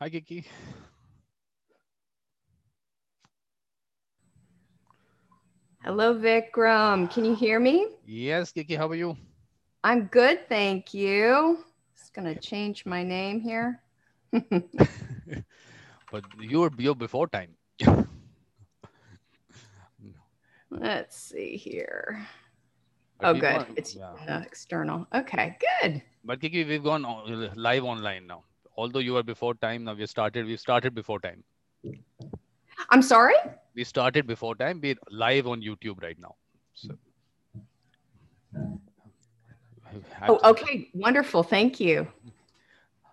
Hi, 0.00 0.10
Kiki. 0.10 0.44
Hello, 5.84 6.14
Vikram. 6.14 7.08
Can 7.12 7.24
you 7.24 7.34
hear 7.36 7.60
me? 7.60 7.86
Yes, 8.04 8.50
Kiki, 8.50 8.74
how 8.74 8.88
are 8.88 8.96
you? 8.96 9.16
I'm 9.84 10.06
good, 10.06 10.48
thank 10.48 10.94
you. 10.94 11.58
Just 11.96 12.12
gonna 12.12 12.34
change 12.34 12.84
my 12.84 13.04
name 13.04 13.40
here. 13.40 13.80
but 16.10 16.24
you're 16.40 16.70
you're 16.76 16.96
before 16.96 17.28
time. 17.28 17.54
Let's 20.70 21.16
see 21.16 21.56
here. 21.56 22.26
But 23.20 23.28
oh, 23.28 23.34
good. 23.34 23.42
gone- 23.42 23.74
it's 23.76 23.94
yeah. 23.94 24.14
uh, 24.28 24.42
external. 24.44 25.06
Okay, 25.14 25.56
good. 25.62 26.02
But 26.24 26.40
Kiki, 26.40 26.64
we've 26.64 26.82
gone 26.82 27.04
on- 27.04 27.52
live 27.54 27.84
online 27.84 28.26
now. 28.26 28.42
Although 28.76 28.98
you 28.98 29.12
were 29.14 29.22
before 29.22 29.54
time, 29.54 29.84
now 29.84 29.94
we 29.94 30.06
started. 30.06 30.46
We 30.46 30.56
started 30.56 30.94
before 30.94 31.20
time. 31.20 31.44
I'm 32.90 33.02
sorry. 33.02 33.34
We 33.74 33.84
started 33.84 34.26
before 34.26 34.54
time. 34.56 34.80
We're 34.82 34.96
live 35.10 35.46
on 35.46 35.60
YouTube 35.62 36.02
right 36.02 36.18
now. 36.18 36.34
So. 36.74 36.88
Oh, 40.28 40.40
okay. 40.50 40.90
Wonderful. 40.92 41.42
Thank 41.44 41.78
you. 41.78 42.08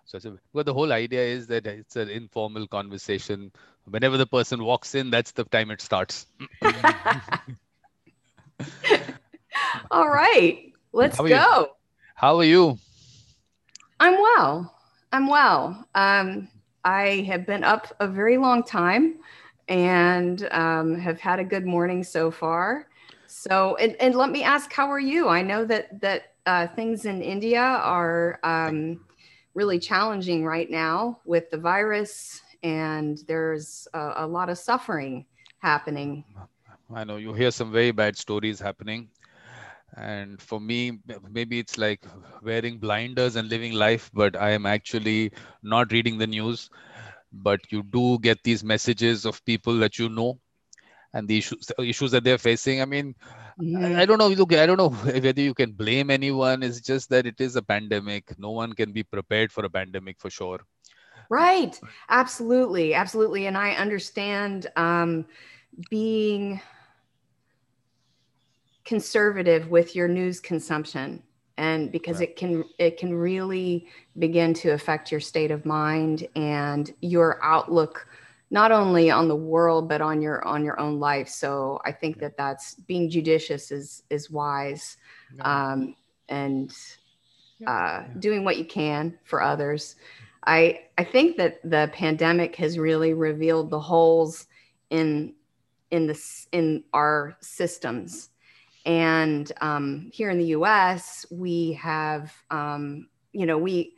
So, 0.04 0.18
so 0.18 0.36
well, 0.52 0.64
the 0.64 0.74
whole 0.74 0.92
idea 0.92 1.22
is 1.22 1.46
that 1.46 1.66
it's 1.66 1.96
an 1.96 2.08
informal 2.08 2.66
conversation. 2.66 3.52
Whenever 3.84 4.16
the 4.16 4.26
person 4.26 4.62
walks 4.64 4.94
in, 4.94 5.10
that's 5.10 5.32
the 5.32 5.44
time 5.44 5.70
it 5.70 5.80
starts. 5.80 6.26
All 9.90 10.08
right. 10.08 10.72
Let's 10.92 11.16
How 11.16 11.24
are 11.24 11.28
you? 11.28 11.34
go. 11.34 11.76
How 12.14 12.36
are 12.38 12.44
you? 12.44 12.78
I'm 14.00 14.20
well. 14.20 14.74
I'm 15.12 15.26
well. 15.26 15.86
Um, 15.94 16.48
I 16.84 17.26
have 17.28 17.46
been 17.46 17.64
up 17.64 17.94
a 18.00 18.08
very 18.08 18.38
long 18.38 18.62
time 18.62 19.18
and 19.68 20.48
um, 20.50 20.98
have 20.98 21.20
had 21.20 21.38
a 21.38 21.44
good 21.44 21.66
morning 21.66 22.02
so 22.02 22.30
far. 22.30 22.88
So, 23.26 23.76
and, 23.76 23.94
and 24.00 24.14
let 24.14 24.30
me 24.30 24.42
ask, 24.42 24.72
how 24.72 24.90
are 24.90 25.00
you? 25.00 25.28
I 25.28 25.42
know 25.42 25.64
that 25.66 26.00
that 26.00 26.32
uh, 26.46 26.66
things 26.68 27.04
in 27.04 27.22
India 27.22 27.60
are 27.60 28.40
um, 28.42 29.04
really 29.54 29.78
challenging 29.78 30.44
right 30.44 30.70
now 30.70 31.20
with 31.24 31.50
the 31.50 31.58
virus, 31.58 32.40
and 32.62 33.18
there's 33.28 33.86
a, 33.94 34.12
a 34.16 34.26
lot 34.26 34.48
of 34.48 34.58
suffering 34.58 35.26
happening. 35.58 36.24
I 36.94 37.04
know 37.04 37.16
you 37.16 37.32
hear 37.32 37.50
some 37.50 37.70
very 37.70 37.92
bad 37.92 38.16
stories 38.16 38.60
happening. 38.60 39.08
And 39.96 40.40
for 40.40 40.60
me, 40.60 40.98
maybe 41.30 41.58
it's 41.58 41.78
like 41.78 42.04
wearing 42.42 42.78
blinders 42.78 43.36
and 43.36 43.48
living 43.48 43.72
life, 43.72 44.10
but 44.14 44.36
I 44.36 44.50
am 44.50 44.66
actually 44.66 45.32
not 45.62 45.92
reading 45.92 46.18
the 46.18 46.26
news. 46.26 46.70
But 47.32 47.60
you 47.70 47.82
do 47.82 48.18
get 48.18 48.42
these 48.44 48.64
messages 48.64 49.24
of 49.24 49.44
people 49.44 49.78
that 49.78 49.98
you 49.98 50.08
know 50.08 50.40
and 51.12 51.28
the 51.28 51.38
issues, 51.38 51.70
issues 51.78 52.10
that 52.12 52.24
they're 52.24 52.38
facing. 52.38 52.80
I 52.82 52.84
mean, 52.86 53.14
Mhm. 53.58 53.96
I, 53.96 54.02
I 54.02 54.06
don't 54.06 54.18
know. 54.18 54.28
Look, 54.28 54.52
I 54.54 54.66
don't 54.66 54.78
know 54.78 54.90
whether 55.20 55.40
you 55.40 55.54
can 55.54 55.72
blame 55.72 56.10
anyone. 56.10 56.62
It's 56.62 56.80
just 56.80 57.10
that 57.10 57.26
it 57.26 57.40
is 57.40 57.56
a 57.56 57.62
pandemic. 57.62 58.38
No 58.38 58.50
one 58.50 58.72
can 58.72 58.92
be 58.92 59.02
prepared 59.02 59.52
for 59.52 59.64
a 59.64 59.70
pandemic 59.70 60.18
for 60.20 60.30
sure. 60.30 60.60
Right. 61.28 61.80
Absolutely. 62.08 62.94
Absolutely. 62.94 63.46
And 63.46 63.56
I 63.56 63.72
understand 63.72 64.66
um, 64.76 65.26
being 65.90 66.60
conservative 68.84 69.68
with 69.68 69.94
your 69.94 70.08
news 70.08 70.40
consumption 70.40 71.22
and 71.58 71.92
because 71.92 72.20
Yeah. 72.20 72.28
it 72.28 72.36
can 72.36 72.64
it 72.78 72.96
can 72.98 73.14
really 73.14 73.86
begin 74.18 74.54
to 74.54 74.70
affect 74.70 75.10
your 75.10 75.20
state 75.20 75.50
of 75.50 75.64
mind 75.64 76.26
and 76.34 76.92
your 77.00 77.38
outlook 77.42 78.08
not 78.50 78.72
only 78.72 79.10
on 79.10 79.28
the 79.28 79.36
world 79.36 79.88
but 79.88 80.00
on 80.00 80.20
your 80.20 80.44
on 80.46 80.64
your 80.64 80.78
own 80.80 80.98
life 80.98 81.28
so 81.28 81.80
i 81.84 81.92
think 81.92 82.18
that 82.18 82.36
that's 82.36 82.74
being 82.74 83.08
judicious 83.08 83.70
is 83.70 84.02
is 84.10 84.30
wise 84.30 84.96
um, 85.40 85.94
and 86.28 86.74
uh, 87.66 88.02
doing 88.18 88.44
what 88.44 88.58
you 88.58 88.64
can 88.64 89.18
for 89.24 89.42
others. 89.42 89.96
I 90.44 90.80
I 90.98 91.04
think 91.04 91.36
that 91.36 91.60
the 91.62 91.90
pandemic 91.92 92.56
has 92.56 92.78
really 92.78 93.14
revealed 93.14 93.70
the 93.70 93.80
holes 93.80 94.46
in 94.90 95.34
in 95.90 96.06
this 96.06 96.48
in 96.52 96.84
our 96.92 97.36
systems. 97.40 98.30
And 98.84 99.50
um, 99.60 100.10
here 100.12 100.30
in 100.30 100.38
the 100.38 100.46
U.S., 100.46 101.26
we 101.30 101.72
have 101.74 102.32
um, 102.50 103.08
you 103.32 103.46
know 103.46 103.58
we 103.58 103.94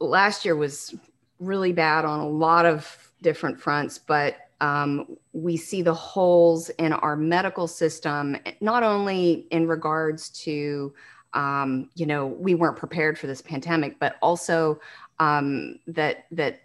last 0.00 0.44
year 0.44 0.56
was 0.56 0.94
really 1.38 1.72
bad 1.72 2.04
on 2.04 2.20
a 2.20 2.28
lot 2.28 2.66
of 2.66 3.12
different 3.20 3.60
fronts, 3.60 3.98
but 3.98 4.36
um, 4.60 5.16
we 5.32 5.56
see 5.56 5.82
the 5.82 5.94
holes 5.94 6.68
in 6.70 6.92
our 6.92 7.16
medical 7.16 7.66
system, 7.66 8.36
not 8.60 8.84
only 8.84 9.46
in 9.50 9.66
regards 9.66 10.28
to, 10.44 10.94
um, 11.34 11.90
you 11.96 12.06
know, 12.06 12.26
we 12.28 12.54
weren't 12.54 12.76
prepared 12.76 13.18
for 13.18 13.26
this 13.26 13.42
pandemic, 13.42 13.98
but 13.98 14.16
also 14.22 14.80
um, 15.18 15.80
that 15.88 16.26
that 16.30 16.60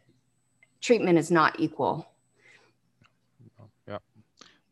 treatment 0.80 1.18
is 1.18 1.32
not 1.32 1.60
equal. 1.60 2.08
Yeah. 3.88 3.98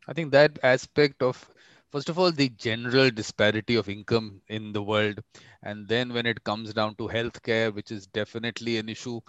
I 0.07 0.13
think 0.13 0.31
that 0.31 0.59
aspect 0.61 1.23
of, 1.23 1.49
first 1.91 2.09
of 2.09 2.19
all, 2.19 2.31
the 2.31 2.49
general 2.49 3.09
disparity 3.09 3.75
of 3.75 3.89
income 3.89 4.41
in 4.47 4.73
the 4.73 4.81
world. 4.83 5.19
And 5.63 5.87
then 5.87 6.13
when 6.13 6.25
it 6.25 6.43
comes 6.43 6.73
down 6.73 6.95
to 6.95 7.07
healthcare, 7.07 7.73
which 7.73 7.91
is 7.91 8.07
definitely 8.07 8.77
an 8.77 8.89
issue, 8.89 9.21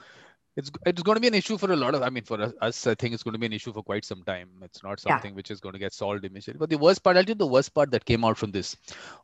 it's, 0.56 0.71
it's 0.87 1.03
going 1.03 1.16
to 1.16 1.21
be 1.21 1.28
an 1.28 1.34
issue 1.34 1.59
for 1.59 1.71
a 1.71 1.77
lot 1.77 1.95
of, 1.95 2.03
I 2.03 2.09
mean, 2.11 2.25
for 2.25 2.41
us- 2.41 2.53
us, 2.62 2.87
I 2.87 2.95
think 2.95 3.15
it's 3.15 3.22
going 3.22 3.34
to 3.34 3.39
be 3.39 3.47
an 3.47 3.53
issue 3.53 3.72
for 3.72 3.83
quite 3.83 4.05
some 4.05 4.22
time. 4.25 4.49
It's 4.62 4.83
not 4.83 5.00
Yeah. 5.06 5.21
something 5.21 5.34
which 5.34 5.50
is 5.50 5.61
going 5.61 5.75
to 5.75 5.78
get 5.78 5.93
solved 5.93 6.25
immediately. 6.25 6.59
But 6.59 6.71
the 6.71 6.78
worst 6.78 7.03
part, 7.03 7.16
I'll 7.16 7.25
tell 7.25 7.31
you 7.31 7.34
the 7.37 7.47
worst 7.47 7.75
part 7.75 7.91
that 7.91 8.05
came 8.05 8.25
out 8.25 8.39
from 8.39 8.53
this 8.53 8.77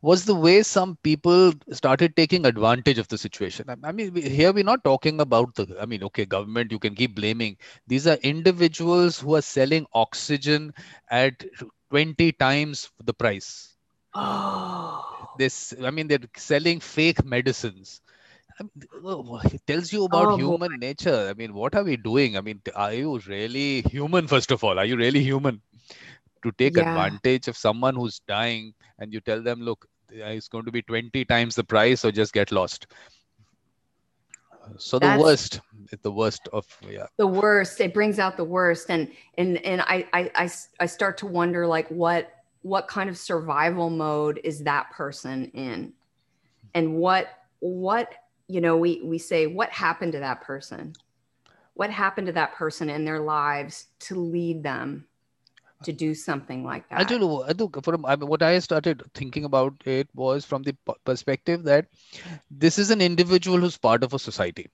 was 0.02 0.24
the 0.24 0.34
way 0.34 0.62
some 0.62 0.96
people 1.02 1.52
started 1.72 2.16
taking 2.16 2.44
advantage 2.46 2.98
of 2.98 3.08
the 3.08 3.18
situation. 3.18 3.68
I- 3.68 3.88
I 3.88 3.92
mean, 3.92 4.12
we- 4.12 4.28
here 4.28 4.52
we're 4.52 4.64
not 4.64 4.84
talking 4.84 5.20
about 5.20 5.54
the, 5.54 5.76
I 5.80 5.86
mean, 5.86 6.02
okay, 6.04 6.26
government, 6.26 6.70
you 6.70 6.78
can 6.78 6.94
keep 6.94 7.14
blaming. 7.14 7.56
These 7.86 8.06
are 8.06 8.16
individuals 8.16 9.18
who 9.20 9.34
are 9.36 9.42
selling 9.42 9.86
oxygen 9.94 10.74
at 11.10 11.44
20 11.92 12.32
times 12.32 12.90
the 13.04 13.14
price. 13.14 13.76
Oh, 14.14 15.28
This, 15.36 15.74
I 15.82 15.90
mean, 15.90 16.08
they're 16.08 16.18
selling 16.36 16.80
fake 16.80 17.24
medicines. 17.24 18.00
I 18.60 18.64
mean, 18.64 18.70
it 19.52 19.62
tells 19.66 19.92
you 19.92 20.04
about 20.04 20.30
Oh, 20.30 20.38
boy. 20.38 20.52
human 20.52 20.78
nature. 20.78 21.28
I 21.30 21.34
mean, 21.34 21.54
what 21.54 21.74
are 21.74 21.84
we 21.84 21.96
doing? 21.96 22.36
I 22.36 22.40
mean, 22.42 22.62
are 22.74 22.92
you 22.94 23.18
really 23.26 23.82
human, 23.82 24.28
first 24.28 24.50
of 24.52 24.64
all? 24.64 24.78
Are 24.78 24.84
you 24.86 24.96
really 24.96 25.22
human? 25.22 25.62
To 26.44 26.52
take 26.52 26.76
Yeah. 26.76 26.78
advantage 26.78 27.48
of 27.48 27.56
someone 27.56 27.96
who's 27.96 28.20
dying 28.28 28.74
and 28.98 29.12
you 29.12 29.20
tell 29.20 29.42
them, 29.42 29.60
look, 29.60 29.86
uh, 30.12 30.24
it's 30.26 30.48
going 30.48 30.64
to 30.66 30.72
be 30.72 30.82
20 30.82 31.24
times 31.24 31.54
the 31.56 31.64
price 31.64 32.04
or 32.04 32.12
just 32.12 32.32
get 32.32 32.52
lost. 32.52 32.86
So 34.78 34.98
the 34.98 35.10
worst, 35.10 35.60
the 36.02 36.10
worst 36.10 36.48
of, 36.52 36.66
yeah. 36.88 37.06
the 37.16 37.26
worst. 37.26 37.80
It 37.80 37.94
brings 37.94 38.18
out 38.18 38.36
the 38.36 38.44
worst, 38.44 38.90
and 38.90 39.10
and 39.38 39.58
and 39.64 39.80
I 39.82 40.06
I 40.12 40.50
I 40.80 40.86
start 40.86 41.18
to 41.18 41.26
wonder 41.26 41.66
like 41.66 41.88
what 41.88 42.32
what 42.62 42.88
kind 42.88 43.10
of 43.10 43.18
survival 43.18 43.90
mode 43.90 44.40
is 44.44 44.64
that 44.64 44.90
person 44.90 45.46
in, 45.54 45.92
and 46.74 46.96
what 46.96 47.28
what 47.60 48.14
you 48.48 48.60
know 48.60 48.76
we 48.76 49.00
we 49.02 49.18
say 49.18 49.46
what 49.46 49.70
happened 49.70 50.12
to 50.12 50.20
that 50.20 50.42
person, 50.42 50.94
what 51.74 51.90
happened 51.90 52.26
to 52.28 52.32
that 52.34 52.54
person 52.54 52.88
in 52.88 53.04
their 53.04 53.20
lives 53.20 53.86
to 54.00 54.14
lead 54.14 54.62
them 54.62 55.06
to 55.84 55.92
do 55.92 56.14
something 56.14 56.64
like 56.64 56.88
that 56.88 57.00
I 57.00 57.04
don't 57.04 57.20
know. 57.20 57.44
I 57.44 57.52
think 57.52 57.82
from 57.84 58.06
I 58.06 58.16
mean, 58.16 58.28
what 58.28 58.42
I 58.42 58.58
started 58.58 59.02
thinking 59.14 59.44
about 59.44 59.74
it 59.84 60.08
was 60.14 60.44
from 60.44 60.62
the 60.62 60.76
perspective 61.04 61.64
that 61.64 61.86
this 62.50 62.78
is 62.78 62.90
an 62.90 63.00
individual 63.00 63.58
who's 63.58 63.76
part 63.76 64.04
of 64.04 64.14
a 64.14 64.18
society. 64.18 64.68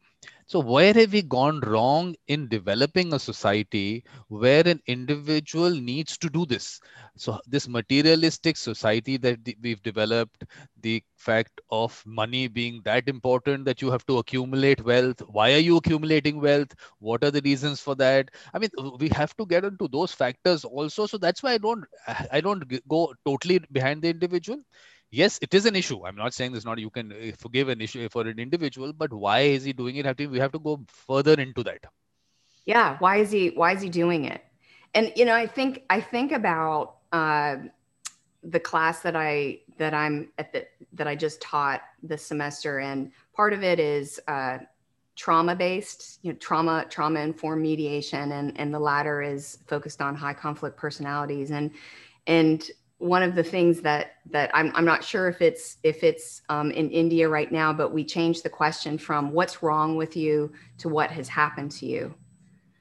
So 0.47 0.61
where 0.61 0.95
have 0.95 1.13
we 1.13 1.23
gone 1.23 1.61
wrong 1.61 2.15
in 2.27 2.49
developing 2.49 3.13
a 3.13 3.19
society 3.19 4.05
where 4.29 4.67
an 4.67 4.81
individual 4.87 5.71
needs 5.71 6.17
to 6.19 6.29
do 6.31 6.47
this? 6.47 6.81
So 7.17 7.39
this 7.47 7.69
materialistic 7.69 8.57
society 8.57 9.17
that 9.19 9.39
we've 9.63 9.83
developed, 9.83 10.45
the 10.81 11.03
fact 11.17 11.61
of 11.71 12.03
money 12.07 12.49
being 12.49 12.81
that 12.85 13.09
important 13.09 13.65
that 13.67 13.83
you 13.83 13.91
have 13.91 14.07
to 14.07 14.19
accumulate 14.19 14.83
wealth. 14.85 15.21
Why 15.29 15.53
are 15.53 15.59
you 15.59 15.77
accumulating 15.77 16.41
wealth? 16.41 16.75
What 16.99 17.23
are 17.25 17.31
the 17.31 17.43
reasons 17.45 17.81
for 17.81 17.95
that? 17.97 18.31
I 18.55 18.59
mean, 18.59 18.71
we 18.99 19.09
have 19.11 19.37
to 19.37 19.47
get 19.47 19.65
into 19.65 19.89
those 19.89 20.13
factors 20.13 20.65
also. 20.65 21.07
So 21.07 21.19
that's 21.19 21.43
why 21.43 21.53
I 21.53 21.59
don't, 21.59 21.85
I 22.33 22.41
don't 22.41 22.65
go 22.89 23.13
totally 23.27 23.61
behind 23.71 24.03
the 24.03 24.09
individual. 24.09 24.59
Yes, 25.11 25.39
it 25.43 25.55
is 25.55 25.67
an 25.67 25.77
issue. 25.77 26.07
I'm 26.07 26.17
not 26.17 26.35
saying 26.35 26.53
there's 26.53 26.65
not 26.65 26.79
you 26.79 26.91
can 26.91 27.13
uh, 27.13 27.33
forgive 27.39 27.69
an 27.69 27.81
issue 27.81 28.09
for 28.09 28.23
an 28.27 28.39
individual, 28.39 28.93
but 28.93 29.13
why 29.13 29.41
is 29.41 29.65
he 29.65 29.73
doing 29.73 29.97
it? 29.97 30.05
Have 30.07 30.17
to 30.17 30.27
we 30.27 30.39
have 30.39 30.53
to 30.53 30.59
go 30.59 30.81
further 30.89 31.35
into 31.35 31.63
that. 31.65 31.85
yeah 32.67 32.97
why 32.99 33.17
is 33.17 33.31
he 33.31 33.49
why 33.51 33.73
is 33.73 33.83
he 33.83 33.89
doing 33.89 34.25
it 34.25 34.45
and 34.95 35.13
you 35.17 35.25
know 35.25 35.35
i 35.35 35.47
think 35.47 35.85
i 35.91 36.01
think 36.01 36.33
about 36.33 36.97
uh, 37.13 37.57
the 38.43 38.61
class 38.61 39.01
that 39.01 39.17
i 39.17 39.59
that 39.79 39.95
i'm 39.95 40.29
at 40.39 40.53
the 40.53 40.67
that 40.93 41.07
i 41.09 41.15
just 41.15 41.41
taught 41.41 41.83
this 42.03 42.25
semester 42.25 42.79
and 42.79 43.11
part 43.35 43.53
of 43.53 43.63
it 43.63 43.81
is 43.81 44.21
uh, 44.29 44.59
trauma 45.17 45.57
based, 45.57 46.21
you 46.23 46.33
know, 46.33 46.39
trauma 46.39 46.87
trauma 46.89 47.21
informed 47.21 47.61
mediation, 47.61 48.33
and 48.33 48.59
and 48.59 48.73
the 48.73 48.79
latter 48.79 49.21
is 49.21 49.59
focused 49.67 50.01
on 50.01 50.15
high 50.15 50.33
conflict 50.33 50.77
personalities. 50.77 51.51
And 51.51 51.73
and 52.27 52.71
one 52.99 53.23
of 53.23 53.35
the 53.35 53.43
things 53.43 53.81
that 53.83 54.13
that 54.31 54.51
I'm 54.55 54.73
I'm 54.75 54.85
not 54.85 55.05
sure 55.05 55.29
if 55.29 55.41
it's 55.41 55.79
if 55.83 56.03
it's 56.03 56.43
um, 56.49 56.71
in 56.73 56.91
India 56.91 57.29
right 57.29 57.51
now, 57.51 57.73
but 57.73 57.93
we 57.93 58.05
changed 58.05 58.43
the 58.43 58.51
question 58.51 58.99
from 58.99 59.33
"What's 59.33 59.63
wrong 59.63 59.97
with 59.97 60.17
you?" 60.17 60.53
to 60.79 60.89
"What 60.89 61.11
has 61.11 61.29
happened 61.29 61.71
to 61.73 61.87
you," 61.87 62.15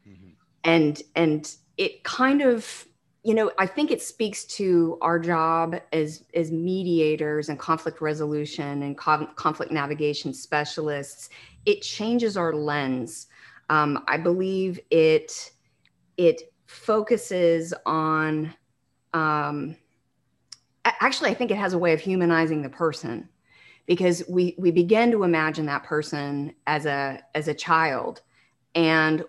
mm-hmm. 0.08 0.30
and 0.64 1.02
and 1.16 1.56
it 1.78 2.04
kind 2.04 2.42
of 2.42 2.86
you 3.24 3.34
know 3.34 3.52
i 3.58 3.66
think 3.66 3.92
it 3.92 4.02
speaks 4.02 4.46
to 4.46 4.98
our 5.02 5.20
job 5.20 5.76
as 5.92 6.24
as 6.36 6.52
mediators 6.52 7.50
and 7.50 7.60
conflict 7.60 8.00
resolution 8.00 8.84
and 8.84 8.96
conflict 8.98 9.72
navigation 9.72 10.34
specialists 10.34 11.30
it 11.68 11.82
changes 11.82 12.38
our 12.38 12.54
lens. 12.54 13.28
Um, 13.70 14.04
I 14.08 14.18
believe 14.18 14.80
it 14.90 15.52
it 16.16 16.54
focuses 16.66 17.74
on. 17.86 18.56
Um, 19.14 19.76
actually, 21.00 21.30
I 21.30 21.34
think 21.34 21.52
it 21.52 21.58
has 21.58 21.74
a 21.74 21.78
way 21.78 21.94
of 21.94 22.02
humanizing 22.02 22.62
the 22.62 22.70
person 22.70 23.30
because 23.86 24.24
we 24.28 24.56
we 24.58 24.72
begin 24.72 25.12
to 25.12 25.24
imagine 25.24 25.66
that 25.68 25.84
person 25.84 26.54
as 26.68 26.86
a 26.86 27.22
as 27.36 27.48
a 27.48 27.54
child 27.54 28.22
and 28.76 29.24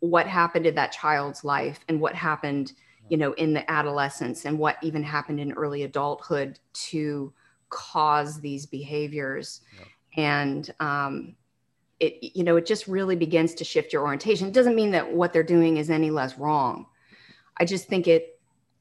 what 0.00 0.26
happened 0.26 0.66
in 0.66 0.74
that 0.74 0.92
child's 0.92 1.44
life 1.44 1.80
and 1.88 2.00
what 2.00 2.14
happened 2.14 2.72
you 3.08 3.16
know 3.16 3.32
in 3.34 3.52
the 3.52 3.68
adolescence 3.70 4.44
and 4.44 4.58
what 4.58 4.76
even 4.82 5.02
happened 5.02 5.40
in 5.40 5.52
early 5.52 5.84
adulthood 5.84 6.58
to 6.72 7.32
cause 7.72 8.40
these 8.40 8.66
behaviors. 8.66 9.62
And 10.16 10.72
um, 10.78 11.34
it 11.98 12.36
you 12.36 12.44
know 12.44 12.56
it 12.56 12.66
just 12.66 12.86
really 12.86 13.16
begins 13.16 13.54
to 13.54 13.64
shift 13.64 13.92
your 13.92 14.02
orientation. 14.02 14.46
It 14.46 14.54
doesn't 14.54 14.76
mean 14.76 14.92
that 14.92 15.12
what 15.12 15.32
they're 15.32 15.42
doing 15.42 15.78
is 15.78 15.90
any 15.90 16.10
less 16.10 16.38
wrong. 16.38 16.86
I 17.58 17.64
just 17.64 17.88
think 17.88 18.06
it 18.06 18.31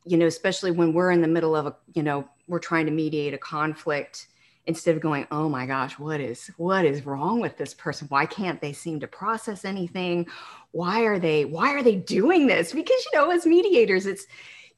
you 0.06 0.18
know 0.18 0.25
especially 0.25 0.71
when 0.71 0.94
we're 0.94 1.12
in 1.12 1.21
the 1.21 1.27
middle 1.27 1.56
of 1.56 1.68
a 1.68 1.75
you 1.94 2.03
know 2.03 2.27
we're 2.48 2.59
trying 2.59 2.86
to 2.86 2.92
mediate 2.92 3.33
a 3.33 3.38
conflict 3.38 4.27
instead 4.68 4.95
of 4.95 5.01
going 5.01 5.25
oh 5.31 5.50
my 5.50 5.65
gosh 5.65 5.98
what 5.98 6.19
is 6.19 6.51
what 6.57 6.86
is 6.86 7.06
wrong 7.06 7.39
with 7.39 7.57
this 7.57 7.74
person? 7.74 8.07
Why 8.09 8.25
can't 8.25 8.62
they 8.62 8.74
seem 8.74 9.00
to 9.00 9.07
process 9.07 9.65
anything? 9.65 10.27
Why 10.71 11.01
are 11.01 11.19
they 11.19 11.45
why 11.45 11.74
are 11.74 11.83
they 11.83 11.95
doing 11.95 12.48
this? 12.48 12.74
Because 12.74 13.06
you 13.06 13.19
know 13.19 13.31
as 13.31 13.45
mediators 13.45 14.06
it's 14.06 14.27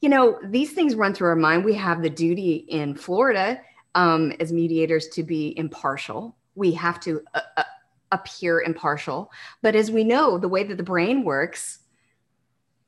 you 0.00 0.08
know 0.08 0.38
these 0.44 0.72
things 0.72 0.94
run 0.94 1.14
through 1.14 1.28
our 1.28 1.36
mind. 1.36 1.64
We 1.64 1.74
have 1.74 2.02
the 2.02 2.10
duty 2.10 2.66
in 2.68 2.94
florida 2.94 3.60
um, 3.94 4.32
as 4.40 4.52
mediators 4.52 5.08
to 5.08 5.22
be 5.22 5.56
impartial. 5.56 6.36
We 6.54 6.72
have 6.72 7.00
to 7.00 7.22
uh, 7.34 7.40
uh, 7.56 7.64
appear 8.12 8.60
impartial. 8.60 9.30
But 9.62 9.74
as 9.74 9.90
we 9.90 10.04
know, 10.04 10.38
the 10.38 10.48
way 10.48 10.64
that 10.64 10.76
the 10.76 10.82
brain 10.82 11.24
works, 11.24 11.80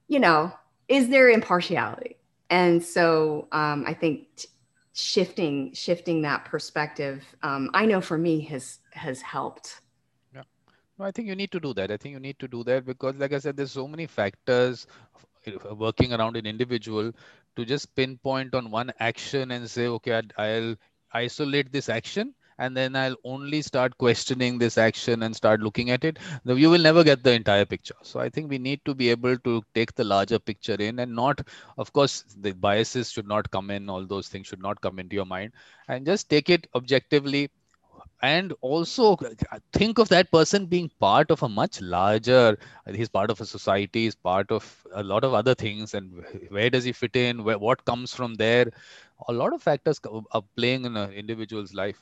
you 0.09 0.19
know, 0.19 0.53
is 0.89 1.09
there 1.09 1.29
impartiality? 1.29 2.16
And 2.51 2.83
so 2.83 3.49
um, 3.53 3.85
I 3.87 3.95
think 3.95 4.27
t- 4.37 4.49
shifting 4.93 5.73
shifting 5.75 6.23
that 6.23 6.45
perspective, 6.45 7.25
um, 7.43 7.71
I 7.75 7.87
know 7.87 8.01
for 8.01 8.19
me 8.19 8.41
has 8.43 8.79
has 8.93 9.21
helped. 9.21 9.81
Yeah, 10.35 10.43
no, 10.99 11.05
I 11.05 11.11
think 11.11 11.29
you 11.29 11.35
need 11.35 11.53
to 11.53 11.61
do 11.61 11.75
that. 11.75 11.91
I 11.91 11.97
think 11.97 12.13
you 12.15 12.21
need 12.21 12.39
to 12.39 12.49
do 12.49 12.63
that 12.65 12.85
because, 12.87 13.17
like 13.17 13.33
I 13.33 13.39
said, 13.39 13.57
there's 13.57 13.73
so 13.73 13.89
many 13.89 14.07
factors 14.07 14.87
working 15.77 16.13
around 16.13 16.37
an 16.37 16.47
individual 16.47 17.13
to 17.57 17.65
just 17.65 17.95
pinpoint 17.95 18.55
on 18.55 18.71
one 18.71 18.93
action 19.01 19.51
and 19.51 19.69
say, 19.69 19.87
okay, 19.87 20.23
I'll 20.37 20.75
isolate 21.13 21.73
this 21.73 21.89
action 21.89 22.35
and 22.59 22.77
then 22.77 22.97
I'll 22.97 23.17
only 23.25 23.63
start 23.63 23.97
questioning 23.99 24.59
this 24.59 24.79
action 24.79 25.23
and 25.23 25.35
start 25.35 25.61
looking 25.61 25.91
at 25.91 26.05
it, 26.05 26.19
you 26.45 26.71
will 26.71 26.81
never 26.81 27.05
get 27.05 27.23
the 27.23 27.33
entire 27.33 27.65
picture. 27.65 27.95
So 28.03 28.21
I 28.21 28.29
think 28.29 28.51
we 28.51 28.59
need 28.59 28.81
to 28.85 28.95
be 28.95 29.11
able 29.11 29.37
to 29.39 29.63
take 29.75 29.95
the 29.95 30.05
larger 30.05 30.39
picture 30.39 30.77
in 30.79 30.99
and 31.01 31.15
not, 31.15 31.41
of 31.79 31.93
course, 31.93 32.25
the 32.41 32.53
biases 32.53 33.11
should 33.11 33.27
not 33.29 33.51
come 33.51 33.71
in, 33.71 33.89
all 33.91 34.07
those 34.07 34.29
things 34.29 34.47
should 34.47 34.63
not 34.63 34.81
come 34.81 34.99
into 34.99 35.15
your 35.17 35.27
mind, 35.27 35.53
and 35.89 36.07
just 36.07 36.29
take 36.31 36.49
it 36.51 36.67
objectively. 36.75 37.51
And 38.23 38.53
also 38.63 39.13
uh, 39.15 39.59
think 39.73 39.99
of 39.99 40.09
that 40.09 40.31
person 40.33 40.67
being 40.67 40.91
part 41.01 41.31
of 41.31 41.43
a 41.43 41.49
much 41.49 41.81
larger, 41.81 42.59
uh, 42.87 42.93
he's 42.93 43.09
part 43.09 43.31
of 43.31 43.41
a 43.41 43.47
society, 43.47 44.05
he's 44.05 44.15
part 44.15 44.51
of 44.51 44.87
a 44.95 45.03
lot 45.03 45.25
of 45.25 45.35
other 45.35 45.55
things. 45.55 45.95
And 45.95 46.25
where 46.49 46.71
does 46.71 46.85
he 46.85 46.93
fit 46.93 47.15
in? 47.17 47.45
What 47.45 47.85
comes 47.85 48.15
from 48.15 48.35
there? 48.35 48.71
A 49.29 49.33
lot 49.33 49.53
of 49.53 49.63
factors 49.63 50.01
are 50.33 50.43
playing 50.57 50.85
in 50.87 50.97
an 50.97 51.13
individual's 51.13 51.75
life. 51.75 52.01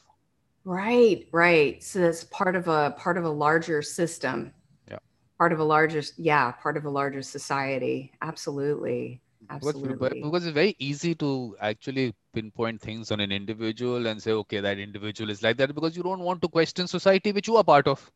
Right, 0.65 1.29
right. 1.31 1.83
So 1.83 2.01
that's 2.01 2.25
part 2.25 2.57
of 2.57 2.69
a 2.69 2.95
part 2.99 3.19
of 3.19 3.25
a 3.25 3.31
larger 3.31 3.83
system. 3.83 4.53
Yeah. 4.91 4.99
Part 5.39 5.53
of 5.53 5.61
a 5.61 5.65
larger, 5.65 6.03
yeah, 6.17 6.53
part 6.53 6.77
of 6.77 6.87
a 6.87 6.91
larger 6.91 7.23
society. 7.23 8.13
Absolutely. 8.23 9.21
Absolutely. 9.51 9.93
Because, 9.93 10.15
because 10.15 10.47
it's 10.47 10.55
very 10.55 10.75
easy 10.79 11.15
to 11.17 11.55
actually 11.61 12.15
pinpoint 12.33 12.81
things 12.81 13.13
on 13.13 13.21
an 13.21 13.31
individual 13.31 14.07
and 14.07 14.23
say, 14.23 14.33
okay, 14.33 14.61
that 14.61 14.79
individual 14.79 15.31
is 15.31 15.43
like 15.43 15.59
that 15.59 15.75
because 15.75 15.97
you 15.97 16.03
don't 16.03 16.21
want 16.21 16.41
to 16.41 16.49
question 16.49 16.87
society 16.87 17.31
which 17.31 17.47
you 17.47 17.57
are 17.57 17.65
part 17.65 17.87
of. 17.87 18.11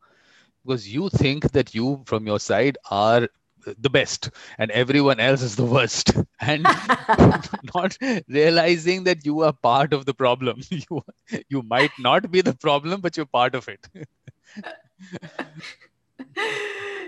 Because 0.65 0.91
you 0.91 1.09
think 1.09 1.51
that 1.51 1.75
you, 1.75 2.01
from 2.05 2.25
your 2.25 2.39
side, 2.39 2.77
are 2.89 3.29
the 3.77 3.89
best 3.89 4.29
and 4.57 4.71
everyone 4.71 5.19
else 5.19 5.41
is 5.41 5.55
the 5.55 5.65
worst. 5.65 6.11
And 6.41 6.63
not 7.75 7.97
realizing 8.27 9.03
that 9.03 9.25
you 9.25 9.41
are 9.41 9.53
part 9.53 9.93
of 9.93 10.05
the 10.05 10.13
problem. 10.13 10.61
You 10.71 11.03
you 11.49 11.61
might 11.63 11.91
not 11.99 12.31
be 12.31 12.41
the 12.41 12.53
problem 12.53 13.01
but 13.01 13.17
you're 13.17 13.25
part 13.25 13.55
of 13.55 13.67
it. 13.67 13.87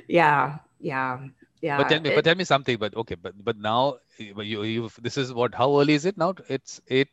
Yeah 0.07 0.59
yeah 0.79 1.19
yeah. 1.61 1.77
But 1.77 1.89
tell 1.89 1.99
me 1.99 2.09
it, 2.09 2.15
but 2.15 2.23
tell 2.25 2.35
me 2.35 2.43
something 2.43 2.77
but 2.77 2.95
okay 2.95 3.15
but 3.15 3.33
but 3.43 3.57
now 3.57 3.97
you 4.17 4.63
you 4.63 4.89
this 5.01 5.17
is 5.17 5.33
what 5.33 5.53
how 5.55 5.79
early 5.79 5.93
is 5.93 6.05
it 6.05 6.17
now? 6.17 6.33
It's 6.47 6.81
eight 6.89 7.09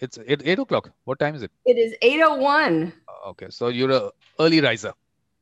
it's 0.00 0.18
eight, 0.26 0.42
eight 0.44 0.58
o'clock. 0.58 0.90
What 1.04 1.18
time 1.18 1.34
is 1.34 1.42
it? 1.42 1.50
It 1.64 1.78
is 1.78 1.94
801 2.02 2.92
okay 3.26 3.46
so 3.50 3.68
you're 3.68 3.90
a 3.90 4.10
early 4.38 4.60
riser 4.60 4.92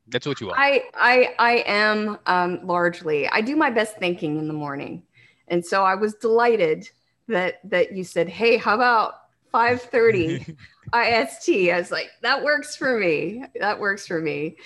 that's 0.07 0.25
what 0.27 0.41
you 0.41 0.49
are. 0.49 0.57
I 0.57 0.83
I 0.93 1.33
I 1.39 1.63
am 1.65 2.17
um, 2.25 2.65
largely. 2.65 3.27
I 3.29 3.41
do 3.41 3.55
my 3.55 3.69
best 3.69 3.97
thinking 3.97 4.37
in 4.37 4.47
the 4.47 4.53
morning, 4.53 5.03
and 5.47 5.65
so 5.65 5.83
I 5.83 5.95
was 5.95 6.15
delighted 6.15 6.89
that 7.27 7.59
that 7.69 7.93
you 7.93 8.03
said, 8.03 8.27
"Hey, 8.27 8.57
how 8.57 8.75
about 8.75 9.13
5:30 9.53 10.55
IST?" 10.93 11.49
I 11.71 11.77
was 11.77 11.91
like, 11.91 12.09
"That 12.21 12.43
works 12.43 12.75
for 12.75 12.99
me. 12.99 13.45
That 13.59 13.79
works 13.79 14.05
for 14.05 14.19
me." 14.19 14.57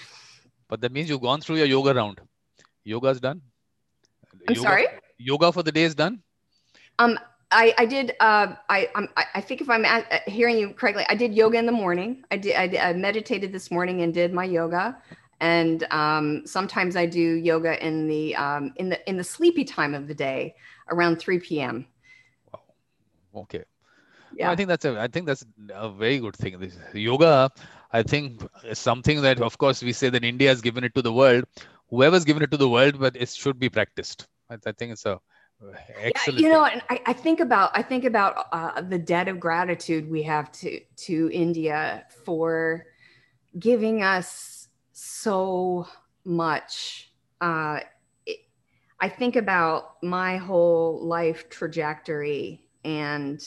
But 0.67 0.81
that 0.81 0.91
means 0.91 1.09
you've 1.09 1.21
gone 1.21 1.41
through 1.41 1.57
your 1.57 1.67
yoga 1.67 1.93
round. 1.93 2.19
Yoga's 2.83 3.19
done. 3.19 3.41
I'm 4.47 4.55
yoga, 4.55 4.67
sorry. 4.67 4.87
Yoga 5.17 5.51
for 5.51 5.63
the 5.63 5.71
day 5.71 5.83
is 5.83 5.95
done. 5.95 6.21
Um, 6.99 7.19
I, 7.51 7.73
I 7.77 7.85
did. 7.85 8.15
Uh, 8.19 8.55
I, 8.69 8.89
I'm, 8.95 9.07
I 9.15 9.39
think 9.39 9.61
if 9.61 9.69
I'm 9.69 9.85
at, 9.85 10.27
hearing 10.27 10.57
you 10.57 10.73
correctly, 10.73 11.05
I 11.07 11.15
did 11.15 11.33
yoga 11.33 11.57
in 11.57 11.65
the 11.65 11.71
morning. 11.71 12.23
I 12.31 12.37
did. 12.37 12.55
I, 12.55 12.67
did, 12.67 12.79
I 12.79 12.93
meditated 12.93 13.53
this 13.53 13.71
morning 13.71 14.01
and 14.01 14.13
did 14.13 14.33
my 14.33 14.43
yoga 14.43 14.97
and 15.39 15.83
um, 15.91 16.45
sometimes 16.45 16.95
I 16.95 17.05
do 17.05 17.19
yoga 17.19 17.83
in 17.85 18.07
the 18.07 18.35
um, 18.35 18.73
in 18.77 18.89
the 18.89 19.09
in 19.09 19.17
the 19.17 19.23
sleepy 19.23 19.63
time 19.63 19.93
of 19.93 20.07
the 20.07 20.15
day 20.15 20.55
around 20.89 21.17
3 21.17 21.39
p.m. 21.39 21.85
Wow. 22.51 22.61
Okay. 23.41 23.63
Yeah. 24.35 24.51
I 24.51 24.55
think 24.55 24.67
that's 24.67 24.85
a 24.85 24.99
I 24.99 25.07
think 25.07 25.25
that's 25.27 25.45
a 25.73 25.89
very 25.89 26.19
good 26.19 26.35
thing. 26.35 26.59
This 26.59 26.77
yoga, 26.93 27.51
I 27.91 28.03
think, 28.03 28.43
is 28.63 28.79
something 28.79 29.21
that 29.21 29.41
of 29.41 29.57
course 29.57 29.83
we 29.83 29.93
say 29.93 30.09
that 30.09 30.23
India 30.23 30.49
has 30.49 30.61
given 30.61 30.83
it 30.83 30.95
to 30.95 31.01
the 31.01 31.13
world. 31.13 31.45
Whoever's 31.89 32.25
given 32.25 32.43
it 32.43 32.51
to 32.51 32.57
the 32.57 32.69
world, 32.69 32.99
but 32.99 33.15
it 33.15 33.29
should 33.29 33.59
be 33.59 33.69
practiced. 33.69 34.27
I, 34.49 34.55
I 34.65 34.71
think 34.71 34.91
it's 34.91 35.05
a 35.05 35.19
excellent. 35.99 36.39
Yeah, 36.39 36.47
you 36.47 36.53
know, 36.53 36.65
and 36.65 36.81
I, 36.89 37.01
I, 37.07 37.13
think 37.13 37.39
about 37.39 37.71
I 37.73 37.81
think 37.81 38.03
about 38.03 38.47
uh, 38.51 38.81
the 38.81 38.99
debt 38.99 39.27
of 39.27 39.39
gratitude 39.39 40.09
we 40.09 40.23
have 40.23 40.51
to 40.53 40.79
to 40.79 41.29
India 41.31 42.05
for 42.25 42.85
giving 43.57 44.03
us 44.03 44.56
so 44.99 45.87
much. 46.25 47.11
Uh, 47.39 47.81
it, 48.25 48.39
I 48.99 49.09
think 49.09 49.35
about 49.35 50.01
my 50.01 50.37
whole 50.37 51.05
life 51.05 51.49
trajectory 51.49 52.65
and 52.83 53.39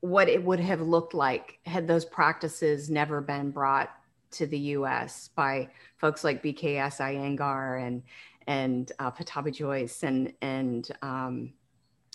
what 0.00 0.28
it 0.28 0.44
would 0.44 0.60
have 0.60 0.80
looked 0.80 1.12
like 1.12 1.58
had 1.66 1.88
those 1.88 2.04
practices 2.04 2.88
never 2.88 3.20
been 3.20 3.50
brought 3.50 3.90
to 4.30 4.46
the 4.46 4.58
U.S. 4.58 5.30
by 5.34 5.68
folks 5.96 6.22
like 6.22 6.42
BKS 6.42 7.00
Iyengar 7.00 7.84
and 7.84 8.02
and 8.46 8.92
uh, 9.00 9.10
Pattabhi 9.10 9.52
Jois 9.52 10.04
and 10.04 10.32
and 10.40 10.88
um, 11.02 11.52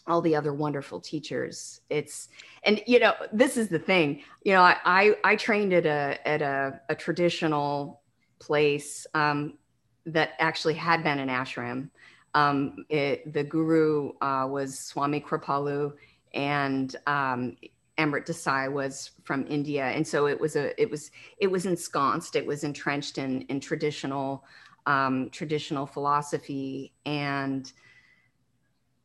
all 0.07 0.21
the 0.21 0.35
other 0.35 0.53
wonderful 0.53 0.99
teachers. 0.99 1.81
It's 1.89 2.29
and 2.63 2.81
you 2.87 2.99
know 2.99 3.13
this 3.31 3.57
is 3.57 3.67
the 3.67 3.79
thing. 3.79 4.23
You 4.43 4.53
know, 4.53 4.61
I 4.61 4.77
I, 4.85 5.15
I 5.23 5.35
trained 5.35 5.73
at 5.73 5.85
a 5.85 6.27
at 6.27 6.41
a, 6.41 6.79
a 6.89 6.95
traditional 6.95 8.01
place 8.39 9.07
um, 9.13 9.57
that 10.05 10.31
actually 10.39 10.75
had 10.75 11.03
been 11.03 11.19
an 11.19 11.29
ashram. 11.29 11.89
Um, 12.33 12.85
it, 12.89 13.33
the 13.33 13.43
guru 13.43 14.11
uh, 14.21 14.47
was 14.49 14.77
Swami 14.79 15.19
Kripalu, 15.19 15.93
and 16.33 16.95
um, 17.07 17.57
Amrit 17.97 18.27
Desai 18.27 18.71
was 18.71 19.11
from 19.23 19.45
India, 19.47 19.85
and 19.85 20.07
so 20.07 20.27
it 20.27 20.39
was 20.39 20.55
a 20.55 20.79
it 20.81 20.89
was 20.89 21.11
it 21.39 21.47
was 21.47 21.65
ensconced, 21.65 22.35
it 22.35 22.45
was 22.45 22.63
entrenched 22.63 23.17
in 23.17 23.41
in 23.43 23.59
traditional 23.59 24.45
um, 24.85 25.29
traditional 25.31 25.85
philosophy, 25.85 26.93
and 27.05 27.71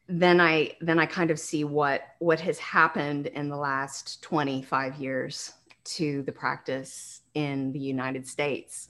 then 0.08 0.40
I 0.40 0.76
then 0.80 0.98
I 0.98 1.06
kind 1.06 1.30
of 1.30 1.38
see 1.38 1.64
what 1.64 2.02
what 2.18 2.40
has 2.40 2.58
happened 2.58 3.26
in 3.28 3.48
the 3.48 3.56
last 3.56 4.22
25 4.22 4.96
years 4.96 5.52
to 5.84 6.22
the 6.22 6.32
practice 6.32 7.20
in 7.34 7.72
the 7.72 7.78
United 7.78 8.26
States, 8.26 8.88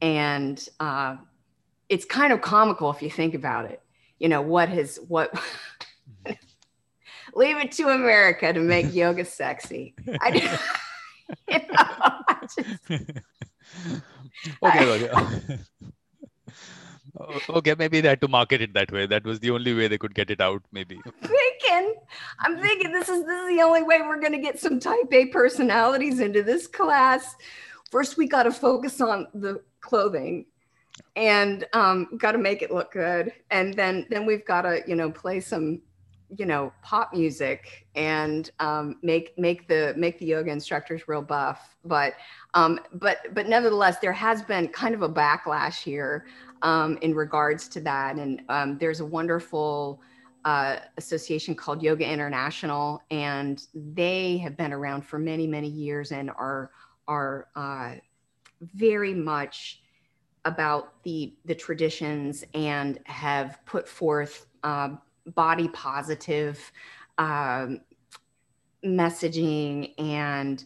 and 0.00 0.66
uh, 0.80 1.16
it's 1.88 2.04
kind 2.04 2.32
of 2.32 2.40
comical 2.40 2.90
if 2.90 3.02
you 3.02 3.10
think 3.10 3.34
about 3.34 3.66
it. 3.66 3.82
You 4.18 4.28
know 4.28 4.42
what 4.42 4.68
has 4.68 4.98
what. 5.08 5.32
leave 7.34 7.56
it 7.56 7.72
to 7.72 7.88
America 7.88 8.52
to 8.52 8.60
make 8.60 8.94
yoga 8.94 9.24
sexy. 9.24 9.94
I, 10.20 10.28
you 11.48 11.58
know, 11.58 11.64
I 11.76 12.36
just, 12.56 12.80
okay, 14.62 15.06
okay. 15.06 15.58
Okay, 17.20 17.74
maybe 17.78 18.00
they 18.00 18.08
had 18.08 18.20
to 18.20 18.28
market 18.28 18.62
it 18.62 18.74
that 18.74 18.90
way. 18.90 19.06
That 19.06 19.24
was 19.24 19.40
the 19.40 19.50
only 19.50 19.74
way 19.74 19.88
they 19.88 19.98
could 19.98 20.14
get 20.14 20.30
it 20.30 20.40
out, 20.40 20.62
maybe. 20.72 21.00
thinking, 21.22 21.94
I'm 22.40 22.58
thinking 22.60 22.92
this 22.92 23.08
is 23.08 23.24
this 23.24 23.40
is 23.42 23.56
the 23.56 23.62
only 23.62 23.82
way 23.82 24.00
we're 24.00 24.20
gonna 24.20 24.38
get 24.38 24.60
some 24.60 24.80
type 24.80 25.12
A 25.12 25.26
personalities 25.26 26.20
into 26.20 26.42
this 26.42 26.66
class. 26.66 27.36
First, 27.90 28.16
we 28.16 28.26
got 28.26 28.44
to 28.44 28.52
focus 28.52 29.00
on 29.02 29.28
the 29.34 29.60
clothing 29.80 30.46
and 31.16 31.66
um, 31.72 32.08
got 32.16 32.32
to 32.32 32.38
make 32.38 32.62
it 32.62 32.70
look 32.70 32.92
good 32.92 33.32
and 33.50 33.74
then 33.74 34.06
then 34.10 34.26
we've 34.26 34.44
got 34.44 34.62
to 34.62 34.82
you 34.86 34.94
know 34.94 35.10
play 35.10 35.40
some 35.40 35.80
you 36.36 36.46
know 36.46 36.72
pop 36.82 37.12
music 37.12 37.86
and 37.94 38.50
um, 38.60 38.96
make 39.02 39.36
make 39.38 39.68
the 39.68 39.94
make 39.96 40.18
the 40.18 40.26
yoga 40.26 40.50
instructors 40.50 41.08
real 41.08 41.22
buff 41.22 41.76
but 41.84 42.14
um, 42.54 42.80
but 42.94 43.18
but 43.34 43.46
nevertheless 43.46 43.98
there 43.98 44.12
has 44.12 44.42
been 44.42 44.68
kind 44.68 44.94
of 44.94 45.02
a 45.02 45.08
backlash 45.08 45.82
here 45.82 46.26
um, 46.62 46.98
in 47.02 47.14
regards 47.14 47.68
to 47.68 47.80
that. 47.80 48.16
And 48.16 48.42
um, 48.48 48.78
there's 48.78 49.00
a 49.00 49.04
wonderful 49.06 50.00
uh, 50.44 50.76
association 50.96 51.54
called 51.54 51.82
yoga 51.82 52.04
international 52.04 53.00
and 53.10 53.66
they 53.74 54.38
have 54.38 54.56
been 54.56 54.72
around 54.72 55.02
for 55.02 55.18
many 55.18 55.46
many 55.46 55.68
years 55.68 56.10
and 56.10 56.30
are 56.30 56.72
are 57.06 57.46
uh, 57.54 57.94
very 58.74 59.14
much 59.14 59.82
about 60.44 61.00
the 61.04 61.34
the 61.44 61.54
traditions 61.54 62.44
and 62.54 62.98
have 63.04 63.60
put 63.66 63.88
forth 63.88 64.46
uh, 64.64 64.90
body 65.26 65.68
positive 65.68 66.72
um, 67.18 67.80
messaging 68.84 69.94
and 69.98 70.64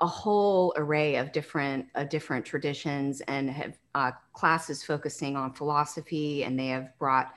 a 0.00 0.06
whole 0.06 0.72
array 0.76 1.16
of 1.16 1.32
different 1.32 1.86
uh, 1.96 2.04
different 2.04 2.44
traditions 2.44 3.20
and 3.22 3.50
have 3.50 3.76
uh, 3.98 4.12
classes 4.32 4.82
focusing 4.82 5.36
on 5.36 5.52
philosophy 5.52 6.44
and 6.44 6.58
they 6.58 6.68
have 6.68 6.96
brought 6.98 7.34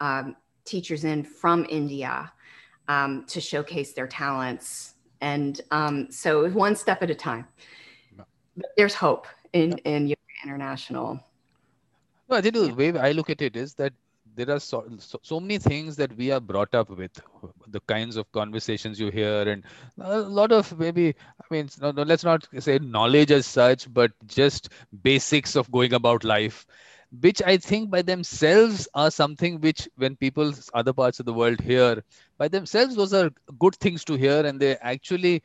um, 0.00 0.36
teachers 0.64 1.02
in 1.04 1.24
from 1.24 1.66
India 1.68 2.32
um, 2.86 3.24
to 3.26 3.40
showcase 3.40 3.92
their 3.92 4.06
talents 4.06 4.94
and 5.20 5.62
um, 5.70 6.10
so 6.10 6.48
one 6.50 6.76
step 6.76 7.02
at 7.02 7.10
a 7.10 7.14
time. 7.14 7.46
But 8.56 8.70
there's 8.76 8.94
hope 8.94 9.26
in 9.52 9.72
in 9.78 10.06
Yoga 10.06 10.36
International. 10.44 11.18
No, 12.28 12.36
I 12.36 12.40
think 12.40 12.54
the 12.54 12.72
way 12.72 12.96
I 12.96 13.10
look 13.12 13.30
at 13.30 13.42
it 13.42 13.56
is 13.56 13.74
that 13.74 13.92
there 14.34 14.50
are 14.50 14.60
so, 14.60 14.84
so, 14.98 15.18
so, 15.22 15.40
many 15.40 15.58
things 15.58 15.96
that 15.96 16.16
we 16.16 16.30
are 16.30 16.40
brought 16.40 16.74
up 16.74 16.90
with 16.90 17.20
the 17.68 17.80
kinds 17.80 18.16
of 18.16 18.30
conversations 18.32 18.98
you 19.00 19.10
hear 19.10 19.48
and 19.48 19.64
a 20.00 20.18
lot 20.20 20.52
of 20.52 20.78
maybe 20.78 21.08
i 21.40 21.44
mean 21.50 21.68
no, 21.80 21.90
no, 21.92 22.02
let's 22.02 22.24
not 22.24 22.46
say 22.58 22.78
knowledge 22.78 23.30
as 23.30 23.46
such 23.46 23.92
but 23.92 24.12
just 24.26 24.68
basics 25.02 25.56
of 25.56 25.70
going 25.70 25.92
about 25.94 26.24
life 26.24 26.66
which 27.20 27.42
i 27.46 27.56
think 27.56 27.90
by 27.90 28.02
themselves 28.02 28.88
are 28.94 29.10
something 29.10 29.60
which 29.60 29.88
when 29.96 30.16
people 30.16 30.52
other 30.74 30.92
parts 30.92 31.20
of 31.20 31.26
the 31.26 31.32
world 31.32 31.60
hear 31.60 32.02
by 32.38 32.48
themselves 32.48 32.96
those 32.96 33.12
are 33.14 33.30
good 33.58 33.74
things 33.76 34.04
to 34.04 34.14
hear 34.14 34.44
and 34.46 34.60
they 34.60 34.76
actually 34.76 35.42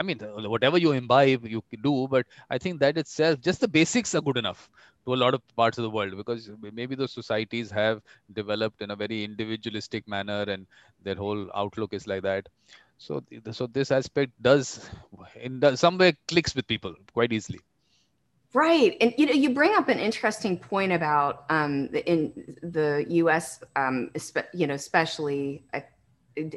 I 0.00 0.02
mean, 0.02 0.18
whatever 0.18 0.78
you 0.78 0.92
imbibe, 0.92 1.46
you 1.46 1.62
do, 1.82 2.08
but 2.10 2.26
I 2.48 2.56
think 2.56 2.80
that 2.80 2.96
itself, 2.96 3.40
just 3.42 3.60
the 3.60 3.68
basics 3.68 4.14
are 4.14 4.22
good 4.22 4.38
enough 4.38 4.70
to 5.04 5.12
a 5.12 5.20
lot 5.22 5.34
of 5.34 5.42
parts 5.56 5.76
of 5.76 5.82
the 5.82 5.90
world 5.90 6.16
because 6.16 6.50
maybe 6.72 6.94
those 6.94 7.12
societies 7.12 7.70
have 7.70 8.00
developed 8.32 8.80
in 8.80 8.90
a 8.90 8.96
very 8.96 9.24
individualistic 9.24 10.08
manner 10.08 10.44
and 10.48 10.66
their 11.02 11.14
whole 11.14 11.50
outlook 11.54 11.92
is 11.92 12.06
like 12.06 12.22
that. 12.22 12.48
So 12.96 13.22
so 13.52 13.66
this 13.66 13.90
aspect 13.90 14.32
does 14.40 14.88
in 15.34 15.76
some 15.76 15.98
way 15.98 16.16
clicks 16.28 16.54
with 16.54 16.66
people 16.66 16.94
quite 17.12 17.32
easily. 17.32 17.60
Right. 18.52 18.96
And 19.00 19.14
you 19.16 19.26
know 19.26 19.32
you 19.32 19.50
bring 19.50 19.74
up 19.74 19.88
an 19.88 19.98
interesting 19.98 20.58
point 20.58 20.92
about 20.92 21.44
um, 21.50 21.88
in 22.06 22.56
the 22.62 23.04
us 23.08 23.60
um, 23.76 24.10
you 24.52 24.66
know 24.66 24.74
especially 24.74 25.62
uh, 25.72 25.80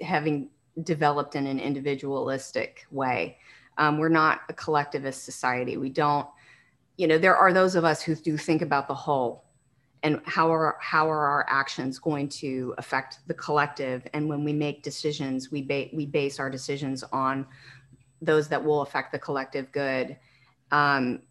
having 0.01 0.50
developed 0.82 1.36
in 1.36 1.46
an 1.46 1.60
individualistic 1.60 2.86
way. 2.89 3.38
Um, 3.77 3.98
we're 3.98 4.10
not 4.10 4.42
a 4.50 4.53
collectivist 4.53 5.24
society. 5.24 5.77
We 5.77 5.89
don't 5.89 6.27
you 6.98 7.08
know 7.08 7.18
there 7.18 7.36
are 7.36 7.53
those 7.53 7.75
of 7.75 7.84
us 7.84 8.01
who 8.01 8.15
do 8.15 8.38
think 8.38 8.62
about 8.62 8.88
the 8.88 8.94
whole 8.94 9.46
and 10.03 10.22
how 10.25 10.51
are 10.51 10.77
how 10.80 11.10
are 11.10 11.25
our 11.25 11.46
actions 11.50 12.00
going 12.00 12.30
to 12.30 12.74
affect 12.77 13.20
the 13.27 13.34
collective? 13.34 14.06
And 14.13 14.27
when 14.30 14.44
we 14.44 14.53
make 14.53 14.84
decisions 14.84 15.51
we 15.51 15.62
ba- 15.62 15.89
we 15.94 16.06
base 16.06 16.39
our 16.39 16.50
decisions 16.50 17.03
on 17.12 17.48
those 18.22 18.48
that 18.50 18.63
will 18.63 18.82
affect 18.82 19.12
the 19.12 19.20
collective 19.20 19.72
good. 19.72 20.18
Um, 20.72 21.22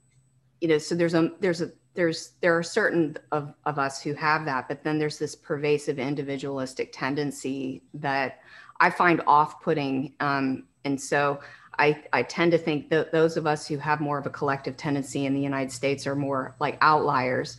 you 0.61 0.69
know 0.69 0.79
so 0.79 0.95
there's 0.95 1.15
a 1.15 1.33
there's 1.41 1.61
a 1.61 1.73
there's 1.95 2.33
there 2.41 2.57
are 2.57 2.63
certain 2.63 3.17
of, 3.33 3.53
of 3.67 3.79
us 3.79 4.01
who 4.01 4.15
have 4.15 4.45
that 4.47 4.69
but 4.69 4.83
then 4.83 4.99
there's 4.99 5.19
this 5.19 5.35
pervasive 5.35 5.99
individualistic 5.99 6.93
tendency 6.93 7.83
that 7.93 8.39
i 8.83 8.91
find 8.91 9.23
off-putting 9.27 10.12
um, 10.21 10.65
and 10.85 11.01
so 11.01 11.41
I, 11.79 12.03
I 12.12 12.23
tend 12.23 12.53
to 12.53 12.59
think 12.59 12.91
that 12.91 13.12
those 13.12 13.37
of 13.37 13.47
us 13.47 13.67
who 13.67 13.79
have 13.79 14.01
more 14.01 14.19
of 14.19 14.27
a 14.27 14.31
collective 14.31 14.77
tendency 14.77 15.25
in 15.25 15.35
the 15.35 15.41
United 15.41 15.73
States 15.73 16.07
are 16.07 16.15
more 16.15 16.55
like 16.61 16.77
outliers. 16.83 17.57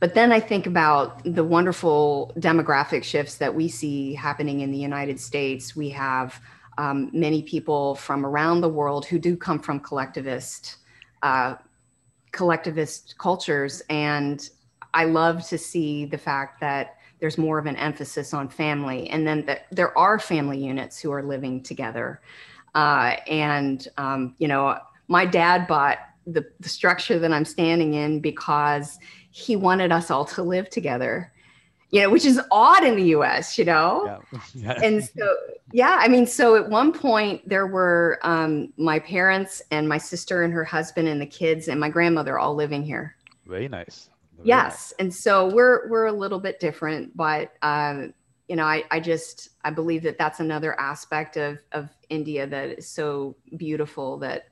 But 0.00 0.14
then 0.14 0.32
I 0.32 0.40
think 0.40 0.66
about 0.66 1.22
the 1.24 1.44
wonderful 1.44 2.32
demographic 2.38 3.04
shifts 3.04 3.36
that 3.36 3.54
we 3.54 3.68
see 3.68 4.14
happening 4.14 4.60
in 4.60 4.70
the 4.70 4.78
United 4.78 5.18
States. 5.18 5.74
We 5.74 5.88
have 5.90 6.38
um, 6.76 7.10
many 7.12 7.42
people 7.42 7.94
from 7.94 8.26
around 8.26 8.60
the 8.60 8.68
world 8.68 9.06
who 9.06 9.18
do 9.18 9.36
come 9.36 9.58
from 9.58 9.80
collectivist 9.80 10.76
uh, 11.22 11.54
collectivist 12.32 13.16
cultures, 13.16 13.82
and 13.88 14.50
I 14.92 15.04
love 15.04 15.46
to 15.48 15.56
see 15.56 16.04
the 16.04 16.18
fact 16.18 16.60
that 16.60 16.96
there's 17.24 17.38
more 17.38 17.58
of 17.58 17.64
an 17.64 17.76
emphasis 17.76 18.34
on 18.34 18.50
family, 18.50 19.08
and 19.08 19.26
then 19.26 19.46
that 19.46 19.66
there 19.72 19.96
are 19.96 20.18
family 20.18 20.58
units 20.58 21.00
who 21.00 21.10
are 21.10 21.22
living 21.22 21.62
together. 21.62 22.20
Uh, 22.74 23.16
and, 23.26 23.88
um, 23.96 24.34
you 24.36 24.46
know, 24.46 24.76
my 25.08 25.24
dad 25.24 25.66
bought 25.66 26.00
the, 26.26 26.44
the 26.60 26.68
structure 26.68 27.18
that 27.18 27.32
I'm 27.32 27.46
standing 27.46 27.94
in 27.94 28.20
because 28.20 28.98
he 29.30 29.56
wanted 29.56 29.90
us 29.90 30.10
all 30.10 30.26
to 30.26 30.42
live 30.42 30.68
together 30.68 31.32
you 31.90 32.02
know, 32.02 32.10
which 32.10 32.24
is 32.24 32.40
odd 32.50 32.82
in 32.82 32.96
the 32.96 33.04
US, 33.16 33.56
you 33.56 33.64
know? 33.64 34.20
Yeah. 34.54 34.80
And 34.82 35.04
so, 35.04 35.36
yeah, 35.72 35.96
I 36.00 36.08
mean, 36.08 36.26
so 36.26 36.56
at 36.56 36.68
one 36.68 36.92
point 36.92 37.48
there 37.48 37.68
were 37.68 38.18
um, 38.22 38.72
my 38.76 38.98
parents 38.98 39.62
and 39.70 39.88
my 39.88 39.98
sister 39.98 40.42
and 40.42 40.52
her 40.52 40.64
husband 40.64 41.06
and 41.06 41.20
the 41.20 41.26
kids 41.26 41.68
and 41.68 41.78
my 41.78 41.88
grandmother 41.88 42.36
all 42.36 42.56
living 42.56 42.82
here. 42.82 43.14
Very 43.46 43.68
nice. 43.68 44.10
Yes. 44.42 44.92
And 44.98 45.14
so 45.14 45.48
we're, 45.48 45.88
we're 45.88 46.06
a 46.06 46.12
little 46.12 46.40
bit 46.40 46.60
different, 46.60 47.16
but 47.16 47.52
um, 47.62 48.14
you 48.48 48.56
know, 48.56 48.64
I, 48.64 48.84
I 48.90 49.00
just 49.00 49.50
I 49.64 49.70
believe 49.70 50.02
that 50.02 50.18
that's 50.18 50.40
another 50.40 50.78
aspect 50.78 51.36
of 51.36 51.58
of 51.72 51.88
India 52.10 52.46
that 52.46 52.78
is 52.78 52.88
so 52.88 53.36
beautiful 53.56 54.18
that 54.18 54.48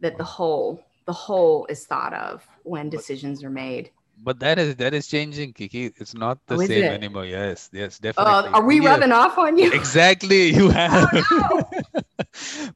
that 0.00 0.16
the 0.16 0.24
whole 0.24 0.84
the 1.06 1.12
whole 1.12 1.66
is 1.66 1.86
thought 1.86 2.14
of 2.14 2.46
when 2.62 2.88
decisions 2.88 3.42
are 3.42 3.50
made. 3.50 3.90
But 4.18 4.38
that 4.40 4.58
is 4.58 4.76
that 4.76 4.94
is 4.94 5.08
changing, 5.08 5.52
Kiki. 5.52 5.92
It's 5.96 6.14
not 6.14 6.38
the 6.46 6.54
oh, 6.54 6.58
same 6.58 6.84
it? 6.84 6.92
anymore. 6.92 7.26
Yes, 7.26 7.68
yes, 7.72 8.00
oh, 8.00 8.02
definitely. 8.02 8.50
Uh, 8.50 8.52
are 8.52 8.64
we 8.64 8.76
India, 8.76 8.90
rubbing 8.90 9.12
off 9.12 9.36
on 9.36 9.58
you? 9.58 9.70
Exactly. 9.72 10.54
You 10.54 10.70
have. 10.80 11.10
Oh, 11.12 11.62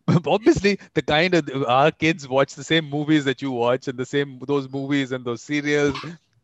no. 0.08 0.20
Obviously, 0.26 0.78
the 0.92 1.02
kind 1.02 1.34
of 1.34 1.48
our 1.66 1.92
kids 1.92 2.28
watch 2.28 2.54
the 2.56 2.64
same 2.64 2.90
movies 2.90 3.24
that 3.24 3.40
you 3.40 3.52
watch, 3.52 3.88
and 3.88 3.98
the 3.98 4.04
same 4.04 4.38
those 4.46 4.68
movies 4.68 5.12
and 5.12 5.24
those 5.24 5.40
serials. 5.42 5.96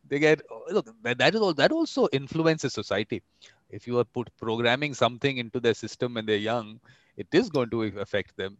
They 0.09 0.19
get 0.19 0.41
oh, 0.51 0.63
look 0.71 0.87
that 1.03 1.35
is 1.35 1.41
all 1.41 1.53
that 1.53 1.71
also 1.71 2.07
influences 2.11 2.73
society. 2.73 3.21
If 3.69 3.87
you 3.87 3.99
are 3.99 4.05
put 4.05 4.29
programming 4.37 4.93
something 4.93 5.37
into 5.37 5.59
their 5.59 5.73
system 5.73 6.13
when 6.13 6.25
they're 6.25 6.37
young 6.37 6.79
it 7.17 7.27
is 7.31 7.49
going 7.49 7.69
to 7.71 7.83
affect 7.83 8.37
them. 8.37 8.57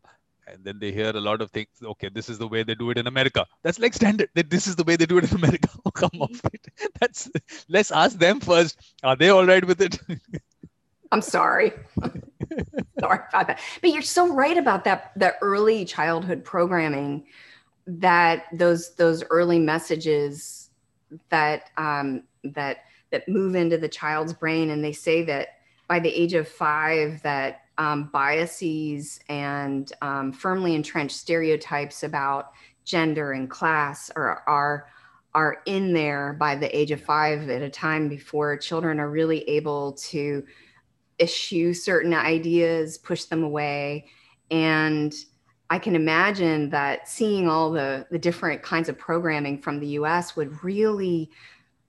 And 0.48 0.63
then 0.63 0.80
they 0.80 0.92
hear 0.92 1.10
a 1.10 1.20
lot 1.20 1.42
of 1.42 1.51
things 1.51 1.68
okay 1.84 2.10
this 2.10 2.30
is 2.30 2.38
the 2.38 2.48
way 2.48 2.63
they 2.63 2.75
do 2.75 2.89
it 2.92 2.98
in 2.98 3.08
america. 3.08 3.46
That's 3.63 3.80
like 3.80 3.94
standard. 3.94 4.30
This 4.34 4.68
is 4.68 4.75
the 4.75 4.84
way 4.84 4.96
they 4.96 5.06
do 5.06 5.18
it 5.18 5.30
in 5.30 5.36
america. 5.36 5.70
Oh, 5.86 5.92
come 5.92 6.22
off 6.22 6.42
it 6.54 6.68
that's 7.00 7.30
let's 7.68 7.92
ask 7.92 8.18
them 8.18 8.39
first. 8.39 8.77
Are 9.04 9.16
they 9.16 9.30
all 9.30 9.46
right 9.46 9.66
with 9.66 9.82
it? 9.82 10.00
I'm 11.12 11.22
sorry. 11.22 11.74
sorry 13.00 13.20
about 13.30 13.48
that. 13.48 13.60
But 13.82 13.92
you're 13.92 14.01
so 14.01 14.34
right 14.34 14.58
about 14.58 14.84
that 14.86 15.12
the 15.16 15.36
early 15.42 15.86
childhood 15.86 16.44
programming 16.44 17.25
that 17.88 18.46
those 18.54 18.96
those 18.96 19.24
early 19.30 19.60
messages 19.60 20.56
that 21.29 21.69
um, 21.77 22.23
that 22.43 22.77
that 23.11 23.27
move 23.27 23.55
into 23.55 23.77
the 23.77 23.87
child's 23.87 24.33
brain 24.33 24.69
and 24.69 24.83
they 24.83 24.91
say 24.91 25.23
that 25.23 25.49
by 25.87 25.99
the 25.99 26.09
age 26.09 26.33
of 26.33 26.47
five 26.47 27.21
that 27.23 27.61
um, 27.77 28.09
biases 28.11 29.19
and 29.29 29.93
um, 30.01 30.31
firmly 30.31 30.75
entrenched 30.75 31.15
stereotypes 31.15 32.03
about 32.03 32.51
gender 32.83 33.33
and 33.33 33.49
class 33.49 34.09
are, 34.15 34.43
are 34.47 34.87
are 35.33 35.57
in 35.65 35.93
there 35.93 36.35
by 36.39 36.55
the 36.55 36.75
age 36.77 36.91
of 36.91 37.01
five 37.01 37.49
at 37.49 37.61
a 37.61 37.69
time 37.69 38.09
before 38.09 38.57
children 38.57 38.99
are 38.99 39.09
really 39.09 39.47
able 39.47 39.93
to 39.93 40.43
eschew 41.19 41.73
certain 41.73 42.13
ideas, 42.13 42.97
push 42.97 43.25
them 43.25 43.43
away. 43.43 44.07
And 44.49 45.13
I 45.69 45.79
can 45.79 45.95
imagine 45.95 46.69
that 46.69 47.07
seeing 47.07 47.47
all 47.50 47.71
the, 47.71 48.07
the 48.09 48.19
different 48.19 48.63
kinds 48.63 48.88
of 48.89 48.97
programming 48.97 49.59
from 49.59 49.79
the 49.79 49.88
US 49.88 50.36
would 50.36 50.63
really, 50.63 51.29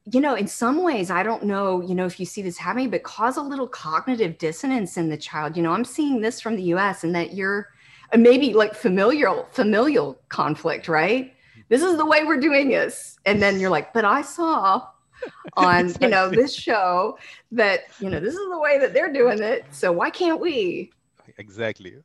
you 0.04 0.20
know, 0.20 0.34
in 0.34 0.48
some 0.48 0.82
ways, 0.82 1.10
I 1.10 1.22
don't 1.22 1.44
know, 1.44 1.80
you 1.80 1.94
know, 1.94 2.06
if 2.06 2.18
you 2.18 2.26
see 2.26 2.42
this 2.42 2.58
happening, 2.58 2.90
but 2.90 3.04
cause 3.04 3.36
a 3.36 3.42
little 3.42 3.68
cognitive 3.68 4.38
dissonance 4.38 4.96
in 4.96 5.08
the 5.08 5.16
child. 5.16 5.56
You 5.56 5.62
know, 5.62 5.72
I'm 5.72 5.84
seeing 5.84 6.20
this 6.20 6.40
from 6.40 6.56
the 6.56 6.62
US 6.74 7.04
and 7.04 7.14
that 7.14 7.34
you're 7.34 7.68
maybe 8.16 8.52
like 8.52 8.74
familial, 8.74 9.48
familial 9.52 10.18
conflict, 10.28 10.88
right? 10.88 11.26
Mm-hmm. 11.26 11.60
this 11.68 11.82
is 11.82 11.96
the 11.98 12.06
way 12.06 12.24
we're 12.24 12.40
doing 12.40 12.68
this. 12.68 13.18
And 13.26 13.40
then 13.40 13.60
you're 13.60 13.70
like, 13.70 13.92
but 13.92 14.04
I 14.04 14.22
saw 14.22 14.88
on, 15.56 15.86
exactly. 15.86 16.06
you 16.06 16.10
know, 16.10 16.28
this 16.30 16.54
show 16.54 17.18
that, 17.52 17.84
you 18.00 18.10
know, 18.10 18.18
this 18.18 18.34
is 18.34 18.50
the 18.50 18.58
way 18.58 18.78
that 18.78 18.92
they're 18.92 19.12
doing 19.12 19.40
it. 19.40 19.66
So 19.70 19.92
why 19.92 20.10
can't 20.10 20.40
we? 20.40 20.90
Exactly. 21.38 21.96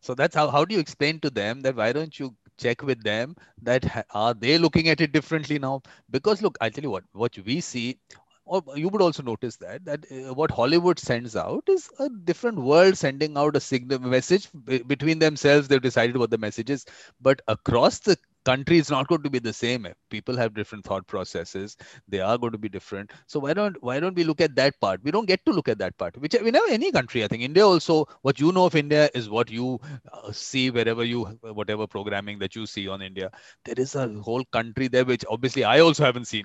So 0.00 0.14
that's 0.14 0.34
how, 0.34 0.50
how 0.50 0.64
do 0.64 0.74
you 0.74 0.80
explain 0.80 1.20
to 1.20 1.30
them 1.30 1.60
that 1.62 1.76
why 1.76 1.92
don't 1.92 2.18
you 2.18 2.34
check 2.58 2.82
with 2.82 3.02
them 3.02 3.36
that 3.62 4.06
are 4.14 4.34
they 4.34 4.58
looking 4.58 4.88
at 4.88 5.00
it 5.00 5.12
differently 5.12 5.58
now? 5.58 5.82
Because 6.10 6.42
look, 6.42 6.56
I'll 6.60 6.70
tell 6.70 6.84
you 6.84 6.90
what, 6.90 7.04
what 7.12 7.36
we 7.44 7.60
see 7.60 7.98
or 8.44 8.62
you 8.74 8.88
would 8.88 9.02
also 9.02 9.22
notice 9.22 9.56
that 9.56 9.84
that 9.84 10.04
uh, 10.10 10.34
what 10.34 10.50
Hollywood 10.50 10.98
sends 10.98 11.36
out 11.36 11.62
is 11.68 11.88
a 12.00 12.08
different 12.24 12.58
world 12.58 12.96
sending 12.96 13.36
out 13.36 13.54
a 13.56 13.60
signal 13.60 14.00
message 14.00 14.48
between 14.86 15.20
themselves. 15.20 15.68
They've 15.68 15.80
decided 15.80 16.16
what 16.16 16.30
the 16.30 16.38
message 16.38 16.70
is, 16.70 16.84
but 17.20 17.40
across 17.46 18.00
the 18.00 18.16
country 18.44 18.78
is 18.78 18.90
not 18.90 19.08
going 19.08 19.22
to 19.22 19.30
be 19.30 19.38
the 19.38 19.52
same. 19.52 19.86
People 20.10 20.36
have 20.36 20.54
different 20.54 20.84
thought 20.84 21.06
processes. 21.06 21.76
They 22.08 22.20
are 22.20 22.38
going 22.38 22.52
to 22.52 22.58
be 22.58 22.68
different. 22.68 23.12
So 23.26 23.40
why 23.40 23.54
don't 23.54 23.76
why 23.82 24.00
don't 24.00 24.16
we 24.16 24.24
look 24.24 24.40
at 24.40 24.54
that 24.56 24.80
part? 24.80 25.02
We 25.04 25.10
don't 25.10 25.26
get 25.26 25.44
to 25.46 25.52
look 25.52 25.68
at 25.68 25.78
that 25.78 25.96
part 25.98 26.16
which 26.18 26.34
we 26.42 26.50
know 26.50 26.64
any 26.68 26.90
country 26.92 27.24
i 27.24 27.28
think 27.28 27.42
india 27.42 27.66
also 27.66 28.06
what 28.22 28.40
you 28.40 28.52
know 28.52 28.64
of 28.66 28.74
india 28.74 29.08
is 29.14 29.28
what 29.28 29.50
you 29.50 29.78
uh, 30.12 30.32
see 30.32 30.70
wherever 30.70 31.04
you 31.04 31.24
whatever 31.60 31.86
programming 31.86 32.38
that 32.38 32.56
you 32.56 32.66
see 32.66 32.88
on 32.88 33.02
india. 33.02 33.30
There 33.64 33.74
is 33.78 33.94
a 33.94 34.08
whole 34.28 34.44
country 34.58 34.88
there 34.88 35.04
which 35.04 35.24
obviously 35.28 35.64
i 35.64 35.80
also 35.80 36.04
haven't 36.04 36.26
seen. 36.26 36.44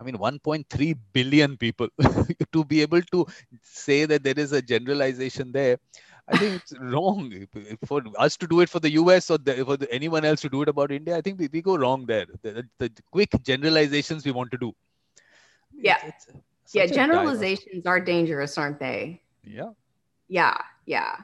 I 0.00 0.04
mean, 0.04 0.16
1.3 0.16 0.94
billion 1.12 1.56
people. 1.56 1.88
To 2.52 2.64
be 2.64 2.82
able 2.82 3.02
to 3.12 3.26
say 3.62 4.04
that 4.06 4.22
there 4.22 4.38
is 4.38 4.52
a 4.52 4.62
generalization 4.62 5.50
there. 5.52 5.78
I 6.30 6.36
think 6.36 6.54
it's 6.56 6.74
wrong 6.78 7.46
for 7.86 8.02
us 8.18 8.36
to 8.36 8.46
do 8.46 8.60
it 8.60 8.68
for 8.68 8.80
the 8.80 8.92
US 8.92 9.30
or 9.30 9.38
the, 9.38 9.64
for 9.64 9.76
the, 9.76 9.90
anyone 9.92 10.24
else 10.24 10.42
to 10.42 10.48
do 10.48 10.62
it 10.62 10.68
about 10.68 10.92
India. 10.92 11.16
I 11.16 11.20
think 11.22 11.38
we, 11.38 11.48
we 11.50 11.62
go 11.62 11.76
wrong 11.76 12.04
there. 12.06 12.26
The, 12.42 12.66
the, 12.78 12.88
the 12.90 13.02
quick 13.10 13.30
generalizations 13.42 14.24
we 14.26 14.32
want 14.32 14.50
to 14.50 14.58
do. 14.58 14.74
Yeah. 15.74 15.96
It's, 16.04 16.26
it's 16.26 16.74
yeah. 16.74 16.86
Generalizations 16.86 17.86
are 17.86 18.00
dangerous, 18.00 18.58
aren't 18.58 18.78
they? 18.78 19.22
Yeah. 19.42 19.70
Yeah. 20.28 20.58
Yeah. 20.84 21.16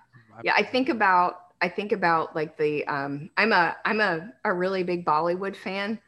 Yeah. 0.43 0.55
I 0.57 0.63
think 0.63 0.89
about, 0.89 1.41
I 1.61 1.69
think 1.69 1.93
about 1.93 2.35
like 2.35 2.57
the, 2.57 2.87
um, 2.87 3.31
I'm 3.37 3.53
a, 3.53 3.77
I'm 3.85 4.01
a, 4.01 4.33
a 4.45 4.53
really 4.53 4.85
big 4.85 5.05
Bollywood 5.05 5.55
fan. 5.55 5.99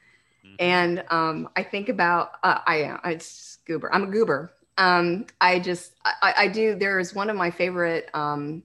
Mm-hmm. 0.45 0.55
And 0.59 1.05
um, 1.11 1.49
I 1.55 1.63
think 1.63 1.91
about, 1.91 2.33
uh, 2.43 2.61
I 2.67 2.77
am, 2.77 3.01
it's 3.05 3.59
goober. 3.67 3.93
I'm 3.93 4.05
a 4.05 4.07
goober. 4.07 4.53
Um, 4.79 5.27
I 5.41 5.59
just, 5.59 5.93
I, 6.05 6.35
I 6.39 6.49
do, 6.49 6.77
there's 6.77 7.15
one 7.15 7.29
of 7.29 7.37
my 7.37 7.51
favorite, 7.51 8.09
um, 8.15 8.63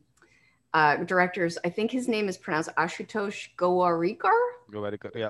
uh, 0.74 0.98
directors. 0.98 1.58
I 1.66 1.70
think 1.70 1.92
his 1.92 2.08
name 2.08 2.30
is 2.30 2.38
pronounced 2.38 2.70
Ashutosh 2.78 3.50
Gowariker. 3.58 4.32
Gowariker, 4.72 5.16
yeah. 5.16 5.30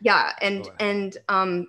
Yeah, 0.00 0.32
and 0.40 0.68
and 0.80 1.16
um, 1.28 1.68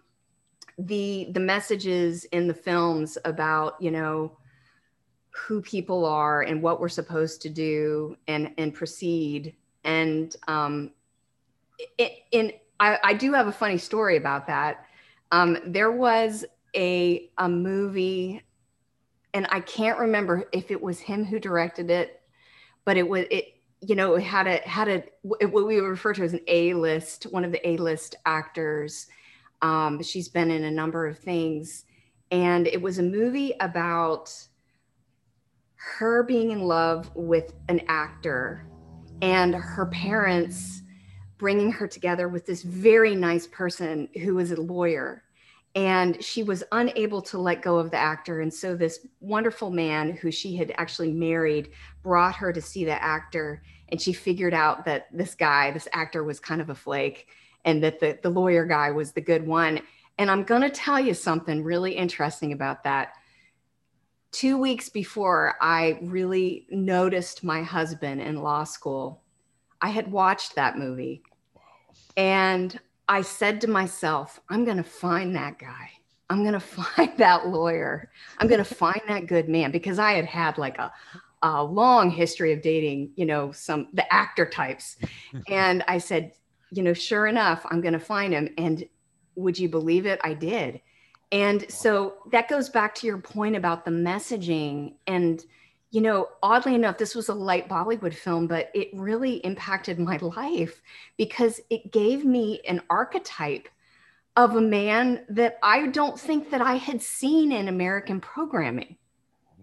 the 0.80 1.28
the 1.32 1.40
messages 1.40 2.26
in 2.26 2.48
the 2.48 2.54
films 2.54 3.18
about 3.26 3.76
you 3.80 3.92
know 3.92 4.38
who 5.30 5.62
people 5.62 6.06
are 6.06 6.42
and 6.42 6.62
what 6.62 6.80
we're 6.80 6.90
supposed 6.90 7.42
to 7.44 7.50
do 7.50 8.16
and 8.28 8.52
and 8.58 8.74
proceed 8.74 9.56
and 9.84 10.36
um, 10.48 10.92
in 12.32 12.54
I, 12.80 13.00
I 13.04 13.14
do 13.14 13.34
have 13.34 13.48
a 13.48 13.52
funny 13.52 13.78
story 13.78 14.18
about 14.18 14.48
that. 14.48 14.86
Um, 15.32 15.58
there 15.66 15.92
was 15.92 16.44
a 16.76 17.30
a 17.38 17.48
movie, 17.48 18.42
and 19.34 19.48
I 19.52 19.60
can't 19.60 20.00
remember 20.00 20.46
if 20.52 20.72
it 20.72 20.82
was 20.82 21.00
him 21.00 21.24
who 21.24 21.40
directed 21.40 21.92
it 21.92 22.23
but 22.86 22.98
it 22.98 23.08
was 23.08 23.26
it 23.32 23.56
you 23.82 23.96
know 23.96 24.16
it 24.16 24.24
had 24.24 24.48
a 24.48 24.58
had 24.68 24.88
a 24.88 25.04
what 25.22 25.68
we 25.68 25.80
refer 25.80 26.14
to 26.14 26.24
as 26.24 26.34
an 26.34 26.42
A 26.48 26.74
list, 26.74 27.26
one 27.26 27.44
of 27.44 27.52
the 27.52 27.68
A 27.68 27.78
list 27.78 28.16
actors. 28.26 29.08
Um, 29.62 30.02
she's 30.04 30.28
been 30.28 30.52
in 30.52 30.66
a 30.66 30.72
number 30.72 31.08
of 31.08 31.18
things, 31.18 31.86
and 32.32 32.68
it 32.68 32.82
was 32.82 33.00
a 33.00 33.04
movie 33.04 33.54
about 33.60 34.34
her 35.76 36.24
being 36.24 36.52
in 36.52 36.62
love 36.62 37.12
with 37.16 37.54
an 37.68 37.82
actor 37.88 38.66
and 39.22 39.54
her 39.54 39.86
parents 39.88 40.82
bringing 41.38 41.72
her 41.72 41.88
together 41.88 42.30
with 42.30 42.46
this 42.46 42.62
very 42.64 43.16
nice 43.16 43.48
person 43.48 44.08
who 44.24 44.36
was 44.36 44.52
a 44.52 44.62
lawyer 44.62 45.24
and 45.76 46.24
she 46.24 46.44
was 46.44 46.64
unable 46.72 47.22
to 47.22 47.40
let 47.40 47.64
go 47.64 47.78
of 47.80 47.90
the 47.90 47.98
actor. 47.98 48.42
And 48.42 48.54
so 48.54 48.76
this 48.76 49.08
wonderful 49.20 49.72
man 49.72 50.12
who 50.12 50.32
she 50.32 50.56
had 50.56 50.72
actually 50.78 51.12
married 51.12 51.72
brought 52.04 52.36
her 52.36 52.54
to 52.54 52.62
see 52.62 52.86
the 52.86 53.02
actor 53.02 53.64
and 53.90 54.02
she 54.02 54.14
figured 54.14 54.54
out 54.54 54.86
that 54.86 55.08
this 55.12 55.36
guy 55.36 55.72
this 55.72 55.88
actor 55.94 56.24
was 56.24 56.40
kind 56.40 56.62
of 56.62 56.70
a 56.70 56.76
flake 56.76 57.28
and 57.66 57.84
that 57.84 58.00
the, 58.00 58.18
the 58.22 58.30
lawyer 58.30 58.66
guy 58.66 58.92
was 58.92 59.12
the 59.12 59.22
good 59.22 59.46
one. 59.46 59.82
And 60.20 60.30
i'm 60.30 60.44
going 60.44 60.62
to 60.62 60.70
tell 60.70 61.00
you 61.00 61.14
something 61.14 61.64
really 61.64 61.94
interesting 61.94 62.54
about 62.54 62.84
that. 62.84 63.14
Two 64.32 64.60
weeks 64.60 64.90
before 64.90 65.56
i 65.60 65.98
really 66.04 66.68
noticed 66.70 67.44
my 67.44 67.64
husband 67.64 68.22
in 68.22 68.44
law 68.44 68.64
school 68.64 69.24
i 69.82 69.90
had 69.90 70.12
watched 70.12 70.56
that 70.56 70.78
movie. 70.78 71.24
And 72.16 72.80
I 73.08 73.22
said 73.22 73.62
to 73.62 73.68
myself, 73.68 74.40
I'm 74.50 74.66
going 74.66 74.78
to 74.78 74.84
find 74.84 75.36
that 75.36 75.60
guy. 75.60 75.92
I'm 76.30 76.42
going 76.42 76.54
to 76.54 76.60
find 76.60 77.18
that 77.18 77.48
lawyer. 77.48 78.10
I'm 78.40 78.48
going 78.48 78.64
to 78.64 78.76
find 78.76 79.02
that 79.08 79.28
good 79.28 79.50
man 79.50 79.72
because 79.72 80.00
I 80.00 80.14
had 80.14 80.26
had 80.26 80.58
like 80.58 80.78
a, 80.78 80.92
a 81.42 81.64
long 81.64 82.10
history 82.10 82.54
of 82.54 82.62
dating, 82.62 83.12
you 83.16 83.26
know, 83.26 83.52
some 83.52 83.88
the 83.94 84.12
actor 84.14 84.46
types. 84.46 84.98
and 85.48 85.84
I 85.88 85.98
said, 85.98 86.34
you 86.72 86.84
know, 86.84 86.94
sure 86.94 87.28
enough, 87.28 87.66
I'm 87.70 87.82
going 87.82 87.94
to 87.94 88.00
find 88.00 88.34
him. 88.34 88.50
And 88.58 88.84
would 89.36 89.58
you 89.60 89.70
believe 89.70 90.06
it? 90.06 90.20
I 90.24 90.34
did. 90.34 90.82
And 91.32 91.70
so 91.70 92.16
that 92.32 92.48
goes 92.48 92.70
back 92.70 92.94
to 92.96 93.08
your 93.08 93.18
point 93.18 93.56
about 93.56 93.86
the 93.86 93.92
messaging 93.92 94.94
and 95.08 95.44
you 95.94 96.02
know, 96.02 96.28
oddly 96.42 96.74
enough, 96.74 96.98
this 96.98 97.14
was 97.14 97.30
a 97.30 97.36
light 97.36 97.70
Bollywood 97.70 98.16
film, 98.16 98.48
but 98.48 98.72
it 98.74 98.90
really 98.94 99.36
impacted 99.46 100.00
my 100.00 100.18
life 100.22 100.82
because 101.18 101.62
it 101.70 101.92
gave 101.92 102.26
me 102.26 102.62
an 102.68 102.82
archetype 102.90 103.70
of 104.36 104.56
a 104.56 104.62
man 104.62 105.24
that 105.30 105.60
I 105.62 105.86
don't 105.86 106.20
think 106.20 106.50
that 106.50 106.62
I 106.62 106.78
had 106.78 107.00
seen 107.00 107.52
in 107.52 107.68
American 107.68 108.20
programming. 108.20 108.98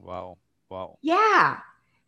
Wow. 0.00 0.38
Wow. 0.68 0.98
Yeah. 1.02 1.58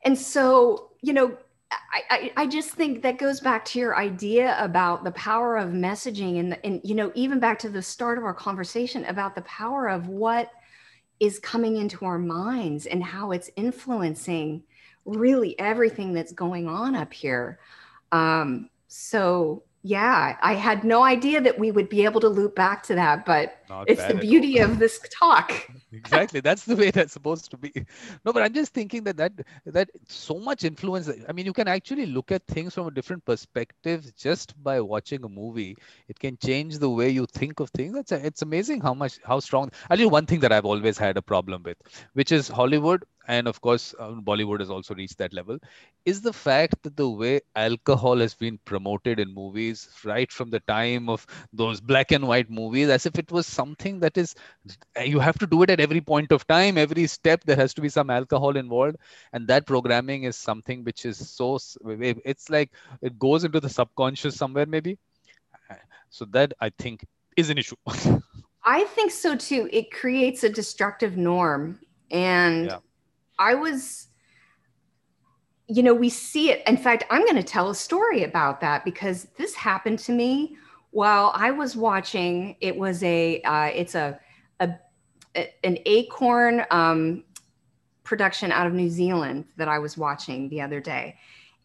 And 0.05 0.17
so, 0.17 0.93
you 1.01 1.15
know, 1.15 1.37
I, 1.73 2.03
I, 2.09 2.33
I 2.37 2.47
just 2.47 2.71
think 2.71 3.03
that 3.03 3.19
goes 3.19 3.41
back 3.41 3.65
to 3.67 3.81
your 3.81 3.97
idea 3.97 4.57
about 4.63 5.03
the 5.03 5.11
power 5.13 5.57
of 5.57 5.71
messaging 5.71 6.39
and, 6.39 6.57
and, 6.63 6.81
you 6.85 6.95
know, 6.95 7.11
even 7.17 7.41
back 7.41 7.59
to 7.61 7.69
the 7.69 7.83
start 7.83 8.19
of 8.19 8.25
our 8.25 8.35
conversation 8.35 9.05
about 9.07 9.35
the 9.35 9.43
power 9.43 9.89
of 9.89 10.07
what 10.07 10.53
is 11.23 11.39
coming 11.39 11.77
into 11.77 12.05
our 12.05 12.19
minds 12.19 12.85
and 12.85 13.01
how 13.01 13.31
it's 13.31 13.49
influencing 13.55 14.61
really 15.05 15.57
everything 15.57 16.13
that's 16.13 16.33
going 16.33 16.67
on 16.67 16.97
up 16.97 17.13
here. 17.13 17.61
Um, 18.11 18.69
so 18.89 19.63
yeah, 19.85 20.37
I 20.43 20.55
had 20.55 20.83
no 20.83 21.05
idea 21.05 21.41
that 21.41 21.61
we 21.61 21.71
would 21.71 21.89
be 21.89 22.05
able 22.05 22.21
to 22.23 22.29
loop 22.29 22.57
back 22.57 22.83
to 22.85 22.97
that, 22.97 23.25
but 23.25 23.62
Not 23.73 23.89
it's 23.89 24.05
the 24.05 24.15
beauty 24.15 24.59
of 24.59 24.79
this 24.79 25.01
talk. 25.19 25.51
exactly, 25.93 26.41
that's 26.41 26.67
the 26.67 26.77
way 26.77 26.91
that's 26.91 27.15
supposed 27.15 27.51
to 27.53 27.57
be. 27.57 27.73
No, 28.23 28.33
but 28.35 28.43
I'm 28.43 28.53
just 28.53 28.75
thinking 28.75 29.03
that 29.05 29.17
that 29.17 29.33
that 29.65 29.89
so 30.09 30.39
much 30.39 30.65
influence. 30.65 31.09
I 31.27 31.33
mean, 31.33 31.47
you 31.47 31.55
can 31.55 31.69
actually 31.69 32.05
look 32.05 32.31
at 32.33 32.47
things 32.47 32.75
from 32.75 32.87
a 32.89 32.91
different 32.91 33.25
perspective 33.25 34.13
just 34.15 34.63
by 34.63 34.79
watching 34.83 35.25
a 35.25 35.29
movie. 35.29 35.75
It 36.09 36.19
can 36.19 36.37
change 36.37 36.81
the 36.81 36.91
way 36.91 37.09
you 37.09 37.25
think 37.33 37.61
of 37.61 37.71
things. 37.71 37.95
That's 37.95 38.13
it's 38.13 38.43
amazing 38.43 38.83
how 38.83 38.93
much 38.93 39.19
how 39.25 39.41
strong. 39.41 39.71
I'll 39.89 39.97
tell 39.97 40.05
you 40.05 40.11
one 40.11 40.27
thing 40.27 40.41
that 40.41 40.53
I've 40.53 40.67
always 40.67 40.99
had 40.99 41.17
a 41.17 41.23
problem 41.23 41.63
with, 41.63 41.79
which 42.13 42.31
is 42.31 42.49
Hollywood 42.49 43.05
and 43.29 43.47
of 43.47 43.61
course 43.61 43.95
uh, 43.99 44.09
bollywood 44.29 44.61
has 44.61 44.71
also 44.71 44.95
reached 44.95 45.19
that 45.19 45.33
level 45.33 45.59
is 46.05 46.21
the 46.21 46.33
fact 46.33 46.83
that 46.83 46.97
the 46.97 47.09
way 47.09 47.41
alcohol 47.55 48.19
has 48.19 48.35
been 48.35 48.59
promoted 48.65 49.21
in 49.21 49.33
movies 49.33 49.89
right 50.05 50.33
from 50.33 50.51
the 50.51 50.61
time 50.61 51.09
of 51.09 51.27
those 51.53 51.81
black 51.81 52.13
and 52.13 52.27
white 52.27 52.51
movies 52.51 52.89
as 52.89 53.07
if 53.07 53.19
it 53.19 53.31
was 53.31 53.47
something 53.62 54.01
that 54.05 54.18
is 54.18 54.35
you 55.12 55.18
have 55.27 55.38
to 55.42 55.46
do 55.55 55.62
it 55.62 55.70
at 55.75 55.81
every 55.87 56.03
point 56.11 56.33
of 56.37 56.46
time 56.55 56.79
every 56.85 57.07
step 57.07 57.44
there 57.44 57.61
has 57.62 57.75
to 57.75 57.81
be 57.87 57.90
some 57.98 58.11
alcohol 58.18 58.57
involved. 58.64 58.96
And 59.33 59.48
that 59.48 59.66
programming 59.72 60.25
is 60.25 60.37
something 60.37 60.85
which 60.85 61.05
is 61.11 61.16
so 61.37 61.59
it's 62.33 62.51
like 62.57 62.70
it 63.09 63.18
goes 63.18 63.44
into 63.44 63.61
the 63.61 63.72
subconscious 63.79 64.37
somewhere 64.37 64.66
maybe. 64.66 64.98
So 66.11 66.27
that 66.37 66.53
i 66.61 66.70
think 66.85 67.05
is 67.37 67.51
an 67.51 67.59
issue. 67.59 67.77
I 68.64 68.85
think 68.94 69.11
so 69.11 69.35
too. 69.35 69.68
It 69.72 69.90
creates 69.90 70.44
a 70.44 70.51
destructive 70.61 71.16
norm. 71.16 71.81
And 72.11 72.66
yeah. 72.66 72.79
i 73.51 73.55
was 73.55 74.09
you 75.77 75.83
know 75.87 75.94
we 76.05 76.11
see 76.11 76.51
it. 76.53 76.62
In 76.72 76.77
fact 76.77 77.05
i'm 77.11 77.25
going 77.29 77.42
to 77.44 77.51
tell 77.55 77.70
a 77.70 77.75
story 77.75 78.25
about 78.25 78.61
that 78.66 78.85
because 78.90 79.29
this 79.40 79.55
happened 79.55 79.98
to 80.09 80.12
me 80.12 80.57
while 80.93 81.33
i 81.35 81.51
was 81.51 81.77
watching 81.77 82.57
it 82.61 82.77
was 82.77 83.03
a 83.03 83.43
uh, 83.43 83.71
it's 83.75 83.95
a, 83.95 84.19
a 84.61 84.71
an 85.65 85.79
acorn 85.87 86.65
um, 86.71 87.25
production 88.05 88.53
out 88.53 88.67
of 88.67 88.73
new 88.73 88.89
zealand 88.89 89.45
that 89.57 89.69
i 89.69 89.79
was 89.79 89.99
watching 89.99 90.49
the 90.49 90.61
other 90.61 90.81
day. 90.81 91.17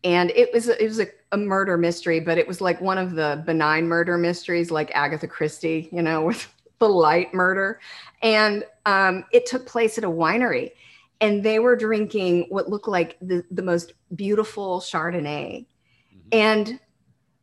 And 0.04 0.32
it 0.32 0.54
was 0.54 0.70
it 0.70 0.84
was 0.84 1.00
a, 1.00 1.08
a, 1.32 1.38
murder 1.38 1.78
mystery, 1.78 2.20
but 2.20 2.38
it 2.38 2.48
was 2.48 2.62
like 2.62 2.80
one 2.80 2.98
of 2.98 3.16
the 3.16 3.44
benign 3.46 3.88
murder 3.88 4.18
mysteries, 4.18 4.70
like 4.70 4.92
Agatha 4.94 5.28
Christie, 5.28 5.90
you 5.92 6.02
know, 6.02 6.22
with 6.26 6.48
the 6.80 6.88
light 6.88 7.34
murder, 7.34 7.80
and 8.22 8.64
um, 8.86 9.26
it 9.32 9.48
took 9.48 9.66
place 9.66 9.98
at 9.98 10.04
a 10.04 10.10
winery, 10.10 10.72
and 11.20 11.44
they 11.44 11.58
were 11.58 11.76
drinking 11.76 12.46
what 12.50 12.70
looked 12.70 12.88
like 12.88 13.18
the, 13.22 13.44
the 13.50 13.64
most 13.64 13.94
beautiful 14.16 14.80
Chardonnay, 14.80 15.66
mm-hmm. 15.66 16.20
and 16.32 16.80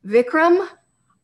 Vikram, 0.06 0.68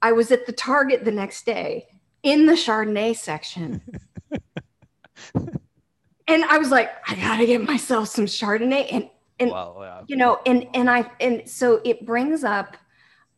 I 0.03 0.13
was 0.13 0.31
at 0.31 0.47
the 0.47 0.53
Target 0.53 1.05
the 1.05 1.13
next 1.13 1.45
day 1.45 1.87
in 2.23 2.47
the 2.47 2.53
Chardonnay 2.53 3.17
section. 3.17 3.83
and 5.35 6.45
I 6.45 6.59
was 6.59 6.71
like, 6.71 6.91
I 7.09 7.15
gotta 7.15 7.47
get 7.47 7.63
myself 7.63 8.09
some 8.09 8.27
Chardonnay. 8.27 8.87
And 8.91 9.11
and 9.41 9.51
wow, 9.51 9.77
yeah. 9.81 10.03
you 10.07 10.17
know 10.17 10.39
and 10.47 10.69
and 10.75 10.89
i 10.89 11.11
and 11.19 11.49
so 11.49 11.81
it 11.85 12.07
brings 12.07 12.45
up 12.45 12.77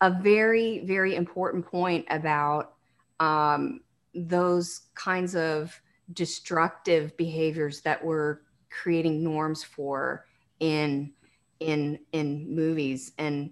a 0.01 0.11
very 0.21 0.79
very 0.85 1.15
important 1.15 1.65
point 1.65 2.05
about 2.09 2.73
um, 3.19 3.79
those 4.13 4.81
kinds 4.95 5.33
of 5.35 5.79
destructive 6.11 7.15
behaviors 7.15 7.79
that 7.81 8.03
we're 8.03 8.39
creating 8.69 9.23
norms 9.23 9.63
for 9.63 10.25
in 10.59 11.13
in 11.61 11.97
in 12.11 12.53
movies 12.53 13.13
and 13.17 13.51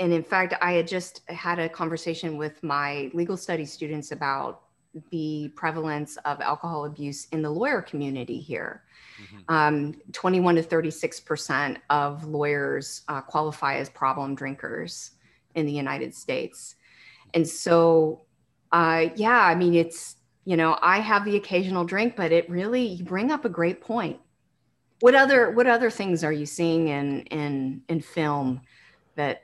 and 0.00 0.12
in 0.12 0.22
fact 0.22 0.54
i 0.60 0.72
had 0.72 0.88
just 0.88 1.22
had 1.28 1.60
a 1.60 1.68
conversation 1.68 2.36
with 2.36 2.60
my 2.62 3.10
legal 3.14 3.36
studies 3.36 3.72
students 3.72 4.10
about 4.10 4.62
the 5.12 5.52
prevalence 5.54 6.16
of 6.24 6.40
alcohol 6.40 6.84
abuse 6.84 7.28
in 7.30 7.42
the 7.42 7.50
lawyer 7.50 7.80
community 7.80 8.40
here 8.40 8.82
Mm-hmm. 9.20 9.54
Um, 9.54 9.94
21 10.12 10.56
to 10.56 10.62
36% 10.62 11.76
of 11.90 12.24
lawyers 12.24 13.02
uh, 13.08 13.20
qualify 13.20 13.76
as 13.76 13.88
problem 13.88 14.34
drinkers 14.34 15.12
in 15.54 15.66
the 15.66 15.72
United 15.72 16.14
States. 16.14 16.76
And 17.34 17.46
so, 17.46 18.22
uh, 18.72 19.06
yeah, 19.16 19.40
I 19.40 19.54
mean, 19.54 19.74
it's, 19.74 20.16
you 20.44 20.56
know, 20.56 20.78
I 20.80 21.00
have 21.00 21.24
the 21.24 21.36
occasional 21.36 21.84
drink, 21.84 22.16
but 22.16 22.32
it 22.32 22.48
really, 22.48 22.82
you 22.82 23.04
bring 23.04 23.30
up 23.30 23.44
a 23.44 23.48
great 23.48 23.80
point. 23.80 24.18
What 25.00 25.14
other, 25.14 25.50
what 25.50 25.66
other 25.66 25.90
things 25.90 26.24
are 26.24 26.32
you 26.32 26.46
seeing 26.46 26.88
in, 26.88 27.22
in, 27.22 27.82
in 27.88 28.00
film 28.00 28.60
that 29.16 29.42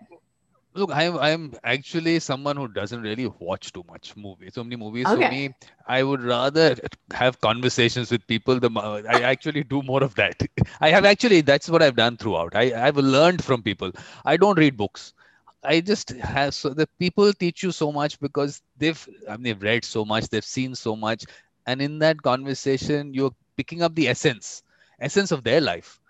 Look, 0.77 0.91
I'm 0.93 1.17
I'm 1.17 1.55
actually 1.65 2.21
someone 2.21 2.57
who 2.57 2.69
doesn't 2.69 3.01
really 3.01 3.27
watch 3.39 3.73
too 3.73 3.83
much 3.89 4.15
movies. 4.15 4.55
So 4.55 4.63
many 4.63 4.77
movies 4.77 5.07
okay. 5.07 5.25
for 5.25 5.31
me, 5.31 5.55
I 5.87 6.03
would 6.03 6.23
rather 6.23 6.77
have 7.13 7.41
conversations 7.41 8.11
with 8.11 8.27
people. 8.27 8.61
The 8.61 8.71
I 9.09 9.23
actually 9.23 9.65
do 9.65 9.83
more 9.83 10.03
of 10.05 10.15
that. 10.17 10.43
I 10.81 10.91
have 10.91 11.07
actually 11.07 11.41
that's 11.41 11.71
what 11.71 11.83
I've 11.83 11.97
done 11.97 12.19
throughout. 12.19 12.55
I 12.55 12.87
I've 12.87 12.99
learned 12.99 13.43
from 13.43 13.63
people. 13.63 13.91
I 14.27 14.37
don't 14.37 14.59
read 14.59 14.77
books. 14.77 15.15
I 15.65 15.81
just 15.81 16.11
have 16.11 16.55
so 16.55 16.69
the 16.69 16.87
people 16.99 17.33
teach 17.33 17.63
you 17.63 17.73
so 17.73 17.91
much 17.91 18.21
because 18.21 18.63
they've 18.77 19.09
I 19.29 19.37
mean 19.39 19.45
they've 19.45 19.63
read 19.63 19.85
so 19.85 20.05
much, 20.05 20.29
they've 20.29 20.45
seen 20.45 20.75
so 20.75 20.95
much, 20.95 21.25
and 21.67 21.81
in 21.81 21.99
that 22.01 22.21
conversation 22.21 23.15
you're 23.15 23.35
picking 23.57 23.81
up 23.83 23.95
the 23.95 24.09
essence, 24.09 24.63
essence 25.01 25.33
of 25.33 25.43
their 25.43 25.63
life 25.63 26.01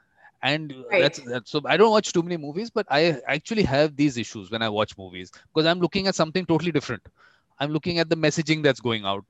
and 0.46 0.74
right. 0.90 1.02
that's, 1.02 1.18
that's 1.32 1.50
so 1.50 1.60
i 1.66 1.76
don't 1.76 1.90
watch 1.90 2.12
too 2.12 2.22
many 2.22 2.36
movies 2.36 2.70
but 2.70 2.86
i 2.90 3.20
actually 3.36 3.62
have 3.62 3.96
these 3.96 4.16
issues 4.24 4.50
when 4.50 4.62
i 4.62 4.68
watch 4.68 4.96
movies 4.98 5.30
because 5.48 5.66
i'm 5.66 5.80
looking 5.80 6.06
at 6.06 6.14
something 6.14 6.46
totally 6.46 6.72
different. 6.72 7.02
I'm 7.58 7.72
looking 7.72 7.98
at 8.00 8.10
the 8.10 8.16
messaging 8.16 8.62
that's 8.62 8.80
going 8.80 9.06
out. 9.06 9.24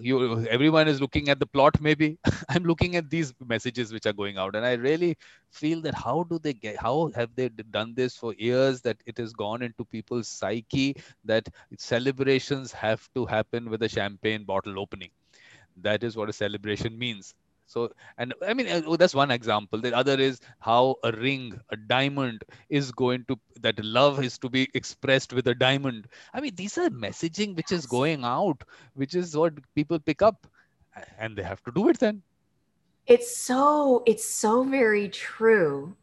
You 0.00 0.46
everyone 0.48 0.88
is 0.88 1.00
looking 1.00 1.28
at 1.28 1.38
the 1.38 1.46
plot 1.46 1.80
maybe. 1.80 2.18
I'm 2.48 2.64
looking 2.64 2.96
at 2.96 3.10
these 3.10 3.32
messages 3.46 3.92
which 3.92 4.06
are 4.06 4.14
going 4.20 4.38
out 4.38 4.56
and 4.56 4.66
i 4.70 4.72
really 4.84 5.16
feel 5.58 5.82
that 5.82 5.94
how 5.94 6.24
do 6.30 6.38
they 6.46 6.54
get 6.54 6.80
how 6.84 7.10
have 7.14 7.34
they 7.36 7.48
done 7.48 7.94
this 8.00 8.16
for 8.16 8.32
years 8.34 8.80
that 8.88 8.96
it 9.06 9.18
has 9.18 9.32
gone 9.44 9.62
into 9.68 9.84
people's 9.96 10.28
psyche 10.28 10.88
that 11.32 11.48
celebrations 11.78 12.72
have 12.72 13.08
to 13.14 13.26
happen 13.26 13.70
with 13.70 13.82
a 13.82 13.88
champagne 13.88 14.44
bottle 14.44 14.80
opening. 14.80 15.10
That 15.88 16.02
is 16.02 16.16
what 16.16 16.28
a 16.28 16.32
celebration 16.32 16.98
means 16.98 17.34
so 17.68 17.90
and 18.16 18.32
i 18.48 18.54
mean 18.54 18.66
uh, 18.66 18.96
that's 18.96 19.14
one 19.14 19.30
example. 19.30 19.80
The 19.80 19.94
other 19.94 20.18
is 20.18 20.40
how 20.58 20.96
a 21.04 21.12
ring 21.12 21.60
a 21.70 21.76
diamond 21.76 22.42
is 22.70 22.90
going 22.90 23.26
to 23.28 23.38
that 23.60 23.82
love 23.84 24.24
is 24.24 24.38
to 24.38 24.48
be 24.48 24.68
expressed 24.74 25.32
with 25.34 25.46
a 25.48 25.54
diamond. 25.54 26.08
I 26.32 26.40
mean 26.40 26.54
these 26.56 26.78
are 26.78 26.88
messaging 26.88 27.54
which 27.56 27.70
is 27.70 27.86
going 27.86 28.24
out 28.24 28.62
which 28.94 29.14
is 29.14 29.36
what 29.36 29.52
people 29.74 29.98
pick 30.00 30.22
up 30.22 30.46
and 31.18 31.36
they 31.36 31.42
have 31.42 31.62
to 31.64 31.72
do 31.72 31.88
it 31.90 32.00
then. 32.00 32.22
It's 33.06 33.36
so 33.36 34.02
it's 34.06 34.28
so 34.28 34.64
very 34.64 35.08
true. 35.10 35.94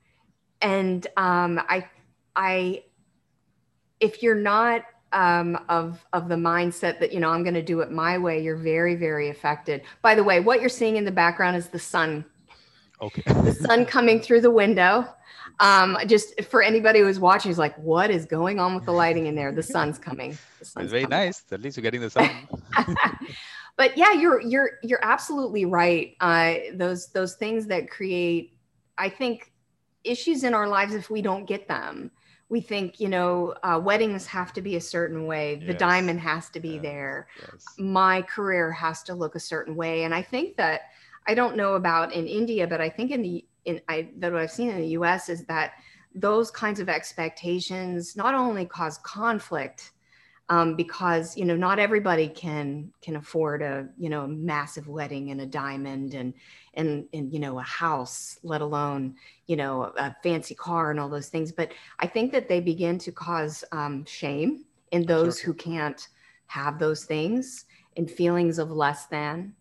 And 0.61 1.07
um 1.17 1.59
i 1.67 1.89
i 2.35 2.83
if 3.99 4.21
you're 4.21 4.43
not 4.53 4.83
um, 5.11 5.57
of 5.69 6.05
of 6.13 6.27
the 6.29 6.35
mindset 6.35 6.99
that 6.99 7.13
you 7.13 7.19
know 7.19 7.29
I'm 7.29 7.43
going 7.43 7.55
to 7.55 7.63
do 7.63 7.81
it 7.81 7.91
my 7.91 8.17
way, 8.17 8.41
you're 8.41 8.57
very 8.57 8.95
very 8.95 9.29
affected. 9.29 9.83
By 10.01 10.15
the 10.15 10.23
way, 10.23 10.39
what 10.39 10.59
you're 10.59 10.69
seeing 10.69 10.97
in 10.97 11.05
the 11.05 11.11
background 11.11 11.57
is 11.57 11.69
the 11.69 11.79
sun. 11.79 12.25
Okay. 13.01 13.21
the 13.25 13.53
sun 13.53 13.85
coming 13.85 14.19
through 14.19 14.41
the 14.41 14.51
window. 14.51 15.07
Um, 15.61 15.97
just 16.05 16.43
for 16.43 16.61
anybody 16.61 16.99
who's 16.99 17.19
watching, 17.19 17.49
is 17.49 17.57
like, 17.57 17.77
what 17.77 18.09
is 18.09 18.25
going 18.25 18.59
on 18.59 18.75
with 18.75 18.83
the 18.85 18.91
lighting 18.91 19.27
in 19.27 19.35
there? 19.35 19.53
The 19.53 19.63
sun's 19.63 19.97
coming. 19.97 20.37
The 20.59 20.65
sun's 20.65 20.85
it's 20.85 20.91
very 20.91 21.03
coming. 21.03 21.25
nice. 21.25 21.43
At 21.49 21.61
least 21.61 21.77
you're 21.77 21.83
getting 21.83 22.01
the 22.01 22.09
sun. 22.09 22.29
but 23.77 23.97
yeah, 23.97 24.11
you're 24.11 24.41
you're 24.41 24.71
you're 24.83 25.03
absolutely 25.03 25.65
right. 25.65 26.15
Uh, 26.19 26.55
those 26.73 27.07
those 27.07 27.35
things 27.35 27.67
that 27.67 27.89
create, 27.89 28.57
I 28.97 29.07
think, 29.07 29.53
issues 30.03 30.43
in 30.43 30.53
our 30.53 30.67
lives 30.67 30.93
if 30.93 31.09
we 31.09 31.21
don't 31.21 31.45
get 31.45 31.67
them 31.67 32.11
we 32.49 32.61
think 32.61 32.99
you 32.99 33.09
know 33.09 33.53
uh, 33.63 33.79
weddings 33.83 34.25
have 34.25 34.53
to 34.53 34.61
be 34.61 34.75
a 34.75 34.81
certain 34.81 35.25
way 35.25 35.55
the 35.55 35.67
yes. 35.67 35.79
diamond 35.79 36.19
has 36.19 36.49
to 36.49 36.59
be 36.59 36.75
yeah. 36.75 36.81
there 36.81 37.27
yes. 37.41 37.65
my 37.77 38.21
career 38.21 38.71
has 38.71 39.03
to 39.03 39.13
look 39.13 39.35
a 39.35 39.39
certain 39.39 39.75
way 39.75 40.03
and 40.03 40.13
i 40.13 40.21
think 40.21 40.55
that 40.55 40.81
i 41.27 41.33
don't 41.33 41.55
know 41.55 41.73
about 41.73 42.13
in 42.13 42.27
india 42.27 42.67
but 42.67 42.81
i 42.81 42.89
think 42.89 43.11
in 43.11 43.21
the 43.21 43.45
in 43.65 43.81
i 43.89 44.07
that 44.17 44.31
what 44.31 44.41
i've 44.41 44.51
seen 44.51 44.69
in 44.69 44.81
the 44.81 44.89
us 44.89 45.29
is 45.29 45.43
that 45.45 45.73
those 46.13 46.49
kinds 46.51 46.79
of 46.79 46.87
expectations 46.87 48.15
not 48.15 48.33
only 48.33 48.65
cause 48.65 48.97
conflict 48.99 49.91
um, 50.47 50.75
because 50.75 51.35
you 51.35 51.45
know 51.45 51.55
not 51.55 51.79
everybody 51.79 52.27
can 52.27 52.91
can 53.01 53.15
afford 53.15 53.61
a 53.61 53.87
you 53.97 54.09
know 54.09 54.21
a 54.21 54.27
massive 54.27 54.87
wedding 54.87 55.31
and 55.31 55.41
a 55.41 55.45
diamond 55.45 56.13
and 56.13 56.33
and 56.75 57.05
and 57.13 57.33
you 57.33 57.39
know 57.39 57.59
a 57.59 57.63
house 57.63 58.39
let 58.43 58.61
alone 58.61 59.15
you 59.47 59.55
know 59.55 59.93
a 59.97 60.15
fancy 60.23 60.55
car 60.55 60.91
and 60.91 60.99
all 60.99 61.09
those 61.09 61.29
things. 61.29 61.51
But 61.51 61.71
i 61.99 62.07
think 62.07 62.31
that 62.31 62.47
they 62.47 62.59
begin 62.59 62.97
to 62.99 63.11
cause 63.11 63.63
um, 63.71 64.05
shame 64.05 64.65
in 64.91 65.05
those 65.05 65.39
sure. 65.39 65.47
who 65.47 65.53
can't 65.53 66.07
have 66.47 66.79
those 66.79 67.05
things 67.05 67.65
and 67.97 68.09
feelings 68.09 68.59
of 68.59 68.71
less 68.71 69.07
than 69.07 69.53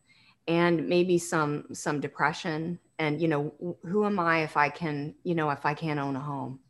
and 0.47 0.87
maybe 0.89 1.19
some 1.19 1.67
some 1.73 2.01
depression. 2.01 2.79
And 2.99 3.21
you 3.21 3.29
know 3.29 3.53
who 3.85 4.05
am 4.05 4.21
i 4.21 4.43
if 4.43 4.57
i 4.57 4.69
can 4.69 5.15
you 5.25 5.35
know 5.35 5.51
if 5.51 5.67
i 5.67 5.75
can't 5.75 5.99
own 5.99 6.17
a 6.17 6.21
home? 6.21 6.61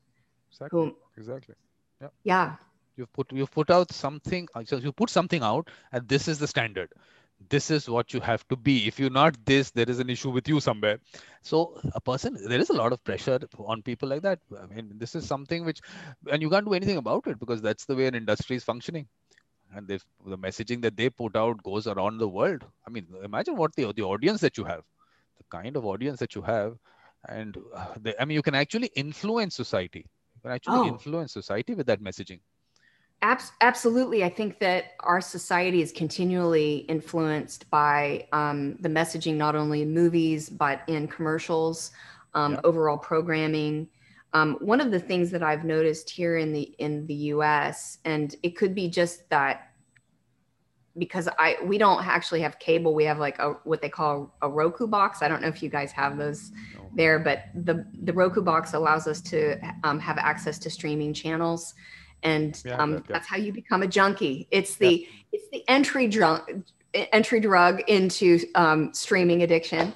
Exactly. 0.51 0.81
Who, 0.81 0.97
exactly. 1.17 1.55
Yeah 2.01 2.09
yeah. 2.23 2.57
You've 2.97 3.13
put 3.13 3.33
you've 3.33 3.51
put 3.51 3.71
out 3.71 3.93
something 3.93 4.49
uh, 4.55 4.63
so 4.65 4.77
you 4.77 4.93
put 4.93 5.11
something 5.11 5.43
out 5.43 5.69
and 5.93 6.09
this 6.09 6.29
is 6.29 6.39
the 6.39 6.47
standard 6.47 6.91
this 7.49 7.71
is 7.71 7.89
what 7.89 8.13
you 8.13 8.21
have 8.21 8.47
to 8.49 8.57
be. 8.57 8.87
If 8.87 8.99
you're 8.99 9.11
not 9.11 9.37
this 9.45 9.71
there 9.71 9.89
is 9.89 9.99
an 9.99 10.11
issue 10.11 10.31
with 10.31 10.49
you 10.49 10.61
somewhere. 10.61 10.99
So 11.43 11.81
a 11.95 12.01
person 12.01 12.37
there 12.49 12.59
is 12.59 12.71
a 12.71 12.75
lot 12.75 12.93
of 12.93 13.03
pressure 13.05 13.41
on 13.59 13.83
people 13.83 14.09
like 14.09 14.23
that. 14.23 14.41
I 14.63 14.67
mean 14.67 14.93
this 14.97 15.15
is 15.15 15.27
something 15.27 15.65
which 15.65 15.81
and 16.31 16.43
you 16.43 16.51
can't 16.51 16.67
do 16.67 16.75
anything 16.75 16.97
about 16.97 17.27
it 17.27 17.39
because 17.39 17.63
that's 17.63 17.85
the 17.85 17.97
way 17.97 18.07
an 18.07 18.15
industry 18.15 18.57
is 18.57 18.65
functioning. 18.65 19.07
And 19.75 19.91
if 19.91 20.05
the 20.25 20.39
messaging 20.39 20.83
that 20.83 20.97
they 20.97 21.11
put 21.11 21.37
out 21.37 21.63
goes 21.63 21.87
around 21.89 22.19
the 22.19 22.29
world 22.29 22.65
i 22.87 22.91
mean 22.91 23.07
imagine 23.25 23.57
what 23.57 23.75
the, 23.75 23.93
the 23.93 24.03
audience 24.03 24.41
that 24.41 24.57
you 24.57 24.65
have 24.65 24.85
the 25.39 25.45
kind 25.51 25.77
of 25.77 25.85
audience 25.85 26.19
that 26.21 26.35
you 26.35 26.43
have. 26.43 26.77
And 27.29 27.57
uh, 27.75 27.87
they, 28.01 28.15
i 28.21 28.25
mean 28.25 28.35
you 28.35 28.43
can 28.43 28.55
actually 28.55 28.91
influence 28.95 29.55
society. 29.55 30.07
You 30.37 30.41
can 30.43 30.53
actually 30.53 30.79
oh. 30.81 30.89
influence 30.89 31.33
society 31.33 31.75
with 31.75 31.87
that 31.87 32.03
messaging 32.03 32.41
absolutely 33.61 34.23
i 34.23 34.29
think 34.29 34.59
that 34.59 34.93
our 35.01 35.21
society 35.21 35.81
is 35.81 35.91
continually 35.93 36.79
influenced 36.89 37.69
by 37.71 38.27
um, 38.33 38.77
the 38.81 38.89
messaging 38.89 39.35
not 39.35 39.57
only 39.57 39.83
in 39.83 39.93
movies 39.93 40.51
but 40.51 40.83
in 40.89 41.09
commercials 41.09 41.91
um, 42.35 42.53
yeah. 42.53 42.61
overall 42.65 42.99
programming 42.99 43.89
um, 44.35 44.57
one 44.61 44.81
of 44.81 44.91
the 44.91 45.01
things 45.01 45.31
that 45.31 45.43
i've 45.43 45.65
noticed 45.65 46.11
here 46.11 46.37
in 46.37 46.53
the 46.53 46.75
in 46.79 47.07
the 47.07 47.15
us 47.15 47.99
and 48.05 48.37
it 48.43 48.57
could 48.57 48.75
be 48.75 48.89
just 48.89 49.29
that 49.31 49.71
because 50.97 51.29
I 51.39 51.57
we 51.65 51.79
don't 51.79 52.07
actually 52.07 52.41
have 52.43 52.59
cable. 52.59 52.95
We 52.95 53.05
have 53.05 53.19
like 53.19 53.39
a 53.39 53.55
what 53.65 53.83
they 53.83 53.89
call 53.89 54.35
a 54.43 54.49
Roku 54.49 54.87
box. 54.87 55.23
I 55.23 55.29
don't 55.29 55.43
know 55.43 55.49
if 55.49 55.63
you 55.63 55.69
guys 55.69 55.91
have 55.93 56.17
those 56.17 56.53
there, 56.95 57.19
but 57.19 57.47
the 57.55 57.85
the 58.03 58.13
Roku 58.13 58.43
box 58.43 58.75
allows 58.75 59.07
us 59.07 59.21
to 59.23 59.57
um, 59.83 59.99
have 59.99 60.19
access 60.19 60.59
to 60.61 60.71
streaming 60.71 61.13
channels, 61.13 61.75
and 62.25 62.61
yeah, 62.65 62.77
um, 62.77 62.95
okay. 62.95 63.05
that's 63.09 63.27
how 63.27 63.37
you 63.37 63.53
become 63.53 63.83
a 63.83 63.87
junkie. 63.87 64.49
It's 64.51 64.77
the 64.77 65.03
yeah. 65.03 65.09
it's 65.33 65.49
the 65.51 65.63
entry 65.69 66.09
drug 66.09 66.65
entry 66.95 67.41
drug 67.41 67.81
into 67.89 68.41
um, 68.55 68.93
streaming 68.95 69.43
addiction. 69.43 69.95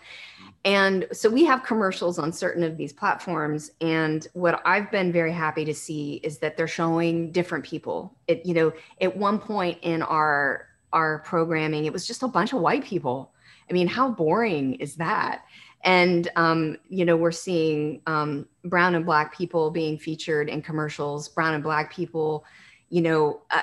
And 0.65 1.07
so 1.13 1.31
we 1.31 1.45
have 1.45 1.63
commercials 1.63 2.19
on 2.19 2.33
certain 2.33 2.63
of 2.63 2.77
these 2.77 2.93
platforms. 2.93 3.71
And 3.81 4.27
what 4.35 4.61
I've 4.67 4.91
been 4.91 5.13
very 5.13 5.33
happy 5.33 5.65
to 5.65 5.73
see 5.73 6.15
is 6.25 6.39
that 6.39 6.57
they're 6.57 6.67
showing 6.67 7.31
different 7.31 7.65
people. 7.65 8.17
It, 8.27 8.45
you 8.45 8.55
know, 8.55 8.73
at 9.01 9.17
one 9.17 9.39
point 9.39 9.79
in 9.83 10.03
our 10.03 10.67
our 10.93 11.21
programming, 11.21 11.85
it 11.85 11.93
was 11.93 12.07
just 12.07 12.23
a 12.23 12.29
bunch 12.29 12.53
of 12.53 12.61
white 12.61 12.85
people. 12.85 13.33
I 13.71 13.73
mean, 13.73 13.87
how 13.87 14.11
boring 14.11 14.75
is 14.75 14.97
that? 14.97 15.45
And, 15.83 16.29
um, 16.35 16.79
you 16.89 17.05
know, 17.05 17.17
we're 17.17 17.31
seeing 17.31 18.01
um, 18.07 18.49
brown 18.69 18.95
and 18.95 19.05
black 19.05 19.37
people 19.37 19.71
being 19.71 19.99
featured 19.99 20.49
in 20.49 20.63
commercials, 20.63 21.29
brown 21.29 21.55
and 21.55 21.63
black 21.63 21.93
people, 21.93 22.45
you 22.91 23.03
know, 23.03 23.43
uh, 23.51 23.63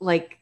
like 0.00 0.38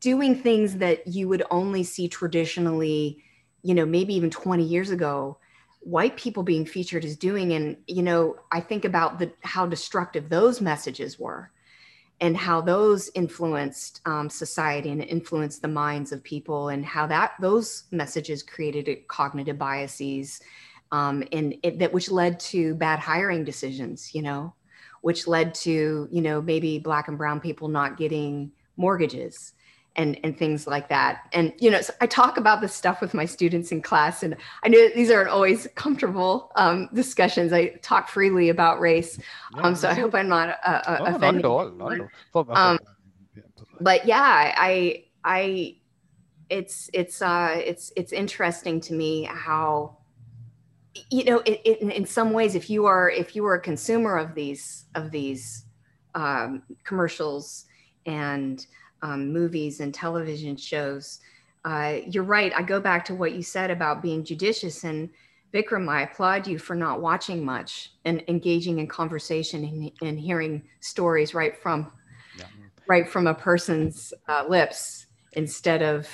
doing 0.00 0.34
things 0.34 0.76
that 0.78 1.06
you 1.06 1.28
would 1.28 1.42
only 1.50 1.82
see 1.82 2.08
traditionally, 2.08 3.22
you 3.62 3.74
know, 3.74 3.86
maybe 3.86 4.14
even 4.14 4.30
20 4.30 4.62
years 4.62 4.90
ago 4.90 5.38
white 5.80 6.16
people 6.16 6.42
being 6.42 6.64
featured 6.64 7.04
is 7.04 7.14
doing. 7.14 7.52
And 7.52 7.76
you 7.86 8.02
know 8.02 8.36
i 8.50 8.60
think 8.60 8.84
about 8.84 9.18
the 9.18 9.30
how 9.42 9.66
destructive 9.66 10.28
those 10.28 10.60
messages 10.60 11.18
were 11.18 11.50
and 12.20 12.36
how 12.36 12.60
those 12.60 13.10
influenced 13.14 14.00
um, 14.06 14.30
society 14.30 14.90
and 14.90 15.02
influenced 15.02 15.62
the 15.62 15.68
minds 15.68 16.12
of 16.12 16.22
people 16.22 16.68
and 16.68 16.84
how 16.84 17.06
that 17.08 17.32
those 17.40 17.84
messages 17.90 18.42
created 18.42 19.06
cognitive 19.08 19.58
biases 19.58 20.40
um, 20.94 21.24
and 21.32 21.54
it, 21.62 21.78
that 21.78 21.92
which 21.92 22.10
led 22.10 22.38
to 22.38 22.74
bad 22.74 22.98
hiring 22.98 23.44
decisions 23.44 24.14
you 24.14 24.22
know 24.22 24.54
which 25.00 25.26
led 25.26 25.54
to 25.54 26.08
you 26.10 26.22
know 26.22 26.40
maybe 26.40 26.78
black 26.78 27.08
and 27.08 27.18
brown 27.18 27.40
people 27.40 27.68
not 27.68 27.96
getting 27.96 28.50
mortgages 28.76 29.52
and 29.96 30.18
and 30.24 30.36
things 30.36 30.66
like 30.66 30.88
that. 30.88 31.28
And 31.32 31.52
you 31.58 31.70
know 31.70 31.80
so 31.80 31.92
i 32.00 32.06
talk 32.06 32.36
about 32.36 32.60
this 32.60 32.74
stuff 32.74 33.00
with 33.00 33.14
my 33.14 33.24
students 33.24 33.70
in 33.72 33.82
class 33.82 34.22
and 34.22 34.36
i 34.62 34.68
know 34.68 34.88
these 34.94 35.10
aren't 35.10 35.28
always 35.28 35.68
comfortable 35.74 36.50
um, 36.56 36.88
discussions. 36.92 37.52
I 37.52 37.68
talk 37.82 38.08
freely 38.08 38.48
about 38.48 38.80
race 38.80 39.18
um, 39.58 39.74
so 39.74 39.88
i 39.88 39.94
hope 39.94 40.14
i'm 40.14 40.28
not 40.28 40.58
uh, 40.64 40.82
uh 40.86 40.96
no, 40.98 41.04
offending 41.16 41.42
not 41.42 41.92
at 41.92 42.00
all, 42.32 42.44
not. 42.44 42.56
Um, 42.56 42.78
but 43.80 44.06
yeah 44.06 44.52
i 44.56 45.04
i 45.24 45.76
it's 46.50 46.90
it's 46.92 47.22
uh 47.22 47.54
it's 47.54 47.92
it's 47.96 48.12
interesting 48.12 48.80
to 48.80 48.94
me 48.94 49.24
how 49.24 49.96
you 51.10 51.24
know 51.24 51.38
it, 51.40 51.60
it, 51.64 51.80
in 51.80 52.06
some 52.06 52.32
ways 52.32 52.54
if 52.54 52.70
you 52.70 52.86
are 52.86 53.10
if 53.10 53.34
you 53.34 53.44
are 53.46 53.54
a 53.54 53.60
consumer 53.60 54.16
of 54.16 54.34
these 54.34 54.84
of 54.94 55.10
these 55.10 55.64
um, 56.14 56.62
commercials 56.84 57.66
and 58.06 58.66
um, 59.02 59.32
movies 59.32 59.80
and 59.80 59.92
television 59.92 60.56
shows. 60.56 61.20
Uh, 61.64 61.98
you're 62.06 62.24
right. 62.24 62.52
I 62.54 62.62
go 62.62 62.80
back 62.80 63.04
to 63.06 63.14
what 63.14 63.32
you 63.32 63.42
said 63.42 63.70
about 63.70 64.02
being 64.02 64.24
judicious. 64.24 64.84
And 64.84 65.10
Vikram, 65.52 65.88
I 65.88 66.02
applaud 66.02 66.46
you 66.46 66.58
for 66.58 66.74
not 66.74 67.00
watching 67.00 67.44
much 67.44 67.92
and 68.04 68.22
engaging 68.28 68.78
in 68.78 68.86
conversation 68.86 69.64
and, 69.64 70.08
and 70.08 70.18
hearing 70.18 70.62
stories 70.80 71.34
right 71.34 71.56
from 71.56 71.90
yeah. 72.38 72.46
right 72.86 73.08
from 73.08 73.26
a 73.26 73.34
person's 73.34 74.12
uh, 74.28 74.44
lips 74.48 75.06
instead 75.32 75.82
of 75.82 76.08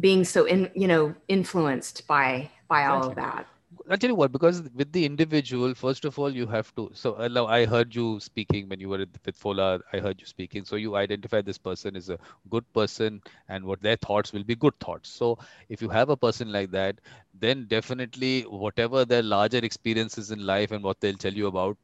being 0.00 0.24
so 0.24 0.46
in 0.46 0.70
you 0.74 0.88
know 0.88 1.14
influenced 1.28 2.06
by 2.06 2.50
by 2.68 2.86
all 2.86 3.08
of 3.08 3.14
that. 3.16 3.46
I'll 3.90 3.96
tell 3.98 4.10
you 4.10 4.14
what, 4.16 4.32
because 4.32 4.62
with 4.74 4.92
the 4.92 5.04
individual, 5.04 5.74
first 5.74 6.04
of 6.04 6.18
all, 6.18 6.30
you 6.34 6.46
have 6.46 6.74
to. 6.76 6.90
So 6.94 7.14
uh, 7.14 7.46
I 7.46 7.64
heard 7.66 7.94
you 7.94 8.20
speaking 8.20 8.68
when 8.68 8.80
you 8.80 8.88
were 8.88 8.98
with 8.98 9.36
Fola. 9.38 9.80
I 9.92 9.98
heard 9.98 10.20
you 10.20 10.26
speaking. 10.26 10.64
So 10.64 10.76
you 10.76 10.96
identify 10.96 11.40
this 11.42 11.58
person 11.58 11.96
is 11.96 12.08
a 12.10 12.18
good 12.50 12.70
person, 12.72 13.20
and 13.48 13.64
what 13.64 13.82
their 13.82 13.96
thoughts 13.96 14.32
will 14.32 14.44
be 14.44 14.54
good 14.56 14.78
thoughts. 14.80 15.08
So 15.10 15.38
if 15.68 15.80
you 15.82 15.88
have 15.90 16.10
a 16.10 16.16
person 16.16 16.52
like 16.52 16.70
that, 16.72 17.00
then 17.34 17.66
definitely 17.66 18.42
whatever 18.42 19.04
their 19.04 19.22
larger 19.22 19.58
experiences 19.58 20.30
in 20.30 20.44
life 20.46 20.70
and 20.72 20.82
what 20.84 21.00
they'll 21.00 21.22
tell 21.26 21.32
you 21.34 21.46
about 21.48 21.76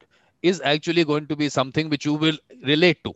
is 0.42 0.60
actually 0.64 1.04
going 1.04 1.26
to 1.28 1.36
be 1.36 1.48
something 1.48 1.88
which 1.90 2.04
you 2.04 2.14
will 2.14 2.36
relate 2.64 3.02
to 3.04 3.14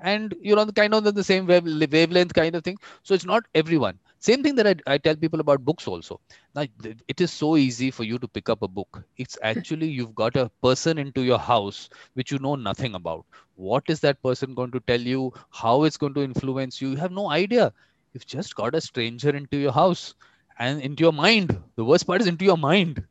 and 0.00 0.34
you're 0.40 0.58
on 0.58 0.66
the 0.66 0.72
kind 0.72 0.94
of 0.94 1.04
the 1.14 1.24
same 1.24 1.46
wavelength 1.46 2.34
kind 2.34 2.54
of 2.54 2.62
thing 2.64 2.78
so 3.02 3.14
it's 3.14 3.24
not 3.24 3.44
everyone 3.54 3.98
same 4.20 4.42
thing 4.42 4.54
that 4.56 4.66
I, 4.66 4.94
I 4.94 4.98
tell 4.98 5.16
people 5.16 5.40
about 5.40 5.64
books 5.64 5.86
also. 5.86 6.20
Now, 6.54 6.64
it 7.08 7.20
is 7.20 7.30
so 7.32 7.56
easy 7.56 7.90
for 7.90 8.04
you 8.04 8.18
to 8.18 8.28
pick 8.28 8.48
up 8.48 8.62
a 8.62 8.68
book. 8.68 9.04
It's 9.16 9.38
actually 9.42 9.88
you've 9.88 10.14
got 10.14 10.36
a 10.36 10.50
person 10.62 10.98
into 10.98 11.22
your 11.22 11.38
house 11.38 11.88
which 12.14 12.30
you 12.32 12.38
know 12.38 12.54
nothing 12.56 12.94
about. 12.94 13.24
What 13.56 13.84
is 13.88 14.00
that 14.00 14.22
person 14.22 14.54
going 14.54 14.72
to 14.72 14.80
tell 14.80 15.00
you? 15.00 15.32
How 15.50 15.84
it's 15.84 15.96
going 15.96 16.14
to 16.14 16.22
influence 16.22 16.80
you? 16.80 16.90
You 16.90 16.96
have 16.96 17.12
no 17.12 17.30
idea. 17.30 17.72
You've 18.12 18.26
just 18.26 18.54
got 18.56 18.74
a 18.74 18.80
stranger 18.80 19.30
into 19.30 19.56
your 19.58 19.72
house 19.72 20.14
and 20.58 20.80
into 20.80 21.02
your 21.02 21.12
mind. 21.12 21.58
The 21.76 21.84
worst 21.84 22.06
part 22.06 22.20
is 22.20 22.26
into 22.26 22.44
your 22.44 22.58
mind 22.58 23.04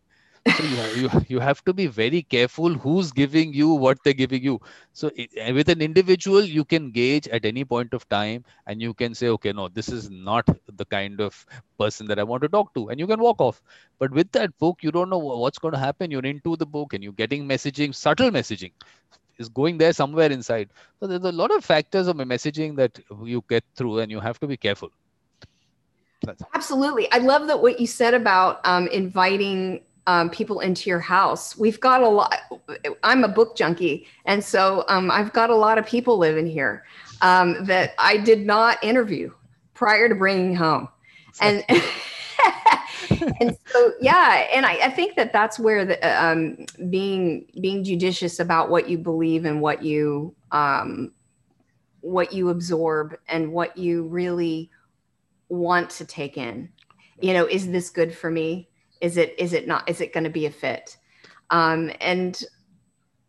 so 0.48 0.64
you, 0.64 1.02
you, 1.02 1.10
you 1.28 1.40
have 1.40 1.64
to 1.66 1.74
be 1.74 1.88
very 1.88 2.22
careful 2.22 2.74
who's 2.74 3.12
giving 3.12 3.54
you 3.54 3.70
what 3.70 3.98
they're 4.04 4.14
giving 4.14 4.44
you. 4.44 4.62
So 4.94 5.10
it, 5.16 5.30
eh, 5.36 5.52
with 5.52 5.70
an 5.70 5.82
individual 5.82 6.44
you 6.44 6.64
can 6.64 6.92
gauge 6.92 7.28
at 7.30 7.46
any 7.46 7.66
point 7.66 7.94
of 7.94 8.08
time 8.10 8.46
and 8.68 8.82
you 8.82 8.94
can 8.94 9.16
say 9.16 9.28
okay 9.30 9.52
no 9.54 9.68
this 9.70 9.90
is 9.90 10.10
not 10.10 10.48
the 10.68 10.86
kind 10.86 11.20
of 11.20 11.46
person 11.80 12.08
that 12.08 12.20
i 12.20 12.24
want 12.24 12.44
to 12.44 12.50
talk 12.50 12.74
to 12.76 12.90
and 12.90 13.00
you 13.00 13.08
can 13.08 13.20
walk 13.20 13.42
off. 13.42 13.62
But 13.98 14.12
with 14.12 14.32
that 14.34 14.58
book 14.60 14.84
you 14.84 14.92
don't 14.92 15.10
know 15.10 15.18
what's 15.18 15.58
going 15.58 15.74
to 15.74 15.80
happen. 15.80 16.12
You're 16.12 16.26
into 16.26 16.56
the 16.56 16.66
book 16.66 16.94
and 16.94 17.04
you're 17.04 17.14
getting 17.14 17.48
messaging 17.48 17.96
subtle 17.96 18.30
messaging 18.30 18.72
is 19.38 19.50
going 19.50 19.78
there 19.78 19.94
somewhere 19.94 20.32
inside. 20.32 20.70
So 21.00 21.08
there's 21.08 21.24
a 21.24 21.32
lot 21.32 21.52
of 21.52 21.66
factors 21.66 22.08
of 22.08 22.18
messaging 22.18 22.76
that 22.78 23.00
you 23.24 23.44
get 23.50 23.64
through 23.76 24.00
and 24.00 24.12
you 24.12 24.20
have 24.20 24.40
to 24.40 24.48
be 24.48 24.58
careful. 24.58 24.92
Absolutely. 26.54 27.12
I 27.12 27.18
love 27.18 27.48
that 27.48 27.62
what 27.62 27.80
you 27.80 27.88
said 27.88 28.14
about 28.14 28.66
um, 28.66 28.88
inviting 28.88 29.82
um, 30.08 30.30
people 30.30 30.60
into 30.60 30.90
your 30.90 31.00
house. 31.00 31.58
We've 31.58 31.80
got 31.80 32.02
a 32.02 32.08
lot. 32.08 32.36
I'm 33.04 33.24
a 33.24 33.28
book 33.28 33.56
junkie, 33.56 34.08
and 34.26 34.44
so 34.44 34.86
um, 34.88 35.10
I've 35.10 35.34
got 35.34 35.50
a 35.50 35.56
lot 35.56 35.78
of 35.78 35.86
people 35.86 36.18
living 36.18 36.48
here 36.48 36.86
um, 37.22 37.66
that 37.66 37.94
I 37.98 38.18
did 38.18 38.46
not 38.46 38.84
interview 38.84 39.32
prior 39.74 40.08
to 40.08 40.16
bringing 40.16 40.56
home, 40.56 40.88
and 41.42 41.64
and 43.40 43.58
so 43.68 43.94
yeah, 44.00 44.48
and 44.54 44.66
I, 44.66 44.86
I, 44.86 44.90
think 44.90 45.16
that 45.16 45.34
that's 45.34 45.60
where 45.60 45.86
the 45.86 46.24
um, 46.24 46.66
being 46.90 47.46
being 47.60 47.84
judicious 47.84 48.40
about 48.40 48.70
what 48.70 48.90
you 48.90 48.98
believe 48.98 49.46
and 49.46 49.62
what 49.62 49.84
you 49.84 50.36
um, 50.52 51.12
what 52.02 52.32
you 52.32 52.50
absorb 52.50 53.18
and 53.28 53.52
what 53.52 53.76
you 53.76 54.04
really 54.04 54.70
want 55.50 55.90
to 55.90 56.06
take 56.06 56.38
in. 56.38 56.70
You 57.20 57.34
know, 57.34 57.46
is 57.46 57.70
this 57.70 57.90
good 57.90 58.16
for 58.16 58.30
me? 58.30 58.70
Is 59.02 59.18
it 59.18 59.36
is 59.38 59.54
it 59.54 59.68
not 59.68 59.90
is 59.90 60.02
it 60.02 60.14
going 60.14 60.24
to 60.24 60.30
be 60.30 60.46
a 60.46 60.52
fit? 60.52 60.98
Um, 61.50 61.92
and 62.02 62.42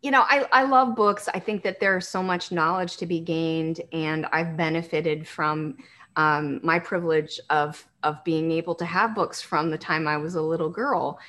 you 0.01 0.11
know 0.11 0.21
I, 0.21 0.47
I 0.51 0.63
love 0.63 0.95
books. 0.95 1.27
I 1.33 1.39
think 1.39 1.63
that 1.63 1.79
there's 1.79 2.07
so 2.07 2.21
much 2.23 2.51
knowledge 2.51 2.97
to 2.97 3.05
be 3.05 3.19
gained 3.19 3.81
and 3.91 4.25
i've 4.27 4.55
benefited 4.55 5.27
from 5.27 5.77
um, 6.15 6.59
my 6.63 6.79
privilege 6.79 7.39
of 7.49 7.85
of 8.03 8.23
being 8.23 8.51
able 8.51 8.75
to 8.75 8.85
have 8.85 9.15
books 9.15 9.41
from 9.41 9.69
the 9.69 9.77
time 9.77 10.07
i 10.07 10.17
was 10.17 10.35
a 10.35 10.41
little 10.41 10.69
girl. 10.69 11.19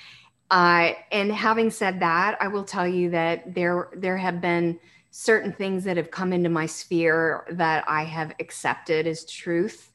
Uh, 0.51 0.93
and 1.13 1.31
having 1.31 1.71
said 1.71 2.01
that 2.01 2.37
i 2.41 2.49
will 2.49 2.65
tell 2.65 2.87
you 2.87 3.11
that 3.11 3.55
there 3.55 3.91
there 3.97 4.17
have 4.17 4.41
been 4.41 4.79
certain 5.11 5.53
things 5.53 5.85
that 5.85 5.97
have 5.97 6.11
come 6.11 6.33
into 6.33 6.49
my 6.49 6.67
sphere 6.67 7.47
that 7.51 7.85
i 7.89 8.03
have 8.03 8.35
accepted 8.41 9.07
as 9.07 9.25
truth 9.25 9.88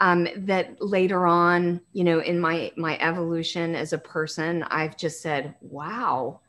um, 0.00 0.28
that 0.36 0.80
later 0.80 1.26
on, 1.26 1.80
you 1.92 2.04
know, 2.04 2.20
in 2.20 2.38
my 2.38 2.72
my 2.76 2.98
evolution 2.98 3.74
as 3.74 3.92
a 3.92 3.98
person, 3.98 4.62
I've 4.64 4.96
just 4.96 5.22
said, 5.22 5.54
"Wow, 5.60 6.40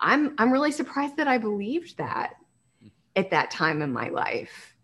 I'm 0.00 0.34
I'm 0.38 0.52
really 0.52 0.72
surprised 0.72 1.16
that 1.16 1.28
I 1.28 1.38
believed 1.38 1.98
that 1.98 2.34
at 3.14 3.30
that 3.30 3.50
time 3.50 3.82
in 3.82 3.92
my 3.92 4.08
life." 4.08 4.74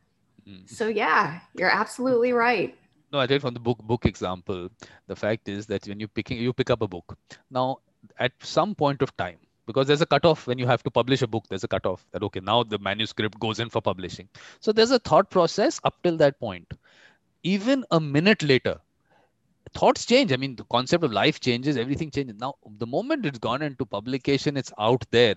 Mm-hmm. 0.48 0.66
So 0.66 0.88
yeah, 0.88 1.40
you're 1.54 1.70
absolutely 1.70 2.32
right. 2.32 2.76
No, 3.12 3.18
I 3.18 3.26
did 3.26 3.40
from 3.40 3.54
the 3.54 3.61
book 3.61 3.78
book 3.78 4.06
example. 4.06 4.68
The 5.08 5.16
fact 5.16 5.48
is 5.48 5.66
that 5.66 5.87
when 5.88 5.98
you 5.98 6.06
picking 6.08 6.38
you 6.38 6.52
pick 6.52 6.70
up 6.70 6.82
a 6.82 6.88
book 6.88 7.18
now, 7.50 7.78
at 8.18 8.32
some 8.40 8.74
point 8.76 9.02
of 9.02 9.16
time, 9.16 9.38
because 9.68 9.87
there's 9.87 10.00
a 10.00 10.06
cutoff 10.06 10.46
when 10.46 10.58
you 10.58 10.66
have 10.66 10.82
to 10.82 10.90
publish 10.90 11.22
a 11.22 11.26
book 11.26 11.44
there's 11.48 11.64
a 11.64 11.68
cutoff 11.68 12.04
that 12.12 12.22
okay 12.28 12.40
now 12.40 12.62
the 12.62 12.78
manuscript 12.78 13.38
goes 13.38 13.61
in 13.64 13.68
for 13.74 13.82
publishing 13.82 14.28
so 14.61 14.72
there's 14.72 14.90
a 14.90 14.98
thought 15.11 15.30
process 15.30 15.78
up 15.84 16.02
till 16.02 16.16
that 16.16 16.40
point 16.40 16.72
even 17.54 17.84
a 17.90 18.00
minute 18.00 18.42
later 18.42 18.76
thoughts 19.74 20.06
change. 20.06 20.32
I 20.32 20.37
mean 20.37 20.56
the 20.56 20.64
concept 20.64 21.04
of 21.04 21.12
life 21.12 21.40
changes 21.40 21.76
everything 21.76 22.11
changes. 22.11 22.37
Now 22.38 22.54
the 22.78 22.87
moment 22.87 23.26
it's 23.26 23.38
gone 23.38 23.62
into 23.62 23.84
publication 23.84 24.56
it's 24.56 24.72
out 24.78 25.04
there 25.11 25.37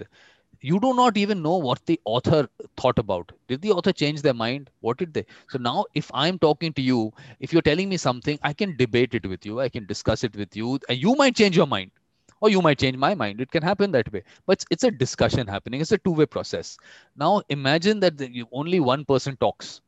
you 0.62 0.80
do 0.80 0.94
not 0.94 1.18
even 1.18 1.42
know 1.42 1.58
what 1.58 1.86
the 1.88 2.00
author 2.06 2.48
thought 2.78 3.00
about. 3.00 3.32
Did 3.48 3.62
the 3.62 3.72
author 3.72 3.92
change 3.92 4.22
their 4.22 4.34
mind? 4.34 4.70
What 4.82 4.98
did 4.98 5.14
they? 5.14 5.26
So 5.50 5.58
now 5.60 5.86
if 5.96 6.12
i'm 6.14 6.40
talking 6.40 6.74
to 6.74 6.82
you 6.82 7.12
if 7.40 7.54
you're 7.54 7.68
telling 7.70 7.90
me 7.90 7.98
something 7.98 8.40
i 8.44 8.54
can 8.54 8.76
debate 8.78 9.14
it 9.16 9.28
with 9.28 9.46
you 9.46 9.60
i 9.62 9.70
can 9.70 9.86
discuss 9.86 10.24
it 10.24 10.36
with 10.36 10.56
you 10.56 10.80
and 10.90 10.98
you 10.98 11.16
might 11.16 11.36
change 11.36 11.58
your 11.58 11.68
mind 11.68 11.92
or 12.42 12.50
you 12.50 12.62
might 12.62 12.80
change 12.80 12.98
my 12.98 13.14
mind. 13.14 13.40
It 13.40 13.52
can 13.52 13.64
happen 13.64 13.92
that 13.92 14.12
way. 14.12 14.24
But 14.48 14.54
it's, 14.54 14.66
it's 14.72 14.84
a 14.84 14.92
discussion 14.92 15.48
happening. 15.48 15.80
It's 15.82 15.92
a 15.92 15.98
two 16.00 16.12
way 16.12 16.26
process. 16.26 16.78
Now 17.16 17.42
imagine 17.50 18.00
that 18.02 18.18
the, 18.18 18.44
only 18.52 18.80
one 18.80 19.06
person 19.06 19.38
talks 19.38 19.82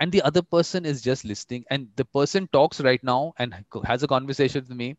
and 0.00 0.12
the 0.12 0.22
other 0.22 0.42
person 0.42 0.84
is 0.86 1.02
just 1.02 1.24
listening. 1.24 1.64
And 1.70 1.88
the 1.96 2.04
person 2.04 2.48
talks 2.52 2.80
right 2.80 3.02
now 3.04 3.32
and 3.38 3.54
has 3.84 4.02
a 4.02 4.08
conversation 4.08 4.62
with 4.68 4.76
me 4.76 4.96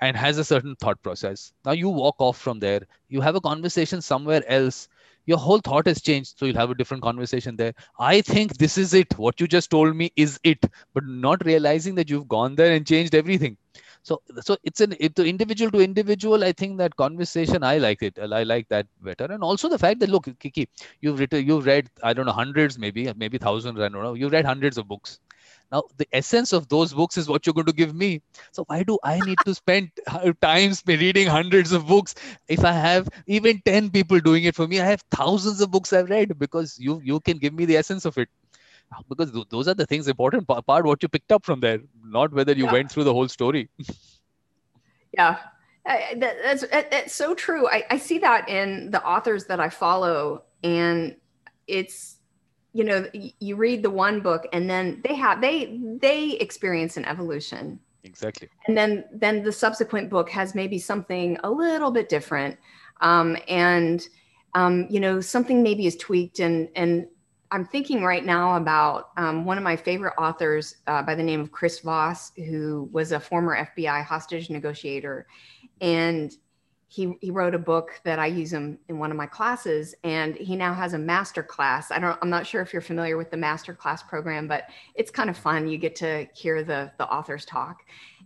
and 0.00 0.16
has 0.16 0.38
a 0.38 0.44
certain 0.44 0.76
thought 0.76 1.02
process. 1.02 1.52
Now 1.64 1.72
you 1.72 1.88
walk 1.88 2.16
off 2.18 2.38
from 2.38 2.60
there. 2.60 2.82
You 3.08 3.20
have 3.20 3.36
a 3.36 3.40
conversation 3.40 4.00
somewhere 4.02 4.42
else 4.48 4.88
your 5.26 5.38
whole 5.38 5.60
thought 5.60 5.86
has 5.86 6.00
changed 6.00 6.38
so 6.38 6.46
you'll 6.46 6.56
have 6.56 6.70
a 6.70 6.74
different 6.74 7.02
conversation 7.02 7.56
there. 7.56 7.74
I 7.98 8.20
think 8.20 8.56
this 8.58 8.78
is 8.78 8.94
it. 8.94 9.18
What 9.18 9.40
you 9.40 9.46
just 9.46 9.70
told 9.70 9.94
me 9.96 10.12
is 10.16 10.40
it. 10.44 10.64
But 10.94 11.04
not 11.04 11.44
realizing 11.44 11.94
that 11.96 12.08
you've 12.08 12.28
gone 12.28 12.54
there 12.54 12.72
and 12.72 12.86
changed 12.86 13.14
everything. 13.14 13.56
So 14.02 14.22
so 14.40 14.56
it's 14.62 14.80
an 14.80 14.94
it, 15.00 15.18
individual 15.18 15.70
to 15.72 15.80
individual 15.80 16.44
i 16.44 16.52
think 16.52 16.78
that 16.78 16.94
conversation 16.96 17.64
i 17.64 17.78
like 17.78 18.02
it. 18.02 18.18
I 18.20 18.44
like 18.44 18.68
that 18.68 18.86
better. 19.02 19.24
And 19.24 19.42
also 19.42 19.68
the 19.68 19.78
fact 19.78 19.98
that 20.00 20.10
look 20.10 20.28
kiki 20.38 20.68
you've 21.00 21.18
written 21.18 21.44
you've 21.44 21.66
read 21.66 21.90
i 22.04 22.12
don't 22.12 22.26
know 22.26 22.32
hundreds 22.32 22.78
maybe 22.78 23.12
maybe 23.16 23.36
thousands 23.38 23.80
i 23.80 23.88
don't 23.88 24.02
know. 24.02 24.14
You've 24.14 24.32
read 24.32 24.44
hundreds 24.44 24.78
of 24.78 24.86
books 24.86 25.18
now, 25.72 25.82
the 25.96 26.06
essence 26.12 26.52
of 26.52 26.68
those 26.68 26.94
books 26.94 27.18
is 27.18 27.28
what 27.28 27.44
you're 27.44 27.54
going 27.54 27.66
to 27.66 27.72
give 27.72 27.94
me. 27.94 28.22
So 28.52 28.64
why 28.66 28.84
do 28.84 28.98
I 29.02 29.18
need 29.20 29.38
to 29.44 29.54
spend 29.54 29.90
time 30.40 30.72
reading 30.86 31.26
hundreds 31.26 31.72
of 31.72 31.86
books 31.86 32.14
if 32.48 32.64
I 32.64 32.72
have 32.72 33.08
even 33.26 33.60
10 33.64 33.90
people 33.90 34.20
doing 34.20 34.44
it 34.44 34.54
for 34.54 34.68
me? 34.68 34.80
I 34.80 34.84
have 34.84 35.02
thousands 35.10 35.60
of 35.60 35.70
books 35.70 35.92
I've 35.92 36.08
read 36.08 36.38
because 36.38 36.78
you 36.78 37.00
you 37.02 37.20
can 37.20 37.38
give 37.38 37.52
me 37.52 37.64
the 37.64 37.76
essence 37.76 38.04
of 38.04 38.16
it. 38.16 38.28
Uh, 38.92 39.02
because 39.08 39.32
th- 39.32 39.48
those 39.50 39.66
are 39.66 39.74
the 39.74 39.86
things 39.86 40.06
important 40.06 40.46
part 40.46 40.84
what 40.84 41.02
you 41.02 41.08
picked 41.08 41.32
up 41.32 41.44
from 41.44 41.58
there, 41.58 41.80
not 42.04 42.32
whether 42.32 42.52
you 42.52 42.66
yeah. 42.66 42.72
went 42.72 42.92
through 42.92 43.02
the 43.02 43.12
whole 43.12 43.26
story. 43.26 43.68
yeah, 45.12 45.38
that, 45.84 46.36
that's 46.44 46.64
that's 46.70 47.12
so 47.12 47.34
true. 47.34 47.68
I, 47.68 47.82
I 47.90 47.98
see 47.98 48.18
that 48.18 48.48
in 48.48 48.92
the 48.92 49.04
authors 49.04 49.46
that 49.46 49.58
I 49.58 49.70
follow, 49.70 50.44
and 50.62 51.16
it's 51.66 52.15
you 52.76 52.84
know 52.84 53.06
you 53.12 53.56
read 53.56 53.82
the 53.82 53.90
one 53.90 54.20
book 54.20 54.46
and 54.52 54.68
then 54.68 55.00
they 55.02 55.14
have 55.14 55.40
they 55.40 55.80
they 56.00 56.32
experience 56.32 56.96
an 56.96 57.04
evolution. 57.04 57.80
Exactly. 58.04 58.48
And 58.66 58.76
then 58.76 59.04
then 59.12 59.42
the 59.42 59.52
subsequent 59.52 60.10
book 60.10 60.30
has 60.30 60.54
maybe 60.54 60.78
something 60.78 61.38
a 61.42 61.50
little 61.50 61.90
bit 61.90 62.08
different. 62.08 62.58
Um, 63.00 63.36
and 63.48 64.06
um, 64.54 64.86
you 64.90 65.00
know 65.00 65.20
something 65.20 65.62
maybe 65.62 65.86
is 65.86 65.96
tweaked 65.96 66.40
and 66.40 66.68
and 66.74 67.06
i'm 67.52 67.64
thinking 67.64 68.02
right 68.02 68.24
now 68.24 68.56
about 68.56 69.10
um, 69.16 69.44
one 69.44 69.58
of 69.58 69.62
my 69.62 69.76
favorite 69.76 70.14
authors 70.18 70.76
uh, 70.86 71.02
by 71.02 71.14
the 71.14 71.22
name 71.22 71.40
of 71.40 71.52
chris 71.52 71.80
voss 71.80 72.32
who 72.36 72.88
was 72.90 73.12
a 73.12 73.20
former 73.20 73.54
fbi 73.76 74.02
hostage 74.02 74.50
negotiator. 74.50 75.26
And 75.80 76.32
he 76.88 77.14
he 77.20 77.30
wrote 77.30 77.54
a 77.54 77.58
book 77.58 78.00
that 78.04 78.18
I 78.18 78.26
use 78.26 78.52
him 78.52 78.78
in 78.88 78.98
one 78.98 79.10
of 79.10 79.16
my 79.16 79.26
classes, 79.26 79.94
and 80.04 80.36
he 80.36 80.54
now 80.54 80.72
has 80.72 80.92
a 80.94 80.98
master 80.98 81.42
class. 81.42 81.90
I 81.90 81.98
don't 81.98 82.18
I'm 82.22 82.30
not 82.30 82.46
sure 82.46 82.62
if 82.62 82.72
you're 82.72 82.82
familiar 82.82 83.16
with 83.16 83.30
the 83.30 83.36
master 83.36 83.74
class 83.74 84.02
program, 84.02 84.46
but 84.46 84.64
it's 84.94 85.10
kind 85.10 85.28
of 85.28 85.36
fun. 85.36 85.68
You 85.68 85.78
get 85.78 85.96
to 85.96 86.26
hear 86.34 86.62
the 86.62 86.92
the 86.98 87.06
authors 87.06 87.44
talk. 87.44 87.82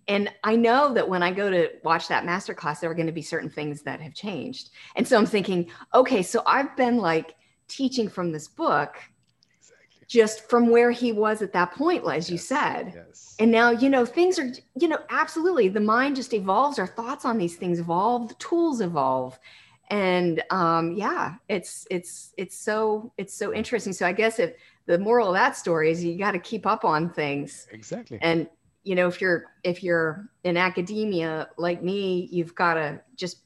And 0.08 0.30
I 0.44 0.56
know 0.56 0.92
that 0.94 1.08
when 1.08 1.22
I 1.22 1.30
go 1.30 1.50
to 1.50 1.70
watch 1.84 2.08
that 2.08 2.24
master 2.24 2.54
class, 2.54 2.80
there 2.80 2.90
are 2.90 2.94
going 2.94 3.06
to 3.06 3.12
be 3.12 3.22
certain 3.22 3.50
things 3.50 3.82
that 3.82 4.00
have 4.00 4.14
changed. 4.14 4.70
And 4.96 5.06
so 5.06 5.16
I'm 5.16 5.26
thinking, 5.26 5.70
okay, 5.94 6.22
so 6.22 6.42
I've 6.46 6.76
been 6.76 6.98
like 6.98 7.36
teaching 7.68 8.08
from 8.08 8.32
this 8.32 8.48
book 8.48 8.96
just 10.10 10.50
from 10.50 10.68
where 10.70 10.90
he 10.90 11.12
was 11.12 11.40
at 11.40 11.52
that 11.52 11.70
point, 11.70 12.02
as 12.04 12.28
yes, 12.28 12.30
you 12.30 12.36
said. 12.36 12.92
Yes. 12.96 13.36
And 13.38 13.48
now, 13.52 13.70
you 13.70 13.88
know, 13.88 14.04
things 14.04 14.40
are, 14.40 14.50
you 14.74 14.88
know, 14.88 14.98
absolutely 15.08 15.68
the 15.68 15.80
mind 15.80 16.16
just 16.16 16.34
evolves, 16.34 16.80
our 16.80 16.86
thoughts 16.88 17.24
on 17.24 17.38
these 17.38 17.54
things 17.54 17.78
evolve, 17.78 18.28
the 18.28 18.34
tools 18.34 18.80
evolve. 18.80 19.38
And 19.88 20.42
um, 20.50 20.94
yeah, 20.96 21.36
it's 21.48 21.86
it's 21.92 22.34
it's 22.36 22.58
so 22.58 23.12
it's 23.18 23.32
so 23.32 23.54
interesting. 23.54 23.92
So 23.92 24.04
I 24.04 24.12
guess 24.12 24.40
if 24.40 24.54
the 24.86 24.98
moral 24.98 25.28
of 25.28 25.34
that 25.34 25.56
story 25.56 25.92
is 25.92 26.02
you 26.02 26.18
got 26.18 26.32
to 26.32 26.40
keep 26.40 26.66
up 26.66 26.84
on 26.84 27.10
things. 27.10 27.68
Exactly. 27.70 28.18
And 28.20 28.48
you 28.82 28.96
know, 28.96 29.06
if 29.06 29.20
you're 29.20 29.44
if 29.62 29.80
you're 29.80 30.28
in 30.42 30.56
academia 30.56 31.50
like 31.56 31.84
me, 31.84 32.28
you've 32.32 32.56
got 32.56 32.74
to 32.74 33.00
just 33.14 33.42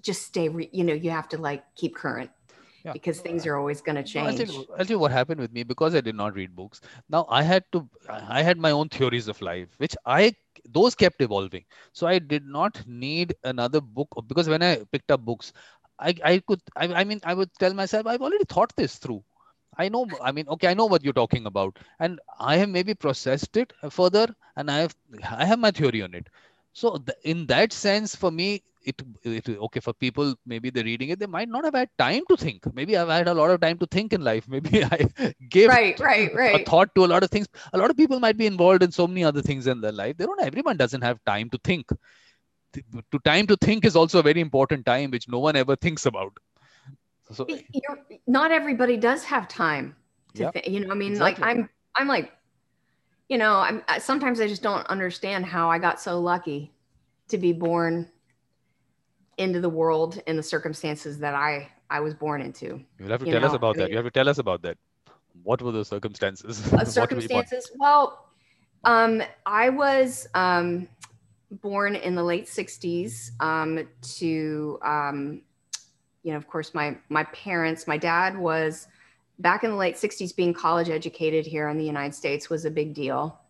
just 0.00 0.22
stay, 0.22 0.48
re- 0.48 0.70
you 0.72 0.84
know, 0.84 0.94
you 0.94 1.10
have 1.10 1.28
to 1.28 1.38
like 1.38 1.62
keep 1.74 1.94
current 1.94 2.30
yeah. 2.84 2.92
because 2.92 3.20
things 3.20 3.46
are 3.46 3.56
always 3.56 3.80
going 3.80 3.96
to 3.96 4.02
change. 4.02 4.28
I'll 4.28 4.36
tell, 4.36 4.46
you, 4.46 4.66
I'll 4.78 4.84
tell, 4.84 4.94
you, 4.94 4.98
what 4.98 5.10
happened 5.10 5.40
with 5.40 5.52
me 5.52 5.62
because 5.62 5.94
I 5.94 6.00
did 6.00 6.14
not 6.14 6.34
read 6.34 6.54
books. 6.54 6.80
Now 7.08 7.26
I 7.28 7.42
had 7.42 7.64
to, 7.72 7.88
I 8.08 8.42
had 8.42 8.58
my 8.58 8.70
own 8.70 8.88
theories 8.88 9.28
of 9.28 9.40
life, 9.40 9.68
which 9.78 9.96
I, 10.06 10.34
those 10.68 10.94
kept 10.94 11.20
evolving. 11.22 11.64
So 11.92 12.06
I 12.06 12.18
did 12.18 12.44
not 12.46 12.82
need 12.86 13.34
another 13.44 13.80
book 13.80 14.08
because 14.26 14.48
when 14.48 14.62
I 14.62 14.84
picked 14.92 15.10
up 15.10 15.24
books, 15.24 15.52
I, 15.98 16.14
I 16.24 16.38
could, 16.40 16.60
I, 16.76 16.92
I 17.00 17.04
mean, 17.04 17.20
I 17.24 17.34
would 17.34 17.50
tell 17.58 17.74
myself, 17.74 18.06
I've 18.06 18.22
already 18.22 18.44
thought 18.44 18.74
this 18.76 18.96
through. 18.96 19.22
I 19.76 19.88
know, 19.88 20.06
I 20.22 20.32
mean, 20.32 20.48
okay, 20.48 20.68
I 20.68 20.74
know 20.74 20.86
what 20.86 21.04
you're 21.04 21.12
talking 21.12 21.46
about. 21.46 21.78
And 21.98 22.20
I 22.38 22.56
have 22.56 22.68
maybe 22.68 22.94
processed 22.94 23.56
it 23.56 23.72
further 23.90 24.34
and 24.56 24.70
I 24.70 24.78
have, 24.78 24.94
I 25.30 25.44
have 25.44 25.58
my 25.58 25.70
theory 25.70 26.02
on 26.02 26.14
it. 26.14 26.28
So 26.72 26.96
th- 26.98 27.18
in 27.24 27.46
that 27.46 27.72
sense, 27.72 28.14
for 28.14 28.30
me, 28.30 28.62
it, 28.82 29.02
it 29.22 29.48
okay 29.48 29.80
for 29.80 29.92
people 29.92 30.34
maybe 30.46 30.70
they're 30.70 30.84
reading 30.84 31.10
it 31.10 31.18
they 31.18 31.26
might 31.26 31.48
not 31.48 31.64
have 31.64 31.74
had 31.74 31.88
time 31.98 32.22
to 32.28 32.36
think. 32.36 32.62
Maybe 32.74 32.96
i've 32.96 33.08
had 33.08 33.28
a 33.28 33.34
lot 33.34 33.50
of 33.50 33.60
time 33.60 33.78
to 33.78 33.86
think 33.86 34.12
in 34.12 34.22
life. 34.22 34.48
Maybe 34.54 34.84
i 34.84 35.08
gave 35.48 35.68
right 35.68 35.98
right 36.00 36.34
right. 36.34 36.60
a 36.60 36.64
thought 36.64 36.94
to 36.94 37.04
a 37.04 37.10
lot 37.14 37.22
of 37.22 37.30
things. 37.30 37.48
A 37.72 37.78
lot 37.78 37.90
of 37.90 37.96
people 37.96 38.20
might 38.20 38.36
be 38.36 38.46
involved 38.46 38.82
in 38.82 38.92
so 38.92 39.06
many 39.06 39.24
other 39.24 39.42
things 39.42 39.66
in 39.66 39.80
their 39.80 39.92
life. 39.92 40.16
They 40.16 40.26
don't 40.26 40.42
everyone 40.42 40.76
doesn't 40.76 41.02
have 41.02 41.18
time 41.24 41.50
to 41.50 41.58
think. 41.64 41.90
To 42.72 43.18
time 43.24 43.46
to 43.48 43.56
think 43.56 43.84
is 43.84 43.96
also 43.96 44.20
a 44.20 44.22
very 44.22 44.40
important 44.40 44.86
time 44.86 45.10
which 45.10 45.28
no 45.28 45.40
one 45.40 45.56
ever 45.56 45.74
thinks 45.74 46.06
about. 46.06 46.32
So 47.32 47.46
You're, 47.48 47.98
not 48.26 48.50
everybody 48.52 48.96
does 48.96 49.24
have 49.24 49.48
time 49.48 49.96
to 50.34 50.42
yeah, 50.42 50.50
think 50.50 50.68
you 50.68 50.80
know 50.80 50.90
i 50.90 50.94
mean 50.94 51.12
exactly. 51.12 51.44
like 51.44 51.56
i'm 51.56 51.68
i'm 51.96 52.08
like 52.08 52.32
you 53.28 53.38
know 53.38 53.56
i'm 53.56 53.82
sometimes 53.98 54.40
i 54.40 54.46
just 54.46 54.62
don't 54.62 54.86
understand 54.86 55.44
how 55.44 55.70
i 55.70 55.78
got 55.78 56.00
so 56.00 56.20
lucky 56.20 56.72
to 57.28 57.38
be 57.38 57.52
born 57.52 58.08
into 59.40 59.60
the 59.60 59.68
world 59.70 60.22
in 60.26 60.36
the 60.36 60.42
circumstances 60.42 61.18
that 61.18 61.34
I 61.34 61.68
I 61.88 61.98
was 62.00 62.14
born 62.14 62.40
into. 62.42 62.80
You 62.98 63.06
have 63.06 63.20
to 63.20 63.26
you 63.26 63.32
tell 63.32 63.40
know? 63.40 63.48
us 63.48 63.54
about 63.54 63.74
I 63.74 63.78
mean, 63.78 63.78
that. 63.78 63.90
You 63.90 63.96
have 63.96 64.04
to 64.04 64.10
tell 64.10 64.28
us 64.28 64.38
about 64.38 64.62
that. 64.62 64.76
What 65.42 65.62
were 65.62 65.72
the 65.72 65.84
circumstances? 65.84 66.72
Uh, 66.72 66.84
circumstances. 66.84 67.70
well, 67.78 68.26
um, 68.84 69.22
I 69.46 69.70
was 69.70 70.28
um, 70.34 70.88
born 71.50 71.96
in 71.96 72.14
the 72.14 72.22
late 72.22 72.46
'60s 72.46 73.30
um, 73.40 73.88
to, 74.18 74.78
um, 74.82 75.42
you 76.22 76.32
know, 76.32 76.36
of 76.36 76.46
course, 76.46 76.74
my 76.74 76.96
my 77.08 77.24
parents. 77.24 77.86
My 77.86 77.96
dad 77.96 78.36
was 78.36 78.86
back 79.38 79.64
in 79.64 79.70
the 79.70 79.76
late 79.76 79.96
'60s. 79.96 80.36
Being 80.36 80.52
college 80.52 80.90
educated 80.90 81.46
here 81.46 81.68
in 81.70 81.78
the 81.78 81.84
United 81.84 82.14
States 82.14 82.50
was 82.50 82.66
a 82.66 82.70
big 82.70 82.92
deal. 82.92 83.40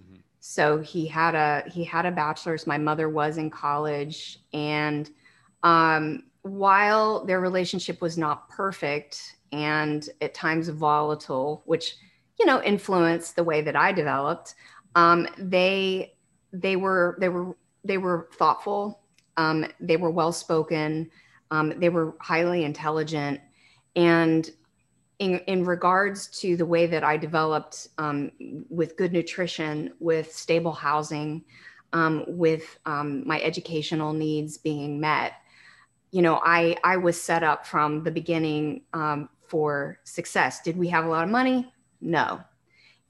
Mm-hmm. 0.00 0.20
So 0.38 0.78
he 0.78 1.06
had 1.06 1.34
a 1.34 1.68
he 1.68 1.82
had 1.82 2.06
a 2.06 2.12
bachelor's. 2.12 2.68
My 2.68 2.78
mother 2.78 3.08
was 3.08 3.36
in 3.36 3.50
college, 3.50 4.38
and 4.52 5.10
um, 5.62 6.24
while 6.42 7.24
their 7.24 7.40
relationship 7.40 8.00
was 8.00 8.16
not 8.16 8.48
perfect 8.48 9.36
and 9.52 10.08
at 10.20 10.34
times 10.34 10.68
volatile, 10.68 11.62
which 11.66 11.96
you 12.38 12.46
know 12.46 12.62
influenced 12.62 13.36
the 13.36 13.44
way 13.44 13.60
that 13.60 13.76
I 13.76 13.92
developed, 13.92 14.54
um, 14.94 15.26
they 15.38 16.14
they 16.52 16.76
were 16.76 17.16
they 17.20 17.28
were 17.28 17.56
they 17.84 17.98
were 17.98 18.28
thoughtful. 18.34 19.00
Um, 19.36 19.66
they 19.80 19.96
were 19.96 20.10
well 20.10 20.32
spoken. 20.32 21.10
Um, 21.50 21.72
they 21.78 21.88
were 21.88 22.14
highly 22.20 22.64
intelligent, 22.64 23.40
and 23.96 24.48
in, 25.20 25.38
in 25.40 25.64
regards 25.64 26.28
to 26.40 26.56
the 26.56 26.64
way 26.64 26.86
that 26.86 27.04
I 27.04 27.16
developed 27.18 27.88
um, 27.98 28.32
with 28.70 28.96
good 28.96 29.12
nutrition, 29.12 29.92
with 30.00 30.34
stable 30.34 30.72
housing, 30.72 31.44
um, 31.92 32.24
with 32.26 32.78
um, 32.86 33.26
my 33.26 33.40
educational 33.42 34.14
needs 34.14 34.56
being 34.56 34.98
met, 34.98 35.34
you 36.10 36.22
know, 36.22 36.40
I 36.44 36.76
I 36.84 36.96
was 36.96 37.20
set 37.20 37.42
up 37.42 37.66
from 37.66 38.02
the 38.02 38.10
beginning 38.10 38.82
um, 38.92 39.28
for 39.46 39.98
success. 40.04 40.60
Did 40.62 40.76
we 40.76 40.88
have 40.88 41.04
a 41.04 41.08
lot 41.08 41.24
of 41.24 41.30
money? 41.30 41.72
No, 42.00 42.40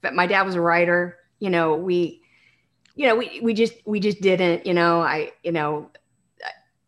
but 0.01 0.13
my 0.13 0.27
dad 0.27 0.43
was 0.43 0.55
a 0.55 0.61
writer. 0.61 1.17
You 1.39 1.49
know, 1.49 1.75
we, 1.75 2.21
you 2.95 3.07
know, 3.07 3.15
we 3.15 3.39
we 3.41 3.53
just 3.53 3.73
we 3.85 3.99
just 3.99 4.21
didn't. 4.21 4.65
You 4.65 4.73
know, 4.73 5.01
I 5.01 5.31
you 5.43 5.51
know, 5.51 5.89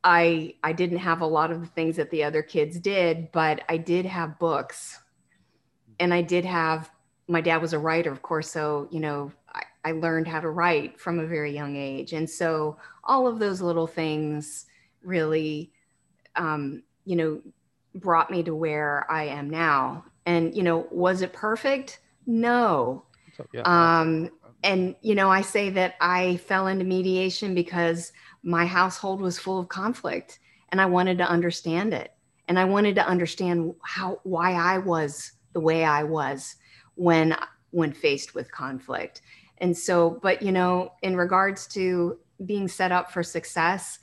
I 0.04 0.56
I 0.64 0.74
didn't 0.74 1.00
have 1.00 1.22
a 1.22 1.28
lot 1.28 1.52
of 1.52 1.62
the 1.62 1.68
things 1.68 1.96
that 1.96 2.12
the 2.12 2.24
other 2.24 2.44
kids 2.44 2.80
did, 2.80 3.32
but 3.32 3.64
I 3.70 3.78
did 3.78 4.06
have 4.06 4.40
books, 4.40 5.00
and 6.00 6.14
I 6.14 6.22
did 6.22 6.46
have. 6.46 6.92
My 7.30 7.40
dad 7.40 7.62
was 7.62 7.72
a 7.72 7.80
writer, 7.80 8.12
of 8.12 8.22
course, 8.22 8.52
so 8.52 8.88
you 8.92 9.00
know 9.00 9.32
I, 9.54 9.64
I 9.86 9.92
learned 9.94 10.28
how 10.28 10.42
to 10.42 10.50
write 10.50 11.00
from 11.00 11.20
a 11.20 11.26
very 11.26 11.56
young 11.56 11.76
age, 11.76 12.14
and 12.14 12.30
so 12.30 12.78
all 13.04 13.26
of 13.28 13.40
those 13.40 13.62
little 13.62 13.88
things 13.88 14.68
really, 15.04 15.73
um, 16.36 16.84
you 17.06 17.16
know, 17.16 17.42
brought 17.96 18.32
me 18.32 18.44
to 18.44 18.56
where 18.56 19.10
I 19.12 19.26
am 19.26 19.50
now. 19.50 20.06
And 20.26 20.56
you 20.56 20.64
know, 20.64 20.88
was 20.92 21.22
it 21.22 21.34
perfect? 21.34 22.00
No. 22.26 23.06
So, 23.38 23.46
yeah. 23.54 23.62
Um, 23.66 24.30
and 24.64 24.96
you 25.02 25.16
know, 25.16 25.30
I 25.30 25.42
say 25.42 25.70
that 25.72 25.96
I 26.00 26.38
fell 26.38 26.68
into 26.68 26.86
mediation 26.86 27.54
because 27.54 28.14
my 28.44 28.66
household 28.66 29.22
was 29.22 29.40
full 29.40 29.60
of 29.60 29.70
conflict 29.70 30.40
and 30.70 30.80
I 30.82 30.86
wanted 30.86 31.18
to 31.20 31.30
understand 31.30 31.94
it. 31.94 32.14
And 32.48 32.60
I 32.60 32.66
wanted 32.66 32.96
to 32.96 33.08
understand 33.08 33.76
how 33.84 34.20
why 34.24 34.54
I 34.54 34.78
was 34.78 35.34
the 35.54 35.60
way 35.60 35.84
I 35.86 36.04
was 36.04 36.56
when 36.96 37.36
when 37.72 37.92
faced 37.92 38.36
with 38.36 38.52
conflict. 38.52 39.22
And 39.60 39.78
so, 39.78 40.20
but 40.22 40.42
you 40.42 40.52
know, 40.52 40.94
in 41.02 41.16
regards 41.16 41.68
to 41.68 42.20
being 42.46 42.68
set 42.68 42.92
up 42.92 43.12
for 43.12 43.24
success, 43.24 44.00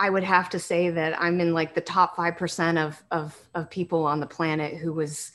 I 0.00 0.10
would 0.10 0.24
have 0.24 0.48
to 0.50 0.58
say 0.58 0.90
that 0.90 1.20
I'm 1.20 1.40
in 1.40 1.52
like 1.52 1.74
the 1.74 1.80
top 1.82 2.16
five 2.16 2.36
percent 2.36 2.78
of 2.78 3.02
of 3.10 3.38
of 3.54 3.70
people 3.70 4.06
on 4.06 4.18
the 4.18 4.26
planet 4.26 4.76
who 4.76 4.92
was, 4.94 5.32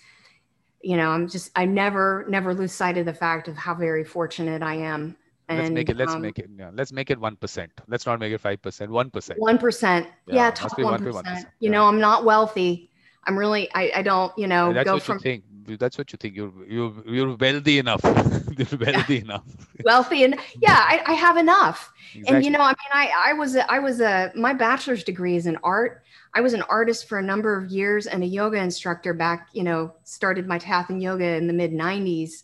you 0.81 0.97
know, 0.97 1.11
I'm 1.11 1.29
just 1.29 1.51
I 1.55 1.65
never 1.65 2.25
never 2.27 2.53
lose 2.53 2.71
sight 2.71 2.97
of 2.97 3.05
the 3.05 3.13
fact 3.13 3.47
of 3.47 3.55
how 3.55 3.75
very 3.75 4.03
fortunate 4.03 4.63
I 4.63 4.75
am 4.75 5.15
and, 5.47 5.59
let's 5.59 5.71
make 5.71 5.89
it. 5.89 5.97
Let's 5.97 6.13
um, 6.13 6.21
make 6.21 6.39
it. 6.39 6.49
Yeah, 6.57 6.71
let's 6.73 6.91
make 6.91 7.11
it 7.11 7.19
one 7.19 7.35
percent. 7.35 7.71
Let's 7.87 8.05
not 8.05 8.19
make 8.19 8.33
it 8.33 8.39
five 8.39 8.61
percent. 8.61 8.89
One 8.89 9.11
percent. 9.11 9.39
One 9.39 9.57
percent. 9.57 10.07
Yeah, 10.27 10.51
top 10.51 10.77
one 10.79 11.03
percent. 11.03 11.47
You 11.59 11.69
know, 11.69 11.85
I'm 11.85 11.99
not 11.99 12.25
wealthy. 12.25 12.89
I'm 13.25 13.37
really. 13.37 13.69
I. 13.75 13.91
I 13.97 14.01
don't. 14.01 14.35
You 14.37 14.47
know. 14.47 14.73
That's 14.73 14.85
go 14.85 14.95
what 14.95 15.03
from, 15.03 15.17
you 15.17 15.21
think. 15.21 15.43
That's 15.67 15.97
what 15.97 16.11
you 16.11 16.17
think. 16.17 16.35
You're. 16.35 16.51
You're. 16.67 16.93
You're 17.05 17.35
wealthy 17.35 17.79
enough. 17.79 18.01
you're 18.57 18.79
wealthy 18.79 19.17
enough. 19.17 19.43
wealthy 19.83 20.23
and 20.23 20.39
yeah, 20.61 20.77
I, 20.79 21.03
I 21.07 21.13
have 21.13 21.37
enough. 21.37 21.91
Exactly. 22.13 22.35
And 22.35 22.45
you 22.45 22.51
know, 22.51 22.61
I 22.61 22.69
mean, 22.69 22.91
I. 22.93 23.11
I 23.29 23.33
was. 23.33 23.55
A, 23.55 23.71
I 23.71 23.79
was 23.79 24.01
a. 24.01 24.31
My 24.35 24.53
bachelor's 24.53 25.03
degree 25.03 25.35
is 25.35 25.45
in 25.47 25.57
art. 25.63 26.03
I 26.33 26.41
was 26.41 26.53
an 26.53 26.61
artist 26.63 27.07
for 27.07 27.17
a 27.17 27.23
number 27.23 27.57
of 27.57 27.71
years 27.71 28.07
and 28.07 28.23
a 28.23 28.27
yoga 28.27 28.57
instructor 28.57 29.13
back. 29.13 29.47
You 29.53 29.63
know, 29.63 29.93
started 30.03 30.47
my 30.47 30.59
path 30.59 30.89
in 30.89 31.01
yoga 31.01 31.35
in 31.35 31.47
the 31.47 31.53
mid 31.53 31.71
'90s, 31.71 32.43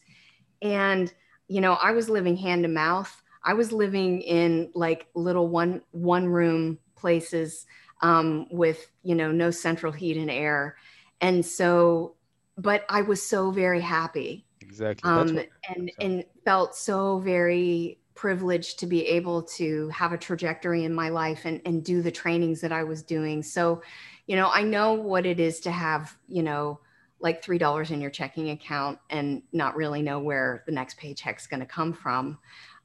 and 0.61 1.13
you 1.47 1.61
know, 1.61 1.73
I 1.73 1.91
was 1.91 2.09
living 2.09 2.37
hand 2.37 2.63
to 2.63 2.69
mouth. 2.69 3.21
I 3.43 3.53
was 3.53 3.71
living 3.71 4.21
in 4.21 4.71
like 4.73 5.07
little 5.15 5.47
one 5.47 5.81
one 5.91 6.27
room 6.27 6.79
places 6.95 7.65
um, 8.01 8.47
with 8.51 8.89
you 9.03 9.15
know 9.15 9.31
no 9.31 9.51
central 9.51 9.91
heat 9.91 10.17
and 10.17 10.31
air, 10.31 10.77
and 11.21 11.45
so, 11.45 12.15
but 12.61 12.85
I 12.89 13.01
was 13.01 13.21
so 13.21 13.51
very 13.51 13.81
happy. 13.81 14.45
Exactly. 14.61 15.09
Um, 15.09 15.35
what, 15.35 15.49
and 15.75 15.91
and 15.99 16.25
felt 16.45 16.75
so 16.75 17.19
very 17.19 17.99
privileged 18.15 18.77
to 18.79 18.85
be 18.85 19.05
able 19.07 19.41
to 19.41 19.89
have 19.89 20.13
a 20.13 20.17
trajectory 20.17 20.83
in 20.85 20.93
my 20.93 21.09
life 21.09 21.41
and 21.45 21.61
and 21.65 21.83
do 21.83 22.01
the 22.01 22.11
trainings 22.11 22.61
that 22.61 22.71
I 22.71 22.83
was 22.83 23.03
doing. 23.03 23.41
So, 23.43 23.81
you 24.27 24.35
know, 24.35 24.49
I 24.51 24.63
know 24.63 24.93
what 24.93 25.25
it 25.25 25.39
is 25.39 25.59
to 25.61 25.71
have 25.71 26.15
you 26.27 26.43
know 26.43 26.79
like 27.19 27.43
three 27.43 27.57
dollars 27.57 27.91
in 27.91 28.01
your 28.01 28.09
checking 28.09 28.49
account 28.51 28.99
and 29.09 29.43
not 29.53 29.75
really 29.75 30.01
know 30.01 30.19
where 30.19 30.63
the 30.65 30.71
next 30.71 30.97
paycheck's 30.97 31.47
going 31.47 31.59
to 31.59 31.65
come 31.65 31.93
from. 31.93 32.37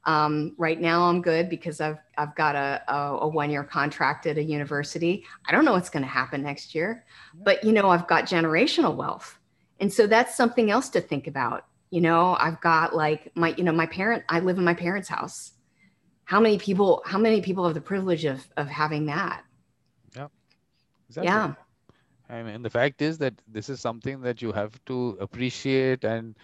Um, 0.05 0.55
right 0.57 0.79
now, 0.79 1.03
I'm 1.03 1.21
good 1.21 1.49
because 1.49 1.81
I've 1.81 1.99
I've 2.17 2.33
got 2.35 2.55
a, 2.55 2.81
a, 2.87 3.17
a 3.21 3.27
one 3.27 3.49
year 3.49 3.63
contract 3.63 4.25
at 4.25 4.37
a 4.37 4.43
university. 4.43 5.25
I 5.45 5.51
don't 5.51 5.65
know 5.65 5.73
what's 5.73 5.89
going 5.89 6.03
to 6.03 6.09
happen 6.09 6.41
next 6.41 6.73
year, 6.73 7.05
but 7.43 7.63
you 7.63 7.73
know 7.73 7.89
I've 7.89 8.07
got 8.07 8.23
generational 8.25 8.95
wealth, 8.95 9.37
and 9.79 9.91
so 9.91 10.07
that's 10.07 10.35
something 10.35 10.71
else 10.71 10.89
to 10.89 11.01
think 11.01 11.27
about. 11.27 11.65
You 11.89 12.01
know, 12.01 12.35
I've 12.39 12.59
got 12.61 12.95
like 12.95 13.31
my 13.35 13.53
you 13.57 13.63
know 13.63 13.71
my 13.71 13.85
parent. 13.85 14.23
I 14.29 14.39
live 14.39 14.57
in 14.57 14.63
my 14.63 14.73
parents' 14.73 15.07
house. 15.07 15.51
How 16.25 16.39
many 16.39 16.57
people? 16.57 17.01
How 17.05 17.17
many 17.17 17.41
people 17.41 17.65
have 17.65 17.73
the 17.73 17.81
privilege 17.81 18.25
of 18.25 18.47
of 18.57 18.67
having 18.67 19.05
that? 19.05 19.43
Yeah, 20.15 20.27
exactly. 21.07 21.27
Yeah. 21.27 21.53
I 22.29 22.43
mean, 22.43 22.61
the 22.61 22.69
fact 22.69 23.01
is 23.01 23.17
that 23.19 23.33
this 23.47 23.69
is 23.69 23.79
something 23.79 24.19
that 24.21 24.41
you 24.41 24.51
have 24.51 24.77
to 24.87 25.17
appreciate 25.21 26.03
and 26.03 26.35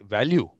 value. 0.00 0.50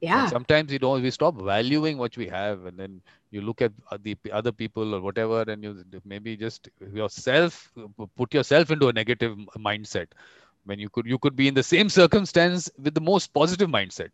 Yeah. 0.00 0.22
And 0.22 0.30
sometimes 0.30 0.72
you 0.72 0.78
don't. 0.78 1.02
We 1.02 1.10
stop 1.10 1.34
valuing 1.34 1.98
what 1.98 2.16
we 2.16 2.26
have, 2.28 2.64
and 2.64 2.78
then 2.78 3.02
you 3.30 3.42
look 3.42 3.60
at 3.60 3.72
the 4.00 4.16
other 4.32 4.52
people 4.52 4.94
or 4.94 5.02
whatever, 5.02 5.42
and 5.42 5.62
you 5.62 5.84
maybe 6.06 6.38
just 6.38 6.70
yourself 6.94 7.70
put 8.16 8.32
yourself 8.32 8.70
into 8.70 8.88
a 8.88 8.92
negative 8.94 9.36
mindset 9.58 10.06
when 10.64 10.78
you 10.78 10.88
could 10.88 11.06
you 11.06 11.18
could 11.18 11.36
be 11.36 11.48
in 11.48 11.54
the 11.54 11.62
same 11.62 11.88
circumstance 11.88 12.70
with 12.82 12.94
the 12.94 13.00
most 13.00 13.32
positive 13.32 13.68
mindset. 13.68 14.10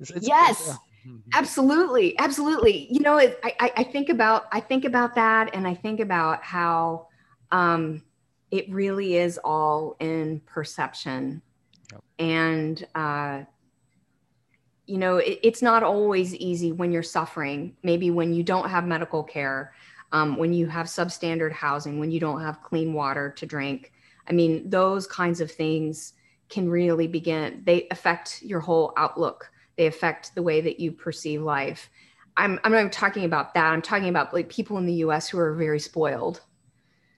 It's, 0.00 0.10
it's, 0.10 0.26
yes. 0.26 0.66
Yeah. 0.68 0.76
Absolutely, 1.34 2.18
absolutely. 2.18 2.88
You 2.90 2.98
know, 2.98 3.18
it, 3.18 3.38
I 3.44 3.70
I 3.76 3.84
think 3.84 4.08
about 4.08 4.46
I 4.50 4.58
think 4.58 4.84
about 4.84 5.14
that, 5.14 5.54
and 5.54 5.64
I 5.64 5.72
think 5.72 6.00
about 6.00 6.42
how 6.42 7.06
um, 7.52 8.02
it 8.50 8.70
really 8.70 9.16
is 9.16 9.38
all 9.44 9.96
in 10.00 10.40
perception. 10.46 11.42
Yep. 11.92 12.02
And, 12.18 12.86
uh, 12.94 13.42
you 14.86 14.98
know, 14.98 15.16
it, 15.16 15.40
it's 15.42 15.62
not 15.62 15.82
always 15.82 16.34
easy 16.34 16.72
when 16.72 16.92
you're 16.92 17.02
suffering, 17.02 17.76
maybe 17.82 18.10
when 18.10 18.32
you 18.32 18.42
don't 18.42 18.68
have 18.68 18.86
medical 18.86 19.22
care, 19.22 19.74
um, 20.12 20.36
when 20.36 20.52
you 20.52 20.66
have 20.66 20.86
substandard 20.86 21.52
housing, 21.52 21.98
when 21.98 22.10
you 22.10 22.20
don't 22.20 22.40
have 22.40 22.62
clean 22.62 22.92
water 22.92 23.30
to 23.36 23.46
drink. 23.46 23.92
I 24.28 24.32
mean, 24.32 24.68
those 24.68 25.06
kinds 25.06 25.40
of 25.40 25.50
things 25.50 26.14
can 26.48 26.68
really 26.68 27.06
begin, 27.06 27.62
they 27.64 27.88
affect 27.90 28.42
your 28.42 28.60
whole 28.60 28.92
outlook, 28.96 29.50
they 29.76 29.86
affect 29.86 30.34
the 30.34 30.42
way 30.42 30.60
that 30.60 30.80
you 30.80 30.92
perceive 30.92 31.42
life. 31.42 31.90
I'm, 32.36 32.60
I'm 32.64 32.72
not 32.72 32.92
talking 32.92 33.24
about 33.24 33.54
that. 33.54 33.72
I'm 33.72 33.82
talking 33.82 34.08
about 34.08 34.34
like 34.34 34.48
people 34.48 34.78
in 34.78 34.86
the 34.86 34.94
US 34.94 35.28
who 35.28 35.38
are 35.38 35.54
very 35.54 35.80
spoiled 35.80 36.42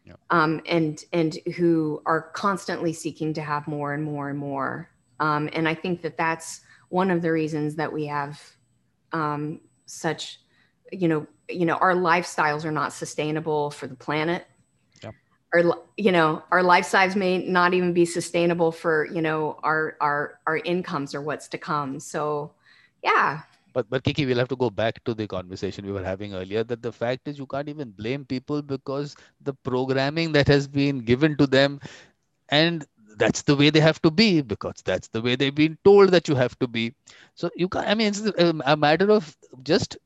yeah. 0.08 0.14
um, 0.30 0.60
and 0.66 1.04
and 1.12 1.38
who 1.56 2.02
are 2.06 2.22
constantly 2.30 2.92
seeking 2.92 3.34
to 3.34 3.42
have 3.42 3.68
more 3.68 3.92
and 3.92 4.02
more 4.02 4.30
and 4.30 4.38
more. 4.38 4.90
Um, 5.20 5.50
and 5.52 5.68
I 5.68 5.74
think 5.74 6.02
that 6.02 6.16
that's 6.16 6.60
one 6.88 7.10
of 7.10 7.22
the 7.22 7.32
reasons 7.32 7.74
that 7.76 7.92
we 7.92 8.06
have 8.06 8.40
um, 9.12 9.60
such, 9.86 10.40
you 10.92 11.08
know, 11.08 11.26
you 11.48 11.66
know, 11.66 11.74
our 11.76 11.94
lifestyles 11.94 12.64
are 12.64 12.72
not 12.72 12.92
sustainable 12.92 13.70
for 13.70 13.86
the 13.86 13.94
planet. 13.94 14.46
Our, 15.54 15.62
you 15.96 16.12
know, 16.12 16.42
our 16.50 16.62
lifestyles 16.62 17.16
may 17.16 17.38
not 17.38 17.74
even 17.74 17.92
be 17.92 18.04
sustainable 18.04 18.70
for, 18.72 19.06
you 19.06 19.22
know, 19.22 19.58
our 19.62 19.96
our 20.00 20.38
our 20.46 20.58
incomes 20.58 21.14
or 21.14 21.22
what's 21.22 21.48
to 21.48 21.58
come. 21.58 22.00
So, 22.00 22.52
yeah, 23.02 23.42
but 23.74 23.88
but 23.90 24.02
Kiki, 24.02 24.26
we'll 24.26 24.38
have 24.38 24.48
to 24.48 24.56
go 24.56 24.70
back 24.70 25.02
to 25.04 25.14
the 25.14 25.26
conversation 25.26 25.86
we 25.86 25.92
were 25.92 26.02
having 26.02 26.34
earlier. 26.34 26.64
That 26.64 26.82
the 26.82 26.92
fact 26.92 27.28
is, 27.28 27.38
you 27.38 27.46
can't 27.46 27.68
even 27.68 27.90
blame 27.90 28.24
people 28.24 28.62
because 28.62 29.14
the 29.40 29.54
programming 29.54 30.32
that 30.32 30.48
has 30.48 30.66
been 30.66 30.98
given 31.00 31.36
to 31.36 31.46
them, 31.46 31.80
and 32.48 32.84
that's 33.16 33.42
the 33.42 33.56
way 33.56 33.70
they 33.70 33.80
have 33.80 34.00
to 34.02 34.10
be 34.10 34.40
because 34.42 34.82
that's 34.84 35.08
the 35.08 35.20
way 35.20 35.36
they've 35.36 35.54
been 35.54 35.78
told 35.84 36.10
that 36.10 36.28
you 36.28 36.34
have 36.34 36.58
to 36.60 36.66
be. 36.66 36.94
So 37.34 37.50
you 37.56 37.68
can 37.68 37.84
I 37.84 37.94
mean, 37.94 38.08
it's 38.08 38.22
um, 38.38 38.62
a 38.66 38.76
matter 38.76 39.10
of 39.10 39.36
just 39.62 39.96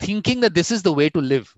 thinking 0.00 0.40
that 0.40 0.54
this 0.54 0.70
is 0.70 0.82
the 0.82 0.92
way 0.92 1.08
to 1.10 1.20
live, 1.20 1.54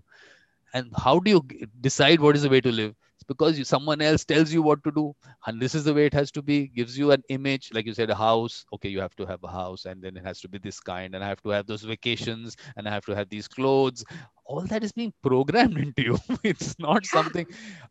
and 0.74 0.92
how 0.96 1.18
do 1.20 1.30
you 1.30 1.42
decide 1.80 2.20
what 2.20 2.36
is 2.36 2.42
the 2.42 2.50
way 2.50 2.60
to 2.60 2.72
live? 2.72 2.94
it's 3.16 3.24
because 3.24 3.58
you, 3.58 3.64
someone 3.64 4.00
else 4.02 4.24
tells 4.24 4.52
you 4.52 4.62
what 4.62 4.82
to 4.84 4.90
do 4.92 5.14
and 5.46 5.60
this 5.60 5.74
is 5.74 5.84
the 5.84 5.94
way 5.94 6.06
it 6.06 6.14
has 6.14 6.30
to 6.32 6.42
be 6.42 6.66
gives 6.68 6.98
you 6.98 7.12
an 7.12 7.22
image 7.28 7.70
like 7.72 7.86
you 7.86 7.94
said 7.94 8.10
a 8.10 8.14
house 8.14 8.66
okay 8.72 8.88
you 8.88 9.00
have 9.00 9.14
to 9.16 9.24
have 9.26 9.42
a 9.44 9.48
house 9.48 9.86
and 9.86 10.02
then 10.02 10.16
it 10.16 10.24
has 10.24 10.40
to 10.40 10.48
be 10.48 10.58
this 10.58 10.80
kind 10.80 11.14
and 11.14 11.24
i 11.24 11.28
have 11.28 11.42
to 11.42 11.50
have 11.50 11.66
those 11.66 11.82
vacations 11.82 12.56
and 12.76 12.88
i 12.88 12.90
have 12.90 13.04
to 13.04 13.14
have 13.14 13.28
these 13.30 13.48
clothes 13.48 14.04
all 14.44 14.62
that 14.62 14.82
is 14.84 14.92
being 14.92 15.12
programmed 15.22 15.78
into 15.86 16.02
you 16.02 16.18
it's 16.42 16.78
not 16.78 17.06
something 17.06 17.46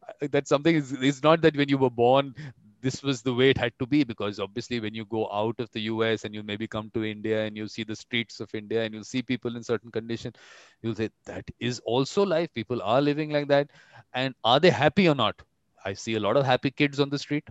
uh, 0.08 0.28
that 0.32 0.48
something 0.48 0.76
is 0.76 0.92
it's 0.94 1.24
not 1.24 1.42
that 1.42 1.56
when 1.56 1.70
you 1.70 1.78
were 1.78 1.90
born 1.90 2.34
this 2.84 3.02
was 3.02 3.22
the 3.24 3.34
way 3.34 3.50
it 3.50 3.58
had 3.58 3.74
to 3.80 3.88
be 3.88 4.04
because 4.04 4.40
obviously 4.40 4.80
when 4.80 4.94
you 4.94 5.06
go 5.06 5.30
out 5.32 5.60
of 5.60 5.72
the 5.72 5.82
US 5.84 6.26
and 6.26 6.36
you 6.36 6.44
maybe 6.44 6.68
come 6.68 6.92
to 6.94 7.04
India 7.06 7.46
and 7.46 7.58
you 7.58 7.68
see 7.68 7.84
the 7.84 7.96
streets 7.96 8.42
of 8.42 8.54
India 8.54 8.84
and 8.84 8.94
you 8.94 9.04
see 9.04 9.22
people 9.24 9.56
in 9.56 9.64
certain 9.64 9.92
condition, 9.92 10.34
you'll 10.82 10.96
say 10.96 11.10
that 11.26 11.46
is 11.60 11.80
also 11.86 12.26
life. 12.26 12.54
People 12.54 12.82
are 12.84 13.02
living 13.02 13.32
like 13.32 13.48
that. 13.48 13.70
And 14.14 14.36
are 14.44 14.60
they 14.60 14.70
happy 14.70 15.08
or 15.10 15.16
not? 15.16 15.42
I 15.86 15.94
see 15.94 16.16
a 16.16 16.20
lot 16.20 16.38
of 16.38 16.46
happy 16.46 16.72
kids 16.72 17.00
on 17.00 17.10
the 17.10 17.20
street. 17.20 17.48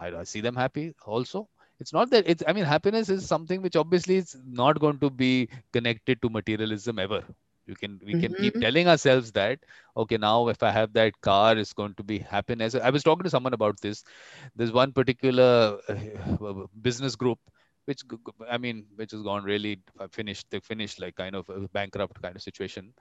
I, 0.00 0.08
I 0.08 0.24
see 0.24 0.40
them 0.40 0.56
happy 0.56 0.94
also. 1.06 1.48
It's 1.80 1.92
not 1.92 2.10
that 2.10 2.24
it's, 2.28 2.44
I 2.46 2.52
mean, 2.52 2.64
happiness 2.64 3.08
is 3.08 3.26
something 3.26 3.62
which 3.62 3.76
obviously 3.76 4.16
is 4.16 4.36
not 4.46 4.78
going 4.80 5.00
to 5.00 5.10
be 5.10 5.48
connected 5.72 6.22
to 6.22 6.30
materialism 6.30 6.98
ever 7.00 7.24
we 7.72 7.78
can 7.82 7.98
we 8.08 8.14
can 8.22 8.32
mm-hmm. 8.32 8.42
keep 8.42 8.60
telling 8.66 8.88
ourselves 8.92 9.32
that 9.38 9.58
okay 10.04 10.18
now 10.26 10.36
if 10.54 10.62
i 10.62 10.70
have 10.78 10.92
that 10.98 11.18
car 11.28 11.56
it's 11.62 11.72
going 11.80 11.94
to 12.00 12.06
be 12.12 12.18
happiness 12.34 12.74
i 12.90 12.90
was 12.96 13.08
talking 13.08 13.28
to 13.28 13.34
someone 13.36 13.58
about 13.58 13.80
this 13.86 14.04
there's 14.56 14.72
one 14.82 14.92
particular 15.00 15.78
uh, 15.88 16.54
business 16.88 17.16
group 17.24 17.38
which 17.84 18.02
i 18.50 18.58
mean, 18.58 18.84
which 18.96 19.12
has 19.12 19.22
gone 19.22 19.44
really 19.44 19.80
uh, 19.98 20.06
finished. 20.18 20.46
They 20.50 20.60
finished 20.60 21.00
like 21.00 21.16
kind 21.16 21.34
of 21.34 21.48
a 21.48 21.68
bankrupt 21.68 22.22
kind 22.22 22.36
of 22.36 22.42
situation. 22.42 22.92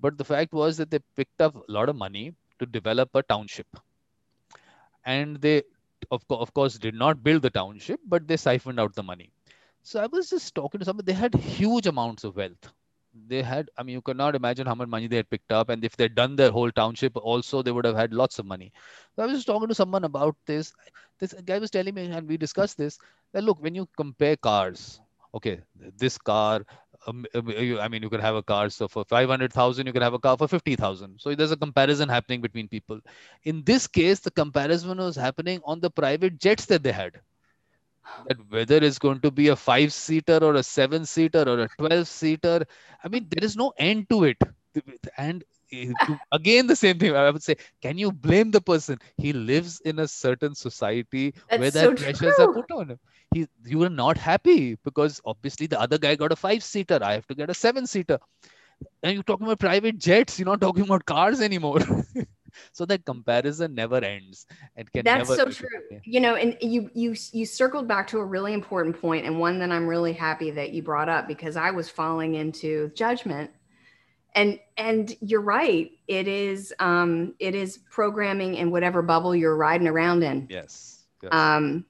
But 0.00 0.16
the 0.18 0.24
fact 0.24 0.52
was 0.52 0.76
that 0.76 0.90
they 0.90 1.00
picked 1.16 1.40
up 1.40 1.56
a 1.56 1.72
lot 1.72 1.88
of 1.88 1.96
money 1.96 2.34
to 2.60 2.66
develop 2.66 3.10
a 3.14 3.22
township, 3.22 3.66
and 5.04 5.40
they, 5.40 5.62
of, 6.10 6.26
co- 6.28 6.38
of 6.38 6.54
course, 6.54 6.78
did 6.78 6.94
not 6.94 7.22
build 7.22 7.42
the 7.42 7.50
township, 7.50 8.00
but 8.06 8.28
they 8.28 8.36
siphoned 8.36 8.78
out 8.78 8.94
the 8.94 9.02
money. 9.02 9.30
So 9.82 10.00
I 10.00 10.06
was 10.06 10.30
just 10.30 10.54
talking 10.54 10.78
to 10.80 10.84
someone. 10.84 11.04
They 11.04 11.12
had 11.12 11.34
huge 11.34 11.86
amounts 11.86 12.24
of 12.24 12.36
wealth. 12.36 12.72
They 13.14 13.42
had, 13.42 13.70
I 13.76 13.82
mean, 13.82 13.94
you 13.94 14.02
cannot 14.02 14.34
imagine 14.34 14.66
how 14.66 14.74
much 14.74 14.88
money 14.88 15.06
they 15.06 15.16
had 15.16 15.30
picked 15.30 15.52
up. 15.52 15.68
And 15.68 15.84
if 15.84 15.96
they'd 15.96 16.14
done 16.14 16.36
their 16.36 16.50
whole 16.50 16.70
township, 16.70 17.16
also 17.16 17.62
they 17.62 17.70
would 17.72 17.84
have 17.84 17.96
had 17.96 18.12
lots 18.12 18.38
of 18.38 18.46
money. 18.46 18.72
So 19.14 19.22
I 19.22 19.26
was 19.26 19.36
just 19.36 19.46
talking 19.46 19.68
to 19.68 19.74
someone 19.74 20.04
about 20.04 20.36
this. 20.46 20.72
This 21.18 21.32
guy 21.32 21.58
was 21.58 21.70
telling 21.70 21.94
me, 21.94 22.06
and 22.06 22.28
we 22.28 22.36
discussed 22.36 22.76
this, 22.78 22.98
that 23.32 23.44
look, 23.44 23.60
when 23.62 23.74
you 23.74 23.88
compare 23.96 24.36
cars, 24.36 25.00
okay, 25.34 25.60
this 25.98 26.18
car, 26.18 26.64
um, 27.06 27.24
um, 27.34 27.48
I 27.80 27.88
mean, 27.88 28.02
you 28.02 28.10
could 28.10 28.20
have 28.20 28.34
a 28.36 28.42
car, 28.42 28.68
so 28.70 28.88
for 28.88 29.04
500,000, 29.04 29.86
you 29.86 29.92
could 29.92 30.02
have 30.02 30.14
a 30.14 30.18
car 30.18 30.36
for 30.36 30.48
50,000. 30.48 31.20
So 31.20 31.34
there's 31.34 31.52
a 31.52 31.56
comparison 31.56 32.08
happening 32.08 32.40
between 32.40 32.68
people. 32.68 33.00
In 33.44 33.62
this 33.64 33.86
case, 33.86 34.20
the 34.20 34.30
comparison 34.30 34.98
was 34.98 35.16
happening 35.16 35.60
on 35.64 35.80
the 35.80 35.90
private 35.90 36.38
jets 36.38 36.66
that 36.66 36.82
they 36.82 36.92
had 36.92 37.20
that 38.28 38.38
whether 38.48 38.76
it's 38.76 38.98
going 38.98 39.20
to 39.20 39.30
be 39.30 39.48
a 39.48 39.56
five 39.56 39.92
seater 39.92 40.38
or 40.42 40.54
a 40.54 40.62
seven 40.62 41.04
seater 41.06 41.44
or 41.46 41.60
a 41.60 41.68
12 41.78 42.06
seater 42.08 42.64
i 43.04 43.08
mean 43.08 43.26
there 43.30 43.44
is 43.44 43.56
no 43.56 43.72
end 43.78 44.08
to 44.10 44.24
it. 44.24 44.38
And 45.16 45.44
again 46.32 46.66
the 46.66 46.76
same 46.76 46.98
thing 46.98 47.14
i 47.14 47.30
would 47.30 47.42
say 47.42 47.56
can 47.82 47.98
you 47.98 48.10
blame 48.12 48.50
the 48.50 48.60
person? 48.60 48.98
He 49.18 49.32
lives 49.32 49.80
in 49.80 49.98
a 49.98 50.08
certain 50.08 50.54
society 50.54 51.34
where 51.54 51.70
That's 51.70 51.80
so 51.80 51.92
that 51.92 51.96
pressures 51.96 52.38
are 52.38 52.48
put 52.48 52.70
on 52.70 52.90
him. 52.90 52.98
He 53.30 53.46
you 53.64 53.82
are 53.84 53.90
not 53.90 54.16
happy 54.16 54.76
because 54.84 55.20
obviously 55.24 55.66
the 55.66 55.80
other 55.80 55.98
guy 55.98 56.14
got 56.16 56.32
a 56.32 56.36
five 56.36 56.62
seater. 56.62 56.98
I 57.02 57.12
have 57.14 57.26
to 57.28 57.34
get 57.34 57.50
a 57.50 57.54
seven 57.54 57.86
seater. 57.86 58.18
And 59.02 59.14
you're 59.14 59.22
talking 59.24 59.46
about 59.46 59.58
private 59.60 59.98
jets. 59.98 60.38
You're 60.38 60.46
not 60.46 60.60
talking 60.60 60.84
about 60.84 61.04
cars 61.04 61.40
anymore 61.40 61.80
so 62.72 62.84
that 62.86 63.04
comparison 63.04 63.74
never 63.74 63.96
ends 63.96 64.46
it 64.76 64.92
can 64.92 65.04
That's 65.04 65.28
so 65.28 65.46
true. 65.46 65.68
You 66.04 66.20
know, 66.20 66.36
and 66.36 66.56
you 66.60 66.90
you 66.94 67.14
you 67.32 67.46
circled 67.46 67.88
back 67.88 68.06
to 68.08 68.18
a 68.18 68.24
really 68.24 68.52
important 68.52 69.00
point 69.00 69.26
and 69.26 69.38
one 69.38 69.58
that 69.58 69.70
I'm 69.70 69.86
really 69.86 70.12
happy 70.12 70.50
that 70.52 70.70
you 70.72 70.82
brought 70.82 71.08
up 71.08 71.26
because 71.26 71.56
I 71.56 71.70
was 71.70 71.88
falling 71.88 72.34
into 72.34 72.90
judgment. 72.94 73.50
And 74.34 74.58
and 74.76 75.16
you're 75.20 75.40
right. 75.40 75.90
It 76.06 76.28
is 76.28 76.72
um 76.78 77.34
it 77.38 77.54
is 77.54 77.78
programming 77.90 78.54
in 78.54 78.70
whatever 78.70 79.02
bubble 79.02 79.34
you're 79.34 79.56
riding 79.56 79.88
around 79.88 80.22
in. 80.22 80.46
yes 80.48 81.04
yes 81.22 81.32
Um 81.32 81.84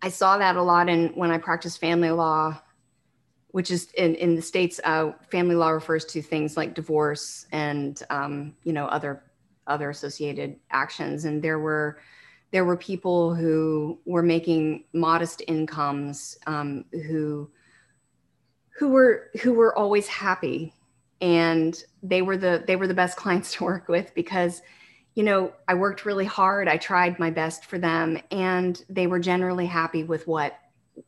I 0.00 0.08
saw 0.08 0.38
that 0.38 0.56
a 0.56 0.62
lot 0.62 0.88
in 0.88 1.08
when 1.08 1.30
I 1.30 1.38
practiced 1.38 1.80
family 1.80 2.10
law, 2.10 2.60
which 3.48 3.70
is 3.70 3.90
in, 3.92 4.14
in 4.14 4.36
the 4.36 4.42
states. 4.42 4.80
Uh, 4.84 5.12
family 5.30 5.56
law 5.56 5.70
refers 5.70 6.04
to 6.06 6.22
things 6.22 6.56
like 6.56 6.74
divorce 6.74 7.46
and 7.50 8.00
um, 8.10 8.54
you 8.62 8.72
know 8.72 8.86
other 8.86 9.24
other 9.68 9.90
associated 9.90 10.56
actions. 10.70 11.24
And 11.24 11.42
there 11.42 11.58
were 11.58 11.98
there 12.50 12.64
were 12.64 12.76
people 12.76 13.34
who 13.34 13.98
were 14.06 14.22
making 14.22 14.84
modest 14.92 15.42
incomes 15.46 16.38
um, 16.46 16.84
who 16.92 17.50
who 18.70 18.88
were 18.88 19.30
who 19.42 19.52
were 19.52 19.76
always 19.76 20.08
happy, 20.08 20.72
and 21.20 21.82
they 22.02 22.22
were 22.22 22.36
the 22.36 22.64
they 22.66 22.76
were 22.76 22.86
the 22.86 22.94
best 22.94 23.16
clients 23.22 23.52
to 23.54 23.64
work 23.64 23.88
with 23.88 24.14
because 24.14 24.62
you 25.18 25.24
know, 25.24 25.52
I 25.66 25.74
worked 25.74 26.04
really 26.04 26.24
hard. 26.24 26.68
I 26.68 26.76
tried 26.76 27.18
my 27.18 27.28
best 27.28 27.64
for 27.64 27.76
them 27.76 28.20
and 28.30 28.80
they 28.88 29.08
were 29.08 29.18
generally 29.18 29.66
happy 29.66 30.04
with 30.04 30.28
what 30.28 30.56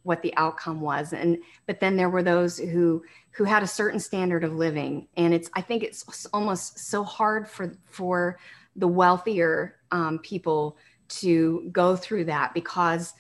what 0.03 0.23
the 0.23 0.35
outcome 0.37 0.81
was. 0.81 1.13
And 1.13 1.39
but 1.67 1.81
then 1.81 1.97
there 1.97 2.11
were 2.11 2.23
those 2.23 2.59
who 2.59 3.03
who 3.33 3.45
had 3.45 3.63
a 3.63 3.67
certain 3.67 4.01
standard 4.01 4.45
of 4.45 4.55
living 4.55 5.07
and 5.17 5.33
it's 5.33 5.49
I 5.55 5.61
think 5.61 5.83
it's 5.83 6.27
almost 6.33 6.79
so 6.79 7.05
hard 7.05 7.49
for 7.49 7.75
for 7.87 8.39
the 8.77 8.89
wealthier 8.89 9.77
um, 9.93 10.19
people 10.19 10.77
to 11.09 11.69
go 11.73 11.97
through 11.97 12.25
that 12.25 12.55
because 12.55 13.15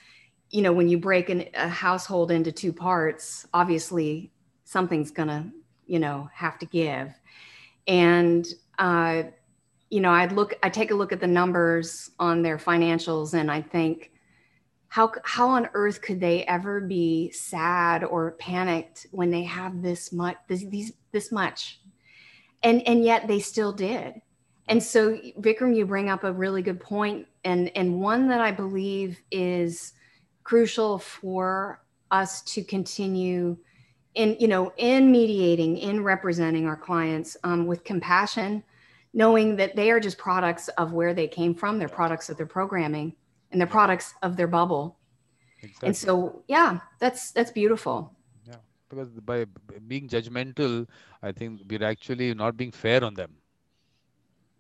you 0.51 0.63
know 0.63 0.73
when 0.73 0.89
you 0.89 0.99
break 0.99 1.29
an, 1.29 1.47
a 1.55 1.69
household 1.69 2.31
into 2.31 2.53
two 2.53 2.73
parts 2.73 3.47
obviously 3.55 4.33
something's 4.65 5.11
gonna 5.11 5.51
you 5.87 5.99
know 5.99 6.29
have 6.33 6.59
to 6.59 6.67
give 6.67 7.13
and 7.87 8.47
uh, 8.79 9.23
you 9.91 10.01
know, 10.01 10.11
I'd 10.11 10.33
look, 10.33 10.55
I 10.63 10.71
take 10.71 10.93
a 10.93 10.95
look 10.95 11.13
at 11.13 11.21
the 11.21 11.27
numbers 11.27 12.11
on 12.19 12.43
their 12.43 12.57
financials, 12.57 13.35
and 13.35 13.51
I 13.51 13.61
think, 13.61 14.10
how 14.91 15.13
how 15.23 15.49
on 15.49 15.69
earth 15.73 16.03
could 16.03 16.21
they 16.21 16.45
ever 16.47 16.81
be 16.81 17.31
sad 17.31 18.03
or 18.03 18.33
panicked 18.33 19.07
when 19.13 19.31
they 19.31 19.45
have 19.45 19.83
this 19.83 20.13
much, 20.13 20.37
this, 20.49 20.65
these 20.65 20.93
this 21.13 21.31
much, 21.31 21.81
and 22.65 22.87
and 22.87 23.05
yet 23.05 23.29
they 23.29 23.39
still 23.39 23.73
did. 23.73 24.21
And 24.67 24.83
so, 24.83 25.17
Vikram, 25.39 25.77
you 25.77 25.87
bring 25.87 26.11
up 26.11 26.25
a 26.25 26.33
really 26.33 26.61
good 26.61 26.81
point, 26.81 27.29
and 27.45 27.71
and 27.77 28.01
one 28.01 28.29
that 28.29 28.41
I 28.41 28.51
believe 28.51 29.21
is 29.31 29.93
crucial 30.43 30.99
for 30.99 31.85
us 32.11 32.43
to 32.43 32.65
continue 32.65 33.57
in 34.17 34.37
you 34.41 34.49
know 34.49 34.73
in 34.77 35.13
mediating 35.13 35.79
in 35.79 36.03
representing 36.03 36.67
our 36.67 36.77
clients 36.77 37.37
um, 37.45 37.67
with 37.67 37.85
compassion 37.85 38.65
knowing 39.13 39.57
that 39.57 39.75
they 39.75 39.91
are 39.91 39.99
just 39.99 40.19
products 40.19 40.69
of 40.79 40.93
where 40.93 41.15
they 41.15 41.27
came 41.27 41.53
from. 41.53 41.79
They're 41.79 41.89
products 41.89 42.31
of 42.31 42.37
their 42.37 42.47
programming 42.47 43.15
and 43.51 43.61
they're 43.61 43.67
products 43.69 44.15
of 44.23 44.37
their 44.37 44.47
bubble 44.49 44.97
exactly. 45.63 45.89
and 45.89 45.97
so 45.97 46.43
yeah 46.49 46.81
that's 46.99 47.31
that's 47.33 47.51
beautiful 47.51 48.13
Yeah, 48.47 48.57
because 48.89 49.09
by 49.21 49.45
being 49.87 50.09
judgmental, 50.09 50.89
I 51.23 51.33
think 51.33 51.63
we're 51.69 51.85
actually 51.85 52.35
not 52.35 52.57
being 52.57 52.73
fair 52.73 53.05
on 53.05 53.15
them 53.15 53.37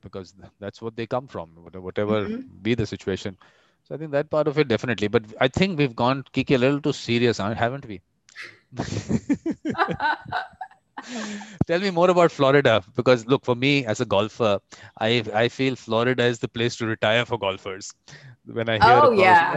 because 0.03 0.34
that's 0.59 0.80
what 0.82 0.97
they 0.97 1.07
come 1.07 1.26
from, 1.26 1.51
whate- 1.64 1.80
whatever 1.82 2.28
Mhm. 2.28 2.45
be 2.62 2.74
the 2.74 2.86
situation. 2.86 3.36
So 3.84 3.95
I 3.95 3.99
think 3.99 4.12
that 4.12 4.30
part 4.30 4.49
of 4.49 4.59
it 4.59 4.68
definitely. 4.68 5.09
But 5.09 5.24
I 5.41 5.49
think 5.49 5.78
we've 5.78 5.95
gone 5.97 6.24
Kiki 6.32 6.55
a 6.55 6.59
little 6.59 6.80
too 6.80 6.93
serious, 6.93 7.38
haven't 7.38 7.86
we? 7.86 8.03
Tell 11.66 11.80
me 11.80 11.91
more 11.91 12.11
about 12.11 12.30
Florida 12.30 12.82
because 12.95 13.26
look, 13.26 13.45
for 13.45 13.55
me 13.55 13.84
as 13.86 14.01
a 14.01 14.05
golfer, 14.05 14.59
I 14.99 15.24
I 15.34 15.49
feel 15.49 15.76
Florida 15.76 16.24
is 16.24 16.38
the 16.38 16.49
place 16.49 16.76
to 16.76 16.86
retire 16.86 17.24
for 17.24 17.38
golfers. 17.38 17.93
When 18.53 18.68
I 18.68 18.74
hear 18.78 18.82
Oh, 18.82 19.12
yeah. 19.12 19.55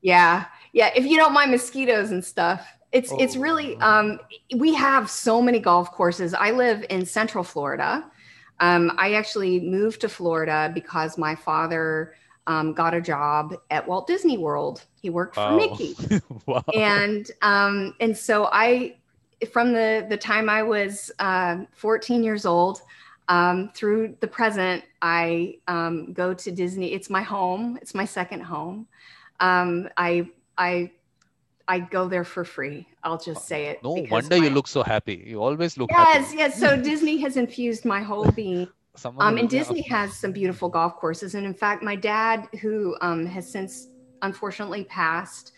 yeah 0.00 0.44
yeah 0.72 0.90
if 0.94 1.04
you 1.04 1.16
don't 1.16 1.32
mind 1.32 1.50
mosquitoes 1.50 2.10
and 2.12 2.24
stuff 2.24 2.66
it's 2.92 3.12
it's 3.18 3.36
Oh. 3.36 3.40
really 3.40 3.76
um 3.80 4.20
we 4.56 4.72
have 4.74 5.10
so 5.10 5.42
many 5.42 5.58
golf 5.58 5.90
courses 5.92 6.34
i 6.34 6.50
live 6.50 6.84
in 6.88 7.04
central 7.04 7.42
florida 7.42 8.04
um 8.60 8.92
i 8.96 9.14
actually 9.14 9.60
moved 9.60 10.00
to 10.00 10.08
florida 10.08 10.70
because 10.72 11.18
my 11.18 11.34
father 11.34 12.14
um, 12.46 12.72
got 12.72 12.94
a 12.94 13.00
job 13.00 13.54
at 13.70 13.86
walt 13.86 14.06
disney 14.06 14.38
world 14.38 14.84
he 15.02 15.10
worked 15.10 15.34
for 15.34 15.50
Wow. 15.50 15.56
mickey 15.56 15.96
wow. 16.46 16.62
and 16.74 17.30
um, 17.42 17.94
and 18.00 18.16
so 18.16 18.48
I, 18.52 18.96
from 19.52 19.72
the 19.72 20.06
the 20.08 20.16
time 20.16 20.48
I 20.48 20.62
was 20.62 21.10
uh, 21.18 21.58
14 21.72 22.24
years 22.24 22.46
old 22.46 22.80
um, 23.28 23.70
through 23.74 24.16
the 24.20 24.26
present, 24.26 24.84
I 25.02 25.58
um, 25.68 26.12
go 26.12 26.34
to 26.34 26.50
Disney. 26.50 26.92
It's 26.92 27.10
my 27.10 27.22
home. 27.22 27.78
It's 27.82 27.94
my 27.94 28.04
second 28.04 28.40
home. 28.40 28.86
Um, 29.40 29.88
I 29.96 30.28
I 30.56 30.90
I 31.68 31.80
go 31.80 32.08
there 32.08 32.24
for 32.24 32.44
free. 32.44 32.88
I'll 33.04 33.18
just 33.18 33.46
say 33.46 33.66
it. 33.66 33.82
No 33.82 34.06
wonder 34.10 34.36
you 34.36 34.50
look 34.50 34.66
so 34.66 34.82
happy. 34.82 35.22
You 35.26 35.42
always 35.42 35.76
look 35.76 35.90
Yes, 35.90 36.26
happy. 36.28 36.38
yes. 36.38 36.58
So 36.58 36.76
Disney 36.76 37.18
has 37.18 37.36
infused 37.36 37.84
my 37.84 38.02
whole 38.02 38.30
being. 38.32 38.68
Um, 39.20 39.38
and. 39.38 39.48
Disney 39.48 39.82
has 39.82 40.12
some 40.12 40.32
beautiful 40.32 40.68
golf 40.68 40.96
courses. 40.96 41.36
And 41.36 41.46
in 41.46 41.54
fact, 41.54 41.84
my 41.84 41.94
dad, 41.94 42.48
who 42.60 42.96
um, 43.00 43.24
has 43.26 43.48
since 43.48 43.86
unfortunately 44.22 44.82
passed, 44.82 45.52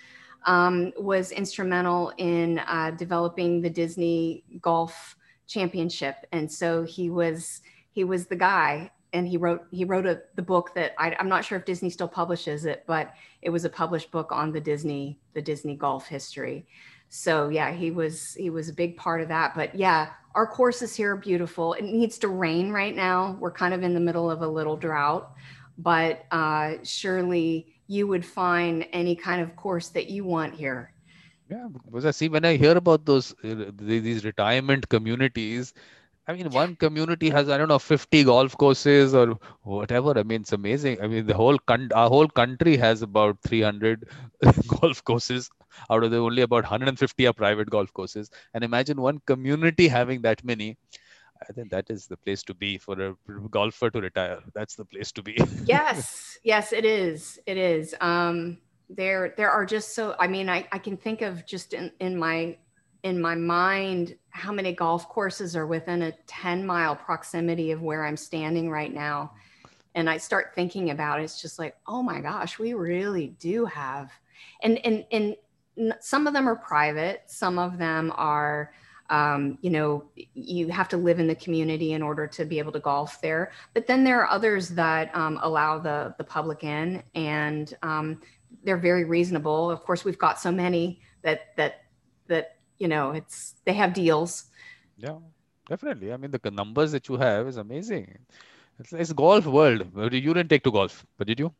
um, 0.44 0.92
was 0.98 1.32
instrumental 1.32 2.12
in 2.18 2.58
uh, 2.58 2.90
developing 2.98 3.62
the 3.62 3.70
Disney 3.70 4.44
Golf 4.60 5.16
Championship. 5.50 6.26
And 6.32 6.50
so 6.50 6.84
he 6.84 7.10
was 7.10 7.60
he 7.90 8.04
was 8.04 8.26
the 8.26 8.36
guy, 8.36 8.90
and 9.12 9.26
he 9.26 9.36
wrote 9.36 9.62
he 9.72 9.84
wrote 9.84 10.06
a, 10.06 10.22
the 10.36 10.42
book 10.42 10.72
that 10.74 10.94
I, 10.96 11.14
I'm 11.18 11.28
not 11.28 11.44
sure 11.44 11.58
if 11.58 11.64
Disney 11.64 11.90
still 11.90 12.08
publishes 12.08 12.64
it, 12.64 12.84
but 12.86 13.12
it 13.42 13.50
was 13.50 13.64
a 13.64 13.68
published 13.68 14.10
book 14.12 14.30
on 14.30 14.52
the 14.52 14.60
Disney 14.60 15.18
the 15.34 15.42
Disney 15.42 15.74
golf 15.74 16.06
history. 16.06 16.66
So 17.08 17.48
yeah, 17.48 17.72
he 17.72 17.90
was 17.90 18.34
he 18.34 18.48
was 18.48 18.68
a 18.68 18.72
big 18.72 18.96
part 18.96 19.20
of 19.20 19.28
that. 19.28 19.54
But 19.56 19.74
yeah, 19.74 20.10
our 20.36 20.46
courses 20.46 20.94
here 20.94 21.14
are 21.14 21.16
beautiful. 21.16 21.72
It 21.74 21.82
needs 21.82 22.16
to 22.18 22.28
rain 22.28 22.70
right 22.70 22.94
now. 22.94 23.36
We're 23.40 23.50
kind 23.50 23.74
of 23.74 23.82
in 23.82 23.94
the 23.94 24.00
middle 24.00 24.30
of 24.30 24.42
a 24.42 24.48
little 24.48 24.76
drought, 24.76 25.32
but 25.76 26.26
uh, 26.30 26.74
surely 26.84 27.74
you 27.88 28.06
would 28.06 28.24
find 28.24 28.86
any 28.92 29.16
kind 29.16 29.42
of 29.42 29.56
course 29.56 29.88
that 29.88 30.08
you 30.08 30.24
want 30.24 30.54
here. 30.54 30.92
Yeah, 31.50 31.66
because 31.84 32.06
I 32.06 32.12
see 32.12 32.28
when 32.28 32.44
I 32.44 32.56
hear 32.56 32.76
about 32.76 33.04
those 33.04 33.34
uh, 33.44 33.70
these 33.74 34.24
retirement 34.24 34.88
communities, 34.88 35.74
I 36.28 36.32
mean, 36.34 36.48
one 36.50 36.76
community 36.76 37.28
has, 37.30 37.48
I 37.48 37.58
don't 37.58 37.68
know, 37.68 37.78
50 37.80 38.22
golf 38.24 38.56
courses 38.56 39.14
or 39.14 39.38
whatever. 39.62 40.16
I 40.16 40.22
mean, 40.22 40.42
it's 40.42 40.52
amazing. 40.52 41.02
I 41.02 41.08
mean, 41.08 41.26
the 41.26 41.34
whole 41.34 41.58
con 41.58 41.90
our 41.94 42.08
whole 42.08 42.28
country 42.28 42.76
has 42.76 43.02
about 43.02 43.38
300 43.42 44.08
golf 44.80 45.02
courses. 45.04 45.50
out 45.94 46.04
of 46.04 46.10
the 46.12 46.18
only 46.18 46.42
about 46.42 46.64
150 46.64 47.26
are 47.28 47.32
private 47.32 47.68
golf 47.74 47.92
courses 47.98 48.30
and 48.54 48.64
imagine 48.68 49.00
one 49.04 49.20
community 49.32 49.86
having 49.96 50.22
that 50.22 50.42
many 50.50 50.66
I 51.48 51.52
think 51.52 51.70
that 51.70 51.90
is 51.90 52.06
the 52.06 52.16
place 52.16 52.42
to 52.44 52.54
be 52.54 52.76
for 52.78 53.00
a 53.00 53.16
golfer 53.50 53.90
to 53.90 54.00
retire. 54.00 54.40
That's 54.54 54.74
the 54.74 54.84
place 54.84 55.12
to 55.12 55.22
be. 55.22 55.36
yes, 55.64 56.38
yes, 56.42 56.72
it 56.72 56.84
is. 56.84 57.38
It 57.46 57.56
is. 57.56 57.94
Um, 58.00 58.58
there, 58.90 59.34
there 59.36 59.50
are 59.50 59.64
just 59.64 59.94
so. 59.94 60.14
I 60.18 60.26
mean, 60.26 60.48
I, 60.48 60.66
I 60.72 60.78
can 60.78 60.96
think 60.96 61.22
of 61.22 61.46
just 61.46 61.72
in, 61.72 61.92
in 62.00 62.18
my 62.18 62.56
in 63.02 63.20
my 63.20 63.34
mind 63.34 64.16
how 64.30 64.52
many 64.52 64.72
golf 64.72 65.08
courses 65.08 65.56
are 65.56 65.66
within 65.66 66.02
a 66.02 66.12
10 66.26 66.66
mile 66.66 66.94
proximity 66.94 67.70
of 67.70 67.82
where 67.82 68.04
I'm 68.04 68.16
standing 68.16 68.70
right 68.70 68.92
now. 68.92 69.32
And 69.94 70.08
I 70.08 70.18
start 70.18 70.54
thinking 70.54 70.90
about 70.90 71.20
it, 71.20 71.24
it's 71.24 71.40
just 71.40 71.58
like, 71.58 71.76
oh 71.86 72.02
my 72.02 72.20
gosh, 72.20 72.58
we 72.58 72.74
really 72.74 73.28
do 73.40 73.64
have. 73.66 74.10
And 74.62 74.78
and 74.84 75.04
and 75.10 75.36
some 76.00 76.26
of 76.26 76.34
them 76.34 76.48
are 76.48 76.56
private, 76.56 77.22
some 77.26 77.58
of 77.58 77.78
them 77.78 78.12
are 78.16 78.72
um, 79.08 79.58
you 79.60 79.70
know, 79.70 80.04
you 80.34 80.68
have 80.68 80.88
to 80.90 80.96
live 80.96 81.18
in 81.18 81.26
the 81.26 81.34
community 81.34 81.94
in 81.94 82.02
order 82.02 82.28
to 82.28 82.44
be 82.44 82.60
able 82.60 82.70
to 82.70 82.78
golf 82.78 83.20
there. 83.20 83.50
But 83.74 83.88
then 83.88 84.04
there 84.04 84.20
are 84.20 84.30
others 84.30 84.68
that 84.68 85.14
um, 85.16 85.40
allow 85.42 85.80
the 85.80 86.14
the 86.16 86.24
public 86.24 86.62
in, 86.62 87.02
and 87.16 87.74
um, 87.82 88.20
they're 88.64 88.76
very 88.76 89.04
reasonable. 89.04 89.70
Of 89.70 89.82
course, 89.82 90.04
we've 90.04 90.18
got 90.18 90.40
so 90.40 90.52
many 90.52 91.00
that 91.22 91.56
that 91.56 91.84
that 92.28 92.56
you 92.78 92.88
know 92.88 93.12
it's 93.12 93.54
they 93.64 93.72
have 93.74 93.94
deals. 93.94 94.44
Yeah 94.96 95.18
definitely. 95.70 96.12
I 96.12 96.16
mean 96.16 96.30
the 96.30 96.50
numbers 96.50 96.92
that 96.92 97.08
you 97.08 97.16
have 97.16 97.48
is 97.48 97.56
amazing. 97.56 98.18
It's, 98.78 98.92
it's 98.92 99.12
golf 99.12 99.46
world. 99.46 99.86
You 100.12 100.34
didn't 100.34 100.48
take 100.48 100.64
to 100.64 100.72
golf 100.72 101.06
but 101.16 101.26
did 101.26 101.38
you? 101.38 101.52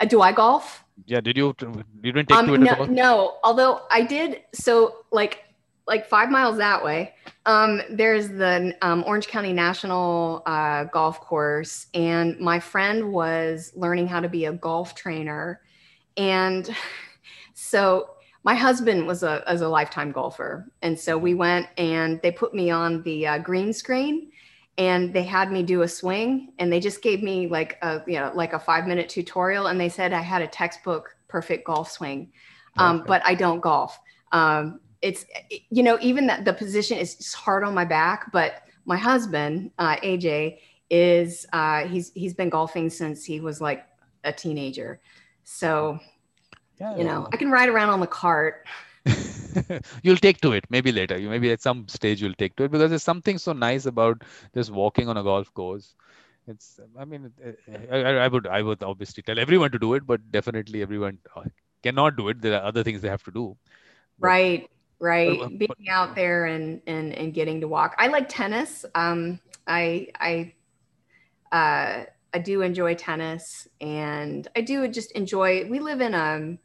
Uh, 0.00 0.06
do 0.06 0.20
i 0.20 0.32
golf? 0.32 0.84
Yeah 1.06 1.20
did 1.20 1.36
you 1.36 1.54
you 2.02 2.12
didn't 2.12 2.28
take 2.28 2.38
um, 2.38 2.46
to 2.46 2.54
it 2.54 2.60
no, 2.60 2.84
no. 2.84 3.34
Although 3.42 3.82
i 3.90 4.02
did 4.02 4.42
so 4.54 5.04
like 5.10 5.44
like 5.86 6.06
five 6.06 6.30
miles 6.30 6.56
that 6.56 6.82
way 6.84 7.14
um, 7.46 7.82
there's 7.90 8.28
the 8.28 8.74
um, 8.80 9.04
orange 9.06 9.28
county 9.28 9.52
national 9.52 10.42
uh, 10.46 10.84
golf 10.84 11.20
course 11.20 11.86
and 11.94 12.38
my 12.40 12.58
friend 12.58 13.12
was 13.12 13.72
learning 13.76 14.06
how 14.06 14.20
to 14.20 14.28
be 14.28 14.46
a 14.46 14.52
golf 14.52 14.94
trainer 14.94 15.60
and 16.16 16.74
so 17.54 18.10
my 18.44 18.54
husband 18.54 19.06
was 19.06 19.22
a, 19.22 19.42
as 19.46 19.62
a 19.62 19.68
lifetime 19.68 20.12
golfer. 20.12 20.70
And 20.82 20.98
so 20.98 21.16
we 21.16 21.34
went 21.34 21.66
and 21.78 22.20
they 22.22 22.30
put 22.30 22.54
me 22.54 22.70
on 22.70 23.02
the 23.02 23.26
uh, 23.26 23.38
green 23.38 23.72
screen 23.72 24.30
and 24.76 25.14
they 25.14 25.22
had 25.22 25.50
me 25.50 25.62
do 25.62 25.82
a 25.82 25.88
swing 25.88 26.52
and 26.58 26.70
they 26.70 26.78
just 26.78 27.02
gave 27.02 27.22
me 27.22 27.48
like 27.48 27.78
a, 27.80 28.02
you 28.06 28.18
know, 28.18 28.30
like 28.34 28.52
a 28.52 28.58
five 28.58 28.86
minute 28.86 29.08
tutorial. 29.08 29.68
And 29.68 29.80
they 29.80 29.88
said 29.88 30.12
I 30.12 30.20
had 30.20 30.42
a 30.42 30.46
textbook 30.46 31.16
perfect 31.26 31.66
golf 31.66 31.90
swing. 31.90 32.30
Um, 32.76 32.96
okay. 32.96 33.04
but 33.06 33.22
I 33.24 33.34
don't 33.34 33.60
golf. 33.60 33.98
Um, 34.32 34.80
it's, 35.04 35.26
you 35.68 35.82
know, 35.82 35.98
even 36.00 36.26
that 36.28 36.46
the 36.46 36.54
position 36.54 36.96
is 36.96 37.34
hard 37.34 37.62
on 37.62 37.74
my 37.74 37.84
back, 37.84 38.32
but 38.32 38.62
my 38.86 38.96
husband, 38.96 39.70
uh, 39.78 39.96
AJ 39.96 40.58
is, 40.88 41.46
uh, 41.52 41.84
he's, 41.84 42.10
he's 42.14 42.32
been 42.32 42.48
golfing 42.48 42.88
since 42.88 43.22
he 43.22 43.38
was 43.40 43.60
like 43.60 43.84
a 44.24 44.32
teenager. 44.32 45.00
So 45.44 46.00
yeah, 46.80 46.96
you 46.96 47.04
know, 47.04 47.28
I 47.32 47.36
can 47.36 47.50
ride 47.50 47.68
around 47.68 47.90
on 47.90 48.00
the 48.00 48.06
cart. 48.06 48.66
you'll 50.02 50.16
take 50.16 50.40
to 50.40 50.52
it 50.52 50.64
maybe 50.70 50.90
later. 50.90 51.18
You 51.18 51.28
maybe 51.28 51.52
at 51.52 51.60
some 51.60 51.86
stage 51.86 52.22
you'll 52.22 52.34
take 52.34 52.56
to 52.56 52.64
it 52.64 52.70
because 52.70 52.88
there's 52.88 53.02
something 53.02 53.36
so 53.36 53.52
nice 53.52 53.84
about 53.84 54.22
just 54.54 54.70
walking 54.70 55.08
on 55.08 55.18
a 55.18 55.22
golf 55.22 55.52
course. 55.52 55.94
It's, 56.48 56.80
I 56.98 57.04
mean, 57.04 57.30
I, 57.90 57.98
I 57.98 58.28
would, 58.28 58.46
I 58.46 58.62
would 58.62 58.82
obviously 58.82 59.22
tell 59.22 59.38
everyone 59.38 59.70
to 59.72 59.78
do 59.78 59.92
it, 59.94 60.06
but 60.06 60.32
definitely 60.32 60.80
everyone 60.80 61.18
uh, 61.36 61.42
cannot 61.82 62.16
do 62.16 62.28
it. 62.30 62.40
There 62.40 62.54
are 62.58 62.64
other 62.64 62.82
things 62.82 63.02
they 63.02 63.08
have 63.08 63.22
to 63.24 63.30
do. 63.30 63.56
Right, 64.18 64.68
right. 65.04 65.38
But, 65.38 65.50
but, 65.50 65.58
Being 65.58 65.88
out 65.90 66.14
there 66.14 66.46
and 66.46 66.80
and 66.86 67.12
and 67.12 67.34
getting 67.34 67.60
to 67.60 67.68
walk. 67.68 67.94
I 67.98 68.08
like 68.08 68.28
tennis. 68.28 68.84
Um, 68.94 69.40
I 69.66 70.08
I 70.18 70.54
uh 71.52 72.04
I 72.34 72.38
do 72.38 72.62
enjoy 72.62 72.96
tennis 72.96 73.68
and 73.80 74.48
I 74.56 74.60
do 74.60 74.88
just 74.88 75.12
enjoy, 75.12 75.68
we 75.70 75.78
live 75.78 76.00
in 76.00 76.14
um, 76.14 76.58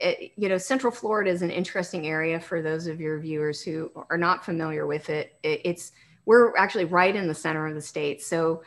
it, 0.00 0.32
you 0.36 0.50
know, 0.50 0.58
Central 0.58 0.92
Florida 0.92 1.30
is 1.30 1.40
an 1.40 1.50
interesting 1.50 2.06
area 2.06 2.38
for 2.38 2.60
those 2.60 2.86
of 2.86 3.00
your 3.00 3.18
viewers 3.18 3.62
who 3.62 3.90
are 4.10 4.18
not 4.18 4.44
familiar 4.44 4.86
with 4.86 5.08
it. 5.08 5.38
it. 5.42 5.62
It's, 5.64 5.92
we're 6.26 6.54
actually 6.56 6.84
right 6.84 7.16
in 7.16 7.26
the 7.26 7.34
center 7.34 7.66
of 7.66 7.74
the 7.74 7.80
state. 7.80 8.22
So 8.22 8.62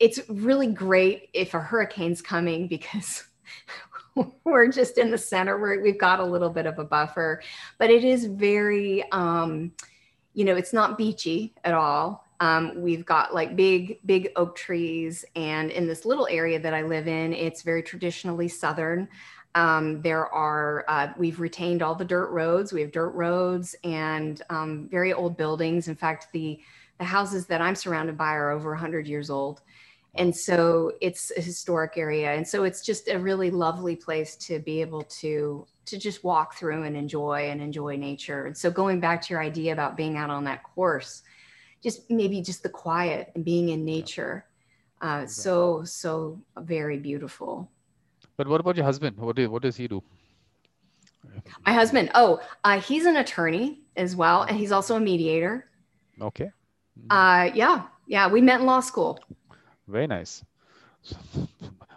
it's 0.00 0.18
really 0.28 0.66
great 0.66 1.28
if 1.32 1.54
a 1.54 1.60
hurricane's 1.60 2.20
coming 2.20 2.66
because 2.68 3.24
we're 4.44 4.68
just 4.68 4.98
in 4.98 5.10
the 5.10 5.18
center 5.18 5.58
where 5.58 5.80
we've 5.80 5.98
got 5.98 6.20
a 6.20 6.24
little 6.24 6.50
bit 6.50 6.66
of 6.66 6.78
a 6.78 6.84
buffer, 6.84 7.42
but 7.78 7.90
it 7.90 8.04
is 8.04 8.26
very, 8.26 9.10
um, 9.12 9.72
you 10.34 10.44
know, 10.44 10.56
it's 10.56 10.72
not 10.72 10.98
beachy 10.98 11.54
at 11.64 11.74
all. 11.74 12.26
Um, 12.40 12.80
we've 12.80 13.04
got 13.04 13.34
like 13.34 13.54
big, 13.54 14.00
big 14.06 14.30
oak 14.36 14.56
trees. 14.56 15.24
And 15.36 15.70
in 15.70 15.86
this 15.86 16.04
little 16.04 16.26
area 16.30 16.58
that 16.58 16.72
I 16.72 16.82
live 16.82 17.06
in, 17.06 17.34
it's 17.34 17.62
very 17.62 17.82
traditionally 17.82 18.48
Southern. 18.48 19.08
Um, 19.54 20.00
there 20.00 20.26
are, 20.28 20.84
uh, 20.88 21.08
we've 21.18 21.40
retained 21.40 21.82
all 21.82 21.94
the 21.94 22.04
dirt 22.04 22.30
roads. 22.30 22.72
We 22.72 22.80
have 22.80 22.92
dirt 22.92 23.10
roads 23.10 23.74
and 23.84 24.40
um, 24.48 24.88
very 24.90 25.12
old 25.12 25.36
buildings. 25.36 25.88
In 25.88 25.96
fact, 25.96 26.28
the, 26.32 26.60
the 26.98 27.04
houses 27.04 27.46
that 27.46 27.60
I'm 27.60 27.74
surrounded 27.74 28.16
by 28.16 28.32
are 28.32 28.50
over 28.50 28.70
100 28.70 29.06
years 29.06 29.28
old. 29.28 29.60
And 30.16 30.34
so 30.34 30.92
it's 31.00 31.30
a 31.36 31.40
historic 31.40 31.96
area. 31.96 32.32
And 32.32 32.46
so 32.46 32.64
it's 32.64 32.84
just 32.84 33.08
a 33.08 33.18
really 33.18 33.50
lovely 33.50 33.94
place 33.94 34.36
to 34.36 34.58
be 34.58 34.80
able 34.80 35.02
to 35.20 35.66
to 35.86 35.98
just 35.98 36.22
walk 36.22 36.54
through 36.54 36.84
and 36.84 36.96
enjoy 36.96 37.48
and 37.50 37.60
enjoy 37.60 37.96
nature. 37.96 38.46
And 38.46 38.56
so 38.56 38.70
going 38.70 39.00
back 39.00 39.22
to 39.22 39.34
your 39.34 39.42
idea 39.42 39.72
about 39.72 39.96
being 39.96 40.16
out 40.16 40.30
on 40.30 40.44
that 40.44 40.62
course, 40.62 41.22
just 41.82 42.08
maybe 42.10 42.42
just 42.42 42.62
the 42.62 42.68
quiet 42.68 43.32
and 43.34 43.44
being 43.44 43.70
in 43.70 43.84
nature. 43.84 44.46
Uh, 45.00 45.26
so 45.26 45.82
so 45.84 46.40
very 46.58 46.98
beautiful. 46.98 47.70
But 48.36 48.48
what 48.48 48.60
about 48.60 48.76
your 48.76 48.84
husband? 48.84 49.16
What 49.16 49.36
do, 49.36 49.50
what 49.50 49.62
does 49.62 49.76
he 49.76 49.88
do? 49.88 50.02
My 51.66 51.72
husband, 51.72 52.10
oh, 52.14 52.40
uh, 52.64 52.80
he's 52.80 53.04
an 53.04 53.16
attorney 53.16 53.82
as 53.96 54.16
well, 54.16 54.42
and 54.42 54.56
he's 54.56 54.72
also 54.72 54.96
a 54.96 55.00
mediator. 55.00 55.68
Okay. 56.20 56.50
Uh, 57.10 57.50
yeah, 57.54 57.82
yeah, 58.06 58.28
we 58.28 58.40
met 58.40 58.60
in 58.60 58.66
law 58.66 58.80
school. 58.80 59.18
Very 59.90 60.06
nice. 60.06 60.44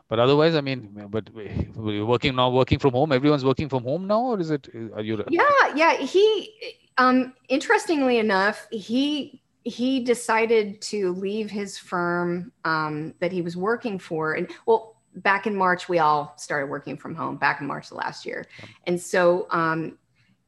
But 0.09 0.19
otherwise, 0.19 0.53
I 0.53 0.61
mean, 0.61 1.07
but 1.09 1.27
you're 1.33 2.05
working 2.05 2.35
now, 2.35 2.51
working 2.51 2.77
from 2.77 2.91
home. 2.91 3.11
Everyone's 3.11 3.43
working 3.43 3.67
from 3.67 3.83
home 3.83 4.05
now, 4.05 4.21
or 4.21 4.39
is 4.39 4.51
it? 4.51 4.67
Are 4.93 5.01
you? 5.01 5.23
Yeah, 5.27 5.41
yeah. 5.75 5.95
He, 5.95 6.77
um, 6.99 7.33
interestingly 7.49 8.19
enough, 8.19 8.67
he 8.69 9.41
he 9.63 10.03
decided 10.03 10.79
to 10.81 11.13
leave 11.13 11.49
his 11.49 11.79
firm 11.79 12.51
um, 12.63 13.15
that 13.21 13.31
he 13.31 13.41
was 13.41 13.57
working 13.57 13.97
for. 13.97 14.33
And 14.33 14.47
well, 14.67 14.97
back 15.15 15.47
in 15.47 15.55
March, 15.55 15.89
we 15.89 15.99
all 15.99 16.33
started 16.37 16.69
working 16.69 16.97
from 16.97 17.15
home 17.15 17.37
back 17.37 17.61
in 17.61 17.65
March 17.65 17.89
of 17.89 17.97
last 17.97 18.25
year. 18.25 18.45
And 18.85 19.01
so 19.01 19.47
um, 19.49 19.97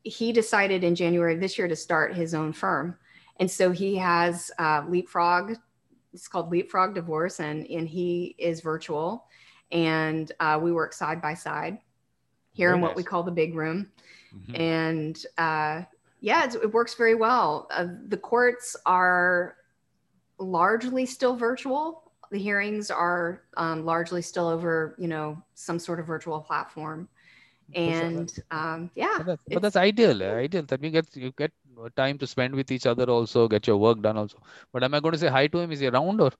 he 0.03 0.31
decided 0.31 0.83
in 0.83 0.95
January 0.95 1.33
of 1.33 1.39
this 1.39 1.57
year 1.57 1.67
to 1.67 1.75
start 1.75 2.13
his 2.13 2.33
own 2.33 2.53
firm. 2.53 2.97
And 3.39 3.49
so 3.49 3.71
he 3.71 3.95
has 3.95 4.51
uh, 4.59 4.83
Leapfrog. 4.87 5.55
It's 6.15 6.27
called 6.27 6.49
Leapfrog 6.49 6.95
Divorce, 6.95 7.39
and, 7.39 7.67
and 7.67 7.87
he 7.87 8.35
is 8.37 8.61
virtual. 8.61 9.25
And 9.71 10.31
uh, 10.39 10.59
we 10.61 10.71
work 10.71 10.93
side 10.93 11.21
by 11.21 11.33
side 11.33 11.79
here 12.53 12.69
Very 12.69 12.77
in 12.77 12.81
what 12.81 12.95
we 12.95 13.03
call 13.03 13.23
the 13.23 13.31
big 13.31 13.53
room. 13.53 13.91
Mm-hmm. 14.33 14.55
And 14.55 15.25
uh, 15.37 15.83
yeah, 16.21 16.45
it 16.45 16.73
works 16.73 16.95
very 16.95 17.15
well. 17.15 17.67
Uh, 17.69 17.87
the 18.07 18.17
courts 18.17 18.75
are 18.85 19.57
largely 20.39 21.05
still 21.05 21.35
virtual. 21.35 22.11
The 22.31 22.39
hearings 22.39 22.89
are 22.89 23.43
um, 23.57 23.85
largely 23.85 24.21
still 24.21 24.47
over, 24.47 24.95
you 24.97 25.07
know, 25.07 25.41
some 25.53 25.79
sort 25.79 25.99
of 25.99 26.07
virtual 26.07 26.39
platform. 26.39 27.07
And 27.73 28.31
um, 28.51 28.91
yeah, 28.95 29.15
but 29.17 29.25
that's, 29.25 29.41
but 29.49 29.61
that's 29.61 29.75
ideal. 29.75 30.21
Eh? 30.21 30.35
Ideal 30.47 30.63
that 30.63 30.83
you 30.83 30.91
get 30.91 31.15
you 31.15 31.33
get 31.37 31.51
time 31.95 32.17
to 32.19 32.27
spend 32.27 32.55
with 32.55 32.71
each 32.71 32.85
other, 32.85 33.05
also 33.05 33.47
get 33.47 33.67
your 33.67 33.77
work 33.77 34.01
done, 34.01 34.17
also. 34.17 34.37
But 34.71 34.83
am 34.83 34.93
I 34.93 34.99
going 34.99 35.13
to 35.13 35.19
say 35.19 35.27
hi 35.27 35.47
to 35.47 35.59
him? 35.59 35.71
Is 35.71 35.79
he 35.79 35.87
around 35.87 36.21
or? 36.21 36.31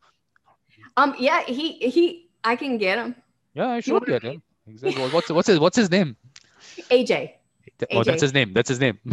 Um. 0.98 1.16
Yeah. 1.20 1.44
He 1.44 1.74
he. 1.74 2.30
I 2.44 2.56
can 2.56 2.78
get 2.78 2.98
him. 3.00 3.16
Yeah, 3.54 3.70
I 3.70 3.80
should 3.80 4.06
get 4.06 4.24
him. 4.24 4.42
Exactly. 4.68 5.08
what's 5.10 5.30
what's 5.30 5.48
his 5.48 5.60
what's 5.60 5.78
his 5.78 5.92
name? 5.92 6.16
AJ. 6.90 7.34
Oh, 7.92 7.98
AJ. 7.98 8.06
that's 8.06 8.22
his 8.22 8.34
name. 8.34 8.54
That's 8.54 8.70
his 8.70 8.80
name. 8.80 9.00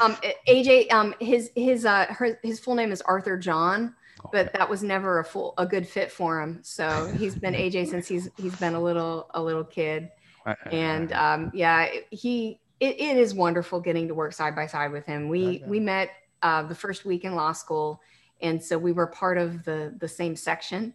um, 0.00 0.16
AJ, 0.48 0.92
um, 0.92 1.14
his 1.20 1.50
his 1.54 1.84
uh, 1.84 2.06
her, 2.08 2.38
his 2.42 2.60
full 2.60 2.74
name 2.74 2.92
is 2.92 3.02
Arthur 3.02 3.36
John, 3.36 3.94
but 4.32 4.52
that 4.54 4.68
was 4.68 4.82
never 4.82 5.18
a 5.18 5.24
full 5.24 5.54
a 5.58 5.66
good 5.66 5.86
fit 5.86 6.10
for 6.10 6.40
him. 6.40 6.60
So 6.62 7.12
he's 7.18 7.34
been 7.34 7.54
AJ 7.54 7.88
since 7.88 8.08
he's 8.08 8.30
he's 8.36 8.56
been 8.56 8.74
a 8.74 8.80
little 8.80 9.28
a 9.34 9.42
little 9.42 9.64
kid, 9.64 10.10
and 10.70 11.12
um, 11.12 11.50
yeah, 11.52 11.88
he 12.10 12.60
it, 12.80 13.00
it 13.00 13.16
is 13.16 13.34
wonderful 13.34 13.80
getting 13.80 14.08
to 14.08 14.14
work 14.14 14.32
side 14.32 14.54
by 14.54 14.66
side 14.66 14.92
with 14.92 15.06
him. 15.06 15.28
We 15.28 15.62
we 15.66 15.80
met 15.80 16.10
uh, 16.42 16.62
the 16.62 16.74
first 16.74 17.04
week 17.04 17.24
in 17.24 17.34
law 17.34 17.52
school, 17.52 18.00
and 18.40 18.62
so 18.62 18.76
we 18.78 18.92
were 18.92 19.06
part 19.06 19.38
of 19.38 19.64
the 19.64 19.94
the 19.98 20.08
same 20.08 20.36
section, 20.36 20.92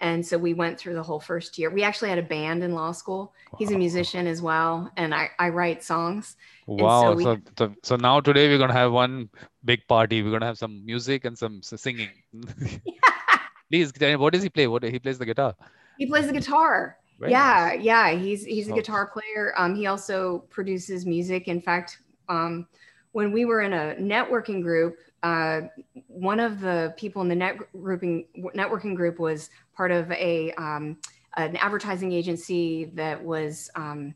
and 0.00 0.26
so 0.26 0.36
we 0.38 0.54
went 0.54 0.78
through 0.78 0.94
the 0.94 1.02
whole 1.02 1.20
first 1.20 1.56
year. 1.58 1.70
We 1.70 1.82
actually 1.84 2.08
had 2.10 2.18
a 2.18 2.22
band 2.22 2.62
in 2.64 2.74
law 2.74 2.92
school. 2.92 3.32
He's 3.58 3.70
a 3.70 3.78
musician 3.78 4.26
as 4.26 4.42
well, 4.42 4.90
and 4.96 5.14
I, 5.14 5.30
I 5.38 5.48
write 5.50 5.82
songs. 5.84 6.36
Wow. 6.66 7.02
so 7.02 7.14
we- 7.14 7.24
So, 7.24 7.38
so, 7.58 7.74
so 7.82 7.96
now 7.96 8.20
today 8.20 8.48
we're 8.48 8.58
gonna 8.58 8.72
have 8.72 8.92
one 8.92 9.28
big 9.64 9.86
party. 9.88 10.22
We're 10.22 10.32
gonna 10.32 10.46
have 10.46 10.58
some 10.58 10.84
music 10.84 11.24
and 11.24 11.36
some 11.38 11.62
singing. 11.62 12.10
Please, 13.70 13.92
what 14.18 14.32
does 14.32 14.42
he 14.42 14.48
play? 14.48 14.66
What 14.66 14.82
he 14.82 14.98
plays 14.98 15.18
the 15.18 15.26
guitar. 15.26 15.54
He 15.96 16.06
plays 16.06 16.26
the 16.26 16.32
guitar. 16.32 16.96
Very 17.20 17.32
yeah, 17.32 17.74
yeah. 17.74 18.10
He's 18.12 18.46
he's 18.46 18.68
a 18.68 18.72
guitar 18.72 19.06
player. 19.06 19.52
Um, 19.58 19.74
he 19.74 19.86
also 19.86 20.38
produces 20.48 21.04
music. 21.04 21.48
In 21.48 21.60
fact, 21.60 21.98
um, 22.30 22.66
when 23.12 23.30
we 23.30 23.44
were 23.44 23.60
in 23.60 23.74
a 23.74 23.94
networking 24.00 24.62
group, 24.62 24.96
uh, 25.22 25.62
one 26.06 26.40
of 26.40 26.60
the 26.60 26.94
people 26.96 27.20
in 27.20 27.28
the 27.28 27.34
net 27.34 27.58
grouping 27.72 28.24
networking 28.56 28.96
group 28.96 29.18
was 29.18 29.50
part 29.76 29.90
of 29.90 30.10
a 30.12 30.52
um, 30.52 30.96
an 31.36 31.56
advertising 31.56 32.10
agency 32.10 32.86
that 32.94 33.22
was 33.22 33.70
um, 33.76 34.14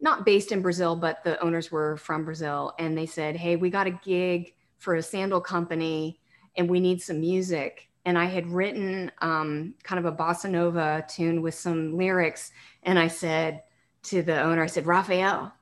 not 0.00 0.26
based 0.26 0.52
in 0.52 0.60
Brazil, 0.60 0.94
but 0.94 1.24
the 1.24 1.40
owners 1.42 1.72
were 1.72 1.96
from 1.96 2.26
Brazil, 2.26 2.74
and 2.78 2.98
they 2.98 3.06
said, 3.06 3.34
"Hey, 3.34 3.56
we 3.56 3.70
got 3.70 3.86
a 3.86 3.98
gig 4.04 4.52
for 4.76 4.96
a 4.96 5.02
sandal 5.02 5.40
company, 5.40 6.20
and 6.56 6.68
we 6.68 6.80
need 6.80 7.00
some 7.00 7.18
music." 7.18 7.85
And 8.06 8.16
I 8.16 8.24
had 8.24 8.46
written 8.46 9.12
um, 9.20 9.74
kind 9.82 9.98
of 9.98 10.06
a 10.06 10.16
bossa 10.16 10.48
nova 10.48 11.04
tune 11.08 11.42
with 11.42 11.54
some 11.54 11.96
lyrics, 11.96 12.52
and 12.84 12.98
I 12.98 13.08
said 13.08 13.62
to 14.04 14.22
the 14.22 14.40
owner, 14.40 14.62
"I 14.62 14.66
said, 14.68 14.86
Raphael, 14.86 15.52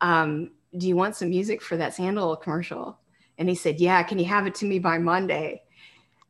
um, 0.00 0.52
do 0.78 0.88
you 0.88 0.96
want 0.96 1.16
some 1.16 1.28
music 1.28 1.60
for 1.60 1.76
that 1.76 1.94
sandal 1.94 2.36
commercial?" 2.36 2.98
And 3.36 3.48
he 3.48 3.54
said, 3.54 3.80
"Yeah, 3.80 4.02
can 4.02 4.18
you 4.18 4.24
have 4.24 4.46
it 4.46 4.54
to 4.56 4.66
me 4.66 4.78
by 4.78 4.96
Monday?" 4.96 5.62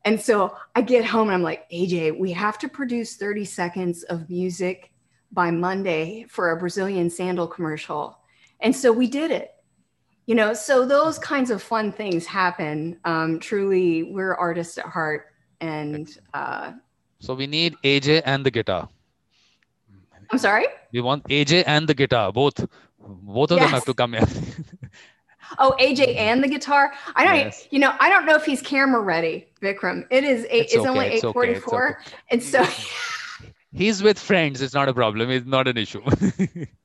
And 0.03 0.19
so 0.19 0.55
I 0.75 0.81
get 0.81 1.05
home 1.05 1.27
and 1.27 1.35
I'm 1.35 1.43
like, 1.43 1.69
AJ, 1.69 2.17
we 2.17 2.31
have 2.31 2.57
to 2.59 2.67
produce 2.67 3.15
30 3.17 3.45
seconds 3.45 4.03
of 4.03 4.29
music 4.29 4.91
by 5.31 5.51
Monday 5.51 6.25
for 6.27 6.51
a 6.51 6.57
Brazilian 6.59 7.09
sandal 7.09 7.47
commercial. 7.47 8.17
And 8.59 8.75
so 8.75 8.91
we 8.91 9.07
did 9.07 9.31
it. 9.31 9.51
You 10.25 10.35
know, 10.35 10.53
so 10.53 10.85
those 10.85 11.19
kinds 11.19 11.51
of 11.51 11.61
fun 11.61 11.91
things 11.91 12.25
happen. 12.25 12.99
Um, 13.05 13.39
truly, 13.39 14.03
we're 14.03 14.33
artists 14.33 14.77
at 14.77 14.85
heart. 14.85 15.27
And 15.61 16.09
uh, 16.33 16.73
So 17.19 17.33
we 17.33 17.47
need 17.47 17.75
AJ 17.83 18.23
and 18.25 18.45
the 18.45 18.51
guitar. 18.51 18.89
I'm 20.31 20.37
sorry. 20.37 20.65
We 20.91 21.01
want 21.01 21.23
AJ 21.25 21.63
and 21.67 21.87
the 21.87 21.93
guitar, 21.93 22.31
both. 22.31 22.65
Both 22.99 23.51
of 23.51 23.59
them 23.59 23.69
have 23.69 23.85
to 23.85 23.93
come 23.93 24.13
in 24.15 24.25
Oh, 25.59 25.75
AJ 25.79 26.15
and 26.15 26.41
the 26.43 26.47
guitar. 26.47 26.93
I 27.15 27.25
don't, 27.25 27.35
Yes. 27.35 27.67
you 27.71 27.79
know, 27.79 27.93
I 27.99 28.07
don't 28.09 28.25
know 28.25 28.35
if 28.35 28.45
he's 28.45 28.61
camera 28.61 29.01
ready, 29.01 29.47
Vikram. 29.61 30.05
It 30.09 30.23
is 30.23 30.45
eight. 30.49 30.65
It's 30.65 30.73
It's, 30.73 30.79
okay, 30.81 30.89
only 30.89 31.05
it's 31.07 31.23
eight 31.23 31.27
okay, 31.27 31.51
it's 31.51 31.63
forty-four, 31.63 31.99
and 32.29 32.41
so 32.41 32.65
He's 33.73 34.01
with 34.03 34.17
friends. 34.19 34.61
It's 34.61 34.73
not 34.73 34.87
a 34.89 34.93
problem. 34.93 35.29
It's 35.29 35.45
not 35.45 35.67
an 35.67 35.77
issue. 35.77 36.01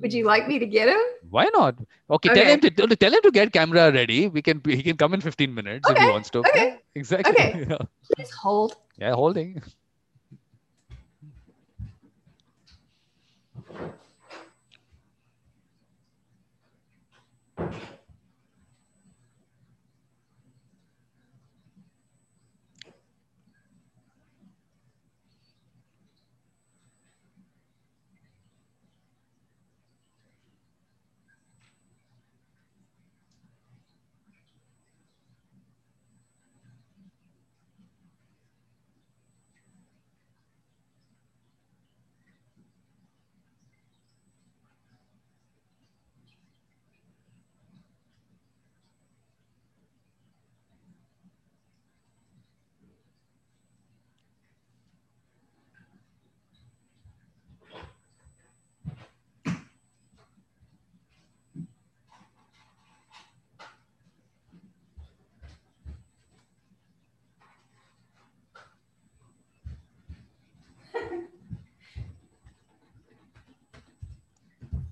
would 0.00 0.12
you 0.12 0.24
like 0.24 0.48
me 0.48 0.58
to 0.58 0.66
get 0.66 0.88
him? 0.88 0.98
Why 1.30 1.48
not? 1.54 1.76
Okay, 2.10 2.28
tell 2.34 2.46
him 2.46 2.60
to 2.60 2.70
tell- 2.70 3.12
him 3.14 3.22
to 3.22 3.30
get 3.30 3.52
camera 3.52 3.92
ready. 3.92 4.28
We 4.28 4.42
can 4.42 4.60
he 4.64 4.82
can 4.82 4.96
come 4.96 5.14
in 5.14 5.20
15 5.20 5.54
minutes 5.54 5.88
if 5.88 5.98
he 5.98 6.06
wants 6.10 6.30
to. 6.30 6.40
okay, 6.40 6.68
Yeah, 6.68 6.76
exactly. 6.94 7.32
okay. 7.34 7.66
Yeah. 7.70 7.78
Please 8.14 8.30
hold. 8.32 8.76
yeah, 8.98 9.12
holding. 9.14 9.62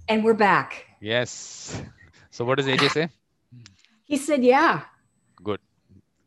And 0.08 0.24
we're 0.24 0.34
back. 0.34 0.86
Yes. 1.00 1.82
So 2.30 2.44
what 2.44 2.58
does 2.58 2.66
AJ 2.66 2.90
say? 2.90 3.08
He 4.04 4.16
said, 4.16 4.44
"Yeah." 4.44 4.82
Good. 5.42 5.60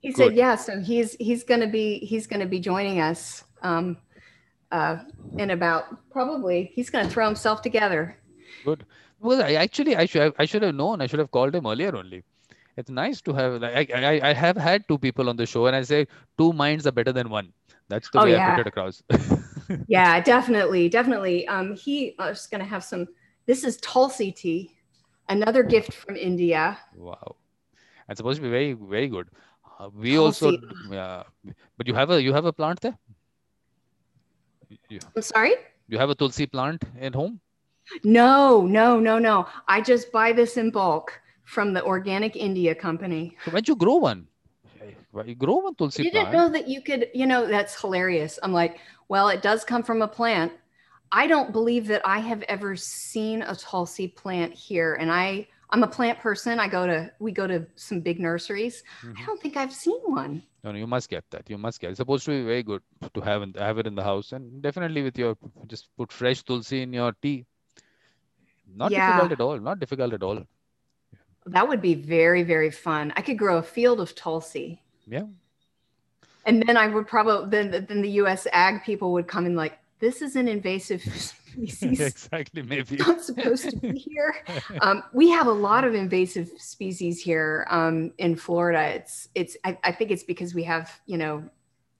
He 0.01 0.11
said, 0.11 0.35
"Yeah." 0.35 0.55
So 0.55 0.79
he's 0.81 1.13
he's 1.19 1.43
going 1.43 1.61
to 1.61 1.67
be 1.67 1.99
he's 1.99 2.27
going 2.27 2.39
to 2.39 2.45
be 2.47 2.59
joining 2.59 2.99
us 2.99 3.43
um, 3.61 3.97
uh, 4.71 4.97
in 5.37 5.51
about 5.51 6.09
probably 6.09 6.71
he's 6.73 6.89
going 6.89 7.05
to 7.05 7.11
throw 7.11 7.25
himself 7.25 7.61
together. 7.61 8.17
Good. 8.65 8.85
Well, 9.19 9.41
I 9.43 9.53
actually 9.53 9.95
I 9.95 10.05
should 10.05 10.21
have, 10.21 10.33
I 10.39 10.45
should 10.45 10.63
have 10.63 10.75
known. 10.75 11.01
I 11.01 11.07
should 11.07 11.19
have 11.19 11.31
called 11.31 11.55
him 11.55 11.65
earlier 11.67 11.95
only. 11.95 12.23
It's 12.77 12.89
nice 12.89 13.21
to 13.21 13.33
have. 13.33 13.61
Like, 13.61 13.91
I, 13.91 14.17
I 14.17 14.29
I 14.29 14.33
have 14.33 14.57
had 14.57 14.87
two 14.87 14.97
people 14.97 15.29
on 15.29 15.35
the 15.37 15.45
show, 15.45 15.65
and 15.67 15.75
I 15.75 15.81
say 15.81 16.07
two 16.37 16.53
minds 16.53 16.85
are 16.87 16.91
better 16.91 17.11
than 17.11 17.29
one. 17.29 17.53
That's 17.89 18.09
the 18.09 18.19
Oh, 18.19 18.25
way 18.25 18.35
I 18.35 18.37
yeah. 18.37 18.55
put 18.55 18.59
it 18.59 18.67
across. 18.67 19.03
Yeah, 19.87 20.21
definitely, 20.21 20.87
definitely. 20.89 21.47
Um, 21.47 21.75
he 21.75 22.15
I 22.19 22.29
was 22.29 22.47
going 22.47 22.61
to 22.61 22.67
have 22.67 22.83
some. 22.83 23.07
This 23.47 23.63
is 23.63 23.77
Tulsi 23.77 24.31
tea, 24.33 24.71
another 25.29 25.63
gift 25.63 25.93
from 25.93 26.17
India. 26.17 26.77
Wow. 26.95 27.37
It's 28.09 28.19
supposed 28.19 28.37
to 28.37 28.43
be 28.43 28.49
very, 28.49 28.73
very 28.73 29.07
good. 29.07 29.29
Uh, 29.79 29.89
we 29.95 30.17
also, 30.17 30.51
Tulsi. 30.51 30.67
yeah. 30.91 31.23
But 31.77 31.87
you 31.87 31.93
have 31.93 32.09
a 32.11 32.21
you 32.21 32.33
have 32.33 32.43
a 32.43 32.51
plant 32.51 32.81
there? 32.81 32.97
You, 34.89 34.99
I'm 35.15 35.21
sorry. 35.21 35.53
you 35.87 35.97
have 35.97 36.09
a 36.09 36.15
tulsi 36.15 36.45
plant 36.45 36.83
at 36.99 37.15
home? 37.15 37.39
No, 38.03 38.65
no, 38.65 38.99
no, 38.99 39.17
no. 39.17 39.47
I 39.69 39.79
just 39.79 40.11
buy 40.11 40.33
this 40.33 40.57
in 40.57 40.71
bulk 40.71 41.21
from 41.45 41.71
the 41.71 41.81
Organic 41.85 42.35
India 42.35 42.75
Company. 42.75 43.37
So 43.45 43.51
when 43.51 43.63
you 43.65 43.77
grow 43.77 43.95
one? 43.95 44.27
You 45.25 45.35
grow 45.35 45.55
one 45.55 45.75
Tulsi. 45.75 46.01
I 46.01 46.03
didn't 46.03 46.29
plant? 46.29 46.33
know 46.33 46.49
that 46.49 46.67
you 46.67 46.81
could, 46.81 47.07
you 47.13 47.25
know, 47.25 47.47
that's 47.47 47.79
hilarious. 47.79 48.37
I'm 48.43 48.51
like, 48.51 48.79
well, 49.07 49.29
it 49.29 49.41
does 49.41 49.63
come 49.63 49.83
from 49.83 50.01
a 50.01 50.07
plant. 50.07 50.51
I 51.11 51.27
don't 51.27 51.51
believe 51.51 51.87
that 51.87 52.01
I 52.05 52.19
have 52.19 52.43
ever 52.43 52.75
seen 52.75 53.41
a 53.41 53.55
Tulsi 53.55 54.07
plant 54.07 54.53
here. 54.53 54.95
And 54.95 55.11
I, 55.11 55.47
I'm 55.69 55.83
a 55.83 55.87
plant 55.87 56.19
person. 56.19 56.59
I 56.59 56.67
go 56.67 56.85
to, 56.85 57.11
we 57.19 57.31
go 57.31 57.47
to 57.47 57.65
some 57.75 58.01
big 58.01 58.19
nurseries. 58.19 58.83
Mhm. 59.03 59.17
I 59.17 59.25
don't 59.25 59.41
think 59.41 59.57
I've 59.57 59.73
seen 59.73 59.99
one. 60.05 60.43
No, 60.63 60.71
no, 60.71 60.77
you 60.77 60.87
must 60.87 61.09
get 61.09 61.23
that. 61.31 61.49
You 61.49 61.57
must 61.57 61.79
get. 61.79 61.91
It's 61.91 61.97
supposed 61.97 62.25
to 62.25 62.31
be 62.31 62.43
very 62.43 62.63
good 62.63 62.81
to 63.13 63.21
have 63.21 63.41
in, 63.41 63.53
have 63.53 63.77
it 63.77 63.87
in 63.87 63.95
the 63.95 64.03
house, 64.03 64.33
and 64.33 64.61
definitely 64.61 65.01
with 65.01 65.17
your 65.17 65.37
just 65.67 65.87
put 65.97 66.11
fresh 66.11 66.43
tulsi 66.43 66.81
in 66.81 66.91
your 66.93 67.13
tea. 67.21 67.45
Not 68.75 68.91
Yeah. 68.91 69.07
difficult 69.07 69.31
at 69.31 69.41
all. 69.41 69.59
Not 69.59 69.79
difficult 69.79 70.13
at 70.13 70.23
all. 70.23 70.43
That 71.45 71.65
would 71.69 71.81
be 71.81 71.95
very, 71.95 72.43
very 72.43 72.69
fun. 72.69 73.13
I 73.15 73.21
could 73.21 73.37
grow 73.37 73.57
a 73.57 73.63
field 73.63 74.01
of 74.01 74.13
Tulsi. 74.13 74.81
Yeah. 75.07 75.23
And 76.45 76.61
then 76.67 76.75
I 76.75 76.87
would 76.87 77.07
probably, 77.07 77.49
then, 77.49 77.85
then 77.87 78.01
the 78.01 78.09
US 78.21 78.45
ag 78.51 78.83
people 78.83 79.13
would 79.13 79.27
come 79.27 79.45
in 79.45 79.55
like, 79.55 79.79
this 79.99 80.21
is 80.21 80.35
an 80.35 80.47
invasive 80.47 81.01
species. 81.57 81.99
exactly. 81.99 82.61
Maybe. 82.61 82.97
not 82.97 83.21
supposed 83.21 83.69
to 83.69 83.77
be 83.77 83.97
here. 83.97 84.35
Um, 84.81 85.03
we 85.13 85.29
have 85.29 85.47
a 85.47 85.51
lot 85.51 85.83
of 85.83 85.95
invasive 85.95 86.49
species 86.57 87.21
here 87.21 87.65
um, 87.69 88.11
in 88.17 88.35
Florida. 88.35 88.95
It's 88.95 89.29
it's 89.35 89.57
I, 89.63 89.77
I 89.83 89.91
think 89.91 90.11
it's 90.11 90.23
because 90.23 90.53
we 90.53 90.63
have 90.63 90.99
you 91.05 91.17
know 91.17 91.43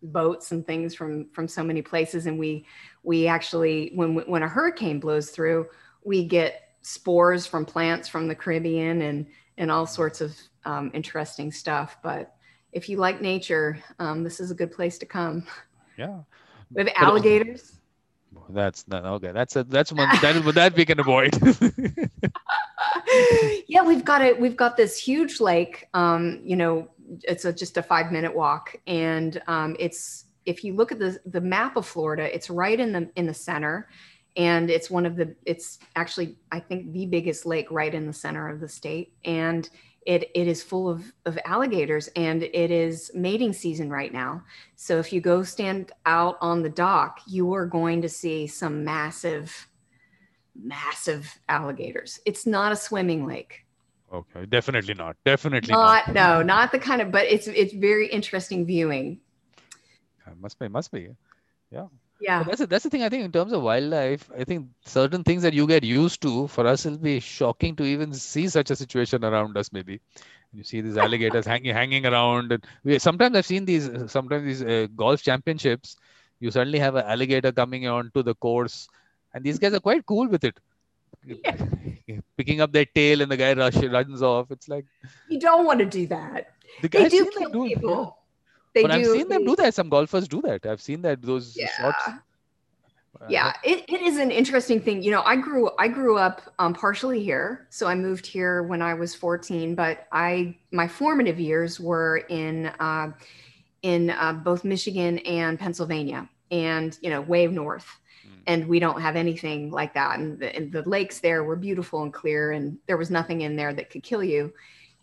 boats 0.04 0.52
and 0.52 0.66
things 0.66 0.94
from 0.94 1.30
from 1.32 1.48
so 1.48 1.64
many 1.64 1.82
places, 1.82 2.26
and 2.28 2.38
we 2.38 2.66
we 3.04 3.28
actually 3.28 3.92
when 3.96 4.16
when 4.16 4.44
a 4.44 4.48
hurricane 4.48 5.00
blows 5.00 5.30
through, 5.32 5.68
we 6.04 6.26
get 6.26 6.74
spores 6.82 7.46
from 7.46 7.66
plants 7.66 8.08
from 8.08 8.28
the 8.28 8.36
Caribbean 8.36 9.02
and 9.02 9.28
and 9.58 9.72
all 9.72 9.88
sorts 9.88 10.22
of 10.22 10.36
um, 10.66 10.92
interesting 10.94 11.52
stuff. 11.52 11.98
But 12.04 12.36
if 12.74 12.90
you 12.90 12.98
like 12.98 13.22
nature, 13.22 13.80
um, 13.98 14.24
this 14.24 14.40
is 14.40 14.52
a 14.52 14.56
good 14.56 14.72
place 14.72 14.98
to 15.00 15.06
come. 15.06 15.48
Yeah. 15.98 16.20
We 16.72 16.84
have 16.84 16.94
alligators. 16.96 17.77
That's 18.50 18.88
not 18.88 19.06
okay. 19.06 19.32
That's 19.32 19.56
a 19.56 19.64
that's 19.64 19.92
one 19.92 20.10
that 20.22 20.54
that 20.56 20.76
we 20.76 20.86
can 20.86 21.00
avoid. 21.00 21.38
yeah, 23.68 23.84
we've 23.84 24.06
got 24.06 24.22
it. 24.22 24.40
We've 24.40 24.56
got 24.56 24.78
this 24.78 24.98
huge 24.98 25.40
lake. 25.40 25.88
Um, 25.94 26.42
you 26.44 26.56
know, 26.56 26.90
it's 27.24 27.46
a, 27.46 27.54
just 27.54 27.78
a 27.78 27.84
five 27.84 28.12
minute 28.12 28.36
walk, 28.36 28.76
and 28.88 29.42
um, 29.48 29.76
it's 29.80 30.26
if 30.46 30.64
you 30.64 30.74
look 30.74 30.92
at 30.92 31.00
the 31.00 31.20
the 31.26 31.42
map 31.42 31.76
of 31.76 31.86
Florida, 31.86 32.34
it's 32.34 32.50
right 32.50 32.80
in 32.80 32.92
the 32.92 33.10
in 33.16 33.26
the 33.26 33.34
center, 33.34 33.90
and 34.36 34.70
it's 34.70 34.90
one 34.90 35.06
of 35.06 35.16
the 35.16 35.36
it's 35.46 35.80
actually 35.96 36.38
I 36.52 36.60
think 36.60 36.94
the 36.94 37.06
biggest 37.06 37.46
lake 37.46 37.68
right 37.72 37.94
in 37.94 38.08
the 38.08 38.14
center 38.14 38.48
of 38.50 38.60
the 38.60 38.70
state, 38.70 39.14
and 39.26 39.70
it, 40.08 40.32
it 40.34 40.48
is 40.48 40.64
full 40.64 40.88
of, 40.88 41.12
of 41.26 41.38
alligators 41.44 42.08
and 42.16 42.42
it 42.42 42.72
is 42.72 43.12
mating 43.14 43.52
season 43.52 43.90
right 43.90 44.14
now. 44.14 44.42
So 44.78 45.00
if 45.00 45.12
you 45.12 45.20
go 45.20 45.44
stand 45.44 45.92
out 46.06 46.38
on 46.40 46.64
the 46.64 46.70
dock, 46.70 47.20
you 47.28 47.54
are 47.54 47.66
going 47.66 48.02
to 48.04 48.10
see 48.10 48.48
some 48.48 48.86
massive, 48.86 49.68
massive 50.56 51.38
alligators. 51.50 52.22
It's 52.26 52.46
not 52.48 52.72
a 52.72 52.76
swimming 52.78 53.28
lake. 53.28 53.66
Okay, 54.14 54.46
definitely 54.46 54.94
not. 54.94 55.18
Definitely 55.26 55.74
not. 55.74 56.08
not. 56.08 56.14
No, 56.14 56.42
not 56.42 56.72
the 56.72 56.80
kind 56.80 57.02
of, 57.02 57.12
but 57.12 57.26
it's 57.26 57.48
it's 57.48 57.74
very 57.74 58.08
interesting 58.08 58.66
viewing. 58.66 59.20
It 60.26 60.40
must 60.40 60.58
be, 60.58 60.70
must 60.70 60.94
be. 60.94 61.10
Yeah. 61.70 61.88
Yeah. 62.20 62.40
But 62.40 62.48
that's 62.48 62.62
a, 62.62 62.68
that's 62.68 62.84
the 62.84 62.90
thing. 62.90 63.04
I 63.04 63.10
think 63.10 63.24
in 63.26 63.32
terms 63.32 63.54
of 63.54 63.62
wildlife, 63.62 64.30
I 64.38 64.44
think 64.44 64.68
certain 64.86 65.24
things 65.24 65.44
that 65.44 65.54
you 65.54 65.68
get 65.68 65.84
used 65.84 66.22
to 66.24 66.48
for 66.48 66.66
us 66.66 66.86
it'll 66.86 66.98
be 66.98 67.20
shocking 67.20 67.76
to 67.76 67.84
even 67.84 68.14
see 68.14 68.48
such 68.48 68.72
a 68.72 68.76
situation 68.76 69.24
around 69.24 69.58
us. 69.58 69.72
Maybe 69.72 70.00
you 70.54 70.64
see 70.64 70.82
these 70.82 70.98
alligators 70.98 71.46
hanging 71.54 71.74
hanging 71.74 72.06
around, 72.06 72.52
and 72.52 72.66
we, 72.84 73.00
sometimes 73.00 73.36
I've 73.38 73.46
seen 73.46 73.66
these. 73.66 73.90
Sometimes 74.08 74.46
these 74.46 74.64
uh, 74.64 74.88
golf 74.96 75.22
championships, 75.22 75.98
you 76.40 76.50
suddenly 76.52 76.80
have 76.80 76.96
an 76.96 77.06
alligator 77.06 77.52
coming 77.52 77.88
onto 77.88 78.24
the 78.24 78.36
course, 78.36 78.88
and 79.34 79.44
these 79.44 79.60
guys 79.60 79.74
are 79.74 79.80
quite 79.80 80.06
cool 80.06 80.28
with 80.28 80.44
it. 80.44 80.60
Yeah. 82.08 82.20
Picking 82.38 82.62
up 82.62 82.72
their 82.72 82.86
tail 82.86 83.22
and 83.22 83.30
the 83.30 83.36
guy 83.36 83.54
rush, 83.54 83.76
runs 83.76 84.22
off. 84.22 84.50
It's 84.50 84.70
like 84.70 84.86
you 85.28 85.40
don't 85.40 85.66
want 85.66 85.80
to 85.80 85.86
do 85.86 86.08
that. 86.08 86.54
The 86.82 86.88
they 86.88 87.10
do 87.10 87.30
kill 87.38 87.66
people. 87.66 88.18
They 88.78 88.84
but 88.84 88.92
do, 88.92 89.00
I've 89.00 89.18
seen 89.18 89.28
them 89.28 89.44
do 89.44 89.56
that. 89.56 89.74
Some 89.74 89.90
golfers 89.90 90.28
do 90.28 90.40
that. 90.44 90.68
I've 90.68 90.82
seen 90.82 91.02
that 91.02 91.20
those 91.24 91.58
yeah. 91.58 91.70
shots. 91.78 92.10
Yeah, 93.28 93.54
it, 93.64 93.84
it 93.88 94.02
is 94.02 94.18
an 94.18 94.30
interesting 94.30 94.80
thing. 94.80 95.02
You 95.02 95.10
know, 95.10 95.24
I 95.24 95.36
grew 95.36 95.72
I 95.80 95.88
grew 95.88 96.20
up 96.20 96.42
um, 96.60 96.76
partially 96.76 97.24
here, 97.24 97.66
so 97.72 97.88
I 97.88 97.96
moved 97.96 98.28
here 98.28 98.62
when 98.62 98.84
I 98.84 98.94
was 98.94 99.16
14. 99.16 99.74
But 99.74 100.06
I 100.12 100.56
my 100.72 100.88
formative 100.88 101.40
years 101.40 101.80
were 101.80 102.18
in 102.30 102.68
uh, 102.80 103.14
in 103.82 104.12
uh, 104.12 104.34
both 104.34 104.64
Michigan 104.64 105.18
and 105.20 105.58
Pennsylvania, 105.58 106.30
and 106.52 106.96
you 107.02 107.10
know, 107.10 107.22
way 107.22 107.48
north. 107.48 107.88
Hmm. 108.24 108.40
And 108.46 108.68
we 108.68 108.80
don't 108.80 109.02
have 109.02 109.16
anything 109.16 109.72
like 109.72 109.96
that. 109.96 110.20
And 110.20 110.40
the, 110.40 110.56
and 110.56 110.72
the 110.72 110.88
lakes 110.88 111.20
there 111.20 111.44
were 111.44 111.56
beautiful 111.56 112.04
and 112.04 112.14
clear, 112.14 112.52
and 112.52 112.78
there 112.86 112.98
was 112.98 113.10
nothing 113.10 113.42
in 113.42 113.56
there 113.56 113.74
that 113.74 113.90
could 113.90 114.04
kill 114.04 114.24
you. 114.24 114.54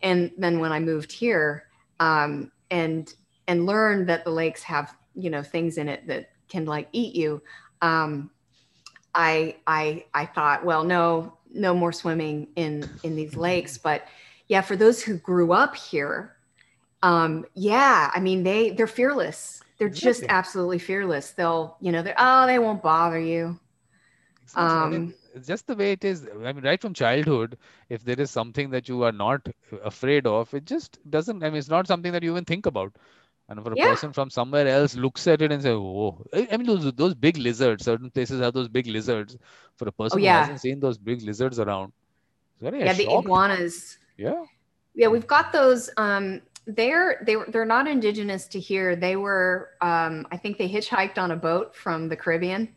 And 0.01 0.31
then 0.37 0.59
when 0.59 0.71
I 0.71 0.79
moved 0.79 1.11
here, 1.11 1.65
um, 1.99 2.51
and 2.71 3.13
and 3.47 3.65
learn 3.65 4.05
that 4.05 4.23
the 4.23 4.31
lakes 4.31 4.63
have 4.63 4.95
you 5.15 5.29
know 5.29 5.43
things 5.43 5.77
in 5.77 5.87
it 5.87 6.05
that 6.07 6.29
can 6.49 6.65
like 6.65 6.87
eat 6.91 7.15
you 7.15 7.41
um, 7.81 8.29
i 9.13 9.55
i 9.67 10.05
i 10.13 10.25
thought 10.25 10.65
well 10.65 10.83
no 10.83 11.33
no 11.55 11.73
more 11.73 11.91
swimming 11.91 12.47
in 12.55 12.87
in 13.03 13.15
these 13.15 13.35
lakes. 13.35 13.77
But 13.77 14.07
yeah 14.47 14.61
for 14.61 14.75
those 14.75 15.01
who 15.01 15.17
grew 15.17 15.53
up 15.53 15.75
here 15.75 16.35
um 17.01 17.45
yeah 17.55 18.11
i 18.13 18.19
mean 18.19 18.43
they 18.43 18.71
they're 18.71 18.87
fearless. 18.87 19.61
They're 19.77 19.89
just 19.89 20.23
absolutely 20.29 20.79
fearless. 20.79 21.31
They'll 21.31 21.77
you 21.81 21.91
know 21.91 22.01
they're 22.01 22.15
oh 22.17 22.45
they 22.45 22.59
won't 22.59 22.81
bother 22.81 23.19
you. 23.19 23.59
Um 24.55 25.13
it's 25.33 25.47
just 25.47 25.67
the 25.67 25.75
way 25.75 25.91
it 25.91 26.05
is. 26.05 26.27
I 26.45 26.53
mean 26.53 26.63
right 26.63 26.81
from 26.81 26.93
childhood 26.93 27.57
if 27.89 28.05
there 28.05 28.19
is 28.19 28.31
something 28.31 28.69
that 28.69 28.87
you 28.87 29.03
are 29.03 29.11
not 29.11 29.47
afraid 29.83 30.25
of 30.27 30.53
it 30.53 30.65
just 30.65 30.99
doesn't 31.09 31.43
i 31.43 31.49
mean 31.49 31.57
it's 31.57 31.69
not 31.69 31.87
something 31.87 32.11
that 32.11 32.23
you 32.23 32.31
even 32.31 32.45
think 32.45 32.65
about 32.65 32.93
and 33.47 33.63
for 33.63 33.73
a 33.73 33.75
yeah. 33.75 33.89
person 33.89 34.11
from 34.11 34.29
somewhere 34.29 34.67
else 34.67 34.95
looks 34.95 35.27
at 35.27 35.41
it 35.41 35.51
and 35.51 35.61
say, 35.61 35.71
"Oh, 35.71 36.23
I 36.33 36.57
mean 36.57 36.65
those 36.65 36.91
those 36.93 37.13
big 37.13 37.37
lizards. 37.37 37.85
Certain 37.85 38.09
places 38.09 38.41
have 38.41 38.53
those 38.53 38.67
big 38.67 38.87
lizards. 38.87 39.37
For 39.77 39.87
a 39.87 39.91
person 39.91 40.19
oh, 40.19 40.23
yeah. 40.23 40.33
who 40.33 40.39
hasn't 40.41 40.61
seen 40.61 40.79
those 40.79 40.97
big 40.97 41.21
lizards 41.21 41.59
around, 41.59 41.91
yeah, 42.59 42.93
the 42.93 43.11
iguanas. 43.11 43.97
Yeah, 44.17 44.45
yeah, 44.95 45.07
we've 45.07 45.27
got 45.27 45.51
those. 45.51 45.89
Um, 45.97 46.41
they're 46.65 47.23
they 47.25 47.35
they're 47.49 47.65
not 47.65 47.87
indigenous 47.87 48.47
to 48.47 48.59
here. 48.59 48.95
They 48.95 49.15
were, 49.15 49.71
um, 49.81 50.25
I 50.31 50.37
think 50.37 50.57
they 50.57 50.67
hitchhiked 50.67 51.17
on 51.17 51.31
a 51.31 51.35
boat 51.35 51.75
from 51.75 52.09
the 52.09 52.15
Caribbean, 52.15 52.73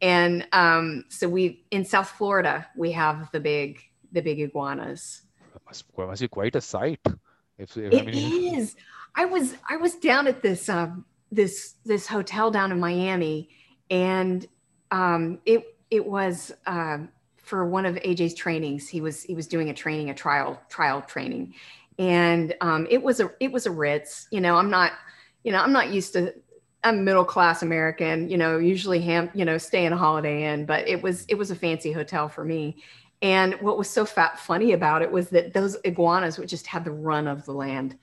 and 0.00 0.46
um, 0.52 1.04
so 1.08 1.28
we 1.28 1.64
in 1.70 1.84
South 1.84 2.10
Florida 2.10 2.66
we 2.76 2.90
have 2.92 3.30
the 3.30 3.40
big 3.40 3.80
the 4.10 4.20
big 4.20 4.40
iguanas. 4.40 5.22
It 5.54 5.62
must, 5.66 5.84
must 5.96 6.20
be 6.20 6.28
quite 6.28 6.56
a 6.56 6.60
sight. 6.60 7.00
If, 7.58 7.76
if 7.76 7.92
it 7.92 8.00
I 8.00 8.04
mean, 8.04 8.54
is. 8.58 8.74
I 9.14 9.24
was 9.24 9.54
I 9.68 9.76
was 9.76 9.94
down 9.96 10.26
at 10.26 10.42
this 10.42 10.68
um, 10.68 11.04
this 11.30 11.74
this 11.84 12.06
hotel 12.06 12.50
down 12.50 12.72
in 12.72 12.80
Miami, 12.80 13.48
and 13.90 14.46
um, 14.90 15.40
it 15.44 15.76
it 15.90 16.06
was 16.06 16.52
uh, 16.66 16.98
for 17.36 17.66
one 17.66 17.86
of 17.86 17.96
AJ's 17.96 18.34
trainings. 18.34 18.88
He 18.88 19.00
was 19.00 19.22
he 19.22 19.34
was 19.34 19.46
doing 19.46 19.70
a 19.70 19.74
training, 19.74 20.10
a 20.10 20.14
trial 20.14 20.60
trial 20.68 21.02
training, 21.02 21.54
and 21.98 22.54
um, 22.60 22.86
it 22.90 23.02
was 23.02 23.20
a 23.20 23.30
it 23.40 23.52
was 23.52 23.66
a 23.66 23.70
Ritz. 23.70 24.28
You 24.30 24.40
know, 24.40 24.56
I'm 24.56 24.70
not 24.70 24.92
you 25.44 25.52
know 25.52 25.58
I'm 25.58 25.72
not 25.72 25.90
used 25.90 26.14
to 26.14 26.34
I'm 26.84 27.04
middle 27.04 27.24
class 27.24 27.62
American. 27.62 28.28
You 28.30 28.38
know, 28.38 28.58
usually 28.58 29.00
ham 29.00 29.30
you 29.34 29.44
know 29.44 29.58
stay 29.58 29.84
in 29.84 29.92
a 29.92 29.96
Holiday 29.96 30.52
Inn, 30.52 30.64
but 30.64 30.88
it 30.88 31.02
was 31.02 31.24
it 31.26 31.34
was 31.34 31.50
a 31.50 31.56
fancy 31.56 31.92
hotel 31.92 32.28
for 32.28 32.44
me. 32.44 32.82
And 33.20 33.54
what 33.60 33.78
was 33.78 33.88
so 33.88 34.04
fat 34.04 34.40
funny 34.40 34.72
about 34.72 35.00
it 35.00 35.12
was 35.12 35.28
that 35.30 35.52
those 35.52 35.76
iguanas 35.84 36.38
would 36.38 36.48
just 36.48 36.66
have 36.66 36.84
the 36.84 36.90
run 36.90 37.28
of 37.28 37.44
the 37.44 37.52
land 37.52 37.96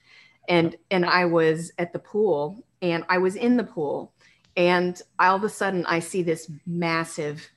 and 0.50 0.76
and 0.92 1.06
I 1.06 1.26
was 1.26 1.72
at 1.78 1.94
the 1.94 2.00
pool 2.00 2.64
and 2.82 3.06
I 3.08 3.18
was 3.18 3.36
in 3.36 3.56
the 3.56 3.64
pool 3.64 4.14
and 4.58 5.02
all 5.20 5.36
of 5.36 5.44
a 5.44 5.50
sudden 5.50 5.86
I 5.86 6.00
see 6.00 6.24
this 6.24 6.52
massive 6.68 7.48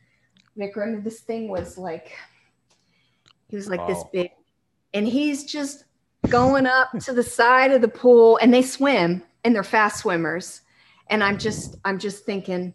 Vikram 0.57 1.03
this 1.03 1.21
thing 1.21 1.49
was 1.49 1.77
like 1.77 2.13
he 3.49 3.57
was 3.57 3.69
like 3.69 3.87
this 3.89 3.99
oh. 4.01 4.11
big 4.13 4.31
and 4.95 5.09
he's 5.09 5.45
just 5.45 5.85
going 6.29 6.67
up 6.67 6.91
to 7.01 7.13
the 7.13 7.23
side 7.23 7.73
of 7.73 7.81
the 7.81 7.89
pool 7.89 8.39
and 8.41 8.53
they 8.53 8.63
swim 8.63 9.23
and 9.45 9.55
they're 9.55 9.63
fast 9.63 10.01
swimmers. 10.01 10.63
And 11.09 11.23
I'm 11.23 11.39
just 11.39 11.77
I'm 11.85 11.99
just 11.99 12.25
thinking 12.25 12.75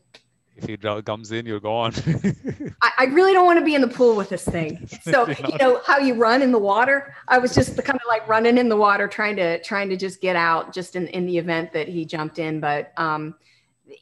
if 0.58 0.66
he 0.66 0.78
comes 1.04 1.32
in, 1.32 1.46
you're 1.46 1.60
gone. 1.60 1.94
I, 2.82 2.92
I, 3.00 3.06
really 3.06 3.34
don't 3.34 3.46
want 3.46 3.60
to 3.60 3.66
be 3.66 3.76
in 3.76 3.82
the 3.82 3.88
pool 3.88 4.16
with 4.16 4.30
this 4.30 4.44
thing. 4.44 4.88
So 5.02 5.28
you 5.28 5.58
know 5.58 5.82
how 5.86 6.00
you 6.00 6.16
run 6.16 6.42
in 6.42 6.52
the 6.52 6.60
water. 6.60 7.16
I 7.30 7.38
was 7.38 7.56
just 7.56 7.82
kind 7.84 7.96
of 7.96 8.08
like 8.08 8.28
running 8.28 8.58
in 8.58 8.68
the 8.68 8.76
water, 8.76 9.08
trying 9.08 9.38
to 9.38 9.62
trying 9.64 9.90
to 9.90 9.96
just 9.96 10.20
get 10.20 10.36
out, 10.36 10.74
just 10.74 10.96
in 10.96 11.08
in 11.08 11.26
the 11.26 11.38
event 11.38 11.72
that 11.74 11.88
he 11.88 12.04
jumped 12.04 12.40
in. 12.40 12.60
But 12.60 12.92
um, 12.98 13.36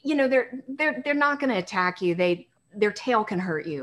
you 0.02 0.16
know 0.16 0.28
they're 0.28 0.64
they're 0.68 1.02
they're 1.04 1.14
not 1.14 1.40
going 1.40 1.52
to 1.52 1.58
attack 1.58 2.02
you. 2.02 2.16
They 2.16 2.48
their 2.74 2.92
tail 2.92 3.24
can 3.24 3.38
hurt 3.38 3.68
you 3.68 3.82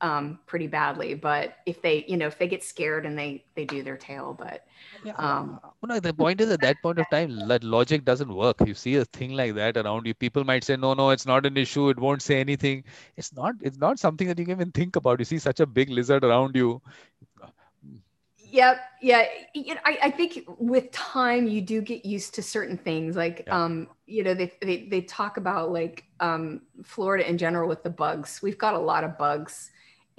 um, 0.00 0.38
pretty 0.46 0.66
badly. 0.66 1.14
But 1.14 1.56
if 1.66 1.82
they, 1.82 2.04
you 2.08 2.16
know, 2.16 2.26
if 2.26 2.38
they 2.38 2.48
get 2.48 2.62
scared 2.62 3.06
and 3.06 3.18
they 3.18 3.44
they 3.54 3.64
do 3.64 3.82
their 3.82 3.96
tail, 3.96 4.36
but 4.38 4.66
yeah. 5.04 5.12
um, 5.16 5.60
no, 5.82 6.00
the 6.00 6.14
point 6.14 6.40
is 6.40 6.50
at 6.50 6.60
that 6.62 6.76
point 6.82 6.98
of 6.98 7.06
time, 7.10 7.48
that 7.48 7.64
logic 7.64 8.04
doesn't 8.04 8.32
work. 8.32 8.56
You 8.66 8.74
see 8.74 8.96
a 8.96 9.04
thing 9.04 9.32
like 9.32 9.54
that 9.54 9.76
around 9.76 10.06
you, 10.06 10.14
people 10.14 10.44
might 10.44 10.64
say, 10.64 10.76
no, 10.76 10.94
no, 10.94 11.10
it's 11.10 11.26
not 11.26 11.46
an 11.46 11.56
issue. 11.56 11.88
It 11.90 11.98
won't 11.98 12.22
say 12.22 12.40
anything. 12.40 12.84
It's 13.16 13.32
not. 13.34 13.54
It's 13.60 13.78
not 13.78 13.98
something 13.98 14.28
that 14.28 14.38
you 14.38 14.44
can 14.44 14.56
even 14.56 14.72
think 14.72 14.96
about. 14.96 15.18
You 15.18 15.24
see 15.24 15.38
such 15.38 15.60
a 15.60 15.66
big 15.66 15.90
lizard 15.90 16.24
around 16.24 16.56
you. 16.56 16.80
Yep. 18.52 18.80
Yeah. 19.00 19.26
You 19.54 19.74
know, 19.74 19.80
I, 19.84 19.98
I 20.04 20.10
think 20.10 20.44
with 20.58 20.90
time 20.90 21.46
you 21.46 21.60
do 21.60 21.80
get 21.80 22.04
used 22.04 22.34
to 22.34 22.42
certain 22.42 22.76
things. 22.76 23.14
Like, 23.14 23.44
yeah. 23.46 23.64
um, 23.64 23.88
you 24.06 24.24
know, 24.24 24.34
they, 24.34 24.52
they, 24.60 24.88
they 24.88 25.02
talk 25.02 25.36
about 25.36 25.70
like 25.70 26.04
um, 26.18 26.62
Florida 26.82 27.28
in 27.28 27.38
general 27.38 27.68
with 27.68 27.84
the 27.84 27.90
bugs. 27.90 28.40
We've 28.42 28.58
got 28.58 28.74
a 28.74 28.78
lot 28.78 29.04
of 29.04 29.16
bugs 29.16 29.70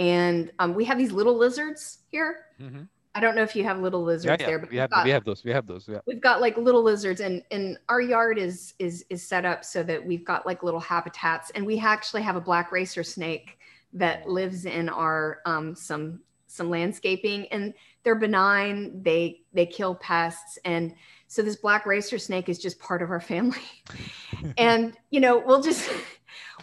and 0.01 0.51
um, 0.57 0.73
we 0.73 0.83
have 0.85 0.97
these 0.97 1.11
little 1.11 1.37
lizards 1.37 1.99
here. 2.09 2.45
Mm-hmm. 2.59 2.83
I 3.13 3.19
don't 3.19 3.35
know 3.35 3.43
if 3.43 3.55
you 3.55 3.63
have 3.65 3.79
little 3.79 4.03
lizards 4.03 4.25
yeah, 4.25 4.37
yeah. 4.39 4.45
there, 4.47 4.57
but 4.57 4.71
we 4.71 4.77
have 4.77 4.89
got, 4.89 5.05
we 5.05 5.11
have 5.11 5.23
those. 5.23 5.43
We 5.43 5.51
have 5.51 5.67
those. 5.67 5.87
Yeah. 5.87 5.99
We've 6.07 6.19
got 6.19 6.41
like 6.41 6.57
little 6.57 6.81
lizards, 6.81 7.21
and 7.21 7.43
and 7.51 7.77
our 7.87 8.01
yard 8.01 8.39
is 8.39 8.73
is 8.79 9.05
is 9.11 9.21
set 9.21 9.45
up 9.45 9.63
so 9.63 9.83
that 9.83 10.03
we've 10.03 10.25
got 10.25 10.43
like 10.47 10.63
little 10.63 10.79
habitats, 10.79 11.51
and 11.51 11.67
we 11.67 11.77
actually 11.79 12.23
have 12.23 12.35
a 12.35 12.41
black 12.41 12.71
racer 12.71 13.03
snake 13.03 13.59
that 13.93 14.27
lives 14.27 14.65
in 14.65 14.89
our 14.89 15.41
um, 15.45 15.75
some 15.75 16.21
some 16.47 16.71
landscaping, 16.71 17.47
and 17.49 17.75
they're 18.03 18.15
benign. 18.15 19.03
They 19.03 19.41
they 19.53 19.67
kill 19.67 19.93
pests, 19.95 20.57
and 20.65 20.95
so 21.27 21.43
this 21.43 21.57
black 21.57 21.85
racer 21.85 22.17
snake 22.17 22.49
is 22.49 22.57
just 22.57 22.79
part 22.79 23.03
of 23.03 23.11
our 23.11 23.21
family. 23.21 23.61
and 24.57 24.97
you 25.11 25.19
know, 25.19 25.37
we'll 25.37 25.61
just 25.61 25.91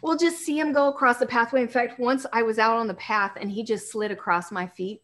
we'll 0.03 0.17
just 0.17 0.39
see 0.39 0.59
him 0.59 0.73
go 0.73 0.89
across 0.89 1.19
the 1.19 1.27
pathway. 1.27 1.63
In 1.63 1.69
fact, 1.69 1.99
once 1.99 2.27
I 2.33 2.43
was 2.43 2.59
out 2.59 2.77
on 2.77 2.87
the 2.87 2.95
path 2.95 3.33
and 3.41 3.51
he 3.51 3.63
just 3.63 3.91
slid 3.91 4.11
across 4.11 4.51
my 4.51 4.67
feet 4.67 5.03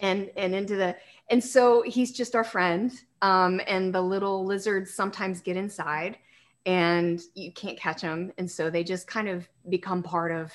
and 0.00 0.30
and 0.36 0.54
into 0.54 0.76
the 0.76 0.96
and 1.30 1.42
so 1.42 1.82
he's 1.82 2.12
just 2.12 2.34
our 2.34 2.44
friend. 2.44 2.92
Um, 3.22 3.60
and 3.66 3.94
the 3.94 4.00
little 4.00 4.46
lizards 4.46 4.94
sometimes 4.94 5.42
get 5.42 5.56
inside 5.56 6.16
and 6.64 7.20
you 7.34 7.52
can't 7.52 7.78
catch 7.78 8.00
them. 8.00 8.32
And 8.38 8.50
so 8.50 8.70
they 8.70 8.82
just 8.82 9.06
kind 9.06 9.28
of 9.28 9.46
become 9.68 10.02
part 10.02 10.32
of 10.32 10.52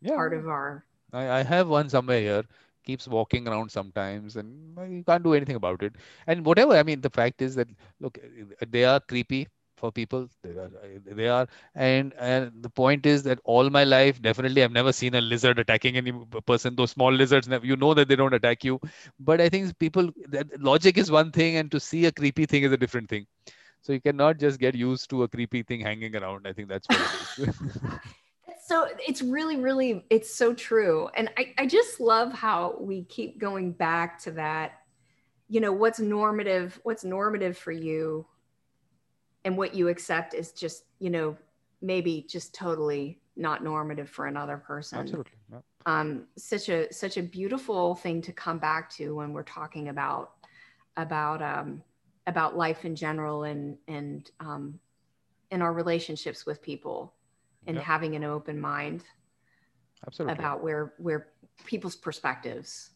yeah. 0.00 0.14
part 0.14 0.34
of 0.34 0.48
our 0.48 0.84
I, 1.12 1.38
I 1.38 1.42
have 1.42 1.68
one 1.68 1.88
somewhere 1.88 2.20
here 2.20 2.44
keeps 2.84 3.08
walking 3.08 3.48
around 3.48 3.70
sometimes 3.70 4.36
and 4.36 4.78
you 4.88 5.02
can't 5.04 5.24
do 5.24 5.34
anything 5.34 5.56
about 5.56 5.82
it 5.82 5.92
and 6.28 6.46
whatever 6.46 6.72
i 6.76 6.84
mean 6.84 7.00
the 7.00 7.10
fact 7.10 7.42
is 7.42 7.56
that 7.56 7.68
look 8.00 8.18
they 8.68 8.84
are 8.84 9.00
creepy 9.00 9.48
for 9.76 9.92
people 9.92 10.28
they 10.42 10.50
are, 10.50 10.70
they 11.04 11.28
are. 11.28 11.46
And 11.74 12.14
and 12.18 12.62
the 12.62 12.70
point 12.70 13.06
is 13.06 13.22
that 13.24 13.38
all 13.44 13.70
my 13.70 13.84
life 13.84 14.20
definitely 14.20 14.62
i've 14.62 14.72
never 14.72 14.92
seen 14.92 15.14
a 15.14 15.20
lizard 15.20 15.58
attacking 15.58 15.96
any 15.96 16.12
person 16.46 16.76
those 16.76 16.90
small 16.90 17.12
lizards 17.12 17.48
you 17.62 17.76
know 17.76 17.94
that 17.94 18.08
they 18.08 18.16
don't 18.16 18.34
attack 18.34 18.64
you. 18.64 18.80
But 19.20 19.40
i 19.40 19.48
think 19.48 19.78
people 19.78 20.10
that 20.28 20.60
logic 20.60 20.98
is 20.98 21.10
one 21.10 21.30
thing 21.32 21.56
and 21.56 21.70
to 21.70 21.80
see 21.80 22.06
a 22.06 22.12
creepy 22.12 22.46
thing 22.46 22.62
is 22.62 22.72
a 22.72 22.76
different 22.76 23.08
thing. 23.08 23.26
So 23.82 23.92
you 23.92 24.00
cannot 24.00 24.38
just 24.38 24.58
get 24.58 24.74
used 24.74 25.10
to 25.10 25.22
a 25.22 25.28
creepy 25.28 25.62
thing 25.62 25.80
hanging 25.80 26.16
around. 26.16 26.46
I 26.46 26.52
think 26.52 26.68
that's 26.68 26.88
so 28.66 28.88
it's 29.06 29.22
really 29.22 29.56
really 29.56 30.04
it's 30.10 30.34
so 30.34 30.54
true. 30.54 31.08
And 31.14 31.30
I, 31.36 31.54
I 31.58 31.66
just 31.66 32.00
love 32.00 32.32
how 32.32 32.76
we 32.80 33.04
keep 33.04 33.38
going 33.38 33.72
back 33.72 34.18
to 34.22 34.32
that 34.32 34.80
you 35.48 35.60
know 35.60 35.72
what's 35.72 36.00
normative 36.00 36.78
what's 36.82 37.04
normative 37.04 37.56
for 37.56 37.72
you 37.72 38.26
and 39.46 39.56
what 39.56 39.74
you 39.74 39.88
accept 39.88 40.34
is 40.34 40.52
just 40.52 40.84
you 40.98 41.08
know 41.08 41.36
maybe 41.80 42.26
just 42.28 42.52
totally 42.54 43.18
not 43.36 43.62
normative 43.62 44.10
for 44.10 44.26
another 44.26 44.56
person. 44.56 44.98
Absolutely 44.98 45.32
yeah. 45.50 45.60
um 45.86 46.24
such 46.36 46.68
a 46.68 46.92
such 46.92 47.16
a 47.16 47.22
beautiful 47.22 47.94
thing 47.94 48.20
to 48.20 48.32
come 48.32 48.58
back 48.58 48.90
to 48.90 49.14
when 49.14 49.32
we're 49.32 49.44
talking 49.44 49.88
about 49.88 50.32
about 50.96 51.40
um 51.40 51.82
about 52.26 52.56
life 52.56 52.84
in 52.84 52.94
general 52.96 53.44
and 53.44 53.78
and 53.88 54.30
um 54.40 54.78
in 55.52 55.62
our 55.62 55.72
relationships 55.72 56.44
with 56.44 56.60
people 56.60 57.14
and 57.68 57.76
yeah. 57.76 57.82
having 57.82 58.16
an 58.16 58.24
open 58.24 58.60
mind 58.60 59.04
absolutely. 60.06 60.36
about 60.36 60.62
where 60.62 60.94
where 60.98 61.28
people's 61.64 61.96
perspectives. 61.96 62.90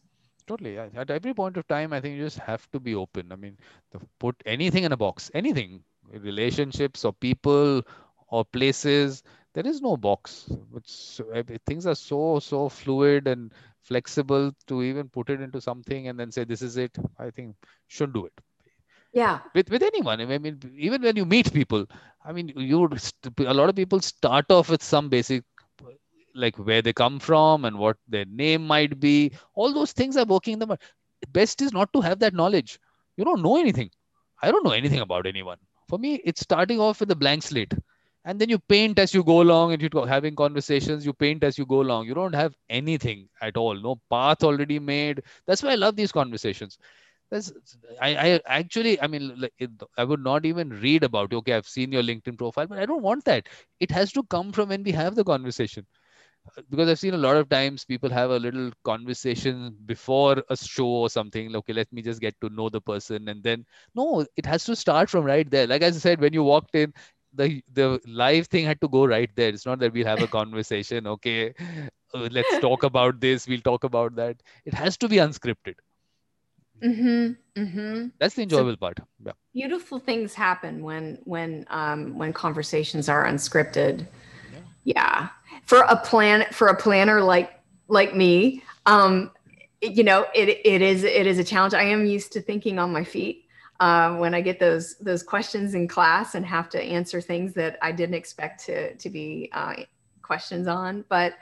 Totally 0.47 0.77
at 0.77 1.09
every 1.09 1.33
point 1.33 1.55
of 1.55 1.65
time 1.67 1.93
i 1.93 2.01
think 2.01 2.17
you 2.17 2.23
just 2.23 2.39
have 2.39 2.69
to 2.71 2.79
be 2.79 2.93
open. 2.93 3.31
I 3.31 3.37
mean 3.37 3.57
the, 3.91 3.99
put 4.19 4.35
anything 4.45 4.83
in 4.83 4.91
a 4.91 4.97
box 4.97 5.31
anything 5.33 5.83
relationships 6.19 7.05
or 7.05 7.13
people 7.13 7.81
or 8.27 8.45
places 8.45 9.23
there 9.53 9.67
is 9.67 9.81
no 9.81 9.97
box. 9.97 10.49
It's, 10.75 11.19
eh, 11.33 11.43
things 11.65 11.85
are 11.85 11.95
so 11.95 12.39
so 12.39 12.69
fluid 12.69 13.27
and 13.27 13.51
flexible 13.81 14.51
to 14.67 14.81
even 14.83 15.09
put 15.09 15.29
it 15.29 15.41
into 15.41 15.59
something 15.59 16.07
and 16.07 16.19
then 16.19 16.31
say 16.31 16.43
this 16.45 16.61
is 16.61 16.77
it. 16.77 16.97
I 17.19 17.31
think 17.31 17.55
should 17.87 18.13
do 18.13 18.25
it. 18.25 18.33
Yeah. 19.13 19.39
With 19.53 19.69
with 19.69 19.83
anyone 19.83 20.21
i 20.21 20.37
mean 20.37 20.59
even 20.77 21.01
when 21.01 21.17
you 21.17 21.25
meet 21.25 21.51
people 21.53 21.85
i 22.25 22.31
mean 22.31 22.47
you 22.55 22.89
a 23.45 23.53
lot 23.53 23.69
of 23.69 23.75
people 23.75 23.99
start 23.99 24.49
off 24.49 24.69
with 24.69 24.81
some 24.81 25.09
basic 25.09 25.43
like 26.33 26.55
where 26.57 26.81
they 26.81 26.93
come 26.93 27.19
from 27.19 27.65
and 27.65 27.77
what 27.77 27.97
their 28.07 28.25
name 28.25 28.65
might 28.65 28.99
be. 28.99 29.31
All 29.53 29.73
those 29.73 29.91
things 29.91 30.15
are 30.15 30.25
working 30.25 30.53
in 30.53 30.59
the 30.59 30.77
best 31.29 31.61
is 31.61 31.73
not 31.73 31.91
to 31.93 32.01
have 32.01 32.19
that 32.19 32.33
knowledge. 32.33 32.79
You 33.17 33.25
don't 33.25 33.41
know 33.41 33.57
anything. 33.57 33.89
I 34.41 34.51
don't 34.51 34.63
know 34.63 34.71
anything 34.71 34.99
about 34.99 35.27
anyone 35.27 35.57
for 35.91 35.99
me 35.99 36.15
it's 36.31 36.41
starting 36.41 36.79
off 36.79 37.01
with 37.01 37.11
a 37.11 37.15
blank 37.15 37.43
slate. 37.43 37.73
And 38.25 38.39
then 38.39 38.49
you 38.49 38.59
paint 38.59 38.99
as 38.99 39.13
you 39.15 39.23
go 39.23 39.41
along 39.41 39.73
and 39.73 39.81
you're 39.81 40.07
having 40.07 40.35
conversations 40.35 41.05
you 41.05 41.13
paint 41.13 41.43
as 41.43 41.57
you 41.57 41.65
go 41.65 41.81
along. 41.81 42.07
You 42.07 42.13
don't 42.15 42.35
have 42.35 42.55
anything 42.69 43.27
at 43.41 43.57
all. 43.57 43.75
No 43.75 43.99
path 44.09 44.43
already 44.43 44.79
made. 44.79 45.23
That's 45.47 45.63
why 45.63 45.71
i 45.71 45.75
love 45.75 45.95
these 45.95 46.11
conversations. 46.11 46.77
That's 47.31 47.51
I, 48.01 48.09
I 48.25 48.41
actually 48.45 49.01
i 49.01 49.07
mean 49.07 49.47
i 49.97 50.03
would 50.03 50.23
not 50.29 50.45
even 50.45 50.69
read 50.85 51.03
about 51.03 51.33
okay 51.33 51.53
i've 51.53 51.67
seen 51.67 51.91
your 51.97 52.03
linkedin 52.03 52.37
profile 52.37 52.67
but 52.67 52.79
i 52.79 52.85
don't 52.85 53.01
want 53.09 53.25
that. 53.25 53.49
It 53.79 53.91
has 53.91 54.11
to 54.13 54.23
come 54.23 54.51
from 54.51 54.69
when 54.69 54.83
we 54.83 54.91
have 54.91 55.15
the 55.15 55.23
conversation 55.23 55.85
because 56.69 56.89
I've 56.89 56.99
seen 56.99 57.13
a 57.13 57.17
lot 57.17 57.37
of 57.37 57.49
times 57.49 57.85
people 57.85 58.09
have 58.09 58.29
a 58.31 58.39
little 58.39 58.71
conversation 58.83 59.75
before 59.85 60.43
a 60.49 60.57
show 60.57 60.87
or 60.87 61.09
something. 61.09 61.55
Okay, 61.55 61.73
let 61.73 61.91
me 61.91 62.01
just 62.01 62.21
get 62.21 62.39
to 62.41 62.49
know 62.49 62.69
the 62.69 62.81
person, 62.81 63.27
and 63.29 63.43
then 63.43 63.65
no, 63.95 64.25
it 64.35 64.45
has 64.45 64.65
to 64.65 64.75
start 64.75 65.09
from 65.09 65.25
right 65.25 65.49
there. 65.49 65.67
Like 65.67 65.83
I 65.83 65.91
said, 65.91 66.19
when 66.19 66.33
you 66.33 66.43
walked 66.43 66.75
in, 66.75 66.93
the 67.33 67.61
the 67.73 67.99
live 68.05 68.47
thing 68.47 68.65
had 68.65 68.81
to 68.81 68.87
go 68.87 69.05
right 69.05 69.29
there. 69.35 69.49
It's 69.49 69.65
not 69.65 69.79
that 69.79 69.93
we'll 69.93 70.07
have 70.07 70.21
a 70.21 70.27
conversation. 70.27 71.07
Okay, 71.07 71.53
uh, 72.13 72.27
let's 72.31 72.59
talk 72.59 72.83
about 72.83 73.19
this. 73.19 73.47
We'll 73.47 73.61
talk 73.61 73.83
about 73.83 74.15
that. 74.15 74.41
It 74.65 74.73
has 74.73 74.97
to 74.97 75.07
be 75.07 75.17
unscripted. 75.17 75.75
Mm-hmm, 76.83 77.61
mm-hmm. 77.61 78.07
That's 78.19 78.35
the 78.35 78.43
enjoyable 78.43 78.71
so, 78.71 78.77
part. 78.77 78.99
Yeah. 79.23 79.33
Beautiful 79.53 79.99
things 79.99 80.33
happen 80.33 80.83
when 80.83 81.19
when 81.23 81.65
um, 81.69 82.17
when 82.17 82.33
conversations 82.33 83.07
are 83.07 83.25
unscripted. 83.25 84.07
Yeah. 84.83 84.95
yeah 84.95 85.29
for 85.65 85.79
a 85.81 85.95
plan 85.95 86.45
for 86.51 86.67
a 86.67 86.75
planner 86.75 87.21
like 87.21 87.59
like 87.87 88.15
me 88.15 88.63
um 88.85 89.31
you 89.81 90.03
know 90.03 90.27
it 90.35 90.49
it 90.63 90.81
is 90.81 91.03
it 91.03 91.25
is 91.25 91.39
a 91.39 91.43
challenge. 91.43 91.73
I 91.73 91.83
am 91.83 92.05
used 92.05 92.31
to 92.33 92.41
thinking 92.41 92.77
on 92.77 92.91
my 92.91 93.03
feet 93.03 93.45
uh, 93.79 94.15
when 94.15 94.33
i 94.33 94.41
get 94.41 94.59
those 94.59 94.95
those 94.97 95.23
questions 95.23 95.73
in 95.73 95.87
class 95.87 96.35
and 96.35 96.45
have 96.45 96.69
to 96.69 96.81
answer 96.81 97.19
things 97.19 97.53
that 97.53 97.77
i 97.81 97.91
didn't 97.91 98.15
expect 98.15 98.63
to 98.65 98.95
to 98.95 99.09
be 99.09 99.49
uh, 99.53 99.73
questions 100.21 100.67
on. 100.67 101.03
But 101.09 101.33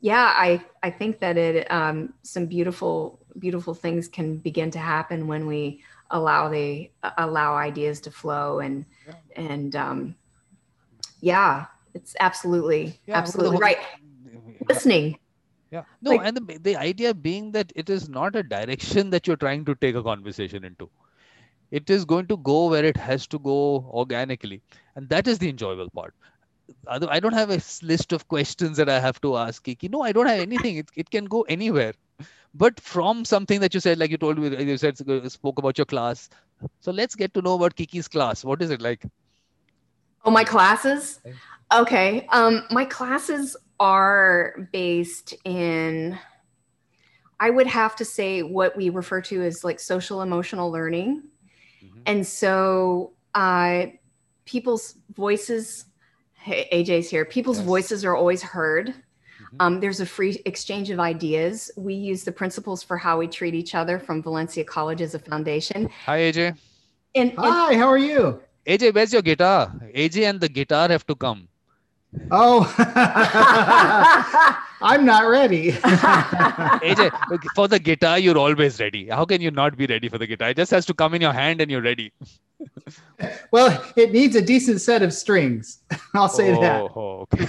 yeah 0.00 0.34
i 0.36 0.62
i 0.82 0.90
think 0.90 1.18
that 1.20 1.38
it 1.38 1.70
um, 1.72 2.12
some 2.22 2.46
beautiful 2.46 3.18
beautiful 3.38 3.74
things 3.74 4.08
can 4.08 4.36
begin 4.36 4.70
to 4.70 4.78
happen 4.78 5.26
when 5.26 5.46
we 5.46 5.82
allow 6.10 6.48
the 6.48 6.90
allow 7.16 7.56
ideas 7.56 8.00
to 8.00 8.10
flow 8.10 8.60
and 8.60 8.84
yeah. 9.06 9.14
and 9.36 9.74
um 9.74 10.14
yeah 11.20 11.66
it's 11.96 12.14
absolutely 12.20 13.00
yeah, 13.06 13.16
absolutely 13.16 13.58
right. 13.58 13.78
Listening. 14.68 15.18
Yeah. 15.70 15.82
No 16.02 16.12
like, 16.12 16.20
and 16.24 16.36
the, 16.36 16.58
the 16.58 16.76
idea 16.76 17.12
being 17.14 17.50
that 17.52 17.72
it 17.74 17.90
is 17.90 18.08
not 18.08 18.36
a 18.36 18.42
direction 18.42 19.10
that 19.10 19.26
you're 19.26 19.42
trying 19.44 19.64
to 19.64 19.74
take 19.74 19.96
a 19.96 20.02
conversation 20.02 20.64
into. 20.64 20.88
It 21.70 21.90
is 21.90 22.04
going 22.04 22.26
to 22.28 22.36
go 22.36 22.68
where 22.68 22.84
it 22.84 22.96
has 22.96 23.26
to 23.28 23.38
go 23.38 23.58
organically 24.02 24.62
and 24.94 25.08
that 25.08 25.26
is 25.26 25.38
the 25.38 25.48
enjoyable 25.48 25.90
part. 25.90 26.14
I 26.88 27.20
don't 27.20 27.32
have 27.32 27.50
a 27.50 27.60
list 27.82 28.12
of 28.12 28.26
questions 28.28 28.76
that 28.76 28.88
i 28.88 28.98
have 29.00 29.20
to 29.20 29.36
ask. 29.36 29.64
Kiki 29.64 29.88
no 29.88 30.02
i 30.02 30.12
don't 30.12 30.26
have 30.26 30.40
anything. 30.40 30.76
It, 30.76 30.90
it 30.94 31.10
can 31.10 31.24
go 31.24 31.42
anywhere. 31.42 31.94
But 32.54 32.80
from 32.80 33.24
something 33.24 33.60
that 33.60 33.74
you 33.74 33.80
said 33.80 33.98
like 33.98 34.10
you 34.10 34.18
told 34.18 34.38
me 34.38 34.64
you 34.64 34.78
said 34.78 35.00
uh, 35.08 35.28
spoke 35.28 35.58
about 35.58 35.78
your 35.78 35.90
class. 35.96 36.28
So 36.80 36.92
let's 36.92 37.14
get 37.14 37.34
to 37.34 37.42
know 37.42 37.54
about 37.54 37.76
kiki's 37.76 38.08
class. 38.08 38.44
What 38.44 38.62
is 38.62 38.70
it 38.70 38.80
like? 38.80 39.04
Oh 40.24 40.30
my 40.30 40.44
classes 40.44 41.20
Okay. 41.72 42.26
Um, 42.30 42.64
my 42.70 42.84
classes 42.84 43.56
are 43.80 44.68
based 44.72 45.34
in, 45.44 46.18
I 47.40 47.50
would 47.50 47.66
have 47.66 47.96
to 47.96 48.04
say, 48.04 48.42
what 48.42 48.76
we 48.76 48.88
refer 48.88 49.20
to 49.22 49.42
as 49.42 49.64
like 49.64 49.80
social 49.80 50.22
emotional 50.22 50.70
learning. 50.70 51.22
Mm-hmm. 51.84 52.00
And 52.06 52.26
so 52.26 53.12
uh, 53.34 53.86
people's 54.44 54.96
voices, 55.14 55.86
hey, 56.34 56.68
AJ's 56.72 57.10
here, 57.10 57.24
people's 57.24 57.58
yes. 57.58 57.66
voices 57.66 58.04
are 58.04 58.14
always 58.14 58.42
heard. 58.42 58.88
Mm-hmm. 58.88 59.56
Um, 59.60 59.80
there's 59.80 60.00
a 60.00 60.06
free 60.06 60.40
exchange 60.46 60.90
of 60.90 61.00
ideas. 61.00 61.70
We 61.76 61.94
use 61.94 62.24
the 62.24 62.32
principles 62.32 62.82
for 62.82 62.96
how 62.96 63.18
we 63.18 63.26
treat 63.26 63.54
each 63.54 63.74
other 63.74 63.98
from 63.98 64.22
Valencia 64.22 64.64
College 64.64 65.02
as 65.02 65.14
a 65.14 65.18
foundation. 65.18 65.90
Hi, 66.04 66.18
AJ. 66.20 66.56
And, 67.14 67.30
and 67.30 67.38
Hi, 67.38 67.74
how 67.74 67.88
are 67.88 67.98
you? 67.98 68.40
AJ, 68.66 68.94
where's 68.94 69.12
your 69.12 69.22
guitar? 69.22 69.72
AJ 69.94 70.28
and 70.28 70.40
the 70.40 70.48
guitar 70.48 70.88
have 70.88 71.06
to 71.06 71.14
come. 71.14 71.48
Oh, 72.30 72.72
I'm 74.82 75.04
not 75.04 75.26
ready. 75.26 75.72
AJ, 75.72 77.10
for 77.54 77.68
the 77.68 77.78
guitar, 77.78 78.18
you're 78.18 78.38
always 78.38 78.80
ready. 78.80 79.08
How 79.08 79.24
can 79.24 79.40
you 79.40 79.50
not 79.50 79.76
be 79.76 79.86
ready 79.86 80.08
for 80.08 80.18
the 80.18 80.26
guitar? 80.26 80.50
It 80.50 80.56
just 80.56 80.70
has 80.70 80.86
to 80.86 80.94
come 80.94 81.14
in 81.14 81.22
your 81.22 81.32
hand 81.32 81.60
and 81.60 81.70
you're 81.70 81.82
ready. 81.82 82.12
well, 83.50 83.84
it 83.96 84.12
needs 84.12 84.34
a 84.36 84.42
decent 84.42 84.80
set 84.80 85.02
of 85.02 85.12
strings. 85.12 85.82
I'll 86.14 86.28
say 86.28 86.54
oh, 86.54 86.60
that. 86.60 86.80
Oh, 86.82 87.26
okay. 87.32 87.46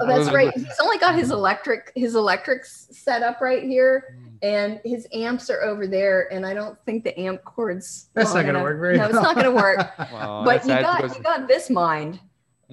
oh, 0.00 0.06
that's 0.06 0.32
right. 0.32 0.52
He's 0.54 0.66
only 0.82 0.98
got 0.98 1.14
his 1.14 1.30
electric 1.30 1.92
his 1.94 2.14
electrics 2.14 2.88
set 2.90 3.22
up 3.22 3.40
right 3.40 3.62
here, 3.62 4.16
hmm. 4.18 4.28
and 4.42 4.80
his 4.84 5.06
amps 5.12 5.50
are 5.50 5.62
over 5.62 5.86
there. 5.86 6.32
And 6.32 6.44
I 6.44 6.54
don't 6.54 6.78
think 6.84 7.04
the 7.04 7.18
amp 7.18 7.44
cords. 7.44 8.08
That's 8.14 8.34
not 8.34 8.42
going 8.42 8.54
to 8.54 8.62
work 8.62 8.80
very. 8.80 8.98
No, 8.98 9.06
it's 9.06 9.14
not 9.14 9.34
going 9.34 9.46
to 9.46 9.52
work. 9.52 9.98
Well, 10.12 10.44
but 10.44 10.62
you 10.64 10.70
got 10.70 11.16
you 11.16 11.22
got 11.22 11.46
this 11.46 11.70
mind 11.70 12.20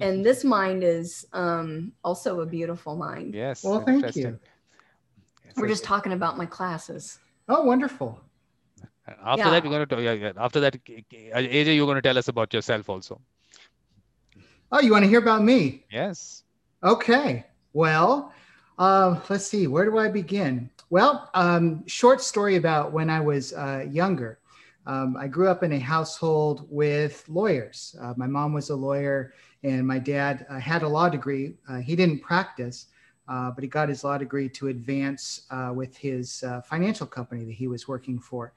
and 0.00 0.14
mm-hmm. 0.14 0.22
this 0.22 0.44
mind 0.44 0.84
is 0.84 1.26
um, 1.32 1.92
also 2.04 2.40
a 2.40 2.46
beautiful 2.46 2.96
mind. 2.96 3.34
Yes. 3.34 3.64
Well, 3.64 3.80
thank 3.80 4.16
you. 4.16 4.38
We're 5.56 5.68
just 5.68 5.84
talking 5.84 6.12
about 6.12 6.36
my 6.36 6.46
classes. 6.46 7.18
Oh, 7.48 7.62
wonderful. 7.62 8.20
After 9.24 9.44
yeah. 9.44 9.50
that, 9.50 9.64
we're 9.64 9.70
going 9.70 9.86
to 9.86 9.86
talk. 9.86 10.04
Yeah, 10.04 10.12
yeah. 10.12 10.32
After 10.36 10.60
that, 10.60 10.84
AJ, 10.84 11.74
you're 11.74 11.86
going 11.86 11.96
to 11.96 12.02
tell 12.02 12.18
us 12.18 12.28
about 12.28 12.52
yourself 12.52 12.88
also. 12.88 13.20
Oh, 14.70 14.80
you 14.80 14.92
want 14.92 15.04
to 15.04 15.08
hear 15.08 15.18
about 15.18 15.42
me? 15.42 15.84
Yes. 15.90 16.42
Okay. 16.84 17.46
Well, 17.72 18.32
uh, 18.78 19.18
let's 19.28 19.46
see. 19.46 19.66
Where 19.66 19.84
do 19.86 19.98
I 19.98 20.08
begin? 20.08 20.70
Well, 20.90 21.30
um, 21.34 21.86
short 21.86 22.20
story 22.20 22.56
about 22.56 22.92
when 22.92 23.10
I 23.10 23.20
was 23.20 23.52
uh, 23.52 23.86
younger. 23.90 24.38
Um, 24.86 25.16
I 25.18 25.26
grew 25.26 25.48
up 25.48 25.62
in 25.62 25.72
a 25.72 25.78
household 25.78 26.66
with 26.70 27.24
lawyers. 27.28 27.96
Uh, 28.00 28.14
my 28.16 28.26
mom 28.26 28.52
was 28.52 28.70
a 28.70 28.76
lawyer 28.76 29.34
and 29.62 29.86
my 29.86 29.98
dad 29.98 30.46
uh, 30.48 30.58
had 30.58 30.82
a 30.82 30.88
law 30.88 31.08
degree. 31.08 31.54
Uh, 31.68 31.78
he 31.78 31.96
didn't 31.96 32.20
practice, 32.20 32.86
uh, 33.28 33.50
but 33.50 33.64
he 33.64 33.68
got 33.68 33.88
his 33.88 34.04
law 34.04 34.16
degree 34.16 34.48
to 34.48 34.68
advance 34.68 35.46
uh, 35.50 35.72
with 35.74 35.96
his 35.96 36.42
uh, 36.44 36.60
financial 36.62 37.06
company 37.06 37.44
that 37.44 37.54
he 37.54 37.66
was 37.66 37.88
working 37.88 38.18
for. 38.18 38.52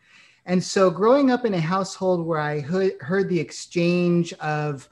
And 0.45 0.63
so, 0.63 0.89
growing 0.89 1.29
up 1.29 1.45
in 1.45 1.53
a 1.53 1.59
household 1.59 2.25
where 2.25 2.39
I 2.39 2.59
heard, 2.61 3.29
the 3.29 3.39
exchange 3.39 4.33
of 4.33 4.89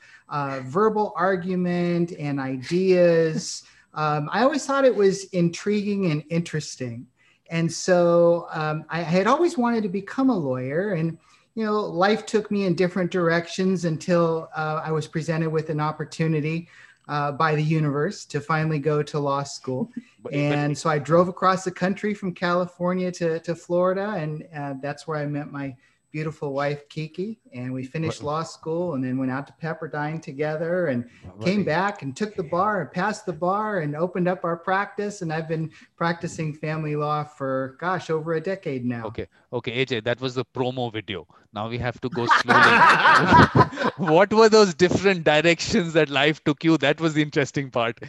verbal 0.65 1.13
argument 1.15 2.13
and 2.19 2.39
ideas, 2.39 3.63
um, 3.95 4.29
I 4.31 4.43
always 4.43 4.65
thought 4.65 4.85
it 4.85 4.95
was 4.95 5.25
intriguing 5.25 6.11
and 6.11 6.23
interesting. 6.29 7.07
And 7.49 7.71
so, 7.71 8.47
um, 8.51 8.85
I 8.89 9.01
had 9.01 9.25
always 9.25 9.57
wanted 9.57 9.81
to 9.83 9.89
become 9.89 10.29
a 10.29 10.37
lawyer. 10.37 10.93
And, 10.93 11.17
you 11.59 11.65
know, 11.65 11.81
life 11.81 12.25
took 12.25 12.49
me 12.51 12.63
in 12.63 12.73
different 12.73 13.11
directions 13.11 13.83
until 13.83 14.47
uh, 14.55 14.81
I 14.81 14.93
was 14.93 15.07
presented 15.07 15.49
with 15.49 15.69
an 15.69 15.81
opportunity 15.81 16.69
uh, 17.09 17.33
by 17.33 17.53
the 17.53 17.61
universe 17.61 18.23
to 18.27 18.39
finally 18.39 18.79
go 18.79 19.03
to 19.03 19.19
law 19.19 19.43
school. 19.43 19.91
and 20.31 20.77
so 20.77 20.89
I 20.89 20.99
drove 20.99 21.27
across 21.27 21.65
the 21.65 21.71
country 21.71 22.13
from 22.13 22.33
California 22.33 23.11
to, 23.11 23.41
to 23.41 23.55
Florida, 23.55 24.13
and 24.15 24.47
uh, 24.55 24.75
that's 24.81 25.05
where 25.05 25.17
I 25.17 25.25
met 25.25 25.51
my 25.51 25.75
beautiful 26.11 26.53
wife 26.53 26.87
Kiki, 26.89 27.39
and 27.53 27.73
we 27.73 27.83
finished 27.83 28.23
law 28.23 28.43
school, 28.43 28.95
and 28.95 29.03
then 29.03 29.17
went 29.17 29.31
out 29.31 29.47
to 29.47 29.53
Pepperdine 29.61 30.21
together, 30.21 30.87
and 30.87 31.09
came 31.41 31.63
back 31.63 32.01
and 32.01 32.15
took 32.15 32.35
the 32.35 32.43
bar 32.43 32.81
and 32.81 32.91
passed 32.91 33.25
the 33.25 33.33
bar 33.33 33.79
and 33.79 33.95
opened 33.95 34.27
up 34.27 34.43
our 34.43 34.57
practice. 34.57 35.21
And 35.21 35.31
I've 35.31 35.47
been 35.47 35.71
practicing 35.95 36.53
family 36.53 36.95
law 36.95 37.23
for 37.23 37.77
gosh 37.79 38.09
over 38.09 38.33
a 38.33 38.41
decade 38.41 38.85
now. 38.85 39.05
Okay, 39.05 39.27
okay, 39.53 39.85
AJ, 39.85 40.03
that 40.03 40.19
was 40.19 40.35
the 40.35 40.45
promo 40.45 40.91
video. 40.91 41.27
Now 41.53 41.67
we 41.67 41.77
have 41.79 41.99
to 42.01 42.09
go 42.09 42.27
slowly. 42.27 43.79
what 43.97 44.31
were 44.33 44.49
those 44.49 44.73
different 44.73 45.23
directions 45.23 45.93
that 45.93 46.09
life 46.09 46.43
took 46.43 46.63
you? 46.63 46.77
That 46.77 47.01
was 47.01 47.13
the 47.13 47.21
interesting 47.21 47.71
part. 47.71 47.99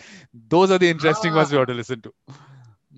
Those 0.48 0.70
are 0.70 0.78
the 0.78 0.90
interesting 0.90 1.34
ones 1.34 1.50
we 1.50 1.58
ah. 1.58 1.62
ought 1.62 1.68
to 1.68 1.74
listen 1.74 2.02
to. 2.02 2.12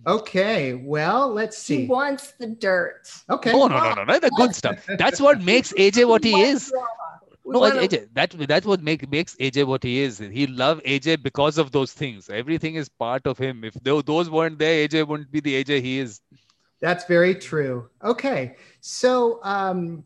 Okay, 0.06 0.74
well, 0.74 1.28
let's 1.32 1.56
see. 1.56 1.82
He 1.82 1.86
wants 1.86 2.32
the 2.32 2.48
dirt. 2.48 3.12
Okay. 3.30 3.52
Oh 3.52 3.68
no, 3.68 3.78
no, 3.78 3.94
no, 3.94 4.04
no, 4.04 4.18
the 4.18 4.30
good 4.30 4.54
stuff. 4.62 4.84
That's 4.98 5.20
what 5.20 5.40
makes 5.40 5.72
AJ 5.74 6.08
what 6.08 6.24
he 6.24 6.40
is. 6.40 6.72
We 7.44 7.52
No, 7.52 7.60
AJ, 7.60 8.08
that 8.14 8.30
that's 8.48 8.66
what 8.66 8.82
make, 8.82 9.08
makes 9.10 9.34
AJ 9.36 9.66
what 9.66 9.82
he 9.82 10.00
is. 10.00 10.18
He 10.18 10.46
love 10.46 10.80
AJ 10.84 11.22
because 11.22 11.58
of 11.58 11.70
those 11.72 11.92
things. 11.92 12.30
Everything 12.30 12.76
is 12.76 12.88
part 12.88 13.26
of 13.26 13.38
him. 13.38 13.64
If 13.64 13.74
those 13.74 14.30
weren't 14.30 14.58
there, 14.58 14.88
AJ 14.88 15.06
wouldn't 15.06 15.30
be 15.30 15.40
the 15.40 15.62
AJ 15.62 15.82
he 15.82 15.98
is. 15.98 16.20
That's 16.80 17.04
very 17.04 17.34
true. 17.36 17.88
Okay. 18.02 18.56
So, 18.80 19.38
um, 19.44 20.02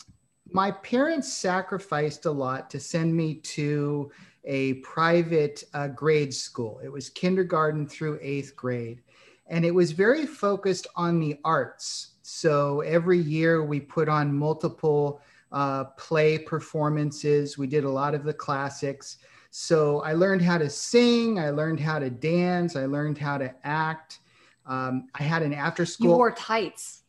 my 0.53 0.71
parents 0.71 1.33
sacrificed 1.33 2.27
a 2.27 2.31
lot 2.31 2.71
to 2.71 2.79
send 2.79 3.15
me 3.15 3.37
to 3.37 4.11
a 4.45 4.75
private 4.75 5.65
uh, 5.75 5.89
grade 5.89 6.33
school. 6.33 6.81
It 6.83 6.91
was 6.91 7.11
kindergarten 7.11 7.89
through 7.89 8.19
eighth 8.23 8.55
grade. 8.55 9.01
And 9.49 9.65
it 9.65 9.75
was 9.75 9.93
very 9.93 10.27
focused 10.27 10.87
on 10.97 11.21
the 11.21 11.39
arts. 11.45 12.13
So, 12.23 12.81
every 12.81 13.19
year 13.19 13.65
we 13.65 13.79
put 13.81 14.09
on 14.09 14.37
multiple 14.37 15.21
uh, 15.53 15.85
play 15.97 16.39
performances. 16.39 17.57
We 17.57 17.67
did 17.67 17.85
a 17.85 17.91
lot 17.91 18.15
of 18.15 18.25
the 18.25 18.35
classics. 18.35 19.19
So, 19.51 20.01
I 20.03 20.15
learned 20.15 20.43
how 20.43 20.59
to 20.59 20.69
sing, 20.69 21.39
I 21.39 21.51
learned 21.51 21.79
how 21.79 21.99
to 22.01 22.11
dance, 22.11 22.75
I 22.75 22.87
learned 22.87 23.19
how 23.19 23.39
to 23.39 23.55
act. 23.65 24.19
Um, 24.67 25.09
I 25.15 25.23
had 25.23 25.43
an 25.43 25.55
after 25.55 25.87
school. 25.87 26.05
You 26.05 26.11
school. 26.11 26.19
wore 26.19 26.33
tights. 26.33 27.03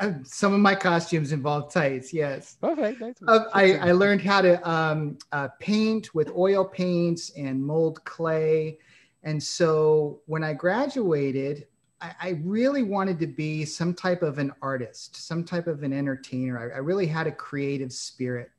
Uh, 0.00 0.12
some 0.24 0.52
of 0.52 0.60
my 0.60 0.74
costumes 0.74 1.32
involved 1.32 1.72
tights. 1.72 2.12
Yes. 2.12 2.56
Perfect. 2.60 3.02
Uh, 3.26 3.44
I, 3.52 3.76
I 3.76 3.92
learned 3.92 4.20
how 4.20 4.40
to 4.40 4.68
um, 4.68 5.18
uh, 5.32 5.48
paint 5.60 6.14
with 6.14 6.30
oil 6.36 6.64
paints 6.64 7.30
and 7.36 7.64
mold 7.64 8.04
clay. 8.04 8.78
And 9.26 9.42
so 9.42 10.20
when 10.26 10.44
I 10.44 10.54
graduated, 10.54 11.66
I, 12.00 12.14
I 12.22 12.28
really 12.44 12.84
wanted 12.84 13.18
to 13.18 13.26
be 13.26 13.64
some 13.64 13.92
type 13.92 14.22
of 14.22 14.38
an 14.38 14.52
artist, 14.62 15.16
some 15.16 15.44
type 15.44 15.66
of 15.66 15.82
an 15.82 15.92
entertainer. 15.92 16.72
I, 16.72 16.76
I 16.76 16.78
really 16.78 17.08
had 17.08 17.26
a 17.26 17.32
creative 17.32 17.92
spirit. 17.92 18.50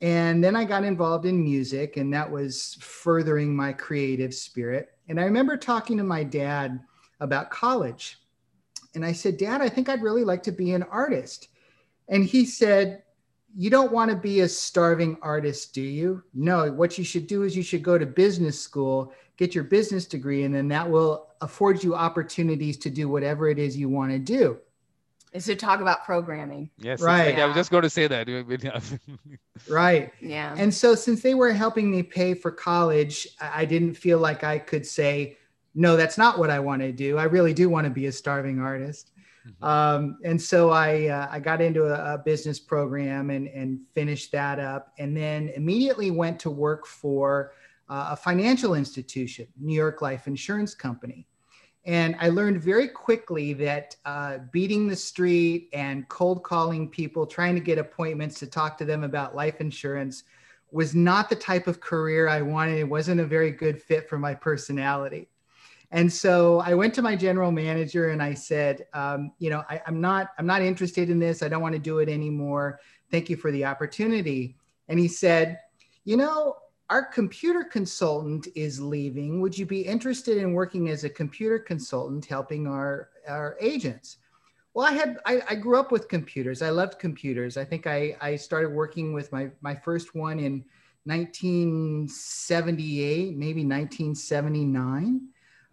And 0.00 0.42
then 0.42 0.56
I 0.56 0.64
got 0.64 0.82
involved 0.82 1.24
in 1.24 1.42
music, 1.42 1.96
and 1.96 2.12
that 2.12 2.30
was 2.30 2.76
furthering 2.80 3.54
my 3.54 3.72
creative 3.72 4.34
spirit. 4.34 4.90
And 5.08 5.20
I 5.20 5.24
remember 5.24 5.56
talking 5.56 5.96
to 5.98 6.04
my 6.04 6.24
dad 6.24 6.80
about 7.20 7.50
college. 7.50 8.18
And 8.96 9.04
I 9.04 9.12
said, 9.12 9.36
Dad, 9.36 9.62
I 9.62 9.68
think 9.68 9.88
I'd 9.88 10.02
really 10.02 10.24
like 10.24 10.42
to 10.44 10.52
be 10.52 10.72
an 10.72 10.82
artist. 10.82 11.48
And 12.08 12.24
he 12.24 12.44
said, 12.44 13.04
You 13.56 13.70
don't 13.70 13.92
want 13.92 14.10
to 14.10 14.16
be 14.16 14.40
a 14.40 14.48
starving 14.48 15.16
artist, 15.22 15.72
do 15.72 15.80
you? 15.80 16.24
No, 16.34 16.72
what 16.72 16.98
you 16.98 17.04
should 17.04 17.26
do 17.26 17.44
is 17.44 17.56
you 17.56 17.62
should 17.62 17.82
go 17.82 17.96
to 17.96 18.06
business 18.06 18.60
school, 18.60 19.12
get 19.36 19.54
your 19.54 19.64
business 19.64 20.06
degree, 20.06 20.44
and 20.44 20.54
then 20.54 20.68
that 20.68 20.88
will 20.88 21.28
afford 21.40 21.82
you 21.82 21.94
opportunities 21.94 22.76
to 22.78 22.90
do 22.90 23.08
whatever 23.08 23.48
it 23.48 23.58
is 23.58 23.76
you 23.76 23.88
want 23.88 24.12
to 24.12 24.18
do. 24.18 24.58
Is 25.32 25.44
to 25.46 25.56
talk 25.56 25.80
about 25.80 26.04
programming. 26.04 26.70
Yes. 26.78 27.02
Right. 27.02 27.34
Right. 27.34 27.38
I 27.40 27.46
was 27.46 27.54
just 27.54 27.70
going 27.70 27.82
to 27.82 27.90
say 27.90 28.06
that. 28.06 28.28
Right. 29.68 30.12
Yeah. 30.20 30.54
And 30.56 30.72
so, 30.72 30.94
since 30.94 31.22
they 31.22 31.34
were 31.34 31.52
helping 31.52 31.90
me 31.90 32.02
pay 32.02 32.34
for 32.34 32.50
college, 32.50 33.26
I 33.40 33.62
I 33.62 33.64
didn't 33.64 33.94
feel 33.94 34.18
like 34.18 34.44
I 34.44 34.58
could 34.58 34.86
say, 34.86 35.36
no, 35.74 35.96
that's 35.96 36.16
not 36.16 36.38
what 36.38 36.50
I 36.50 36.58
want 36.58 36.82
to 36.82 36.92
do. 36.92 37.18
I 37.18 37.24
really 37.24 37.52
do 37.52 37.68
want 37.68 37.84
to 37.84 37.90
be 37.90 38.06
a 38.06 38.12
starving 38.12 38.60
artist. 38.60 39.10
Mhm. 39.46 39.66
Um, 39.66 40.18
and 40.24 40.40
so 40.40 40.70
I, 40.70 41.06
uh, 41.06 41.28
I 41.30 41.40
got 41.40 41.60
into 41.60 41.84
a, 41.84 42.14
a 42.14 42.18
business 42.18 42.58
program 42.58 43.30
and, 43.30 43.48
and 43.48 43.80
finished 43.94 44.32
that 44.32 44.58
up, 44.58 44.92
and 44.98 45.16
then 45.16 45.50
immediately 45.50 46.10
went 46.10 46.40
to 46.40 46.50
work 46.50 46.86
for 46.86 47.52
uh, 47.88 48.08
a 48.10 48.16
financial 48.16 48.74
institution, 48.74 49.46
New 49.60 49.74
York 49.74 50.02
Life 50.02 50.26
Insurance 50.26 50.74
Company. 50.74 51.26
And 51.84 52.16
I 52.18 52.30
learned 52.30 52.60
very 52.60 52.88
quickly 52.88 53.52
that 53.54 53.94
uh, 54.04 54.38
beating 54.50 54.88
the 54.88 54.96
street 54.96 55.68
and 55.72 56.08
cold 56.08 56.42
calling 56.42 56.88
people, 56.88 57.26
trying 57.26 57.54
to 57.54 57.60
get 57.60 57.78
appointments 57.78 58.40
to 58.40 58.46
talk 58.48 58.76
to 58.78 58.84
them 58.84 59.04
about 59.04 59.36
life 59.36 59.60
insurance 59.60 60.24
was 60.72 60.96
not 60.96 61.28
the 61.28 61.36
type 61.36 61.68
of 61.68 61.80
career 61.80 62.28
I 62.28 62.42
wanted. 62.42 62.78
It 62.78 62.88
wasn't 62.88 63.20
a 63.20 63.24
very 63.24 63.52
good 63.52 63.80
fit 63.80 64.08
for 64.08 64.18
my 64.18 64.34
personality. 64.34 65.28
And 65.92 66.12
so 66.12 66.58
I 66.60 66.74
went 66.74 66.92
to 66.94 67.02
my 67.02 67.14
general 67.14 67.52
manager 67.52 68.10
and 68.10 68.20
I 68.20 68.34
said, 68.34 68.86
um, 68.92 69.30
you 69.38 69.50
know, 69.50 69.62
I, 69.70 69.80
I'm 69.86 70.00
not, 70.00 70.30
I'm 70.38 70.46
not 70.46 70.62
interested 70.62 71.08
in 71.08 71.20
this. 71.20 71.40
I 71.40 71.48
don't 71.48 71.62
want 71.62 71.74
to 71.74 71.78
do 71.78 72.00
it 72.00 72.08
anymore. 72.08 72.80
Thank 73.12 73.30
you 73.30 73.36
for 73.36 73.52
the 73.52 73.64
opportunity. 73.64 74.56
And 74.88 74.98
he 74.98 75.06
said, 75.06 75.60
you 76.04 76.16
know, 76.16 76.56
our 76.88 77.04
computer 77.04 77.64
consultant 77.64 78.46
is 78.54 78.80
leaving. 78.80 79.40
Would 79.40 79.58
you 79.58 79.66
be 79.66 79.80
interested 79.80 80.38
in 80.38 80.52
working 80.52 80.88
as 80.88 81.02
a 81.04 81.10
computer 81.10 81.58
consultant 81.58 82.24
helping 82.24 82.68
our, 82.68 83.08
our 83.28 83.56
agents? 83.60 84.18
Well, 84.72 84.86
I 84.86 84.92
had 84.92 85.18
I, 85.24 85.42
I 85.48 85.56
grew 85.56 85.80
up 85.80 85.90
with 85.90 86.08
computers. 86.08 86.62
I 86.62 86.70
loved 86.70 86.98
computers. 86.98 87.56
I 87.56 87.64
think 87.64 87.86
I, 87.86 88.16
I 88.20 88.36
started 88.36 88.70
working 88.70 89.12
with 89.12 89.32
my, 89.32 89.50
my 89.62 89.74
first 89.74 90.14
one 90.14 90.38
in 90.38 90.64
1978, 91.04 93.36
maybe 93.36 93.64
1979. 93.64 95.28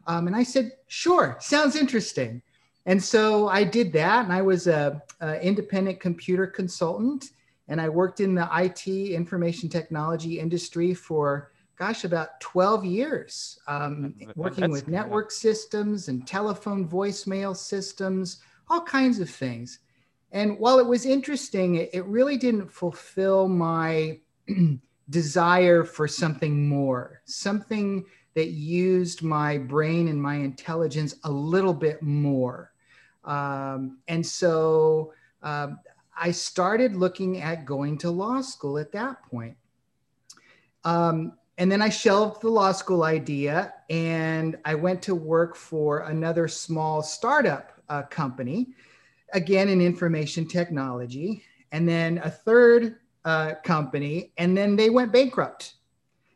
Um, 0.06 0.28
and 0.28 0.36
I 0.36 0.44
said, 0.44 0.74
sure, 0.88 1.38
sounds 1.40 1.76
interesting. 1.76 2.42
And 2.86 3.02
so 3.02 3.48
I 3.48 3.64
did 3.64 3.94
that, 3.94 4.26
and 4.26 4.34
I 4.34 4.42
was 4.42 4.68
a, 4.68 5.02
a 5.22 5.42
independent 5.42 6.00
computer 6.00 6.46
consultant, 6.46 7.32
and 7.68 7.80
I 7.80 7.90
worked 7.90 8.20
in 8.20 8.36
the 8.36 8.50
IT 8.54 8.88
information 8.88 9.70
technology 9.70 10.40
industry 10.40 10.94
for 10.94 11.52
gosh 11.78 12.04
about 12.04 12.40
12 12.40 12.86
years, 12.86 13.60
um, 13.68 14.14
working 14.36 14.62
that's 14.62 14.72
with 14.72 14.88
network 14.88 15.32
systems 15.32 16.08
and 16.08 16.28
telephone 16.28 16.88
voicemail 16.88 17.56
systems, 17.56 18.42
all 18.70 18.82
kinds 18.82 19.20
of 19.20 19.30
things. 19.30 19.80
And 20.32 20.58
while 20.60 20.80
it 20.80 20.86
was 20.86 21.06
interesting, 21.06 21.76
it, 21.76 21.90
it 21.94 22.06
really 22.06 22.38
didn't 22.38 22.72
fulfill 22.72 23.48
my 23.48 24.20
desire 25.10 25.84
for 25.84 26.08
something 26.08 26.68
more, 26.68 27.22
something 27.26 28.06
that 28.36 28.50
used 28.50 29.22
my 29.22 29.58
brain 29.58 30.08
and 30.08 30.22
my 30.22 30.36
intelligence 30.36 31.16
a 31.24 31.32
little 31.32 31.74
bit 31.74 32.02
more. 32.02 32.72
Um, 33.24 34.00
and 34.08 34.26
so 34.26 35.14
um, 35.44 35.80
I 36.18 36.32
started 36.32 36.96
looking 36.96 37.42
at 37.42 37.66
going 37.66 37.98
to 38.00 38.12
law 38.12 38.42
school 38.42 38.78
at 38.78 38.92
that 38.92 39.24
point. 39.24 39.56
Um, 40.84 41.34
and 41.58 41.72
then 41.72 41.82
I 41.82 41.90
shelved 41.90 42.42
the 42.42 42.50
law 42.50 42.72
school 42.72 43.04
idea 43.04 43.74
and 43.90 44.58
I 44.66 44.76
went 44.76 45.02
to 45.04 45.16
work 45.16 45.56
for 45.56 46.00
another 46.02 46.48
small 46.48 47.02
startup 47.02 47.74
uh, 47.90 48.04
company, 48.04 48.70
again 49.34 49.70
in 49.70 49.82
information 49.82 50.48
technology, 50.48 51.44
and 51.72 51.88
then 51.88 52.20
a 52.20 52.30
third 52.30 52.98
uh, 53.26 53.54
company, 53.64 54.32
and 54.38 54.58
then 54.58 54.76
they 54.76 54.90
went 54.90 55.12
bankrupt. 55.12 55.76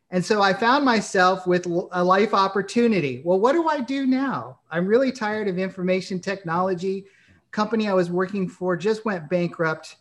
And 0.09 0.23
so 0.23 0.41
I 0.41 0.53
found 0.53 0.85
myself 0.85 1.45
with 1.45 1.65
a 1.65 2.03
life 2.03 2.33
opportunity. 2.33 3.21
Well, 3.25 3.39
what 3.39 3.53
do 3.53 3.67
I 3.67 3.81
do 3.81 4.05
now? 4.05 4.59
I'm 4.71 4.87
really 4.87 5.11
tired 5.11 5.47
of 5.47 5.57
information 5.57 6.19
technology. 6.19 7.05
Company 7.51 7.87
I 7.87 7.93
was 7.93 8.09
working 8.09 8.47
for 8.47 8.75
just 8.77 9.05
went 9.05 9.29
bankrupt. 9.29 9.97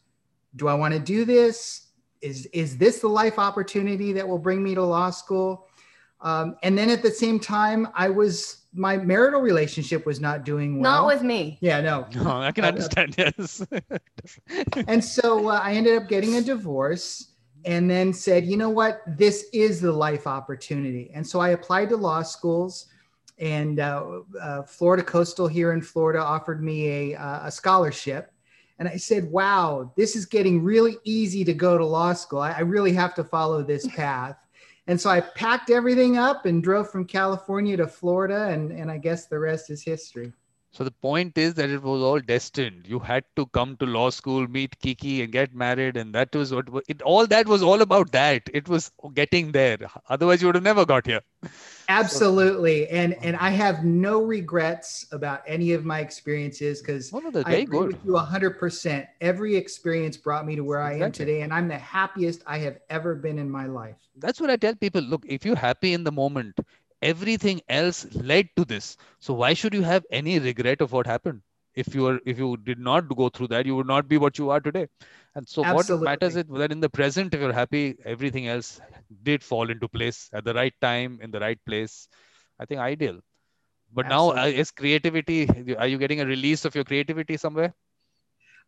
Do 0.56 0.68
I 0.68 0.74
want 0.74 0.94
to 0.94 1.00
do 1.00 1.24
this? 1.24 1.88
Is, 2.20 2.46
is 2.46 2.76
this 2.78 3.00
the 3.00 3.08
life 3.08 3.38
opportunity 3.38 4.12
that 4.14 4.26
will 4.26 4.38
bring 4.38 4.62
me 4.62 4.74
to 4.74 4.82
law 4.82 5.10
school? 5.10 5.66
Um, 6.20 6.56
and 6.62 6.76
then 6.76 6.88
at 6.90 7.02
the 7.02 7.10
same 7.10 7.38
time, 7.38 7.88
I 7.94 8.08
was 8.08 8.62
my 8.72 8.96
marital 8.96 9.40
relationship 9.40 10.04
was 10.04 10.20
not 10.20 10.44
doing 10.44 10.80
well. 10.80 11.02
Not 11.02 11.06
with 11.06 11.22
me. 11.22 11.56
Yeah, 11.60 11.80
no. 11.80 12.06
No, 12.14 12.30
I 12.42 12.52
can 12.52 12.64
Uh, 12.64 12.68
understand. 12.68 13.14
Yes. 13.16 13.66
And 14.88 15.02
so 15.02 15.48
uh, 15.48 15.60
I 15.62 15.72
ended 15.74 15.96
up 16.00 16.08
getting 16.08 16.36
a 16.36 16.42
divorce 16.42 17.32
and 17.64 17.90
then 17.90 18.12
said, 18.12 18.44
you 18.44 18.56
know 18.56 18.70
what? 18.70 19.02
This 19.06 19.46
is 19.52 19.80
the 19.80 19.92
life 19.92 20.26
opportunity. 20.26 21.10
And 21.14 21.26
so 21.26 21.40
I 21.40 21.50
applied 21.50 21.88
to 21.90 21.96
law 21.96 22.22
schools. 22.22 22.86
And 23.38 23.80
uh, 23.80 24.20
uh, 24.40 24.62
Florida 24.62 25.02
Coastal 25.02 25.46
here 25.46 25.72
in 25.72 25.82
Florida 25.82 26.20
offered 26.20 26.62
me 26.62 27.12
a, 27.12 27.18
uh, 27.20 27.46
a 27.46 27.50
scholarship. 27.50 28.32
And 28.78 28.88
I 28.88 28.96
said, 28.96 29.30
wow, 29.30 29.92
this 29.96 30.16
is 30.16 30.26
getting 30.26 30.62
really 30.62 30.96
easy 31.04 31.44
to 31.44 31.54
go 31.54 31.78
to 31.78 31.84
law 31.84 32.12
school. 32.12 32.40
I, 32.40 32.52
I 32.52 32.60
really 32.60 32.92
have 32.92 33.14
to 33.14 33.24
follow 33.24 33.62
this 33.62 33.86
path. 33.96 34.36
And 34.86 35.00
so 35.00 35.10
I 35.10 35.20
packed 35.20 35.70
everything 35.70 36.16
up 36.16 36.46
and 36.46 36.62
drove 36.62 36.90
from 36.90 37.06
California 37.06 37.76
to 37.76 37.86
Florida. 37.86 38.48
And, 38.48 38.70
and 38.70 38.90
I 38.90 38.98
guess 38.98 39.26
the 39.26 39.38
rest 39.38 39.70
is 39.70 39.82
history. 39.82 40.32
So 40.76 40.84
the 40.84 40.90
point 40.90 41.38
is 41.38 41.54
that 41.54 41.70
it 41.70 41.82
was 41.82 42.02
all 42.02 42.20
destined. 42.20 42.86
You 42.86 42.98
had 42.98 43.24
to 43.36 43.46
come 43.46 43.78
to 43.78 43.86
law 43.86 44.10
school, 44.10 44.46
meet 44.46 44.78
Kiki, 44.78 45.22
and 45.22 45.32
get 45.32 45.54
married, 45.54 45.96
and 45.96 46.14
that 46.14 46.34
was 46.34 46.52
what 46.52 46.68
it. 46.86 47.00
All 47.00 47.26
that 47.28 47.48
was 47.48 47.62
all 47.62 47.80
about 47.80 48.12
that. 48.12 48.50
It 48.52 48.68
was 48.68 48.92
getting 49.14 49.52
there. 49.52 49.78
Otherwise, 50.10 50.42
you 50.42 50.48
would 50.48 50.54
have 50.54 50.64
never 50.64 50.84
got 50.84 51.06
here. 51.06 51.22
Absolutely. 51.88 52.88
And 52.88 53.14
and 53.22 53.36
I 53.36 53.48
have 53.50 53.86
no 53.86 54.20
regrets 54.20 55.06
about 55.12 55.42
any 55.46 55.72
of 55.72 55.86
my 55.86 56.00
experiences 56.00 56.82
because 56.82 57.10
I 57.14 57.54
agree 57.54 57.78
good. 57.78 57.86
with 57.94 58.04
you 58.04 58.12
100%. 58.12 59.06
Every 59.22 59.56
experience 59.56 60.18
brought 60.18 60.44
me 60.44 60.56
to 60.56 60.62
where 60.62 60.82
I 60.82 60.98
am 60.98 61.10
today, 61.10 61.40
and 61.40 61.54
I'm 61.54 61.68
the 61.68 61.78
happiest 61.78 62.42
I 62.46 62.58
have 62.58 62.80
ever 62.90 63.14
been 63.14 63.38
in 63.38 63.48
my 63.48 63.64
life. 63.64 63.96
That's 64.14 64.42
what 64.42 64.50
I 64.50 64.56
tell 64.56 64.74
people. 64.74 65.00
Look, 65.00 65.24
if 65.26 65.46
you're 65.46 65.56
happy 65.56 65.94
in 65.94 66.04
the 66.04 66.12
moment, 66.12 66.60
everything 67.02 67.60
else 67.68 68.06
led 68.14 68.48
to 68.56 68.64
this. 68.64 68.96
So 69.20 69.34
why 69.34 69.54
should 69.54 69.74
you 69.74 69.82
have 69.82 70.04
any 70.10 70.38
regret 70.38 70.80
of 70.80 70.92
what 70.92 71.06
happened? 71.06 71.42
If 71.74 71.94
you 71.94 72.06
are, 72.06 72.20
if 72.24 72.38
you 72.38 72.56
did 72.56 72.78
not 72.78 73.14
go 73.14 73.28
through 73.28 73.48
that, 73.48 73.66
you 73.66 73.76
would 73.76 73.86
not 73.86 74.08
be 74.08 74.16
what 74.16 74.38
you 74.38 74.50
are 74.50 74.60
today. 74.60 74.86
And 75.34 75.46
so 75.46 75.62
what 75.62 75.88
matters 76.00 76.36
is 76.36 76.44
that 76.48 76.72
in 76.72 76.80
the 76.80 76.88
present, 76.88 77.34
if 77.34 77.40
you're 77.40 77.52
happy, 77.52 77.96
everything 78.04 78.48
else 78.48 78.80
did 79.22 79.44
fall 79.44 79.68
into 79.68 79.86
place 79.86 80.30
at 80.32 80.44
the 80.44 80.54
right 80.54 80.72
time, 80.80 81.18
in 81.22 81.30
the 81.30 81.40
right 81.40 81.58
place. 81.66 82.08
I 82.58 82.64
think 82.64 82.80
ideal. 82.80 83.20
But 83.92 84.08
now, 84.08 84.30
uh, 84.30 84.46
is 84.46 84.70
creativity? 84.70 85.48
Are 85.76 85.86
you 85.86 85.98
getting 85.98 86.20
a 86.20 86.26
release 86.26 86.64
of 86.64 86.74
your 86.74 86.84
creativity 86.84 87.36
somewhere? 87.36 87.74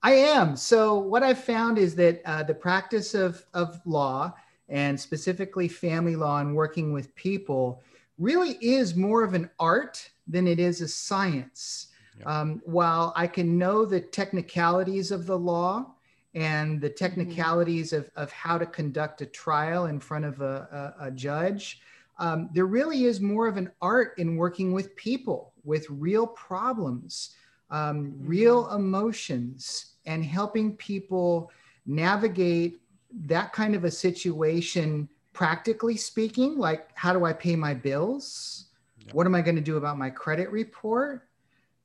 I 0.03 0.13
am. 0.13 0.55
So 0.57 0.99
what 0.99 1.23
I've 1.23 1.43
found 1.43 1.79
is 1.79 1.97
that 1.97 2.23
uh, 2.25 2.43
the 2.43 2.55
practice 2.55 3.15
of 3.15 3.45
of 3.53 3.81
law 3.85 4.35
and 4.69 5.01
specifically 5.01 5.67
family 5.67 6.15
law 6.15 6.41
and 6.41 6.55
working 6.55 6.93
with 6.93 7.15
people 7.15 7.83
really 8.19 8.53
is 8.61 8.95
more 8.95 9.23
of 9.23 9.35
an 9.35 9.49
art 9.59 10.11
than 10.27 10.47
it 10.47 10.59
is 10.59 10.81
a 10.81 10.89
science. 10.89 11.89
Yeah. 12.19 12.41
Um, 12.41 12.63
while 12.65 13.13
I 13.17 13.27
can 13.27 13.57
know 13.57 13.85
the 13.85 14.01
technicalities 14.01 15.11
of 15.11 15.27
the 15.27 15.39
law 15.39 15.95
and 16.35 16.81
the 16.81 16.91
technicalities 16.91 17.93
of, 17.93 18.11
of 18.17 18.31
how 18.33 18.59
to 18.59 18.67
conduct 18.67 19.23
a 19.23 19.27
trial 19.27 19.87
in 19.87 20.01
front 20.01 20.25
of 20.25 20.41
a, 20.41 20.95
a, 21.01 21.07
a 21.07 21.11
judge, 21.11 21.81
um, 22.19 22.51
there 22.53 22.67
really 22.67 23.05
is 23.05 23.21
more 23.21 23.47
of 23.47 23.57
an 23.57 23.71
art 23.81 24.15
in 24.19 24.37
working 24.37 24.73
with 24.73 24.95
people 24.97 25.53
with 25.65 25.87
real 25.89 26.27
problems, 26.27 27.37
um, 27.71 28.15
real 28.19 28.71
emotions, 28.73 29.93
and 30.07 30.25
helping 30.25 30.75
people 30.77 31.51
navigate 31.87 32.81
that 33.27 33.53
kind 33.53 33.75
of 33.75 33.85
a 33.85 33.91
situation, 33.91 35.09
practically 35.39 35.97
speaking, 35.97 36.59
like 36.59 36.89
how 36.95 37.13
do 37.13 37.25
I 37.25 37.33
pay 37.33 37.55
my 37.55 37.73
bills? 37.73 38.65
Yeah. 39.07 39.13
What 39.13 39.25
am 39.25 39.37
I 39.37 39.41
going 39.41 39.55
to 39.55 39.63
do 39.63 39.77
about 39.77 39.97
my 39.97 40.11
credit 40.11 40.51
report? 40.51 41.29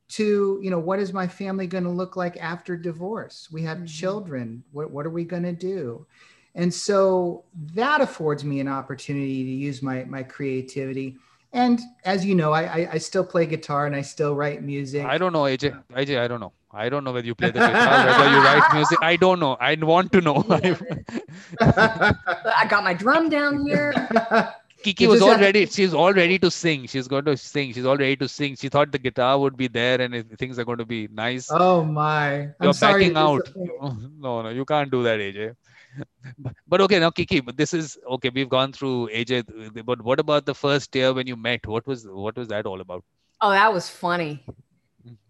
To, 0.10 0.60
you 0.60 0.72
know, 0.72 0.80
what 0.80 0.98
is 0.98 1.14
my 1.14 1.28
family 1.28 1.68
going 1.68 1.84
to 1.84 1.92
look 1.92 2.16
like 2.16 2.36
after 2.38 2.76
divorce? 2.76 3.50
We 3.52 3.62
have 3.62 3.78
Mhm. 3.78 3.88
children. 3.88 4.64
What, 4.72 4.90
what 4.90 5.06
are 5.06 5.12
we 5.12 5.24
going 5.24 5.44
to 5.44 5.54
do? 5.54 6.08
And 6.56 6.74
so 6.74 7.44
that 7.76 8.02
affords 8.02 8.44
me 8.44 8.60
an 8.60 8.68
opportunity 8.68 9.44
to 9.44 9.52
use 9.52 9.84
my, 9.84 10.04
my 10.06 10.24
creativity. 10.24 11.18
And 11.52 11.80
as 12.06 12.26
you 12.26 12.34
know, 12.34 12.54
I, 12.54 12.64
I, 12.64 12.90
I 12.94 12.98
still 12.98 13.24
play 13.24 13.46
guitar 13.46 13.86
and 13.86 13.96
I 13.96 14.02
still 14.02 14.36
write 14.36 14.64
music. 14.64 15.06
I 15.06 15.20
don't 15.20 15.32
know, 15.32 15.44
AJ. 15.44 15.80
AJ, 15.92 16.20
I 16.20 16.28
don't 16.28 16.40
know. 16.40 16.54
I 16.74 16.90
don't 16.90 17.04
know 17.04 17.12
whether 17.12 17.26
you 17.28 17.36
play 17.36 17.52
the 17.52 17.60
guitar, 17.60 18.06
whether 18.08 18.32
you 18.32 18.38
write 18.44 18.74
music. 18.74 18.98
I 19.02 19.16
don't 19.16 19.40
know. 19.40 19.56
I 19.60 19.76
want 19.76 20.12
to 20.14 20.22
know. 20.22 20.44
I 21.62 22.66
got 22.70 22.84
my 22.84 22.94
drum 22.94 23.30
down 23.30 23.66
here. 23.68 23.94
Kiki 24.84 25.04
You 25.06 25.10
was 25.12 25.20
just 25.20 25.24
all 25.24 25.30
have 25.32 25.40
to- 25.40 25.46
ready. 25.46 25.66
She's 25.66 25.94
all 25.94 26.12
ready 26.14 26.38
to 26.40 26.52
sing. 26.52 26.88
She's 26.88 27.08
going 27.08 27.26
to 27.26 27.38
sing. 27.38 27.74
She's 27.74 27.86
all 27.86 27.96
ready 27.98 28.16
to 28.18 28.28
sing. 28.28 28.56
She 28.56 28.70
thought 28.70 28.92
the 28.92 29.00
guitar 29.00 29.40
would 29.40 29.56
be 29.56 29.68
there 29.68 30.02
and 30.02 30.14
if 30.16 30.26
things 30.38 30.60
are 30.60 30.66
going 30.66 30.80
to 30.80 30.86
be 30.86 31.08
nice. 31.12 31.48
oh 31.52 31.84
my. 31.84 32.34
I'm 32.42 32.56
You're 32.62 32.74
sorry 32.74 33.10
backing 33.10 33.18
out. 33.18 33.50
No, 34.20 34.42
no, 34.42 34.50
you 34.50 34.66
can't 34.66 34.92
do 34.92 35.04
that, 35.04 35.20
AJ. 35.20 35.56
But, 36.40 36.54
but 36.68 36.82
okay, 36.82 37.00
now 37.00 37.12
Kiki, 37.12 37.40
but 37.40 37.56
this 37.56 37.74
is 37.74 37.98
okay. 38.10 38.30
We've 38.34 38.50
gone 38.50 38.74
through 38.74 39.10
AJ, 39.14 39.86
but 39.86 40.02
what 40.02 40.20
about 40.20 40.46
the 40.46 40.56
first 40.56 40.96
year 40.96 41.14
when 41.14 41.28
you 41.28 41.36
met? 41.36 41.68
What 41.68 41.86
was 41.86 42.08
what 42.08 42.36
was 42.36 42.48
that 42.48 42.66
all 42.66 42.82
about? 42.82 43.04
Oh, 43.42 43.52
that 43.52 43.72
was 43.72 43.90
funny. 43.90 44.44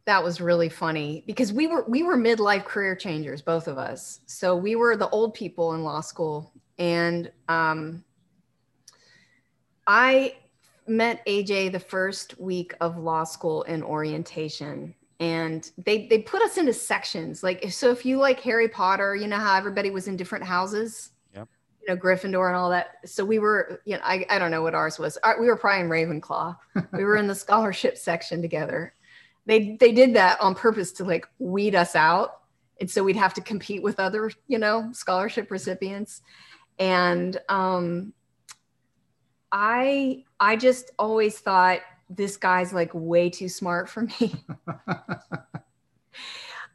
That 0.05 0.23
was 0.23 0.41
really 0.41 0.67
funny 0.67 1.23
because 1.25 1.53
we 1.53 1.67
were 1.67 1.85
we 1.87 2.03
were 2.03 2.17
midlife 2.17 2.65
career 2.65 2.95
changers, 2.95 3.41
both 3.41 3.67
of 3.67 3.77
us. 3.77 4.19
So 4.25 4.55
we 4.55 4.75
were 4.75 4.97
the 4.97 5.09
old 5.09 5.33
people 5.33 5.73
in 5.75 5.83
law 5.83 6.01
school, 6.01 6.51
and 6.77 7.31
um, 7.47 8.03
I 9.87 10.35
met 10.87 11.25
AJ 11.25 11.71
the 11.71 11.79
first 11.79 12.37
week 12.39 12.73
of 12.81 12.97
law 12.97 13.23
school 13.23 13.63
in 13.63 13.81
orientation, 13.81 14.93
and 15.19 15.71
they 15.77 16.07
they 16.07 16.19
put 16.19 16.41
us 16.41 16.57
into 16.57 16.73
sections. 16.73 17.41
Like 17.41 17.71
so, 17.71 17.89
if 17.91 18.05
you 18.05 18.17
like 18.17 18.41
Harry 18.41 18.67
Potter, 18.67 19.15
you 19.15 19.27
know 19.27 19.37
how 19.37 19.55
everybody 19.55 19.89
was 19.89 20.09
in 20.09 20.17
different 20.17 20.43
houses. 20.43 21.11
Yep. 21.33 21.47
You 21.81 21.95
know 21.95 22.01
Gryffindor 22.01 22.47
and 22.47 22.57
all 22.57 22.69
that. 22.71 22.95
So 23.05 23.23
we 23.23 23.39
were, 23.39 23.81
you 23.85 23.95
know, 23.95 24.01
I, 24.03 24.25
I 24.29 24.37
don't 24.37 24.51
know 24.51 24.61
what 24.61 24.75
ours 24.75 24.99
was. 24.99 25.17
We 25.39 25.47
were 25.47 25.55
probably 25.55 25.81
in 25.81 25.89
Ravenclaw 25.89 26.57
we 26.91 27.05
were 27.05 27.15
in 27.15 27.27
the 27.27 27.35
scholarship 27.35 27.97
section 27.97 28.41
together. 28.41 28.93
They 29.45 29.77
they 29.79 29.91
did 29.91 30.15
that 30.15 30.39
on 30.41 30.55
purpose 30.55 30.91
to 30.93 31.03
like 31.03 31.27
weed 31.39 31.75
us 31.75 31.95
out. 31.95 32.39
And 32.79 32.89
so 32.89 33.03
we'd 33.03 33.15
have 33.15 33.33
to 33.35 33.41
compete 33.41 33.83
with 33.83 33.99
other, 33.99 34.31
you 34.47 34.57
know, 34.57 34.89
scholarship 34.93 35.51
recipients. 35.51 36.21
And 36.79 37.39
um 37.49 38.13
I 39.51 40.23
I 40.39 40.55
just 40.55 40.91
always 40.97 41.39
thought 41.39 41.79
this 42.09 42.37
guy's 42.37 42.73
like 42.73 42.91
way 42.93 43.29
too 43.29 43.49
smart 43.49 43.89
for 43.89 44.01
me. 44.01 44.33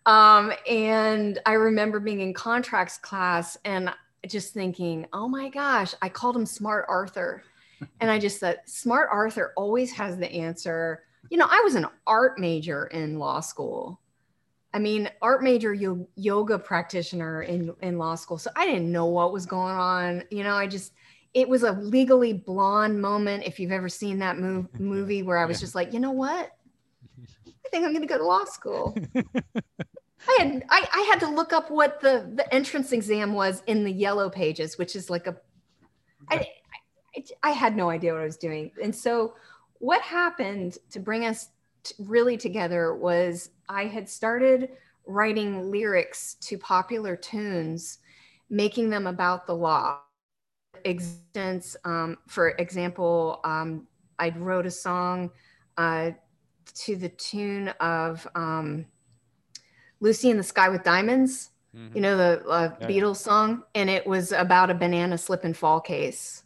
Um, 0.08 0.54
and 0.66 1.38
I 1.44 1.52
remember 1.52 2.00
being 2.00 2.20
in 2.20 2.32
contracts 2.32 2.96
class 2.96 3.58
and 3.66 3.92
just 4.26 4.54
thinking, 4.54 5.06
oh 5.12 5.28
my 5.28 5.50
gosh, 5.50 5.94
I 6.00 6.08
called 6.08 6.34
him 6.34 6.46
Smart 6.46 6.86
Arthur. 6.88 7.42
And 8.00 8.10
I 8.10 8.18
just 8.18 8.40
thought, 8.40 8.56
Smart 8.64 9.10
Arthur 9.12 9.52
always 9.54 9.92
has 9.92 10.16
the 10.16 10.32
answer. 10.32 11.02
You 11.30 11.36
know, 11.38 11.46
I 11.48 11.60
was 11.64 11.74
an 11.74 11.86
art 12.06 12.38
major 12.38 12.86
in 12.86 13.18
law 13.18 13.40
school. 13.40 14.00
I 14.72 14.78
mean, 14.78 15.10
art 15.22 15.42
major 15.42 15.72
yo- 15.74 16.06
yoga 16.14 16.59
practitioner 16.59 17.42
in, 17.42 17.74
in 17.82 17.98
law 17.98 18.14
school. 18.14 18.38
So 18.38 18.50
I 18.55 18.66
didn't 18.66 18.90
know 18.92 19.06
what 19.06 19.32
was 19.32 19.46
going 19.46 19.76
on. 19.76 20.24
You 20.30 20.42
know, 20.44 20.55
I 20.55 20.66
just, 20.66 20.92
it 21.34 21.48
was 21.48 21.62
a 21.62 21.72
legally 21.72 22.32
blonde 22.32 23.00
moment. 23.00 23.44
If 23.44 23.59
you've 23.59 23.72
ever 23.72 23.88
seen 23.88 24.18
that 24.20 24.38
move, 24.38 24.66
movie 24.80 25.22
where 25.22 25.38
I 25.38 25.44
was 25.46 25.59
Yeah. 25.59 25.60
just 25.62 25.74
like, 25.74 25.92
you 25.92 26.00
know 26.00 26.10
what? 26.12 26.52
I 27.46 27.68
think 27.70 27.84
I'm 27.84 27.92
going 27.92 28.02
to 28.02 28.09
go 28.09 28.18
to 28.18 28.24
law 28.24 28.44
school. 28.44 28.96
I 29.16 30.36
had 30.38 30.64
I, 30.68 30.88
I 30.92 31.00
had 31.02 31.20
to 31.20 31.28
look 31.30 31.52
up 31.52 31.70
what 31.70 32.00
the 32.00 32.28
the 32.34 32.52
entrance 32.52 32.90
exam 32.92 33.34
was 33.34 33.62
in 33.66 33.84
the 33.84 33.92
yellow 33.92 34.28
pages, 34.28 34.76
which 34.76 34.96
is 34.96 35.09
like 35.09 35.26
a 35.28 35.36
I, 36.28 36.46
I 37.14 37.24
I 37.44 37.50
had 37.50 37.76
no 37.76 37.88
idea 37.88 38.12
what 38.14 38.22
I 38.22 38.24
was 38.24 38.36
doing. 38.36 38.72
And 38.82 38.94
so 38.94 39.34
what 39.78 40.02
happened 40.02 40.78
to 40.90 41.00
bring 41.00 41.24
us 41.24 41.50
t- 41.84 41.94
really 41.98 42.36
together 42.36 42.94
was 42.94 43.50
I 43.68 43.84
had 43.84 44.09
started 44.09 44.70
writing 45.06 45.70
lyrics 45.70 46.34
to 46.42 46.59
popular 46.59 47.16
tunes, 47.16 47.98
making 48.50 48.90
them 48.90 49.06
about 49.06 49.46
the 49.46 49.55
law. 49.55 50.00
Existence, 50.84 51.76
um, 51.84 52.18
for 52.28 52.50
example, 52.50 53.40
um, 53.44 53.86
I 54.18 54.30
wrote 54.30 54.66
a 54.66 54.70
song 54.70 55.30
uh, 55.76 56.12
to 56.74 56.96
the 56.96 57.09
tune 57.09 57.68
of 57.80 58.26
um, 58.34 58.86
Lucy 60.00 60.30
in 60.30 60.36
the 60.36 60.42
Sky 60.42 60.68
with 60.68 60.82
Diamonds, 60.84 61.50
Mhm. 61.74 61.94
you 61.94 62.00
know, 62.00 62.16
the 62.16 62.44
uh, 62.48 62.76
yeah. 62.80 62.86
Beatles 62.86 63.16
song, 63.16 63.64
and 63.74 63.90
it 63.90 64.06
was 64.06 64.32
about 64.32 64.70
a 64.70 64.74
banana 64.74 65.18
slip 65.18 65.44
and 65.44 65.56
fall 65.56 65.80
case. 65.80 66.44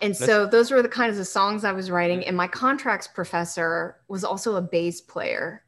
And 0.00 0.10
Let's- 0.10 0.24
so 0.24 0.46
those 0.46 0.70
were 0.70 0.82
the 0.82 0.88
kinds 0.88 1.18
of 1.18 1.26
songs 1.26 1.64
I 1.64 1.72
was 1.72 1.90
writing. 1.90 2.24
And 2.26 2.36
my 2.36 2.46
contracts 2.48 3.08
professor 3.08 3.96
was 4.08 4.24
also 4.24 4.56
a 4.56 4.62
bass 4.62 5.00
player. 5.00 5.62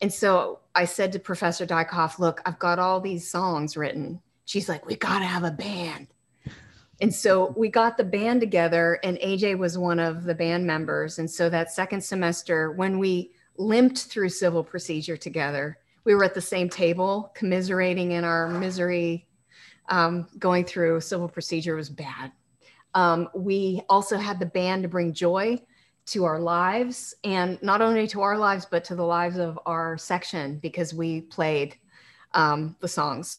And 0.00 0.12
so 0.12 0.60
I 0.74 0.84
said 0.84 1.12
to 1.12 1.18
Professor 1.18 1.66
Dykoff, 1.66 2.18
look, 2.18 2.42
I've 2.44 2.58
got 2.58 2.78
all 2.78 3.00
these 3.00 3.30
songs 3.30 3.76
written. 3.76 4.20
She's 4.44 4.68
like, 4.68 4.84
we 4.86 4.96
got 4.96 5.20
to 5.20 5.24
have 5.24 5.44
a 5.44 5.50
band. 5.50 6.08
And 7.00 7.14
so 7.14 7.50
we 7.56 7.68
got 7.68 7.96
the 7.96 8.04
band 8.04 8.40
together, 8.40 8.98
and 9.02 9.18
AJ 9.18 9.58
was 9.58 9.78
one 9.78 9.98
of 9.98 10.24
the 10.24 10.34
band 10.34 10.66
members. 10.66 11.18
And 11.18 11.30
so 11.30 11.48
that 11.48 11.72
second 11.72 12.02
semester, 12.02 12.72
when 12.72 12.98
we 12.98 13.32
limped 13.56 13.98
through 13.98 14.28
civil 14.30 14.64
procedure 14.64 15.16
together, 15.16 15.78
we 16.04 16.14
were 16.14 16.24
at 16.24 16.34
the 16.34 16.40
same 16.40 16.68
table, 16.68 17.32
commiserating 17.34 18.12
in 18.12 18.24
our 18.24 18.48
misery. 18.48 19.26
Um, 19.88 20.28
going 20.38 20.64
through 20.64 21.00
civil 21.02 21.28
procedure 21.28 21.76
was 21.76 21.90
bad. 21.90 22.32
Um, 22.94 23.28
we 23.34 23.82
also 23.88 24.16
had 24.16 24.38
the 24.38 24.46
band 24.46 24.82
to 24.82 24.88
bring 24.88 25.12
joy 25.12 25.60
to 26.06 26.24
our 26.24 26.38
lives, 26.38 27.14
and 27.24 27.60
not 27.62 27.80
only 27.80 28.06
to 28.08 28.20
our 28.20 28.38
lives, 28.38 28.66
but 28.70 28.84
to 28.84 28.94
the 28.94 29.04
lives 29.04 29.38
of 29.38 29.58
our 29.66 29.96
section 29.96 30.58
because 30.58 30.92
we 30.92 31.22
played 31.22 31.76
um, 32.34 32.76
the 32.80 32.88
songs 32.88 33.38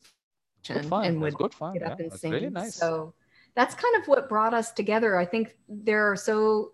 and 0.69 0.91
That's 0.91 1.21
would 1.21 1.37
get 1.37 1.53
Yeah, 1.75 1.89
up 1.89 1.99
and 1.99 2.11
that's 2.11 2.21
sing. 2.21 2.33
really 2.33 2.49
nice. 2.49 2.75
So 2.75 3.13
that's 3.55 3.75
kind 3.75 3.95
of 3.95 4.07
what 4.07 4.29
brought 4.29 4.53
us 4.53 4.71
together. 4.71 5.17
I 5.17 5.25
think 5.25 5.55
there 5.69 6.11
are 6.11 6.15
so 6.15 6.71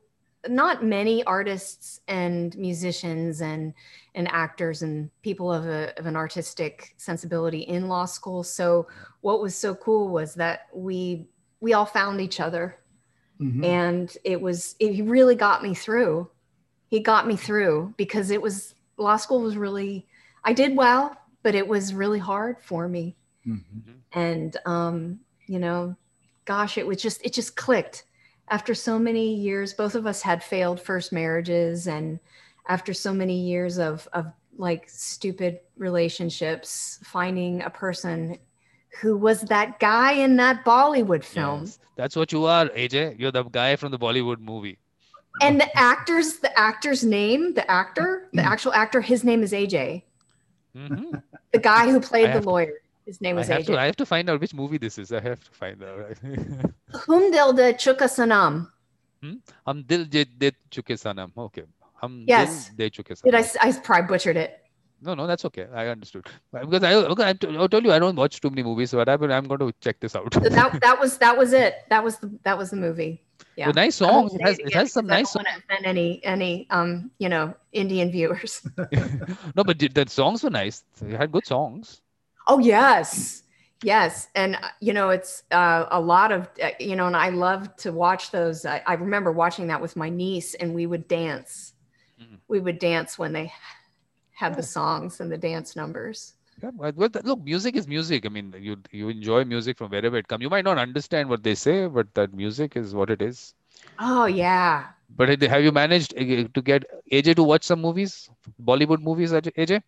not 0.49 0.83
many 0.83 1.23
artists 1.25 2.01
and 2.07 2.57
musicians 2.57 3.41
and 3.41 3.73
and 4.15 4.27
actors 4.29 4.81
and 4.81 5.09
people 5.21 5.51
of, 5.53 5.65
a, 5.67 5.93
of 5.99 6.05
an 6.07 6.15
artistic 6.15 6.93
sensibility 6.97 7.61
in 7.61 7.87
law 7.87 8.05
school. 8.05 8.43
So 8.43 8.87
what 9.21 9.41
was 9.41 9.55
so 9.55 9.75
cool 9.75 10.09
was 10.09 10.33
that 10.35 10.67
we 10.73 11.27
we 11.61 11.73
all 11.73 11.85
found 11.85 12.19
each 12.19 12.39
other 12.41 12.75
Mhm. 13.39 13.63
and 13.65 14.17
it 14.23 14.39
was 14.41 14.75
it 14.79 15.03
really 15.05 15.35
got 15.35 15.63
me 15.63 15.73
through 15.73 16.29
he 16.88 16.99
got 16.99 17.25
me 17.25 17.38
through 17.38 17.93
because 17.97 18.29
it 18.29 18.41
was 18.41 18.75
law 18.97 19.15
school 19.15 19.41
was 19.41 19.55
really 19.57 20.05
i 20.43 20.51
did 20.53 20.75
well 20.75 21.15
but 21.43 21.55
it 21.55 21.67
was 21.67 21.93
really 21.93 22.19
hard 22.19 22.57
for 22.61 22.88
me 22.88 23.15
Mhm. 23.47 24.01
and 24.13 24.57
um 24.65 25.19
you 25.47 25.57
know 25.59 25.95
gosh 26.45 26.77
it 26.77 26.85
was 26.85 27.01
just 27.01 27.23
it 27.25 27.33
just 27.33 27.55
clicked 27.55 28.03
after 28.49 28.75
so 28.75 28.99
many 28.99 29.33
years 29.35 29.73
both 29.73 29.95
of 29.95 30.05
us 30.05 30.21
had 30.21 30.43
failed 30.43 30.79
first 30.81 31.11
marriages 31.13 31.88
and 31.88 32.19
after 32.67 32.93
so 32.93 33.11
many 33.13 33.39
years 33.39 33.79
of 33.79 34.07
of 34.13 34.31
like 34.57 34.88
stupid 34.88 35.61
relationships 35.77 36.99
finding 37.03 37.61
a 37.63 37.69
person 37.69 38.38
who 38.99 39.18
was 39.18 39.41
that 39.43 39.80
guy 39.80 40.11
in 40.13 40.35
that 40.38 40.63
bollywood 40.65 41.23
film 41.23 41.61
Yes. 41.61 41.77
That's 41.97 42.15
what 42.15 42.31
you 42.31 42.45
are, 42.45 42.65
AJ. 42.69 43.19
You're 43.19 43.31
the 43.31 43.43
guy 43.43 43.76
from 43.76 43.91
the 43.91 43.99
Bollywood 43.99 44.39
movie. 44.39 44.77
and 45.41 45.61
the 45.61 45.68
actor's 45.77 46.39
the 46.45 46.51
actor's 46.59 47.03
name 47.03 47.53
the 47.53 47.65
actor 47.69 48.27
the 48.34 48.41
actual 48.53 48.73
actor 48.73 48.99
his 49.01 49.23
name 49.23 49.43
is 49.43 49.53
aj 49.53 50.01
Mhm. 50.76 51.22
the 51.51 51.59
guy 51.59 51.89
who 51.91 51.99
played 51.99 52.30
I 52.30 52.39
the 52.39 52.45
lawyer 52.49 52.73
his 53.05 53.19
name 53.22 53.35
I 53.35 53.39
was 53.39 53.47
have 53.49 53.65
to. 53.65 53.77
I 53.80 53.85
have 53.85 53.95
to 53.97 54.05
find 54.05 54.30
out 54.30 54.39
which 54.39 54.53
movie 54.53 54.77
this 54.77 54.97
is. 54.97 55.11
I 55.11 55.19
have 55.19 55.39
to 55.43 55.51
find 55.51 55.84
out. 55.84 56.18
whom 57.05 57.30
dil 57.31 57.53
de 57.53 57.73
chuka 57.73 58.07
sanam 58.18 58.68
Hum 59.68 59.84
dil 59.84 60.05
de 60.05 60.26
chuke 60.72 60.95
sanam. 61.03 61.31
Okay. 61.38 61.63
Hum 62.01 62.23
Yes. 62.27 62.69
dil 62.69 62.89
de 62.89 62.89
chuke 62.89 63.13
sanam. 63.18 63.26
did 63.31 63.35
I, 63.35 63.68
I 63.68 63.72
probably 63.84 64.07
butchered 64.07 64.38
it 64.38 64.60
No, 65.02 65.15
no, 65.15 65.26
that's 65.26 65.45
okay. 65.45 65.68
I 65.73 65.88
understood. 65.88 66.28
Because 66.53 66.84
I, 66.84 67.07
because 67.07 67.26
I, 67.26 67.34
t- 67.34 67.57
I 67.57 67.68
told 67.68 67.86
you 67.86 67.91
I 67.91 67.99
don't 67.99 68.15
watch 68.15 68.40
too 68.40 68.49
many 68.49 68.64
movies, 68.64 68.91
so 68.91 68.98
what 68.98 69.07
happened? 69.07 69.34
I'm 69.34 69.45
going 69.48 69.60
to 69.60 69.73
check 69.82 69.99
this 69.99 70.15
out. 70.15 70.34
So 70.34 70.49
that 70.49 70.80
that 70.82 70.99
was 70.99 71.18
that 71.18 71.38
was 71.38 71.53
it 71.53 71.76
that 71.90 72.03
was 72.03 72.18
the 72.19 72.32
that 72.44 72.57
was 72.57 72.69
the 72.69 72.78
movie 72.78 73.23
yeah 73.57 73.72
The 73.72 73.73
nice 73.73 73.95
songs. 73.95 74.34
It 74.36 74.41
has, 74.41 74.60
it 74.60 74.68
it 74.68 74.76
has 74.76 74.91
some 74.91 75.07
because 75.07 75.11
I 75.11 75.22
nice 75.22 75.34
don't 75.34 75.45
want 75.45 75.48
to 75.48 75.73
offend 75.73 75.86
any 75.86 76.23
any 76.23 76.68
um 76.69 77.11
you 77.18 77.30
know 77.30 77.53
indian 77.72 78.11
viewers 78.11 78.61
no, 79.56 79.64
but 79.64 79.80
the 79.80 80.06
songs 80.07 80.44
were 80.44 80.49
nice. 80.49 80.84
They 81.02 81.15
had 81.15 81.32
good 81.32 81.45
songs. 81.45 82.02
Oh 82.48 82.60
yes, 82.60 83.44
yes, 83.84 84.28
and 84.36 84.56
uh, 84.56 84.69
you 84.80 84.94
know 84.94 85.10
it's 85.10 85.44
uh, 85.52 85.86
a 85.90 85.99
lot 85.99 86.32
of 86.32 86.49
uh, 86.61 86.72
you 86.80 86.95
know, 86.95 87.07
and 87.07 87.15
I 87.15 87.30
love 87.30 87.76
to 87.78 87.91
watch 87.91 88.32
those. 88.32 88.65
I, 88.65 88.82
I 88.86 88.94
remember 88.95 89.32
watching 89.32 89.68
that 89.68 89.82
with 89.82 89.95
my 89.95 90.10
niece, 90.10 90.53
and 90.56 90.73
we 90.73 90.86
would 90.86 91.07
dance. 91.07 91.73
Mhm. 92.19 92.40
We 92.48 92.60
would 92.60 92.80
dance 92.80 93.18
when 93.18 93.34
they 93.34 93.52
had 94.41 94.55
the 94.57 94.63
songs 94.77 95.22
and 95.22 95.31
the 95.31 95.38
dance 95.38 95.76
numbers. 95.76 96.34
Yeah, 96.61 96.72
but, 96.77 96.97
but 96.97 97.23
look, 97.26 97.39
music 97.43 97.76
is 97.80 97.88
music. 97.88 98.26
I 98.26 98.30
mean, 98.30 98.53
you 98.59 98.77
you 98.91 99.09
enjoy 99.09 99.45
music 99.45 99.77
from 99.77 99.89
wherever 99.93 100.18
it 100.18 100.27
comes. 100.27 100.41
You 100.45 100.49
might 100.49 100.65
not 100.69 100.77
understand 100.77 101.30
what 101.30 101.43
they 101.47 101.55
say, 101.55 101.88
but 101.88 102.13
that 102.19 102.34
music 102.34 102.76
is 102.81 102.93
what 102.93 103.09
it 103.15 103.22
is. 103.22 103.53
Oh 103.99 104.26
yeah, 104.26 104.93
But 105.18 105.41
have 105.53 105.63
you 105.63 105.72
managed 105.72 106.13
uh, 106.18 106.47
to 106.57 106.61
get 106.61 106.85
AJ 107.11 107.35
to 107.39 107.43
watch 107.43 107.63
some 107.63 107.81
movies, 107.81 108.30
Bollywood 108.69 109.01
movies, 109.01 109.31
AJ? 109.34 109.81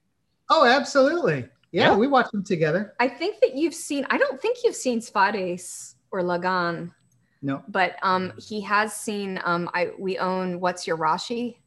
Oh, 0.49 0.65
absolutely. 0.65 1.45
Yeah, 1.71 1.91
Yeah? 1.91 1.95
we 1.97 2.07
watch 2.07 2.29
them 2.31 2.43
together. 2.43 2.93
I 2.99 3.07
think 3.07 3.41
that 3.41 3.55
you've 3.55 3.73
seen. 3.73 4.05
I 4.09 4.17
don't 4.17 4.41
think 4.41 4.63
you've 4.63 4.75
seen 4.87 4.99
Swades 4.99 5.95
or 6.11 6.21
Lagaan, 6.21 6.91
No. 7.41 7.63
but 7.67 7.95
um, 8.03 8.33
he 8.49 8.61
has 8.61 8.93
seen. 8.93 9.39
Um, 9.43 9.69
I 9.73 9.91
we 9.97 10.17
own 10.17 10.59
What's 10.59 10.85
Your 10.87 10.97
Raashee, 10.97 11.57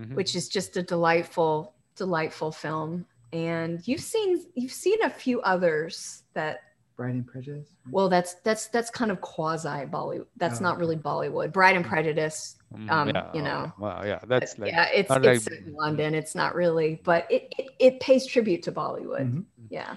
Mhm. 0.00 0.14
which 0.14 0.36
is 0.36 0.48
just 0.48 0.76
a 0.76 0.82
delightful, 0.82 1.74
delightful 1.98 2.50
film. 2.52 3.04
And 3.32 3.86
you've 3.86 4.00
seen 4.00 4.44
you've 4.54 4.72
seen 4.72 5.02
a 5.02 5.10
few 5.10 5.40
others 5.42 6.22
that 6.32 6.60
Bride 6.96 7.14
and 7.14 7.26
Prejudice. 7.26 7.68
well 7.90 8.08
that's 8.08 8.34
that's 8.42 8.68
that's 8.68 8.90
kind 8.90 9.10
of 9.10 9.20
quasi 9.20 9.68
Bollywood. 9.68 10.26
That's 10.38 10.60
Oh, 10.60 10.62
not 10.64 10.78
really 10.78 10.96
Bollywood. 10.96 11.52
Bride 11.52 11.76
and 11.76 11.84
Prejudice. 11.84 12.56
Mm, 12.74 12.90
um, 12.90 13.08
yeah, 13.10 13.30
you 13.34 13.42
know, 13.42 13.64
yeah. 13.66 13.70
Wow, 13.78 14.02
yeah, 14.04 14.18
that's 14.26 14.58
like 14.58 14.72
yeah, 14.72 14.88
it's 14.94 15.10
it's 15.10 15.46
like- 15.46 15.60
in 15.66 15.74
London. 15.74 16.14
It's 16.14 16.34
not 16.34 16.54
really, 16.54 17.00
but 17.04 17.30
it 17.30 17.52
it, 17.58 17.66
it 17.78 18.00
pays 18.00 18.26
tribute 18.26 18.62
to 18.64 18.72
Bollywood. 18.72 19.30
Mhm. 19.30 19.44
Yeah. 19.70 19.94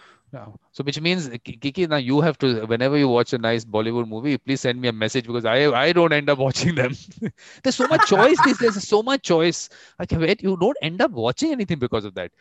So 0.72 0.84
which 0.84 1.00
means 1.02 1.30
Kiki, 1.44 1.86
now 1.88 1.98
you 1.98 2.22
have 2.22 2.38
to 2.40 2.66
whenever 2.66 2.98
you 2.98 3.08
watch 3.08 3.34
a 3.34 3.38
nice 3.38 3.66
Bollywood 3.66 4.08
movie, 4.08 4.38
please 4.38 4.62
send 4.62 4.80
me 4.82 4.88
a 4.88 4.92
message 4.94 5.26
because 5.26 5.46
I 5.46 5.66
I 5.72 5.92
don't 5.94 6.14
end 6.14 6.30
up 6.30 6.38
watching 6.40 6.76
them. 6.76 6.94
There's 7.64 7.76
so 7.76 7.88
much 7.88 8.06
choice. 8.06 8.42
There's 8.42 8.88
so 8.88 9.04
much 9.04 9.24
choice. 9.24 9.70
Like 10.00 10.12
wait, 10.12 10.42
you 10.44 10.58
don't 10.58 10.78
end 10.82 11.02
up 11.02 11.12
watching 11.12 11.52
anything 11.52 11.80
because 11.80 12.06
of 12.06 12.14
that. 12.16 12.32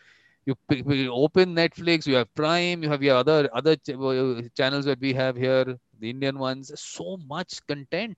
You, 0.45 0.55
you 0.71 1.11
open 1.13 1.55
Netflix, 1.55 2.07
you 2.07 2.15
have 2.15 2.33
Prime, 2.35 2.83
you 2.83 2.89
have 2.89 3.03
your 3.03 3.17
other 3.17 3.49
other 3.53 3.75
ch- 3.75 3.89
uh, 3.91 4.41
channels 4.55 4.85
that 4.85 4.99
we 4.99 5.13
have 5.13 5.35
here, 5.35 5.65
the 5.99 6.09
Indian 6.09 6.39
ones. 6.39 6.71
So 6.79 7.17
much 7.27 7.65
content. 7.67 8.17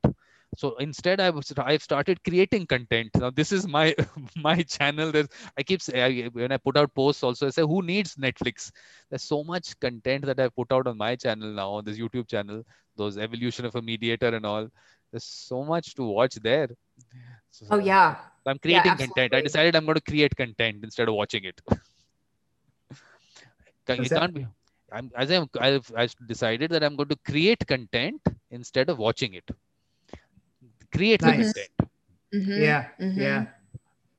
So 0.55 0.75
instead, 0.75 1.19
I 1.19 1.29
was 1.29 1.51
I've 1.57 1.81
started 1.83 2.23
creating 2.23 2.67
content. 2.67 3.09
Now 3.15 3.29
this 3.31 3.51
is 3.51 3.67
my 3.67 3.95
my 4.35 4.61
channel. 4.63 5.11
There's 5.11 5.27
I 5.57 5.63
keep 5.63 5.81
say, 5.81 6.01
I, 6.01 6.27
when 6.27 6.51
I 6.51 6.57
put 6.57 6.77
out 6.77 6.93
posts 6.93 7.23
also 7.23 7.47
I 7.47 7.49
say 7.49 7.61
who 7.63 7.81
needs 7.81 8.15
Netflix 8.15 8.71
there's 9.09 9.23
so 9.23 9.43
much 9.43 9.79
content 9.79 10.25
that 10.25 10.39
I've 10.39 10.55
put 10.55 10.71
out 10.71 10.87
on 10.87 10.97
my 10.97 11.15
channel 11.15 11.51
now, 11.53 11.71
on 11.71 11.85
this 11.85 11.97
YouTube 11.97 12.27
channel, 12.27 12.63
those 12.95 13.17
evolution 13.17 13.65
of 13.65 13.75
a 13.75 13.81
mediator 13.81 14.27
and 14.27 14.45
all. 14.45 14.67
There's 15.11 15.23
so 15.25 15.63
much 15.63 15.93
to 15.95 16.03
watch 16.03 16.35
there. 16.35 16.69
So 17.51 17.65
Oh 17.71 17.77
yeah. 17.77 18.15
I'm 18.45 18.59
creating 18.59 18.95
content. 18.97 19.33
I 19.33 19.41
decided 19.41 19.75
I'm 19.75 19.85
going 19.85 19.95
to 19.95 20.01
create 20.01 20.35
content 20.35 20.83
instead 20.83 21.07
of 21.07 21.15
watching 21.15 21.45
it. 21.45 21.61
It 23.87 24.09
can't 24.11 24.33
be. 24.33 24.45
I'm 24.91 25.11
as 25.15 25.31
I'm 25.31 25.49
I've, 25.59 25.91
I've 25.95 26.13
decided 26.27 26.71
that 26.71 26.83
I'm 26.83 26.95
going 26.95 27.09
to 27.09 27.17
create 27.25 27.65
content 27.67 28.21
instead 28.51 28.89
of 28.89 28.97
watching 28.97 29.33
it. 29.33 29.49
Create 30.93 31.19
the 31.19 31.25
Nice. 31.27 31.53
content. 31.53 31.69
Mhm, 32.33 32.61
Yeah, 32.61 32.87
mhm. 32.99 33.17
yeah. 33.17 33.45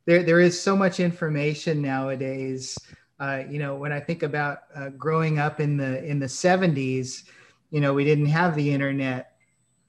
There, 0.06 0.22
there 0.22 0.40
is 0.40 0.60
so 0.60 0.76
much 0.76 1.01
information 1.01 1.80
nowadays. 1.82 2.76
Uh, 3.20 3.42
you 3.48 3.59
know, 3.59 3.76
when 3.76 3.92
I 3.92 4.01
think 4.01 4.22
about 4.22 4.59
uh, 4.74 4.90
growing 4.90 5.38
up 5.38 5.60
in 5.60 5.76
the 5.76 6.05
in 6.05 6.18
the 6.18 6.26
'70s, 6.28 7.24
you 7.70 7.80
know, 7.80 7.94
we 7.94 8.05
didn't 8.05 8.26
have 8.26 8.55
the 8.55 8.70
internet 8.72 9.32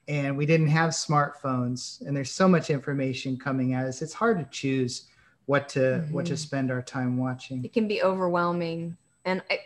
and 0.07 0.37
we 0.37 0.45
didn't 0.45 0.67
have 0.67 0.91
smartphones, 0.91 2.01
and 2.05 2.15
there's 2.15 2.31
so 2.31 2.47
much 2.47 2.69
information 2.69 3.37
coming 3.37 3.73
at 3.73 3.85
us. 3.85 4.01
It's 4.01 4.13
hard 4.13 4.37
to 4.39 4.45
choose 4.51 5.07
what 5.47 5.67
to 5.69 6.03
what 6.11 6.25
to 6.27 6.33
Mhm. 6.33 6.37
spend 6.37 6.71
our 6.71 6.81
time 6.81 7.17
watching. 7.17 7.63
it 7.65 7.73
can 7.73 7.87
be 7.87 8.01
overwhelming 8.01 8.97
and 9.25 9.43
i 9.51 9.59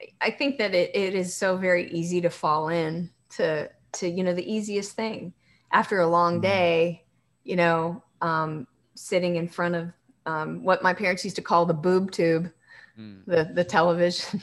I- 0.00 0.12
i 0.20 0.30
think 0.30 0.58
that 0.58 0.74
it, 0.74 0.94
it 0.94 1.14
is 1.14 1.34
so 1.34 1.56
very 1.56 1.90
easy 1.90 2.20
to 2.20 2.30
fall 2.30 2.68
in 2.68 3.10
to 3.30 3.68
to 3.94 4.08
you 4.08 4.22
know 4.22 4.32
the 4.34 4.48
easiest 4.52 4.92
thing 4.92 5.32
after 5.72 6.00
a 6.00 6.06
long 6.06 6.38
Mhm. 6.38 6.42
day 6.42 7.04
you 7.44 7.56
know 7.56 8.02
um, 8.20 8.66
sitting 8.94 9.36
in 9.36 9.48
front 9.48 9.74
of 9.74 9.92
um, 10.26 10.62
what 10.62 10.82
my 10.82 10.92
parents 10.92 11.24
used 11.24 11.36
to 11.36 11.42
call 11.42 11.64
the 11.66 11.74
boob 11.74 12.10
tube 12.10 12.50
Hmm. 12.96 13.20
the 13.26 13.50
the 13.54 13.64
television 13.64 14.40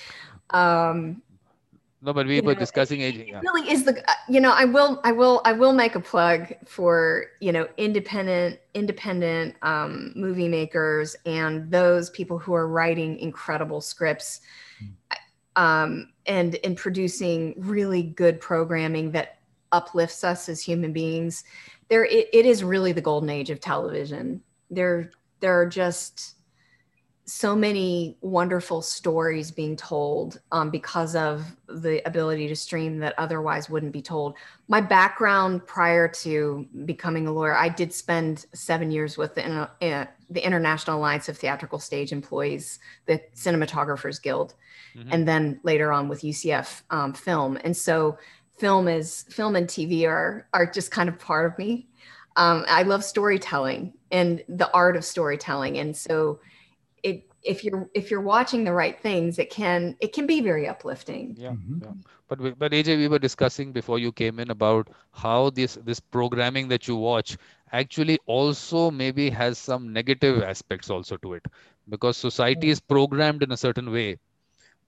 um, 0.50 1.22
No, 2.02 2.12
but 2.12 2.26
we 2.26 2.40
were 2.40 2.52
know, 2.52 2.60
discussing 2.60 3.00
aging. 3.00 3.28
Yeah. 3.28 3.40
really 3.40 3.70
is 3.70 3.84
the 3.84 3.98
uh, 4.10 4.14
you 4.28 4.40
know 4.40 4.52
i 4.52 4.64
will 4.64 5.00
i 5.04 5.12
will 5.12 5.40
i 5.46 5.52
will 5.52 5.72
make 5.72 5.94
a 5.94 6.00
plug 6.00 6.52
for 6.66 7.26
you 7.40 7.50
know 7.50 7.66
independent 7.78 8.58
independent 8.74 9.56
um, 9.62 10.12
movie 10.14 10.48
makers 10.48 11.16
and 11.24 11.70
those 11.70 12.10
people 12.10 12.38
who 12.38 12.52
are 12.52 12.68
writing 12.68 13.18
incredible 13.18 13.80
scripts 13.80 14.40
um, 15.56 16.12
and 16.26 16.56
and 16.64 16.76
producing 16.76 17.54
really 17.56 18.02
good 18.02 18.40
programming 18.40 19.12
that 19.12 19.38
uplifts 19.72 20.24
us 20.24 20.48
as 20.48 20.62
human 20.62 20.92
beings 20.92 21.44
there 21.88 22.04
it, 22.04 22.28
it 22.32 22.46
is 22.46 22.64
really 22.64 22.92
the 22.92 23.00
golden 23.00 23.30
age 23.30 23.50
of 23.50 23.60
television 23.60 24.40
there 24.70 25.10
there 25.40 25.60
are 25.60 25.66
just 25.66 26.34
so 27.26 27.56
many 27.56 28.18
wonderful 28.20 28.82
stories 28.82 29.50
being 29.50 29.76
told 29.76 30.40
um, 30.52 30.70
because 30.70 31.16
of 31.16 31.56
the 31.68 32.06
ability 32.06 32.48
to 32.48 32.56
stream 32.56 32.98
that 32.98 33.14
otherwise 33.16 33.70
wouldn't 33.70 33.92
be 33.92 34.02
told. 34.02 34.34
My 34.68 34.82
background 34.82 35.66
prior 35.66 36.06
to 36.06 36.66
becoming 36.84 37.26
a 37.26 37.32
lawyer, 37.32 37.56
I 37.56 37.70
did 37.70 37.94
spend 37.94 38.44
seven 38.52 38.90
years 38.90 39.16
with 39.16 39.34
the, 39.34 39.70
uh, 39.80 40.06
the 40.28 40.44
International 40.44 40.98
Alliance 40.98 41.30
of 41.30 41.38
Theatrical 41.38 41.78
Stage 41.78 42.12
Employees, 42.12 42.78
the 43.06 43.22
Cinematographers 43.34 44.20
Guild, 44.20 44.54
mm-hmm. 44.94 45.08
and 45.10 45.26
then 45.26 45.60
later 45.62 45.92
on 45.92 46.08
with 46.08 46.20
UCF 46.20 46.82
um, 46.90 47.14
Film. 47.14 47.58
And 47.64 47.74
so, 47.74 48.18
film 48.58 48.88
is 48.88 49.24
film 49.28 49.56
and 49.56 49.66
TV 49.66 50.06
are 50.06 50.46
are 50.52 50.66
just 50.66 50.90
kind 50.90 51.08
of 51.08 51.18
part 51.18 51.50
of 51.50 51.58
me. 51.58 51.88
Um, 52.36 52.64
I 52.68 52.82
love 52.82 53.04
storytelling 53.04 53.92
and 54.10 54.42
the 54.48 54.70
art 54.72 54.96
of 54.96 55.04
storytelling, 55.04 55.78
and 55.78 55.96
so 55.96 56.40
it 57.02 57.30
if 57.44 57.62
you're 57.62 57.88
if 57.94 58.10
you're 58.10 58.20
watching 58.20 58.64
the 58.64 58.72
right 58.72 58.98
things 59.00 59.38
it 59.38 59.50
can 59.50 59.96
it 60.00 60.12
can 60.12 60.26
be 60.26 60.40
very 60.40 60.66
uplifting 60.66 61.34
yeah, 61.38 61.50
mm-hmm. 61.50 61.78
yeah. 61.82 61.90
but 62.28 62.40
we, 62.40 62.50
but 62.52 62.72
aj 62.72 62.96
we 62.96 63.06
were 63.06 63.18
discussing 63.18 63.72
before 63.72 63.98
you 63.98 64.10
came 64.10 64.40
in 64.40 64.50
about 64.50 64.88
how 65.12 65.50
this 65.50 65.78
this 65.84 66.00
programming 66.00 66.68
that 66.68 66.88
you 66.88 66.96
watch 66.96 67.36
actually 67.72 68.18
also 68.26 68.90
maybe 68.90 69.28
has 69.28 69.58
some 69.58 69.92
negative 69.92 70.42
aspects 70.42 70.90
also 70.90 71.16
to 71.18 71.34
it 71.34 71.46
because 71.88 72.16
society 72.16 72.70
is 72.70 72.80
programmed 72.80 73.42
in 73.42 73.52
a 73.52 73.56
certain 73.56 73.92
way 73.92 74.16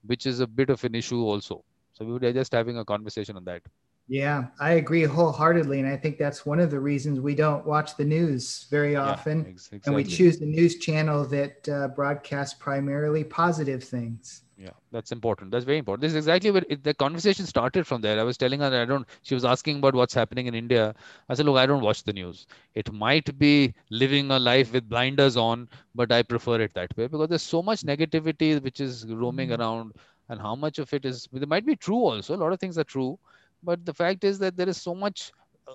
which 0.05 0.25
is 0.25 0.39
a 0.39 0.47
bit 0.47 0.69
of 0.69 0.83
an 0.83 0.95
issue 0.95 1.21
also 1.21 1.63
so 1.97 2.05
we 2.05 2.13
were 2.13 2.33
just 2.33 2.53
having 2.53 2.77
a 2.77 2.85
conversation 2.85 3.35
on 3.35 3.45
that 3.45 3.61
yeah, 4.09 4.45
I 4.59 4.71
agree 4.73 5.03
wholeheartedly. 5.03 5.79
And 5.79 5.87
I 5.87 5.97
think 5.97 6.17
that's 6.17 6.45
one 6.45 6.59
of 6.59 6.71
the 6.71 6.79
reasons 6.79 7.19
we 7.19 7.35
don't 7.35 7.65
watch 7.65 7.97
the 7.97 8.05
news 8.05 8.65
very 8.71 8.95
often. 8.95 9.43
Yeah, 9.43 9.49
exactly. 9.49 9.81
And 9.85 9.95
we 9.95 10.03
choose 10.05 10.39
the 10.39 10.45
news 10.45 10.79
channel 10.79 11.25
that 11.25 11.67
uh, 11.67 11.89
broadcasts 11.89 12.53
primarily 12.53 13.25
positive 13.25 13.83
things. 13.83 14.43
Yeah, 14.59 14.71
that's 14.91 15.11
important. 15.11 15.51
That's 15.51 15.65
very 15.65 15.77
important. 15.77 16.01
This 16.01 16.13
is 16.13 16.15
exactly 16.15 16.49
where 16.49 16.63
it, 16.67 16.83
the 16.83 16.93
conversation 16.93 17.45
started 17.45 17.85
from 17.85 18.01
there. 18.01 18.19
I 18.19 18.23
was 18.23 18.37
telling 18.37 18.61
her, 18.61 18.81
I 18.81 18.85
don't, 18.85 19.05
she 19.21 19.35
was 19.35 19.45
asking 19.45 19.77
about 19.77 19.93
what's 19.93 20.15
happening 20.15 20.47
in 20.47 20.55
India. 20.55 20.95
I 21.29 21.35
said, 21.35 21.45
look, 21.45 21.57
I 21.57 21.67
don't 21.67 21.83
watch 21.83 22.03
the 22.03 22.13
news. 22.13 22.47
It 22.73 22.91
might 22.91 23.37
be 23.37 23.75
living 23.91 24.31
a 24.31 24.39
life 24.39 24.73
with 24.73 24.89
blinders 24.89 25.37
on, 25.37 25.69
but 25.93 26.11
I 26.11 26.23
prefer 26.23 26.61
it 26.61 26.73
that 26.73 26.95
way 26.97 27.05
because 27.05 27.27
there's 27.27 27.43
so 27.43 27.61
much 27.61 27.83
negativity 27.83 28.59
which 28.63 28.79
is 28.79 29.05
roaming 29.05 29.49
mm-hmm. 29.49 29.61
around. 29.61 29.93
And 30.29 30.41
how 30.41 30.55
much 30.55 30.77
of 30.77 30.93
it 30.93 31.05
is, 31.05 31.27
it 31.33 31.47
might 31.47 31.65
be 31.65 31.75
true 31.75 32.03
also. 32.03 32.35
A 32.35 32.37
lot 32.37 32.53
of 32.53 32.59
things 32.59 32.77
are 32.77 32.83
true 32.83 33.17
but 33.63 33.85
the 33.85 33.93
fact 33.93 34.23
is 34.23 34.39
that 34.39 34.55
there 34.55 34.69
is 34.69 34.81
so 34.81 34.93
much 34.93 35.31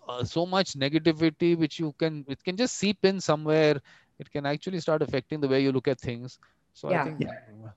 uh, 0.08 0.24
so 0.24 0.46
much 0.46 0.72
negativity 0.74 1.56
which 1.56 1.78
you 1.78 1.94
can 1.98 2.24
it 2.28 2.42
can 2.42 2.56
just 2.56 2.76
seep 2.76 2.98
in 3.02 3.20
somewhere 3.20 3.80
it 4.18 4.30
can 4.30 4.46
actually 4.46 4.80
start 4.80 5.02
affecting 5.02 5.40
the 5.40 5.48
way 5.48 5.62
you 5.62 5.72
look 5.72 5.88
at 5.88 6.00
things 6.00 6.38
so 6.72 6.90
yeah. 6.90 7.00
i 7.00 7.04
think 7.04 7.20
yeah. 7.20 7.28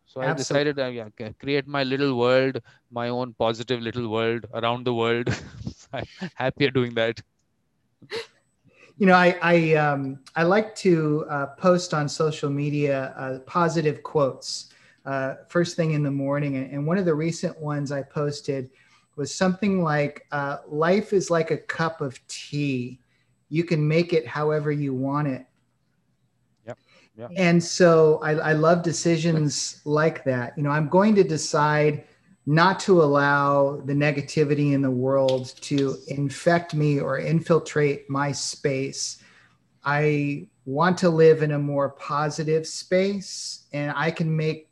so 0.06 0.22
Absolutely. 0.22 0.28
i 0.28 0.34
decided 0.34 0.80
uh, 0.80 0.86
yeah, 0.86 1.30
create 1.40 1.68
my 1.68 1.84
little 1.84 2.18
world 2.18 2.62
my 2.92 3.10
own 3.10 3.34
positive 3.38 3.82
little 3.82 4.08
world 4.10 4.46
around 4.54 4.86
the 4.86 4.94
world 4.94 5.28
i'm 5.94 6.06
happier 6.36 6.70
doing 6.70 6.94
that 6.94 7.20
you 8.98 9.06
know 9.06 9.16
i 9.16 9.36
i 9.42 9.74
um 9.74 10.20
i 10.36 10.44
like 10.44 10.74
to 10.76 11.26
uh, 11.30 11.48
post 11.58 11.94
on 11.94 12.08
social 12.08 12.50
media 12.50 13.14
uh, 13.18 13.40
positive 13.40 14.04
quotes 14.04 14.70
uh, 15.06 15.36
first 15.50 15.76
thing 15.76 15.92
in 15.92 16.04
the 16.04 16.12
morning. 16.12 16.56
And 16.56 16.86
one 16.86 16.98
of 16.98 17.06
the 17.06 17.16
recent 17.16 17.60
ones 17.60 17.92
i 17.92 18.02
posted 18.02 18.70
was 19.16 19.34
something 19.34 19.82
like 19.82 20.26
uh, 20.32 20.58
life 20.68 21.14
is 21.14 21.30
like 21.30 21.52
a 21.52 21.58
cup 21.58 22.02
of 22.02 22.26
tea. 22.28 23.00
You 23.50 23.64
can 23.64 23.88
make 23.88 24.14
it 24.14 24.28
however 24.28 24.72
you 24.72 24.94
want 24.94 25.28
it. 25.28 25.46
Yep, 26.66 26.78
yep. 27.18 27.32
and 27.38 27.64
so 27.64 28.20
I, 28.24 28.32
I 28.32 28.54
love 28.54 28.84
decisions 28.84 29.82
like 29.86 30.24
that. 30.26 30.58
You 30.58 30.64
know 30.64 30.72
i'm 30.72 30.90
going 30.90 31.16
to 31.16 31.24
decide 31.24 32.06
not 32.48 32.80
to 32.80 33.02
allow 33.02 33.82
the 33.86 33.94
negativity 33.94 34.74
in 34.74 34.82
the 34.82 34.92
world 34.92 35.56
to 35.62 35.98
infect 36.10 36.76
me 36.76 37.00
or 37.00 37.18
infiltrate 37.18 38.08
my 38.08 38.32
space. 38.32 39.24
I 39.84 40.48
want 40.66 40.98
to 41.00 41.10
live 41.10 41.42
in 41.44 41.52
a 41.52 41.60
more 41.60 41.90
positive 41.90 42.66
space 42.66 43.66
and 43.72 43.94
i 43.96 44.10
can 44.10 44.36
make 44.36 44.68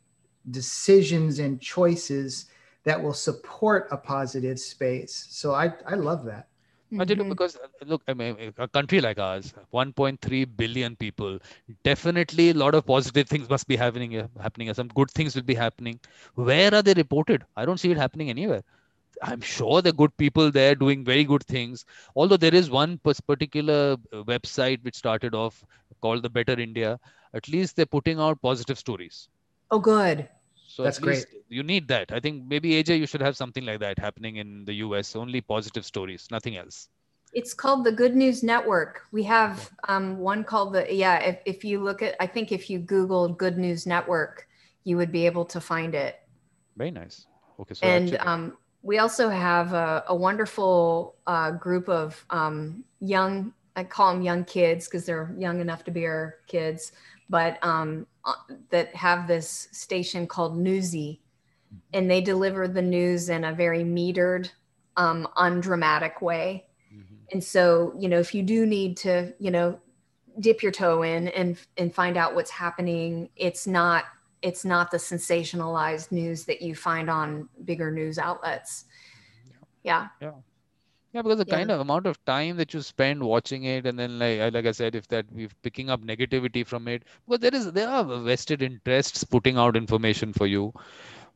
decisions 0.50 1.38
and 1.38 1.60
choices 1.60 2.46
that 2.84 3.02
will 3.02 3.14
support 3.14 3.88
a 3.90 3.96
positive 3.96 4.58
space. 4.58 5.26
So 5.30 5.54
I, 5.54 5.72
I 5.86 5.94
love 5.94 6.24
that. 6.26 6.48
Mm-hmm. 6.92 7.28
Because 7.28 7.58
look, 7.84 8.02
I 8.06 8.14
mean, 8.14 8.52
a 8.58 8.68
country 8.68 9.00
like 9.00 9.18
ours, 9.18 9.52
1.3 9.72 10.56
billion 10.56 10.94
people, 10.94 11.38
definitely 11.82 12.50
a 12.50 12.54
lot 12.54 12.74
of 12.74 12.86
positive 12.86 13.28
things 13.28 13.48
must 13.48 13.66
be 13.66 13.74
happening. 13.74 14.28
Happening, 14.40 14.72
some 14.74 14.88
good 14.88 15.10
things 15.10 15.34
will 15.34 15.42
be 15.42 15.54
happening. 15.54 15.98
Where 16.34 16.72
are 16.72 16.82
they 16.82 16.94
reported? 16.94 17.44
I 17.56 17.64
don't 17.64 17.78
see 17.78 17.90
it 17.90 17.96
happening 17.96 18.30
anywhere. 18.30 18.62
I'm 19.22 19.40
sure 19.40 19.80
there 19.80 19.90
are 19.90 19.96
good 19.96 20.16
people 20.16 20.50
there 20.50 20.74
doing 20.74 21.04
very 21.04 21.24
good 21.24 21.44
things. 21.44 21.84
Although 22.14 22.36
there 22.36 22.54
is 22.54 22.70
one 22.70 23.00
particular 23.26 23.96
uh, 24.12 24.22
website 24.24 24.82
which 24.84 24.96
started 24.96 25.34
off 25.34 25.64
called 26.00 26.22
the 26.22 26.30
Better 26.30 26.58
India. 26.60 26.98
At 27.32 27.48
least 27.48 27.76
they're 27.76 27.86
putting 27.86 28.20
out 28.20 28.40
positive 28.42 28.78
stories. 28.78 29.28
Oh, 29.70 29.78
good. 29.78 30.28
So 30.66 30.82
that's 30.82 30.98
great. 30.98 31.26
You 31.48 31.62
need 31.62 31.86
that. 31.88 32.10
I 32.10 32.18
think 32.18 32.44
maybe 32.48 32.82
AJ, 32.82 32.98
you 32.98 33.06
should 33.06 33.20
have 33.20 33.36
something 33.36 33.64
like 33.64 33.80
that 33.80 33.98
happening 33.98 34.36
in 34.36 34.64
the 34.64 34.74
US. 34.86 35.14
Only 35.14 35.40
positive 35.40 35.84
stories, 35.84 36.26
nothing 36.30 36.56
else. 36.56 36.88
It's 37.32 37.54
called 37.54 37.84
the 37.84 37.92
Good 37.92 38.14
News 38.16 38.42
Network. 38.42 39.02
We 39.12 39.22
have 39.24 39.70
um, 39.88 40.18
one 40.18 40.44
called 40.44 40.72
the 40.72 40.92
yeah. 40.92 41.18
If, 41.18 41.38
if 41.46 41.64
you 41.64 41.82
look 41.82 42.02
at, 42.02 42.14
I 42.20 42.26
think 42.26 42.52
if 42.52 42.70
you 42.70 42.78
Google 42.78 43.28
Good 43.28 43.58
News 43.58 43.86
Network, 43.86 44.48
you 44.84 44.96
would 44.96 45.12
be 45.12 45.26
able 45.26 45.44
to 45.46 45.60
find 45.60 45.94
it. 45.94 46.20
Very 46.76 46.90
nice. 46.90 47.26
Okay. 47.60 47.74
So 47.74 47.86
and 47.86 48.16
um, 48.20 48.56
we 48.82 48.98
also 48.98 49.28
have 49.28 49.72
a, 49.72 50.04
a 50.08 50.14
wonderful 50.14 51.16
uh, 51.26 51.52
group 51.52 51.88
of 51.88 52.24
um, 52.30 52.84
young. 53.00 53.52
I 53.76 53.84
call 53.84 54.12
them 54.12 54.22
young 54.22 54.44
kids 54.44 54.86
because 54.86 55.04
they're 55.04 55.34
young 55.36 55.60
enough 55.60 55.84
to 55.84 55.90
be 55.90 56.06
our 56.06 56.36
kids 56.46 56.92
but 57.28 57.58
um, 57.62 58.06
uh, 58.24 58.34
that 58.70 58.94
have 58.94 59.26
this 59.26 59.68
station 59.72 60.26
called 60.26 60.56
Newsy, 60.56 61.20
and 61.92 62.10
they 62.10 62.20
deliver 62.20 62.68
the 62.68 62.82
news 62.82 63.28
in 63.28 63.44
a 63.44 63.52
very 63.52 63.82
metered, 63.82 64.50
um, 64.96 65.26
undramatic 65.36 66.22
way. 66.22 66.66
Mm-hmm. 66.94 67.14
And 67.32 67.42
so, 67.42 67.94
you 67.98 68.08
know, 68.08 68.18
if 68.18 68.34
you 68.34 68.42
do 68.42 68.66
need 68.66 68.96
to, 68.98 69.32
you 69.38 69.50
know, 69.50 69.80
dip 70.40 70.62
your 70.62 70.72
toe 70.72 71.02
in 71.02 71.28
and 71.28 71.56
and 71.76 71.94
find 71.94 72.16
out 72.16 72.34
what's 72.34 72.50
happening, 72.50 73.30
it's 73.36 73.66
not 73.66 74.04
it's 74.42 74.64
not 74.64 74.90
the 74.90 74.98
sensationalized 74.98 76.12
news 76.12 76.44
that 76.44 76.60
you 76.60 76.74
find 76.74 77.08
on 77.08 77.48
bigger 77.64 77.90
news 77.90 78.18
outlets. 78.18 78.84
Yeah. 79.82 80.08
Yeah. 80.20 80.32
Yeah, 81.14 81.22
because 81.22 81.38
the 81.38 81.46
yeah. 81.46 81.54
kind 81.56 81.70
of 81.70 81.80
amount 81.80 82.06
of 82.06 82.22
time 82.26 82.56
that 82.58 82.74
you 82.74 82.82
spend 82.82 83.22
watching 83.22 83.64
it, 83.64 83.86
and 83.86 83.98
then 83.98 84.18
like 84.18 84.40
uh, 84.40 84.50
like 84.52 84.66
I 84.66 84.72
said, 84.72 84.96
if 84.96 85.08
that 85.08 85.26
we're 85.32 85.48
picking 85.62 85.88
up 85.90 86.02
negativity 86.02 86.66
from 86.66 86.88
it, 86.88 87.04
because 87.26 87.40
there 87.40 87.54
is 87.54 87.72
there 87.72 87.88
are 87.88 88.04
vested 88.04 88.62
interests 88.62 89.24
putting 89.24 89.56
out 89.56 89.76
information 89.76 90.32
for 90.34 90.46
you, 90.48 90.72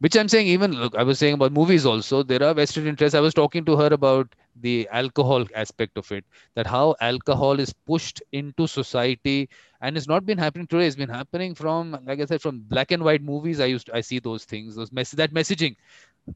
which 0.00 0.16
I'm 0.16 0.28
saying 0.28 0.48
even 0.48 0.72
look, 0.72 0.96
I 0.96 1.04
was 1.04 1.18
saying 1.20 1.34
about 1.34 1.52
movies 1.52 1.86
also. 1.86 2.22
There 2.24 2.42
are 2.42 2.54
vested 2.54 2.86
interests. 2.88 3.14
I 3.16 3.20
was 3.20 3.34
talking 3.34 3.64
to 3.66 3.76
her 3.76 3.88
about 3.88 4.34
the 4.56 4.88
alcohol 4.92 5.46
aspect 5.54 5.98
of 5.98 6.12
it, 6.12 6.24
that 6.56 6.66
how 6.66 6.96
alcohol 7.00 7.60
is 7.60 7.72
pushed 7.72 8.22
into 8.32 8.66
society, 8.68 9.48
and 9.80 9.96
it's 9.96 10.08
not 10.08 10.26
been 10.26 10.38
happening 10.38 10.66
today. 10.66 10.88
It's 10.88 10.96
been 10.96 11.08
happening 11.08 11.54
from 11.54 11.98
like 12.04 12.20
I 12.20 12.26
said, 12.26 12.42
from 12.42 12.60
black 12.60 12.92
and 12.92 13.04
white 13.04 13.22
movies. 13.22 13.60
I 13.60 13.66
used 13.66 13.86
to, 13.88 13.96
I 13.96 14.02
see 14.02 14.20
those 14.20 14.44
things, 14.44 14.76
those 14.76 14.92
mess 14.92 15.12
that 15.12 15.32
messaging 15.32 15.76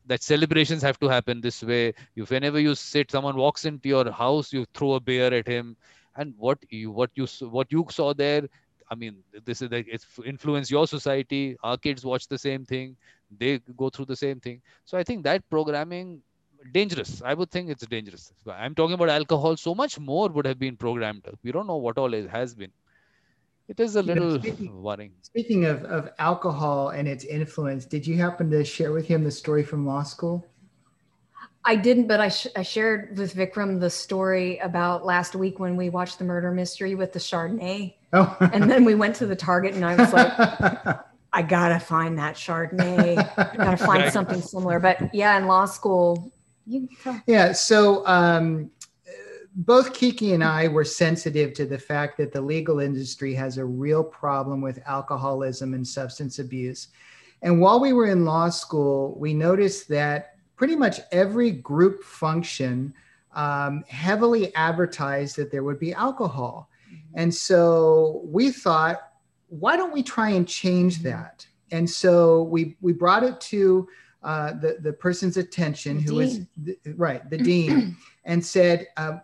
that 0.07 0.23
celebrations 0.23 0.83
have 0.83 0.99
to 1.01 1.09
happen 1.09 1.41
this 1.41 1.63
way. 1.63 1.93
You 2.15 2.25
whenever 2.25 2.61
you 2.61 2.75
sit 2.75 3.11
someone 3.11 3.37
walks 3.37 3.65
into 3.65 3.89
your 3.89 4.11
house 4.11 4.53
you 4.53 4.65
throw 4.75 4.95
a 4.95 5.01
beer 5.01 5.33
at 5.33 5.47
him. 5.47 5.77
And 6.17 6.35
what 6.37 6.59
you 6.71 6.91
what 6.91 7.11
you 7.15 7.27
what 7.49 7.73
you 7.73 7.87
saw 7.91 8.13
there 8.13 8.49
i 8.91 8.95
mean 8.95 9.17
this 9.47 9.63
is 9.63 9.71
like 9.71 9.87
it's 9.89 10.07
influence 10.25 10.71
your 10.71 10.87
society. 10.87 11.57
Our 11.63 11.77
kids 11.79 12.05
watch 12.05 12.29
the 12.29 12.39
same 12.39 12.65
thing. 12.65 12.97
They 13.39 13.59
go 13.77 13.89
through 13.91 14.07
the 14.07 14.17
same 14.17 14.41
thing. 14.41 14.61
So 14.85 14.99
i 14.99 15.03
think 15.05 15.25
that 15.25 15.49
programming 15.51 16.23
dangerous. 16.73 17.23
I 17.25 17.35
would 17.35 17.51
think 17.51 17.71
it's 17.71 17.87
dangerous. 17.87 18.33
I'm 18.47 18.75
talking 18.75 18.95
about 18.95 19.09
alcohol. 19.09 19.57
So 19.57 19.75
much 19.75 19.99
more 19.99 20.29
would 20.29 20.47
have 20.47 20.59
been 20.59 20.77
programmed 20.77 21.27
we 21.43 21.53
don't 21.53 21.67
know 21.67 21.77
what 21.77 21.99
all 21.99 22.13
it 22.15 22.29
has 22.31 22.55
been 22.55 22.73
it 23.69 23.81
is 23.81 23.97
a 23.97 24.03
little 24.03 24.39
speaking, 24.39 24.83
worrying. 24.83 25.13
Speaking 25.23 25.65
of, 25.65 25.85
of 25.85 26.11
alcohol 26.19 26.91
and 26.91 27.09
its 27.09 27.25
influence, 27.25 27.85
did 27.85 28.07
you 28.07 28.17
happen 28.17 28.51
to 28.51 28.65
share 28.65 28.93
with 28.93 29.07
him 29.07 29.25
the 29.25 29.31
story 29.31 29.63
from 29.63 29.87
law 29.87 30.03
school? 30.03 30.47
I 31.65 31.77
didn't, 31.77 32.09
but 32.09 32.19
I, 32.19 32.29
sh- 32.29 32.49
I 32.57 32.63
shared 32.63 33.17
with 33.17 33.35
Vikram 33.35 33.79
the 33.79 33.91
story 33.91 34.59
about 34.59 35.05
last 35.07 35.37
week 35.37 35.61
when 35.61 35.77
we 35.77 35.91
watched 35.91 36.19
the 36.19 36.25
murder 36.25 36.51
mystery 36.51 36.97
with 36.97 37.13
the 37.13 37.21
Chardonnay. 37.21 37.95
Oh. 38.13 38.37
and 38.53 38.69
then 38.69 38.85
we 38.85 38.95
went 38.95 39.15
to 39.17 39.27
the 39.27 39.37
Target 39.37 39.75
and 39.75 39.85
I 39.85 39.95
was 39.95 40.13
like, 40.13 40.33
I 41.33 41.43
gotta 41.43 41.79
find 41.79 42.19
that 42.19 42.35
Chardonnay. 42.35 43.17
I 43.39 43.57
gotta 43.57 43.77
find 43.77 44.13
something 44.13 44.43
similar. 44.43 44.81
But 44.81 45.15
yeah, 45.15 45.39
in 45.39 45.47
law 45.47 45.65
school, 45.65 46.33
you 46.67 46.89
yeah. 47.27 47.53
So 47.53 48.07
um, 48.07 48.71
both 49.55 49.93
Kiki 49.93 50.33
and 50.33 50.43
I 50.43 50.69
were 50.69 50.85
sensitive 50.85 51.53
to 51.55 51.67
the 51.67 51.79
fact 51.79 52.17
that 52.19 52.33
the 52.33 52.41
legal 52.41 52.81
industry 52.81 53.35
has 53.35 53.59
a 53.59 53.65
real 53.65 54.03
problem 54.03 54.61
with 54.61 54.83
alcoholism 54.87 55.75
and 55.75 55.87
substance 55.87 56.39
abuse. 56.39 56.89
And 57.43 57.61
while 57.61 57.81
we 57.81 57.93
were 57.93 58.07
in 58.07 58.25
law 58.25 58.49
school, 58.49 59.15
we 59.19 59.35
noticed 59.35 59.89
that 59.89 60.37
pretty 60.57 60.77
much 60.77 61.01
every 61.11 61.51
group 61.51 62.03
function 62.03 62.95
um, 63.35 63.85
heavily 63.89 64.55
advertised 64.55 65.37
that 65.37 65.51
there 65.51 65.65
would 65.65 65.79
be 65.79 65.93
alcohol. 65.93 66.71
And 67.15 67.35
so 67.35 68.23
we 68.25 68.51
thought, 68.51 69.11
why 69.49 69.77
don't 69.77 69.93
we 69.93 70.03
try 70.03 70.31
and 70.31 70.49
change 70.49 71.01
that? 71.01 71.47
And 71.73 71.89
so 71.89 72.45
we, 72.45 72.77
we 72.81 72.93
brought 72.93 73.23
it 73.23 73.41
to 73.41 73.89
uh, 74.23 74.53
the, 74.53 74.77
the 74.81 74.93
person's 74.93 75.37
attention, 75.37 75.99
The 75.99 76.03
who 76.05 76.15
was 76.15 76.41
the, 76.57 76.79
right, 76.95 77.29
the 77.29 77.39
dean, 77.39 77.97
and 78.25 78.45
said, 78.45 78.87
uh, 78.97 79.19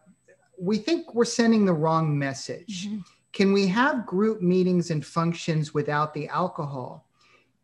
we 0.60 0.78
think 0.78 1.14
we're 1.14 1.24
sending 1.24 1.64
the 1.64 1.72
wrong 1.72 2.18
message. 2.18 2.88
Mhm. 2.88 3.04
Can 3.32 3.52
we 3.52 3.66
have 3.68 4.06
group 4.06 4.40
meetings 4.42 4.90
and 4.90 5.04
functions 5.04 5.72
without 5.74 6.14
the 6.14 6.28
alcohol? 6.28 7.08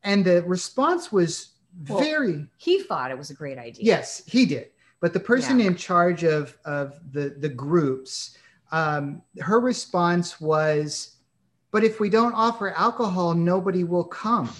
And 0.02 0.24
the 0.24 0.42
response 0.44 1.10
was 1.10 1.50
Well, 1.88 1.98
very 1.98 2.48
He 2.56 2.82
thought 2.82 3.10
it 3.10 3.18
was 3.18 3.30
a 3.30 3.34
great 3.34 3.58
idea. 3.58 3.84
Yes, 3.84 4.22
he 4.26 4.46
did. 4.46 4.70
But 5.00 5.12
the 5.12 5.20
person 5.20 5.60
in 5.60 5.74
charge 5.76 6.22
of, 6.22 6.56
of 6.64 7.00
the, 7.12 7.30
the 7.30 7.48
groups, 7.48 8.36
um, 8.70 9.22
her 9.40 9.60
response 9.60 10.40
was, 10.40 11.16
but 11.72 11.82
if 11.82 11.98
we 11.98 12.08
don't 12.08 12.32
offer 12.34 12.70
alcohol, 12.70 13.34
nobody 13.34 13.82
will 13.84 14.04
come. 14.04 14.50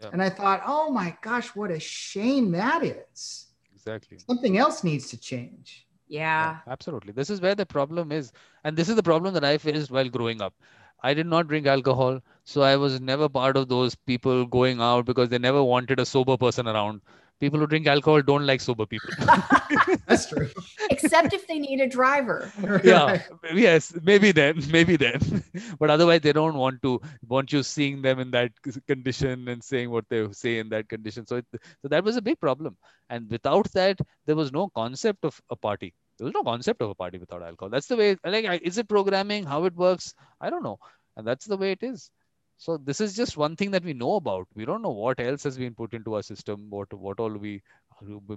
Yeah. 0.00 0.10
And 0.12 0.22
I 0.22 0.30
thought, 0.30 0.62
oh 0.66 0.90
my 0.90 1.16
gosh, 1.22 1.48
what 1.56 1.70
a 1.70 1.80
shame 1.80 2.52
that 2.52 2.84
is. 2.84 3.46
Exactly. 3.74 4.18
Something 4.18 4.58
else 4.58 4.84
needs 4.84 5.08
to 5.10 5.16
change. 5.18 5.85
Yeah. 6.08 6.58
absolutely. 6.66 7.12
This 7.12 7.30
is 7.30 7.40
where 7.40 7.54
the 7.54 7.66
problem 7.66 8.12
is. 8.12 8.32
And 8.64 8.76
this 8.76 8.88
is 8.88 8.96
the 8.96 9.02
problem 9.02 9.34
that 9.34 9.44
I 9.44 9.58
faced 9.58 9.90
while 9.90 10.08
growing 10.08 10.40
up. 10.40 10.54
I 11.02 11.14
did 11.14 11.26
not 11.26 11.48
drink 11.48 11.66
alcohol. 11.66 12.20
So 12.44 12.62
I 12.62 12.76
was 12.76 13.00
never 13.00 13.28
part 13.28 13.56
of 13.56 13.68
those 13.68 13.94
people 13.94 14.46
going 14.46 14.80
out 14.80 15.04
because 15.06 15.28
they 15.28 15.38
never 15.38 15.62
wanted 15.62 15.98
a 16.00 16.04
sober 16.06 16.36
person 16.36 16.66
around. 16.68 17.00
People 17.38 17.58
who 17.58 17.66
drink 17.66 17.86
alcohol 17.86 18.22
don't 18.22 18.46
like 18.46 18.60
sober 18.60 18.86
people. 18.86 19.10
That's 20.06 20.26
true. 20.26 20.48
Except 20.90 21.34
if 21.34 21.46
they 21.46 21.58
need 21.58 21.80
a 21.80 21.86
driver. 21.86 22.50
yeah. 22.82 23.22
Yes 23.52 23.94
maybe 24.02 24.32
then 24.32 24.62
maybe 24.70 24.96
then. 24.96 25.20
But 25.78 25.90
otherwise 25.90 26.22
they 26.22 26.32
don't 26.32 26.54
want 26.54 26.82
to 26.82 27.00
want 27.28 27.52
you 27.52 27.62
seeing 27.62 28.00
them 28.02 28.18
in 28.20 28.30
that 28.30 28.52
condition 28.86 29.48
and 29.48 29.62
saying 29.62 29.90
what 29.90 30.04
they 30.08 30.26
say 30.32 30.58
in 30.58 30.70
that 30.70 30.88
condition. 30.88 31.26
So 31.26 31.36
it, 31.36 31.46
so 31.82 31.88
that 31.88 32.04
was 32.04 32.16
a 32.16 32.22
big 32.22 32.40
problem. 32.40 32.76
And 33.10 33.30
without 33.30 33.70
that 33.72 33.98
there 34.26 34.36
was 34.36 34.52
no 34.52 34.68
concept 34.74 35.24
of 35.24 35.40
a 35.50 35.56
party. 35.56 35.92
There 36.18 36.24
was 36.24 36.34
no 36.34 36.42
concept 36.42 36.80
of 36.80 36.90
a 36.90 36.94
party 36.94 37.18
without 37.18 37.42
alcohol. 37.42 37.68
That's 37.68 37.86
the 37.86 37.96
way 37.96 38.16
like 38.24 38.62
is 38.62 38.78
it 38.78 38.88
programming? 38.88 39.44
How 39.44 39.64
it 39.64 39.74
works? 39.74 40.14
I 40.40 40.48
don't 40.48 40.62
know. 40.62 40.78
And 41.16 41.26
that's 41.26 41.46
the 41.46 41.56
way 41.56 41.72
it 41.72 41.82
is 41.82 42.10
so 42.58 42.76
this 42.78 43.00
is 43.00 43.14
just 43.14 43.36
one 43.36 43.54
thing 43.56 43.70
that 43.70 43.84
we 43.84 43.92
know 43.92 44.14
about 44.16 44.46
we 44.54 44.64
don't 44.64 44.82
know 44.82 44.90
what 45.04 45.20
else 45.20 45.42
has 45.42 45.56
been 45.58 45.74
put 45.74 45.92
into 45.94 46.14
our 46.14 46.22
system 46.22 46.66
what 46.70 46.92
what 47.06 47.20
all 47.20 47.30
we 47.46 47.62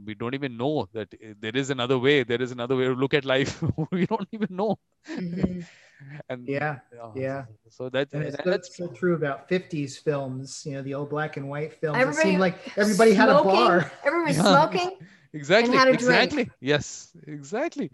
we 0.07 0.13
don't 0.13 0.33
even 0.35 0.55
know 0.57 0.87
that 0.93 1.13
uh, 1.13 1.33
there 1.39 1.55
is 1.55 1.69
another 1.69 1.97
way 1.99 2.23
there 2.23 2.41
is 2.41 2.51
another 2.51 2.75
way 2.75 2.85
to 2.85 2.93
look 2.93 3.13
at 3.13 3.25
life 3.25 3.61
we 3.91 4.05
don't 4.05 4.27
even 4.31 4.47
know 4.61 4.77
Mhm. 5.09 5.65
and 6.29 6.47
Yeah. 6.47 6.79
yeah, 6.95 7.11
yeah. 7.15 7.45
so 7.69 7.89
that, 7.89 8.07
And 8.13 8.23
it's 8.23 8.37
that- 8.37 8.45
so, 8.45 8.49
that's 8.49 8.77
so 8.77 8.87
true 8.87 9.15
about 9.15 9.49
50s 9.49 9.97
films, 10.01 10.63
you 10.65 10.73
know, 10.75 10.81
the 10.81 10.93
old 10.93 11.09
black 11.09 11.35
and 11.35 11.49
white 11.49 11.73
films. 11.81 11.97
it 11.97 12.01
Everybody 12.01 12.29
seemed 12.29 12.39
like 12.39 12.77
everybody 12.77 13.13
had 13.13 13.27
a 13.27 13.33
Smoking, 13.33 13.51
bar. 13.51 13.91
Everybody's 14.05 14.37
Yeah. 14.37 14.43
smoking. 14.55 14.91
exactly 15.33 15.75
had 15.77 15.87
a 15.89 15.91
drink. 15.91 16.01
exactly 16.01 16.49
yes 16.61 17.11
exactly 17.27 17.87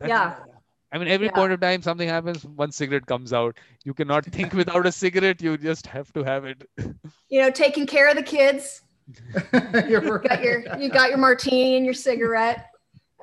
That's- 0.00 0.08
Yeah. 0.10 0.53
I 0.94 0.98
mean, 0.98 1.08
every 1.08 1.26
Yeah. 1.26 1.32
point 1.32 1.52
of 1.52 1.60
time 1.60 1.82
something 1.82 2.08
happens, 2.08 2.44
one 2.44 2.70
cigarette 2.70 3.06
comes 3.06 3.32
out. 3.32 3.58
You 3.82 3.94
cannot 3.94 4.24
think 4.26 4.52
without 4.62 4.86
a 4.86 4.92
cigarette. 4.92 5.42
You 5.42 5.58
just 5.58 5.88
have 5.88 6.12
to 6.12 6.22
have 6.22 6.44
it. 6.44 6.68
You 7.28 7.40
know, 7.40 7.50
taking 7.50 7.84
care 7.84 8.08
of 8.08 8.14
the 8.16 8.22
kids. 8.22 8.82
You're 9.88 10.04
You 10.04 10.18
got 10.20 10.42
your 10.42 10.78
you 10.78 10.88
got 10.88 11.08
your 11.08 11.18
martini 11.18 11.76
and 11.76 11.84
your 11.84 11.94
cigarette. 11.94 12.70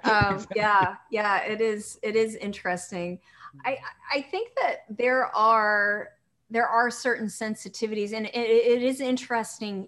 Um, 0.04 0.46
yeah, 0.54 0.96
yeah, 1.12 1.44
it 1.44 1.62
is 1.62 1.98
it 2.04 2.18
is 2.18 2.36
interesting. 2.36 3.20
I 3.66 3.78
I 4.14 4.22
think 4.22 4.50
that 4.62 4.84
there 4.90 5.34
are 5.36 6.10
there 6.50 6.68
are 6.68 6.90
certain 6.92 7.28
sensitivities, 7.28 8.12
and 8.12 8.26
it, 8.26 8.36
it 8.36 8.84
is 8.84 9.00
interesting 9.00 9.88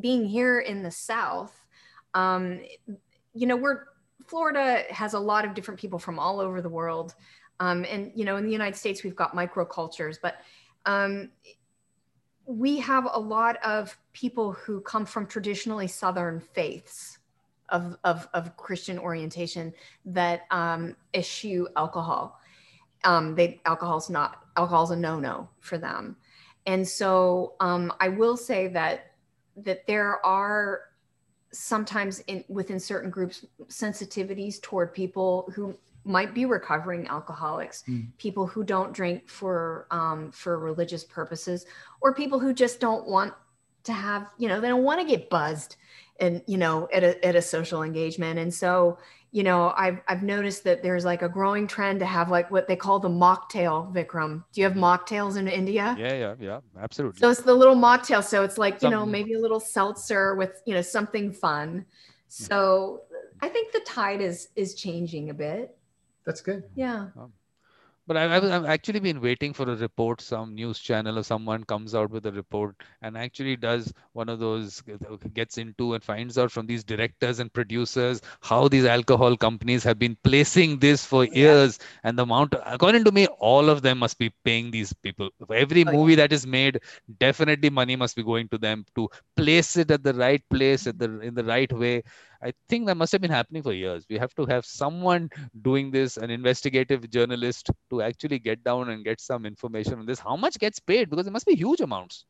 being 0.00 0.24
here 0.24 0.60
in 0.60 0.82
the 0.82 0.90
South. 0.90 1.54
Um, 2.14 2.60
you 3.34 3.46
know, 3.46 3.56
we're 3.56 3.84
Florida 4.30 4.84
has 4.90 5.14
a 5.14 5.18
lot 5.18 5.44
of 5.44 5.54
different 5.54 5.80
people 5.80 5.98
from 5.98 6.16
all 6.20 6.38
over 6.38 6.62
the 6.62 6.68
world, 6.68 7.16
um, 7.58 7.84
and 7.90 8.12
you 8.14 8.24
know, 8.24 8.36
in 8.36 8.44
the 8.44 8.52
United 8.52 8.76
States 8.76 9.02
we've 9.02 9.16
got 9.16 9.34
microcultures, 9.34 10.18
but 10.22 10.36
um, 10.86 11.30
we 12.46 12.78
have 12.78 13.08
a 13.12 13.18
lot 13.18 13.56
of 13.64 13.98
people 14.12 14.52
who 14.52 14.82
come 14.82 15.04
from 15.04 15.26
traditionally 15.26 15.88
Southern 15.88 16.38
faiths 16.38 17.18
of, 17.70 17.96
of, 18.04 18.28
of 18.32 18.56
Christian 18.56 19.00
orientation 19.00 19.72
that 20.04 20.42
um, 20.52 20.94
eschew 21.12 21.68
alcohol. 21.76 22.38
Um, 23.02 23.34
they 23.34 23.60
alcohol's 23.66 24.10
not 24.10 24.44
alcohol's 24.56 24.92
a 24.92 24.96
no-no 24.96 25.48
for 25.58 25.76
them. 25.76 26.16
And 26.66 26.86
so 26.86 27.54
um, 27.58 27.92
I 27.98 28.08
will 28.08 28.36
say 28.36 28.68
that 28.68 29.12
that 29.56 29.86
there 29.88 30.24
are 30.24 30.82
sometimes 31.52 32.20
in 32.26 32.44
within 32.48 32.78
certain 32.80 33.10
groups 33.10 33.44
sensitivities 33.68 34.60
toward 34.60 34.92
people 34.94 35.50
who 35.54 35.76
might 36.04 36.32
be 36.34 36.46
recovering 36.46 37.06
alcoholics, 37.08 37.82
Mm. 37.88 38.06
people 38.16 38.46
who 38.46 38.64
don't 38.64 38.92
drink 38.92 39.28
for 39.28 39.86
um, 39.90 40.30
for 40.32 40.58
religious 40.58 41.04
purposes, 41.04 41.66
or 42.00 42.14
people 42.14 42.38
who 42.38 42.52
just 42.54 42.80
don't 42.80 43.06
want 43.06 43.34
to 43.84 43.92
have 43.92 44.28
you 44.38 44.48
know 44.48 44.60
they 44.60 44.68
don't 44.68 44.84
want 44.84 45.00
to 45.00 45.06
get 45.06 45.30
buzzed 45.30 45.76
and 46.20 46.42
you 46.46 46.58
know 46.58 46.88
at 46.92 47.02
a, 47.02 47.24
at 47.24 47.34
a 47.34 47.42
social 47.42 47.82
engagement 47.82 48.38
and 48.38 48.52
so 48.52 48.98
you 49.32 49.42
know 49.42 49.72
I've, 49.76 50.00
I've 50.08 50.22
noticed 50.22 50.64
that 50.64 50.82
there's 50.82 51.04
like 51.04 51.22
a 51.22 51.28
growing 51.28 51.66
trend 51.66 52.00
to 52.00 52.06
have 52.06 52.30
like 52.30 52.50
what 52.50 52.66
they 52.66 52.76
call 52.76 52.98
the 52.98 53.08
mocktail 53.08 53.92
vikram. 53.92 54.44
Do 54.52 54.60
you 54.60 54.66
have 54.66 54.76
mocktails 54.76 55.36
in 55.36 55.48
india? 55.48 55.96
Yeah, 55.98 56.14
yeah, 56.14 56.34
yeah, 56.40 56.60
absolutely. 56.80 57.20
so 57.20 57.30
it's 57.30 57.42
the 57.42 57.54
little 57.54 57.76
mocktail. 57.76 58.22
So 58.22 58.42
it's 58.42 58.58
like 58.58 58.82
you 58.82 58.90
know 58.90 59.06
maybe 59.06 59.34
a 59.34 59.38
little 59.40 59.60
seltzer 59.60 60.34
with 60.34 60.62
you 60.66 60.74
know 60.74 60.82
something 60.82 61.32
fun. 61.32 61.84
So 62.28 63.02
i 63.42 63.48
think 63.48 63.72
the 63.72 63.80
tide 63.80 64.20
is 64.20 64.48
is 64.56 64.74
changing 64.74 65.30
a 65.30 65.34
bit. 65.34 65.76
That's 66.26 66.40
good. 66.40 66.64
yeah 66.74 67.08
oh. 67.18 67.30
But 68.10 68.16
I, 68.16 68.24
I, 68.24 68.56
I've 68.56 68.64
actually 68.64 68.98
been 68.98 69.20
waiting 69.20 69.52
for 69.52 69.70
a 69.70 69.76
report. 69.76 70.20
Some 70.20 70.56
news 70.56 70.80
channel 70.80 71.16
or 71.16 71.22
someone 71.22 71.62
comes 71.62 71.94
out 71.94 72.10
with 72.10 72.26
a 72.26 72.32
report 72.32 72.74
and 73.02 73.16
actually 73.16 73.54
does 73.54 73.92
one 74.14 74.28
of 74.28 74.40
those, 74.40 74.82
gets 75.32 75.58
into 75.58 75.94
and 75.94 76.02
finds 76.02 76.36
out 76.36 76.50
from 76.50 76.66
these 76.66 76.82
directors 76.82 77.38
and 77.38 77.52
producers 77.52 78.20
how 78.40 78.66
these 78.66 78.84
alcohol 78.84 79.36
companies 79.36 79.84
have 79.84 80.00
been 80.00 80.16
placing 80.24 80.80
this 80.80 81.04
for 81.04 81.24
years. 81.24 81.78
And 82.02 82.18
the 82.18 82.24
amount, 82.24 82.56
according 82.66 83.04
to 83.04 83.12
me, 83.12 83.28
all 83.38 83.70
of 83.70 83.82
them 83.82 83.98
must 84.00 84.18
be 84.18 84.30
paying 84.44 84.72
these 84.72 84.92
people. 84.92 85.30
Every 85.48 85.84
movie 85.84 86.16
that 86.16 86.32
is 86.32 86.48
made, 86.48 86.80
definitely 87.20 87.70
money 87.70 87.94
must 87.94 88.16
be 88.16 88.24
going 88.24 88.48
to 88.48 88.58
them 88.58 88.86
to 88.96 89.08
place 89.36 89.76
it 89.76 89.92
at 89.92 90.02
the 90.02 90.14
right 90.14 90.42
place, 90.50 90.88
at 90.88 90.98
the 90.98 91.20
in 91.20 91.34
the 91.34 91.44
right 91.44 91.72
way. 91.72 92.02
I 92.42 92.52
think 92.68 92.86
that 92.86 92.96
must 92.96 93.12
have 93.12 93.20
been 93.20 93.30
happening 93.30 93.62
for 93.62 93.72
years. 93.72 94.06
We 94.08 94.16
have 94.18 94.34
to 94.36 94.46
have 94.46 94.64
someone 94.64 95.30
doing 95.60 95.90
this, 95.90 96.16
an 96.16 96.30
investigative 96.30 97.08
journalist, 97.10 97.70
to 97.90 98.02
actually 98.02 98.38
get 98.38 98.64
down 98.64 98.88
and 98.90 99.04
get 99.04 99.20
some 99.20 99.44
information 99.44 99.98
on 99.98 100.06
this. 100.06 100.18
How 100.18 100.36
much 100.36 100.58
gets 100.58 100.78
paid? 100.78 101.10
Because 101.10 101.26
it 101.26 101.32
must 101.32 101.46
be 101.46 101.54
huge 101.54 101.80
amounts. 101.80 102.24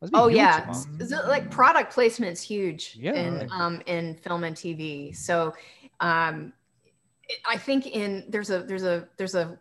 Be 0.00 0.08
Oh 0.14 0.26
huge 0.26 0.38
yeah, 0.38 0.64
amounts. 0.64 1.12
Like 1.28 1.50
product 1.50 1.92
placement's 1.92 2.40
huge 2.40 2.96
Yeah. 2.98 3.12
in 3.14 3.48
um, 3.52 3.82
in 3.86 4.16
film 4.16 4.44
and 4.44 4.56
TV. 4.56 5.14
So 5.14 5.54
um, 6.00 6.52
I 7.46 7.56
think 7.56 7.86
in 7.86 8.24
there's 8.28 8.50
a 8.50 8.62
there's 8.62 8.84
a 8.84 9.06
there's 9.16 9.34
a 9.34 9.58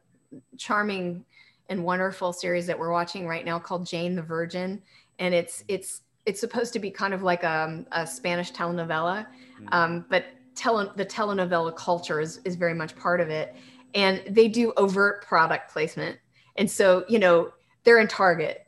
charming 0.58 1.26
and 1.70 1.84
wonderful 1.84 2.34
series 2.34 2.66
that 2.68 2.78
we're 2.80 2.92
watching 2.92 3.28
right 3.28 3.46
now 3.46 3.60
called 3.60 3.86
Jane 3.86 4.16
the 4.16 4.22
Virgin, 4.22 4.82
and 5.20 5.34
it's 5.34 5.64
it's 5.68 6.02
it's 6.26 6.40
supposed 6.40 6.74
to 6.74 6.80
be 6.80 6.92
kind 6.92 7.14
of 7.14 7.24
like 7.24 7.44
a, 7.44 7.86
a 7.92 8.06
Spanish 8.08 8.52
telenovela. 8.52 9.28
Um, 9.72 10.06
but 10.10 10.26
tele, 10.56 10.92
the 10.96 11.06
telenovela 11.06 11.76
culture 11.76 12.20
is 12.20 12.40
is 12.46 12.56
very 12.56 12.74
much 12.74 12.96
part 12.96 13.22
of 13.22 13.30
it, 13.30 13.56
and 13.94 14.22
they 14.30 14.48
do 14.48 14.74
overt 14.78 15.26
product 15.26 15.72
placement, 15.72 16.20
and 16.56 16.70
so 16.70 17.06
you 17.08 17.20
know 17.20 17.52
they're 17.84 18.00
in 18.00 18.08
Target. 18.08 18.68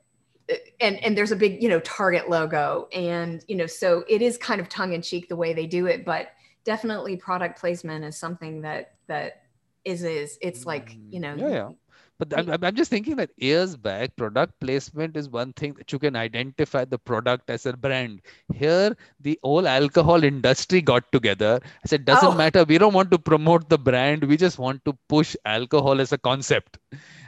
And 0.82 1.02
and 1.04 1.18
there's 1.18 1.32
a 1.32 1.38
big 1.38 1.64
you 1.64 1.70
know 1.70 1.80
target 1.80 2.30
logo. 2.30 2.90
And 2.94 3.44
you 3.48 3.56
know 3.56 3.66
so 3.66 4.04
it 4.10 4.22
is 4.22 4.38
kind 4.38 4.60
of 4.60 4.68
tongue 4.68 4.92
in 4.92 5.02
cheek 5.02 5.30
the 5.30 5.38
way 5.38 5.54
they 5.54 5.66
do 5.66 5.86
it. 5.86 6.04
But 6.04 6.34
definitely 6.66 7.16
product 7.16 7.60
placement 7.60 8.04
is 8.04 8.18
something 8.18 8.62
that 8.62 8.96
that 9.08 9.44
is 9.86 10.04
is 10.04 10.38
it's 10.42 10.66
like 10.66 10.98
you 11.12 11.22
know 11.22 11.36
Mm, 11.36 11.40
Yeah, 11.40 11.50
yeah. 11.50 11.70
But 12.20 12.38
I'm, 12.38 12.64
I'm 12.64 12.76
just 12.76 12.92
thinking 12.92 13.16
that 13.16 13.32
years 13.38 13.76
back, 13.76 14.16
product 14.16 14.60
placement 14.60 15.18
is 15.18 15.30
one 15.30 15.52
thing 15.54 15.74
that 15.74 15.92
you 15.92 16.00
can 16.00 16.16
identify 16.16 16.86
the 16.86 16.98
product 16.98 17.50
as 17.50 17.66
a 17.66 17.74
brand. 17.74 18.22
Here, 18.54 18.96
the 19.20 19.40
whole 19.44 19.68
alcohol 19.68 20.24
industry 20.24 20.82
got 20.82 21.12
together. 21.12 21.60
I 21.64 21.88
said, 21.88 22.06
doesn't 22.06 22.34
oh. 22.34 22.36
matter. 22.36 22.64
We 22.64 22.78
don't 22.78 22.94
want 22.94 23.10
to 23.12 23.18
promote 23.18 23.68
the 23.68 23.80
brand. 23.80 24.24
We 24.24 24.38
just 24.38 24.60
want 24.60 24.86
to 24.86 24.98
push 25.10 25.36
alcohol 25.44 26.00
as 26.00 26.12
a 26.12 26.18
concept. 26.18 26.78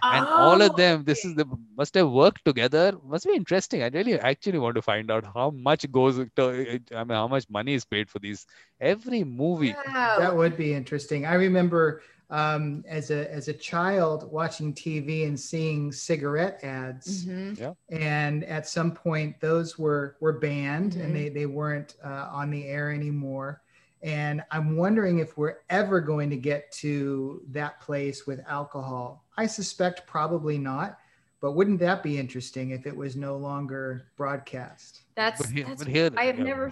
And 0.04 0.26
oh, 0.26 0.30
all 0.30 0.62
of 0.62 0.72
oh, 0.74 0.76
them, 0.76 1.04
this 1.04 1.26
is 1.26 1.34
the 1.34 1.46
must 1.76 1.96
have 1.96 2.12
worked 2.12 2.46
together. 2.46 2.94
Must 3.04 3.26
be 3.26 3.34
interesting. 3.34 3.82
I 3.82 3.88
really 3.88 4.20
actually 4.20 4.60
want 4.60 4.76
to 4.76 4.84
find 4.84 5.10
out 5.10 5.26
how 5.34 5.50
much 5.50 5.92
goes 5.92 6.18
to, 6.36 6.80
I 6.96 7.04
mean, 7.04 7.10
how 7.10 7.28
much 7.28 7.50
money 7.50 7.74
is 7.74 7.86
paid 7.86 8.10
for 8.10 8.20
these. 8.20 8.46
Every 8.80 9.24
movie. 9.24 9.76
Wow. 9.88 10.18
That 10.20 10.36
would 10.36 10.56
be 10.56 10.74
interesting. 10.74 11.26
I 11.26 11.34
remember 11.34 12.04
um, 12.30 12.84
as 12.88 13.12
a 13.12 13.32
as 13.32 13.48
a 13.48 13.54
child 13.54 14.32
watching 14.32 14.74
TV 14.74 15.28
and 15.28 15.40
seeing 15.40 15.92
cigarette 15.92 16.60
ads. 16.64 17.26
Mm-hmm. 17.26 17.62
Yeah. 17.62 17.74
And 17.90 18.44
at 18.46 18.68
some 18.68 18.92
point, 18.92 19.40
those 19.40 19.78
were 19.78 20.18
were 20.20 20.34
banned 20.34 20.94
mm-hmm. 20.94 21.02
and 21.02 21.16
they 21.16 21.30
they 21.30 21.46
weren't 21.46 21.96
uh, 22.04 22.30
on 22.32 22.50
the 22.50 22.66
air 22.66 22.92
anymore. 22.92 23.62
And 24.02 24.44
I'm 24.52 24.78
wondering 24.78 25.20
if 25.20 25.38
we're 25.38 25.58
ever 25.70 26.00
going 26.00 26.30
to 26.30 26.38
get 26.38 26.72
to 26.74 27.42
that 27.50 27.80
place 27.82 28.28
with 28.28 28.40
alcohol. 28.48 29.26
I 29.38 29.48
suspect 29.48 30.06
probably 30.06 30.58
not. 30.58 31.00
But 31.42 31.52
wouldn't 31.52 31.80
that 31.82 32.02
be 32.02 32.18
interesting 32.18 32.72
if 32.72 32.88
it 32.88 32.96
was 32.96 33.16
no 33.16 33.38
longer 33.38 34.08
broadcast? 34.16 35.02
That's, 35.16 35.48
here, 35.50 35.66
that's 35.66 35.84
here, 35.84 36.10
I 36.18 36.26
have 36.26 36.40
yeah. 36.40 36.46
never 36.46 36.72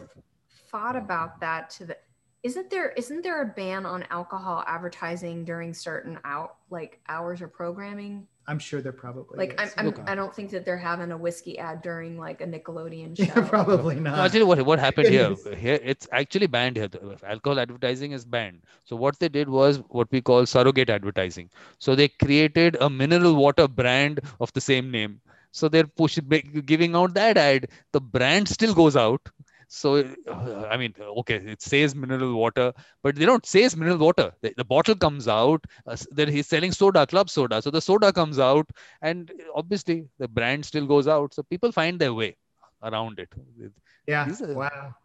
thought 0.72 0.96
about 0.96 1.40
that 1.42 1.70
to 1.72 1.86
the 1.86 1.98
isn't 2.44 2.70
there 2.70 2.92
isn't 2.92 3.24
there 3.24 3.42
a 3.42 3.46
ban 3.46 3.86
on 3.86 4.06
alcohol 4.10 4.64
advertising 4.68 5.46
during 5.46 5.74
certain 5.74 6.20
out 6.26 6.58
like 6.70 7.00
hours 7.08 7.42
or 7.42 7.48
programming? 7.48 8.28
I'm 8.46 8.60
sure 8.60 8.82
there 8.82 8.92
probably 8.92 9.38
like 9.38 9.62
is. 9.62 9.74
I'm, 9.78 9.88
I'm 9.88 10.04
i 10.06 10.16
don't 10.16 10.36
think 10.36 10.52
that 10.52 10.66
they're 10.66 10.78
having 10.78 11.12
a 11.12 11.18
whiskey 11.18 11.58
ad 11.58 11.82
during 11.82 12.18
like 12.18 12.42
a 12.42 12.46
nickelodeon 12.46 13.16
show. 13.34 13.42
probably 13.44 13.96
not. 13.96 14.18
No, 14.18 14.24
i'll 14.24 14.30
tell 14.30 14.42
you 14.42 14.46
what 14.46 14.62
what 14.66 14.80
happened 14.80 15.08
here? 15.08 15.34
Here 15.58 15.80
it's 15.82 16.10
actually 16.12 16.48
banned 16.48 16.76
here. 16.76 16.90
Alcohol 17.24 17.60
advertising 17.60 18.12
is 18.12 18.26
banned. 18.26 18.62
So 18.84 18.98
what 18.98 19.20
they 19.20 19.30
did 19.30 19.48
was 19.48 19.82
what 19.88 20.12
we 20.12 20.22
call 20.22 20.46
surrogate 20.46 20.90
advertising. 20.90 21.50
So 21.80 21.96
they 21.96 22.10
created 22.10 22.76
a 22.82 22.90
mineral 22.90 23.36
water 23.36 23.70
brand 23.70 24.20
of 24.42 24.52
the 24.52 24.62
same 24.62 24.92
name. 24.92 25.22
So 25.52 25.70
they're 25.70 25.88
pushing 25.88 26.28
giving 26.66 26.96
out 26.96 27.14
that 27.14 27.38
ad. 27.38 27.68
The 27.94 28.02
brand 28.02 28.50
still 28.50 28.74
goes 28.74 28.98
out 28.98 29.30
so, 29.74 30.08
uh, 30.28 30.68
I 30.70 30.78
mean, 30.78 30.94
okay, 31.02 31.38
it 31.38 31.60
says 31.64 31.96
mineral 31.96 32.36
water, 32.36 32.74
but 33.02 33.16
they 33.16 33.26
don't 33.26 33.44
say 33.44 33.64
it's 33.64 33.76
mineral 33.76 33.98
water. 33.98 34.32
The, 34.42 34.54
the 34.56 34.64
bottle 34.64 34.96
comes 34.96 35.28
out, 35.28 35.66
uh, 35.88 35.98
that 36.12 36.30
he's 36.30 36.46
selling 36.46 36.72
soda, 36.72 37.08
club 37.08 37.28
soda. 37.28 37.60
So 37.60 37.72
the 37.72 37.82
soda 37.82 38.14
comes 38.14 38.38
out, 38.38 38.70
and 39.02 39.32
obviously 39.56 40.08
the 40.20 40.28
brand 40.28 40.64
still 40.64 40.86
goes 40.86 41.08
out. 41.08 41.34
So 41.34 41.42
people 41.42 41.72
find 41.72 41.98
their 42.00 42.14
way 42.14 42.38
around 42.84 43.18
it. 43.18 43.30
Yeah. 44.06 44.30
Are, 44.30 44.54
wow. 44.54 44.96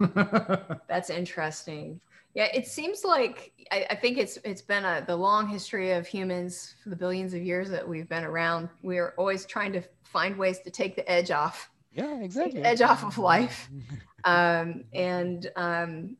That's 0.88 1.10
interesting. 1.10 2.00
Yeah, 2.32 2.48
it 2.54 2.66
seems 2.66 3.04
like 3.04 3.52
I, 3.70 3.88
I, 3.90 3.94
think 3.94 4.16
it's 4.16 4.38
it's 4.42 4.62
been 4.62 4.86
a 4.86 5.04
the 5.06 5.16
long 5.16 5.48
history 5.48 5.92
of 5.92 6.06
humans 6.06 6.76
for 6.82 6.88
the 6.88 6.96
billions 6.96 7.34
of 7.34 7.42
years 7.42 7.68
that 7.68 7.86
we've 7.86 8.08
been 8.08 8.24
around. 8.24 8.70
We're 8.82 9.12
always 9.18 9.44
trying 9.44 9.72
to 9.72 9.82
find 10.04 10.38
ways 10.38 10.60
to 10.60 10.70
take 10.70 10.96
the 10.96 11.10
edge 11.10 11.30
off 11.30 11.68
yeah 11.92 12.20
exactly. 12.20 12.62
edge 12.62 12.82
off 12.82 13.04
of 13.04 13.18
life. 13.32 13.68
Um, 14.24 14.82
and 14.92 15.48
um, 15.54 16.16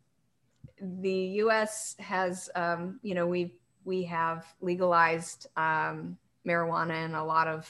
the 0.80 1.40
us 1.42 1.96
has 1.98 2.48
um, 2.54 3.00
you 3.02 3.14
know 3.14 3.26
we 3.26 3.54
we 3.84 4.04
have 4.04 4.46
legalized 4.60 5.48
um, 5.56 6.16
marijuana 6.46 7.04
in 7.04 7.14
a 7.14 7.24
lot 7.24 7.48
of 7.48 7.68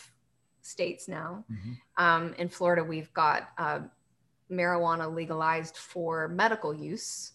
states 0.60 1.08
now. 1.08 1.44
Mm-hmm. 1.50 2.04
Um, 2.04 2.34
in 2.36 2.50
florida 2.50 2.84
we've 2.84 3.12
got 3.14 3.48
uh, 3.56 3.80
marijuana 4.50 5.12
legalized 5.12 5.76
for 5.76 6.28
medical 6.28 6.74
use. 6.74 7.32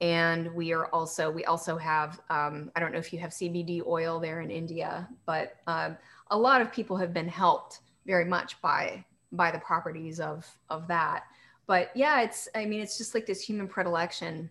And 0.00 0.54
we 0.54 0.72
are 0.72 0.86
also 0.86 1.30
we 1.30 1.44
also 1.44 1.76
have 1.76 2.22
um, 2.30 2.72
i 2.74 2.80
don't 2.80 2.90
know 2.92 2.98
if 2.98 3.12
you 3.12 3.18
have 3.18 3.32
cbd 3.32 3.86
oil 3.86 4.18
there 4.18 4.40
in 4.40 4.50
india 4.50 5.06
but 5.26 5.56
a 5.66 6.38
lot 6.38 6.62
of 6.62 6.72
people 6.72 6.96
have 6.96 7.12
been 7.12 7.28
helped 7.28 7.80
very 8.06 8.24
much 8.24 8.58
by 8.62 9.04
by 9.32 9.50
the 9.50 9.58
properties 9.58 10.20
of 10.20 10.46
of 10.68 10.88
that. 10.88 11.24
But 11.66 11.90
yeah 11.94 12.22
it's 12.22 12.48
i 12.54 12.64
mean 12.64 12.80
it's 12.80 12.98
just 12.98 13.14
like 13.14 13.26
this 13.26 13.40
human 13.40 13.68
predilection 13.68 14.50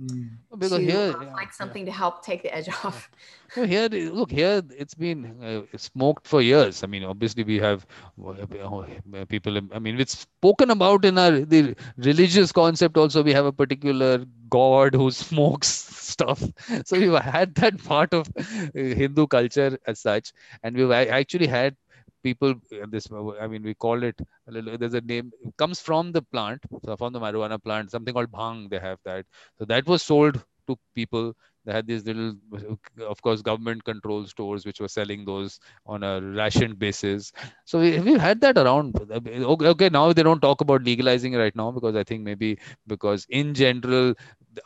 mm. 0.00 0.28
to 0.60 0.78
here, 0.78 1.14
uh, 1.16 1.32
find 1.32 1.52
something 1.52 1.86
yeah. 1.86 1.92
to 1.92 1.98
help 1.98 2.24
take 2.24 2.42
the 2.42 2.54
edge 2.54 2.68
off. 2.84 3.10
Well, 3.54 3.66
here 3.66 3.86
look 3.88 4.30
here 4.30 4.62
it's 4.70 4.94
been 4.94 5.36
uh, 5.44 5.76
smoked 5.76 6.26
for 6.26 6.40
years. 6.40 6.82
I 6.82 6.86
mean 6.86 7.04
obviously 7.04 7.44
we 7.44 7.58
have 7.58 7.86
uh, 8.26 9.24
people 9.28 9.58
i 9.72 9.78
mean 9.78 10.00
it's 10.00 10.20
spoken 10.20 10.70
about 10.70 11.04
in 11.04 11.18
our 11.18 11.40
the 11.40 11.76
religious 11.98 12.50
concept 12.50 12.96
also 12.96 13.22
we 13.22 13.34
have 13.34 13.44
a 13.44 13.52
particular 13.52 14.24
god 14.48 14.94
who 14.94 15.10
smokes 15.24 15.68
stuff. 16.12 16.42
So 16.84 16.98
we've 16.98 17.14
had 17.14 17.54
that 17.56 17.82
part 17.84 18.14
of 18.14 18.28
uh, 18.38 18.42
hindu 18.74 19.26
culture 19.26 19.78
as 19.86 20.00
such. 20.00 20.32
And 20.62 20.76
we've 20.76 20.90
actually 20.90 21.46
had 21.46 21.76
people 22.22 22.50
uh, 22.82 22.86
this 22.90 23.10
uh, 23.12 23.30
i 23.40 23.46
mean 23.46 23.62
we 23.62 23.74
call 23.74 24.02
it 24.02 24.20
there's 24.46 24.94
a 24.94 25.00
name 25.00 25.30
comes 25.56 25.80
from 25.80 26.12
the 26.12 26.22
plant 26.22 26.60
from 26.98 27.12
the 27.12 27.20
marijuana 27.20 27.62
plant 27.62 27.90
something 27.90 28.14
called 28.14 28.30
bhang 28.32 28.68
they 28.70 28.78
have 28.78 28.98
that. 29.04 29.26
So 29.58 29.64
that 29.66 29.86
was 29.86 30.02
sold 30.02 30.42
to 30.68 30.76
people. 30.94 31.34
They 31.64 31.72
had 31.72 31.86
these 31.86 32.04
little 32.04 32.34
uh, 32.54 33.06
of 33.06 33.22
course 33.22 33.42
government 33.42 33.84
controlled 33.84 34.28
stores 34.28 34.64
which 34.66 34.80
were 34.80 34.88
selling 34.88 35.24
those 35.24 35.58
on 35.86 36.02
a 36.02 36.20
ration 36.20 36.74
basis. 36.74 37.32
So 37.64 37.80
we, 37.80 37.98
we've 38.00 38.20
had 38.20 38.40
that 38.40 38.58
around 38.58 38.96
okay, 39.10 39.88
now 39.88 40.12
they 40.12 40.22
don't 40.22 40.40
talk 40.40 40.60
about 40.60 40.82
legalizing 40.82 41.34
right 41.34 41.54
now 41.54 41.70
because 41.70 41.94
i 41.96 42.02
think 42.04 42.22
maybe 42.22 42.58
because 42.86 43.26
in 43.30 43.54
general 43.54 44.14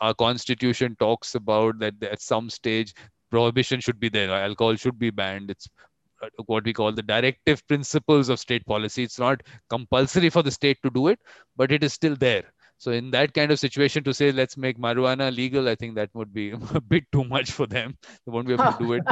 our 0.01 0.13
constitution 0.13 0.95
talks 0.99 1.35
about 1.35 1.79
that 1.79 2.01
at 2.03 2.21
some 2.21 2.49
stage 2.49 2.93
prohibition 3.29 3.79
should 3.79 3.99
be 3.99 4.09
there 4.09 4.29
alcohol 4.31 4.75
should 4.75 4.97
be 4.99 5.09
banned 5.09 5.49
it's 5.51 5.67
uh, 5.67 5.96
what 6.45 6.65
we 6.65 6.73
call 6.73 6.91
the 6.91 7.01
directive 7.03 7.65
principles 7.67 8.29
of 8.29 8.39
state 8.39 8.65
policy. 8.65 9.03
It's 9.03 9.19
not 9.19 9.41
compulsory 9.69 10.29
for 10.29 10.43
the 10.43 10.51
state 10.51 10.77
to 10.83 10.89
do 10.89 11.07
it, 11.07 11.19
but 11.55 11.71
it 11.71 11.83
is 11.83 11.93
still 11.93 12.15
there. 12.15 12.43
So 12.77 12.91
in 12.91 13.11
that 13.11 13.33
kind 13.33 13.51
of 13.51 13.59
situation, 13.59 14.03
to 14.03 14.13
say 14.13 14.31
let's 14.31 14.57
make 14.57 14.77
marijuana 14.77 15.35
legal, 15.35 15.67
I 15.67 15.75
think 15.75 15.95
that 15.95 16.09
would 16.13 16.33
be 16.33 16.51
a 16.73 16.81
bit 16.81 17.05
too 17.11 17.23
much 17.23 17.51
for 17.51 17.65
them. 17.67 17.97
They 18.25 18.31
won't 18.31 18.47
be 18.47 18.53
able 18.53 18.71
to 18.71 18.77
do 18.77 18.93
it. 18.93 19.03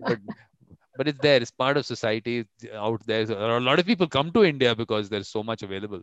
but, 0.00 0.18
but 0.96 1.08
it's 1.08 1.20
there. 1.20 1.40
It's 1.40 1.50
part 1.50 1.76
of 1.76 1.86
society 1.86 2.44
out 2.74 3.00
there. 3.06 3.26
So 3.26 3.58
a 3.58 3.60
lot 3.60 3.78
of 3.78 3.86
people 3.86 4.08
come 4.08 4.32
to 4.32 4.44
India 4.44 4.74
because 4.74 5.08
there's 5.08 5.28
so 5.28 5.42
much 5.42 5.62
available. 5.62 6.02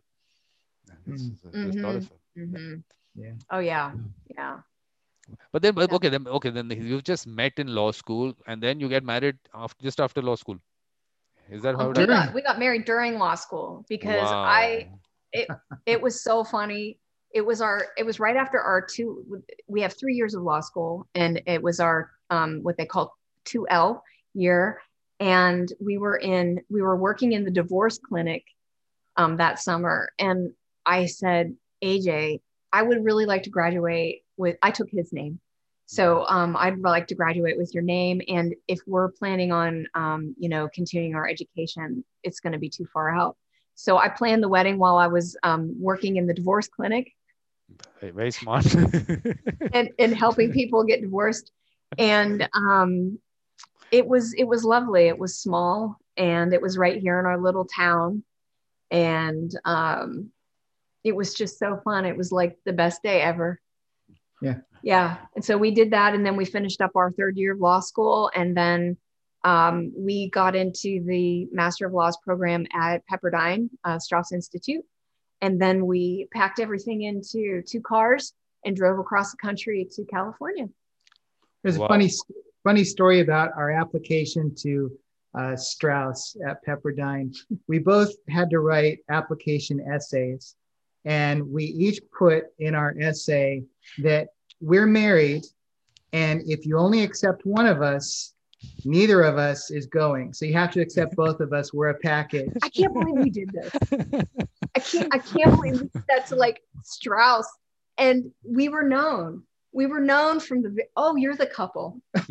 mm-hmm. 1.07 1.97
Mm-hmm. 2.37 2.75
Yeah. 3.15 3.33
Oh 3.51 3.59
yeah, 3.59 3.91
yeah. 4.33 4.57
But 5.51 5.61
then, 5.61 5.75
yeah. 5.75 5.87
okay, 5.91 6.09
then 6.09 6.27
okay, 6.27 6.49
then 6.49 6.69
you've 6.71 7.03
just 7.03 7.27
met 7.27 7.53
in 7.57 7.67
law 7.67 7.91
school, 7.91 8.33
and 8.45 8.61
then 8.61 8.79
you 8.79 8.89
get 8.89 9.03
married 9.03 9.37
after 9.53 9.83
just 9.83 9.99
after 9.99 10.21
law 10.21 10.35
school. 10.35 10.57
Is 11.49 11.61
that 11.63 11.75
how? 11.75 11.89
we 11.89 12.05
got, 12.05 12.33
we 12.33 12.41
got 12.41 12.59
married 12.59 12.85
during 12.85 13.17
law 13.17 13.35
school 13.35 13.85
because 13.87 14.29
wow. 14.29 14.43
I, 14.43 14.89
it 15.31 15.47
it 15.85 16.01
was 16.01 16.21
so 16.21 16.43
funny. 16.43 16.99
It 17.33 17.45
was 17.45 17.61
our 17.61 17.87
it 17.97 18.05
was 18.05 18.19
right 18.19 18.35
after 18.35 18.59
our 18.59 18.81
two. 18.81 19.41
We 19.67 19.81
have 19.81 19.93
three 19.93 20.15
years 20.15 20.33
of 20.33 20.43
law 20.43 20.61
school, 20.61 21.07
and 21.15 21.41
it 21.45 21.61
was 21.61 21.79
our 21.79 22.11
um 22.29 22.59
what 22.63 22.77
they 22.77 22.85
call 22.85 23.15
two 23.45 23.67
L 23.69 24.03
year, 24.33 24.81
and 25.19 25.71
we 25.79 25.97
were 25.97 26.17
in 26.17 26.61
we 26.69 26.81
were 26.81 26.95
working 26.95 27.33
in 27.33 27.43
the 27.43 27.51
divorce 27.51 27.97
clinic 27.97 28.43
um 29.15 29.37
that 29.37 29.59
summer, 29.59 30.09
and 30.19 30.53
I 30.85 31.05
said, 31.05 31.55
AJ, 31.83 32.41
I 32.71 32.81
would 32.81 33.03
really 33.03 33.25
like 33.25 33.43
to 33.43 33.49
graduate 33.49 34.23
with 34.37 34.57
I 34.61 34.71
took 34.71 34.89
his 34.89 35.11
name. 35.11 35.39
So 35.85 36.25
um, 36.27 36.57
I'd 36.57 36.79
like 36.79 37.07
to 37.07 37.15
graduate 37.15 37.57
with 37.57 37.73
your 37.73 37.83
name. 37.83 38.21
And 38.27 38.55
if 38.67 38.79
we're 38.85 39.09
planning 39.09 39.53
on, 39.53 39.87
um, 39.93 40.35
you 40.37 40.49
know, 40.49 40.67
continuing 40.73 41.15
our 41.15 41.27
education, 41.27 42.03
it's 42.23 42.41
going 42.41 42.53
to 42.53 42.59
be 42.59 42.69
too 42.69 42.85
far 42.91 43.09
out. 43.09 43.37
So 43.75 43.97
I 43.97 44.09
planned 44.09 44.43
the 44.43 44.49
wedding 44.49 44.79
while 44.79 44.97
I 44.97 45.07
was 45.07 45.37
um, 45.43 45.75
working 45.79 46.17
in 46.17 46.27
the 46.27 46.33
divorce 46.33 46.67
clinic. 46.67 47.13
Very 48.01 48.31
smart. 48.31 48.65
and, 49.73 49.89
and 49.97 50.15
helping 50.15 50.51
people 50.51 50.83
get 50.83 51.01
divorced. 51.01 51.51
And 51.97 52.49
um, 52.53 53.19
it 53.91 54.05
was 54.05 54.33
it 54.33 54.43
was 54.43 54.65
lovely. 54.65 55.07
It 55.07 55.17
was 55.17 55.37
small 55.37 55.97
and 56.17 56.53
it 56.53 56.61
was 56.61 56.77
right 56.77 56.99
here 56.99 57.19
in 57.19 57.25
our 57.25 57.39
little 57.39 57.65
town. 57.65 58.23
And 58.91 59.51
um, 59.63 60.31
it 61.03 61.15
was 61.15 61.33
just 61.33 61.59
so 61.59 61.79
fun. 61.83 62.05
It 62.05 62.17
was 62.17 62.31
like 62.31 62.57
the 62.65 62.73
best 62.73 63.03
day 63.03 63.21
ever. 63.21 63.61
Yeah. 64.41 64.55
Yeah. 64.83 65.17
And 65.35 65.43
so 65.43 65.57
we 65.57 65.71
did 65.71 65.91
that. 65.91 66.13
And 66.13 66.25
then 66.25 66.35
we 66.35 66.45
finished 66.45 66.81
up 66.81 66.91
our 66.95 67.11
third 67.11 67.37
year 67.37 67.53
of 67.53 67.59
law 67.59 67.79
school. 67.79 68.31
And 68.35 68.55
then 68.55 68.97
um, 69.43 69.91
we 69.95 70.29
got 70.29 70.55
into 70.55 71.03
the 71.05 71.47
Master 71.51 71.87
of 71.87 71.93
Laws 71.93 72.17
program 72.23 72.65
at 72.73 73.03
Pepperdine 73.07 73.69
uh, 73.83 73.99
Straus 73.99 74.31
Institute. 74.31 74.83
And 75.41 75.61
then 75.61 75.85
we 75.85 76.27
packed 76.33 76.59
everything 76.59 77.03
into 77.03 77.61
two 77.61 77.81
cars 77.81 78.33
and 78.65 78.75
drove 78.75 78.99
across 78.99 79.31
the 79.31 79.37
country 79.37 79.87
to 79.91 80.03
California. 80.05 80.67
There's 81.63 81.77
wow. 81.77 81.85
a 81.85 81.89
funny 81.89 82.09
funny 82.63 82.83
story 82.83 83.21
about 83.21 83.51
our 83.55 83.71
application 83.71 84.53
to 84.53 84.91
uh, 85.37 85.55
Straus 85.55 86.35
at 86.47 86.65
Pepperdine. 86.65 87.35
We 87.67 87.79
both 87.79 88.11
had 88.27 88.49
to 88.49 88.59
write 88.59 88.99
application 89.09 89.79
essays, 89.93 90.55
and 91.07 91.49
we 91.49 91.63
each 91.63 92.01
put 92.15 92.43
in 92.59 92.75
our 92.75 92.93
essay 92.99 93.63
that 93.99 94.27
we're 94.59 94.85
married, 94.85 95.43
and 96.11 96.41
if 96.45 96.65
you 96.65 96.77
only 96.77 97.01
accept 97.01 97.45
one 97.45 97.65
of 97.65 97.81
us, 97.81 98.33
neither 98.83 99.21
of 99.23 99.37
us 99.37 99.71
is 99.71 99.85
going. 99.85 100.33
So 100.33 100.43
you 100.43 100.53
have 100.53 100.71
to 100.71 100.81
accept 100.81 101.15
both 101.23 101.39
of 101.39 101.53
us. 101.53 101.73
We're 101.73 101.89
a 101.89 101.99
package. 101.99 102.49
I 102.61 102.69
can't 102.69 102.93
believe 102.93 103.23
we 103.23 103.29
did 103.29 103.49
this. 103.53 103.71
I 104.75 104.79
can't 104.79 105.15
I 105.15 105.19
can't 105.19 105.55
believe 105.55 105.81
we 105.81 105.87
did 105.87 106.03
that 106.09 106.27
to 106.27 106.35
like 106.35 106.61
Straus. 106.83 107.47
And 107.97 108.31
we 108.43 108.67
were 108.67 108.83
known. 108.83 109.43
We 109.71 109.85
were 109.85 110.01
known 110.01 110.41
from 110.41 110.61
the 110.61 110.83
oh, 110.97 111.15
you're 111.15 111.35
the 111.35 111.47
couple. 111.47 112.01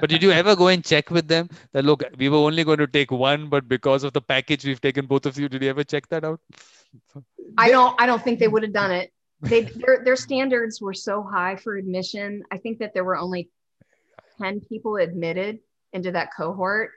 But 0.00 0.08
did 0.08 0.22
you 0.22 0.32
ever 0.32 0.56
go 0.56 0.68
and 0.68 0.82
check 0.82 1.10
with 1.10 1.28
them 1.28 1.50
that 1.72 1.84
look, 1.84 2.02
we 2.16 2.30
were 2.30 2.38
only 2.38 2.64
going 2.64 2.78
to 2.78 2.86
take 2.86 3.10
one, 3.10 3.48
but 3.48 3.68
because 3.68 4.02
of 4.02 4.14
the 4.14 4.22
package, 4.22 4.64
we've 4.64 4.80
taken 4.80 5.06
both 5.06 5.26
of 5.26 5.38
you. 5.38 5.48
Did 5.48 5.62
you 5.62 5.68
ever 5.68 5.84
check 5.84 6.08
that 6.08 6.24
out? 6.24 6.40
I 7.58 7.70
don't 7.70 8.00
I 8.00 8.06
don't 8.06 8.22
think 8.22 8.38
they 8.38 8.48
would 8.48 8.62
have 8.62 8.72
done 8.72 8.90
it. 8.92 9.12
They 9.42 9.62
their 9.62 10.02
their 10.02 10.16
standards 10.16 10.80
were 10.80 10.94
so 10.94 11.22
high 11.22 11.56
for 11.56 11.76
admission. 11.76 12.42
I 12.50 12.56
think 12.56 12.78
that 12.78 12.94
there 12.94 13.04
were 13.04 13.18
only 13.18 13.50
10 14.40 14.60
people 14.60 14.96
admitted 14.96 15.58
into 15.92 16.12
that 16.12 16.30
cohort. 16.36 16.90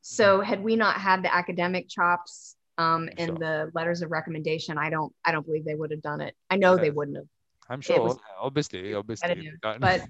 So 0.00 0.40
had 0.40 0.62
we 0.62 0.74
not 0.74 0.96
had 0.96 1.22
the 1.22 1.32
academic 1.32 1.88
chops 1.88 2.56
um, 2.78 3.08
and 3.18 3.28
Sure. 3.28 3.36
the 3.38 3.70
letters 3.74 4.00
of 4.02 4.10
recommendation, 4.10 4.78
I 4.78 4.88
don't 4.88 5.12
I 5.24 5.32
don't 5.32 5.44
believe 5.44 5.64
they 5.66 5.74
would 5.74 5.90
have 5.90 6.00
done 6.02 6.20
it. 6.22 6.34
I 6.48 6.56
know 6.56 6.76
they 6.76 6.90
wouldn't 6.90 7.18
have. 7.18 7.26
I'm 7.68 7.80
sure, 7.82 8.00
was 8.02 8.16
obviously, 8.40 8.94
obviously. 8.94 9.50
but- 9.80 10.02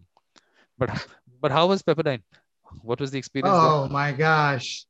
but 0.78 1.06
but 1.40 1.50
how 1.50 1.66
was 1.66 1.82
Pepperdine? 1.82 2.22
What 2.82 3.00
was 3.00 3.10
the 3.10 3.18
experience? 3.18 3.56
oh 3.58 3.88
my 3.88 4.12
gosh. 4.12 4.84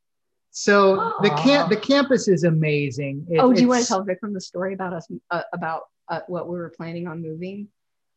So 0.58 1.12
the 1.20 1.28
camp 1.28 1.68
the 1.68 1.76
campus 1.76 2.28
is 2.28 2.44
amazing. 2.44 3.26
It- 3.28 3.40
oh, 3.40 3.52
do 3.52 3.60
you 3.60 3.68
want 3.68 3.82
to 3.82 3.86
tell 3.86 4.02
Vikram 4.02 4.32
the 4.32 4.40
story 4.40 4.72
about 4.72 4.94
us 4.94 5.06
uh, 5.30 5.42
about 5.52 5.82
uh, 6.08 6.20
what 6.28 6.48
we 6.48 6.56
were 6.56 6.72
planning 6.74 7.06
on 7.06 7.20
moving, 7.20 7.68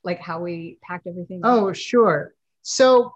like 0.06 0.22
how 0.22 0.40
we 0.40 0.78
packed 0.82 1.06
everything? 1.06 1.42
up? 1.44 1.52
Oh, 1.52 1.74
sure. 1.74 2.34
So, 2.62 3.14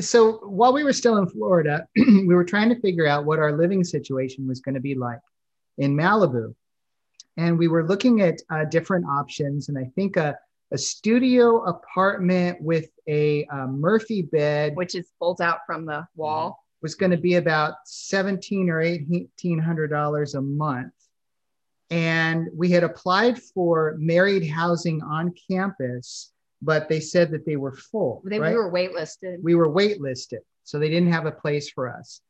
so 0.00 0.38
while 0.48 0.72
we 0.72 0.84
were 0.84 0.94
still 0.94 1.18
in 1.18 1.26
Florida, 1.28 1.86
we 1.96 2.34
were 2.34 2.46
trying 2.46 2.70
to 2.70 2.80
figure 2.80 3.06
out 3.06 3.26
what 3.26 3.38
our 3.38 3.52
living 3.52 3.84
situation 3.84 4.48
was 4.48 4.60
going 4.60 4.74
to 4.74 4.80
be 4.80 4.94
like 4.94 5.20
in 5.76 5.94
Malibu, 5.94 6.54
and 7.36 7.58
we 7.58 7.68
were 7.68 7.86
looking 7.86 8.22
at 8.22 8.40
uh, 8.48 8.64
different 8.64 9.04
options. 9.04 9.68
And 9.68 9.76
I 9.76 9.90
think 9.94 10.16
a, 10.16 10.34
a 10.72 10.78
studio 10.78 11.62
apartment 11.64 12.62
with 12.62 12.88
a, 13.06 13.44
uh 13.52 13.66
Murphy 13.66 14.22
bed 14.22 14.74
which 14.76 14.94
is 14.94 15.06
folds 15.18 15.42
out 15.42 15.58
from 15.66 15.84
the 15.84 16.08
wall. 16.16 16.65
Was 16.86 16.94
going 16.94 17.10
to 17.10 17.16
be 17.16 17.34
about 17.34 17.74
seventeen 17.84 18.70
or 18.70 18.80
eighteen 18.80 19.58
hundred 19.58 19.88
dollars 19.88 20.36
a 20.36 20.40
month. 20.40 20.92
And 21.90 22.46
we 22.54 22.70
had 22.70 22.84
applied 22.84 23.42
for 23.42 23.96
married 23.98 24.48
housing 24.48 25.02
on 25.02 25.34
campus, 25.50 26.30
but 26.62 26.88
they 26.88 27.00
said 27.00 27.32
that 27.32 27.44
they 27.44 27.56
were 27.56 27.72
full. 27.72 28.22
They 28.24 28.38
right? 28.38 28.50
we 28.50 28.56
were 28.56 28.70
waitlisted. 28.70 29.42
we 29.42 29.56
were 29.56 29.68
waitlisted, 29.68 30.42
so 30.62 30.78
they 30.78 30.88
didn't 30.88 31.10
have 31.10 31.26
a 31.26 31.32
place 31.32 31.68
for 31.70 31.92
us. 31.92 32.20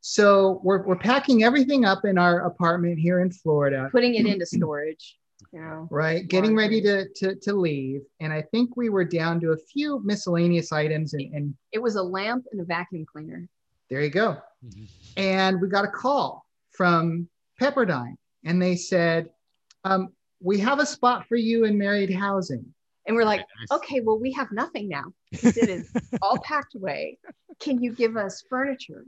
So 0.00 0.62
we're, 0.64 0.82
we're 0.84 0.96
packing 0.96 1.44
everything 1.44 1.84
up 1.84 2.06
in 2.06 2.16
our 2.16 2.46
apartment 2.46 2.98
here 2.98 3.20
in 3.20 3.30
Florida, 3.30 3.90
putting 3.92 4.14
it 4.14 4.24
into 4.24 4.46
storage. 4.46 5.18
You 5.52 5.60
know, 5.60 5.88
right? 5.90 6.26
Getting 6.26 6.56
ready 6.56 6.80
to, 6.80 7.08
to, 7.16 7.34
to 7.34 7.52
leave. 7.52 8.00
And 8.20 8.32
I 8.32 8.40
think 8.40 8.74
we 8.74 8.88
were 8.88 9.04
down 9.04 9.38
to 9.40 9.52
a 9.52 9.56
few 9.56 10.00
miscellaneous 10.02 10.72
items, 10.72 11.12
and, 11.12 11.34
and 11.34 11.54
it 11.72 11.82
was 11.82 11.96
a 11.96 12.02
lamp 12.02 12.46
and 12.52 12.60
a 12.62 12.64
vacuum 12.64 13.04
cleaner. 13.04 13.46
There 13.90 14.02
you 14.02 14.10
go. 14.10 14.38
Mhm. 14.64 14.88
And 15.16 15.60
we 15.60 15.68
got 15.68 15.84
a 15.84 15.90
call 15.90 16.44
from 16.70 17.28
Pepperdine, 17.60 18.16
and 18.44 18.60
they 18.60 18.76
said, 18.76 19.30
um, 19.84 20.12
We 20.40 20.58
have 20.58 20.78
a 20.78 20.86
spot 20.86 21.26
for 21.26 21.36
you 21.36 21.64
in 21.64 21.76
married 21.76 22.12
housing. 22.14 22.72
And 23.06 23.16
we're 23.16 23.24
like, 23.24 23.40
nice. 23.40 23.78
okay, 23.78 24.00
well, 24.00 24.18
we 24.18 24.30
have 24.32 24.52
nothing 24.52 24.88
now. 24.88 25.04
It 25.32 25.56
is 25.56 25.90
all 26.22 26.38
packed 26.38 26.74
away. 26.74 27.18
Can 27.58 27.82
you 27.82 27.92
give 27.92 28.16
us 28.16 28.44
furniture? 28.48 29.04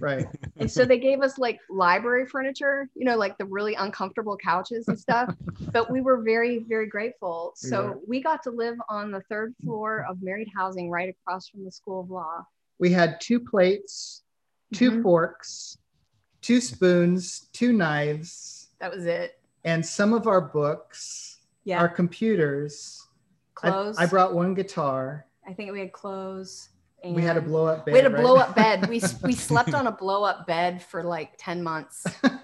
Right. 0.00 0.26
And 0.56 0.70
so 0.70 0.84
they 0.84 0.98
gave 0.98 1.22
us 1.22 1.38
like 1.38 1.60
library 1.70 2.26
furniture, 2.26 2.88
you 2.94 3.04
know, 3.04 3.16
like 3.16 3.38
the 3.38 3.44
really 3.44 3.74
uncomfortable 3.76 4.36
couches 4.36 4.88
and 4.88 4.98
stuff. 4.98 5.32
But 5.72 5.90
we 5.90 6.00
were 6.00 6.20
very, 6.22 6.64
very 6.68 6.88
grateful. 6.88 7.52
So 7.54 7.82
were. 7.82 8.00
we 8.08 8.22
got 8.22 8.42
to 8.42 8.50
live 8.50 8.76
on 8.88 9.12
the 9.12 9.20
third 9.28 9.54
floor 9.62 10.04
of 10.08 10.20
married 10.20 10.48
housing 10.54 10.90
right 10.90 11.08
across 11.08 11.48
from 11.48 11.64
the 11.64 11.70
School 11.70 12.00
of 12.00 12.10
Law. 12.10 12.44
We 12.80 12.90
had 12.90 13.20
two 13.20 13.38
plates, 13.38 14.23
2 14.72 14.90
Mhm. 14.90 15.02
forks, 15.02 15.78
two 16.40 16.60
spoons, 16.60 17.48
two 17.52 17.72
knives, 17.72 18.68
That 18.80 18.90
was 18.90 19.04
it. 19.06 19.38
and 19.64 19.84
some 19.84 20.12
of 20.12 20.26
our 20.26 20.40
books, 20.40 21.38
Yeah. 21.64 21.80
our 21.80 21.88
computers. 21.88 23.06
Clothes. 23.54 23.96
I, 23.98 24.06
brought 24.06 24.34
one 24.34 24.52
guitar. 24.54 25.26
I 25.46 25.52
think 25.54 25.72
we 25.72 25.78
had 25.80 25.92
clothes. 25.92 26.68
We 27.04 27.22
had 27.22 27.36
a 27.36 27.40
blow 27.40 27.66
up 27.66 27.84
bed. 27.84 27.92
We 27.92 27.98
had 27.98 28.10
a 28.10 28.14
right? 28.14 28.20
blow 28.22 28.36
up 28.36 28.54
bed. 28.56 28.88
We 28.88 29.00
we 29.22 29.32
slept 29.48 29.74
on 29.74 29.86
a 29.86 29.92
blow 29.92 30.24
up 30.24 30.46
bed 30.46 30.82
for 30.82 31.02
like 31.02 31.34
10 31.38 31.62
months. 31.62 32.04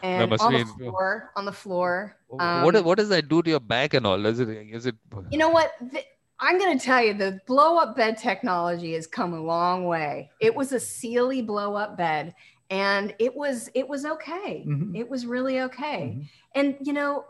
And 0.00 0.32
on 0.40 0.52
the 0.52 0.64
floor, 0.78 1.32
on 1.34 1.44
the 1.44 1.52
floor. 1.52 2.16
what 2.28 2.76
Um, 2.76 2.84
what 2.84 2.98
does 2.98 3.08
that 3.08 3.26
do 3.28 3.42
to 3.42 3.50
your 3.50 3.58
back 3.58 3.94
and 3.94 4.06
all? 4.06 4.24
Is 4.26 4.38
it 4.38 4.48
is 4.48 4.86
it? 4.86 4.94
You 5.28 5.38
know 5.38 5.48
what? 5.48 5.72
The- 5.80 6.04
I'm 6.40 6.58
going 6.58 6.78
to 6.78 6.84
tell 6.84 7.02
you 7.02 7.14
the 7.14 7.40
blow 7.46 7.78
up 7.78 7.96
bed 7.96 8.16
technology 8.16 8.94
has 8.94 9.06
come 9.06 9.32
a 9.34 9.40
long 9.42 9.86
way. 9.86 10.30
It 10.40 10.54
was 10.54 10.72
a 10.72 10.80
Sealy 10.80 11.42
blow 11.42 11.74
up 11.74 11.96
bed 11.96 12.34
and 12.70 13.14
it 13.18 13.34
was 13.34 13.68
it 13.74 13.88
was 13.88 14.04
okay. 14.04 14.64
Mhm. 14.66 14.96
It 14.96 15.08
was 15.08 15.26
really 15.26 15.60
okay. 15.62 16.14
Mhm. 16.16 16.28
And 16.54 16.76
you 16.80 16.92
know, 16.92 17.24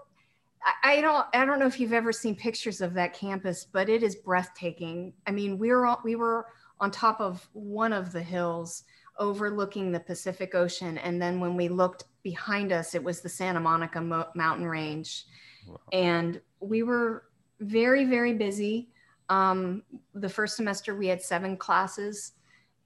I, 0.62 0.98
I 0.98 1.01
don't 1.01 1.26
I 1.32 1.44
don't 1.44 1.59
know 1.59 1.66
if 1.66 1.80
you've 1.80 1.93
ever 1.93 2.12
seen 2.12 2.35
pictures 2.35 2.80
of 2.80 2.93
that 2.94 3.14
campus, 3.14 3.64
but 3.64 3.89
it 3.89 4.02
is 4.02 4.16
breathtaking. 4.16 5.12
I 5.26 5.30
mean, 5.30 5.59
we 5.59 5.70
were 5.70 5.86
on, 5.86 5.98
we 6.05 6.16
were 6.16 6.47
on 6.80 6.90
top 6.90 7.20
of 7.20 7.48
one 7.52 7.93
of 7.93 8.12
the 8.12 8.22
hills 8.22 8.85
overlooking 9.18 9.90
the 9.90 10.01
Pacific 10.01 10.55
Ocean 10.55 10.97
and 10.98 11.20
then 11.20 11.40
when 11.40 11.56
we 11.56 11.68
looked 11.68 12.05
behind 12.22 12.70
us 12.70 12.94
it 12.94 13.02
was 13.02 13.20
the 13.20 13.28
Santa 13.28 13.59
Monica 13.59 14.01
Mo- 14.01 14.28
mountain 14.36 14.66
range. 14.66 15.24
Wow. 15.66 15.80
And 15.93 16.40
we 16.60 16.82
were 16.85 17.24
very 17.60 18.05
very 18.05 18.35
busy. 18.35 18.90
Um, 19.28 19.82
the 20.14 20.28
first 20.28 20.56
semester 20.56 20.94
we 20.94 21.06
had 21.06 21.22
seven 21.22 21.56
classes. 21.56 22.32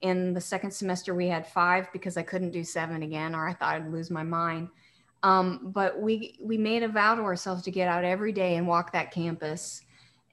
In 0.01 0.33
the 0.33 0.41
second 0.41 0.71
semester 0.71 1.15
we 1.15 1.27
had 1.27 1.47
five 1.47 1.87
because 1.93 2.17
I 2.17 2.23
couldn't 2.23 2.51
do 2.51 2.63
seven 2.63 3.03
again, 3.03 3.33
or 3.33 3.47
I 3.47 3.53
thought 3.53 3.75
I'd 3.75 3.91
lose 3.91 4.11
my 4.11 4.23
mind. 4.23 4.67
Um, 5.23 5.71
but 5.73 6.01
we 6.01 6.37
we 6.41 6.57
made 6.57 6.83
a 6.83 6.89
vow 6.89 7.15
to 7.15 7.21
ourselves 7.21 7.63
to 7.63 7.71
get 7.71 7.87
out 7.87 8.03
every 8.03 8.33
day 8.33 8.57
and 8.57 8.67
walk 8.67 8.91
that 8.91 9.11
campus, 9.11 9.81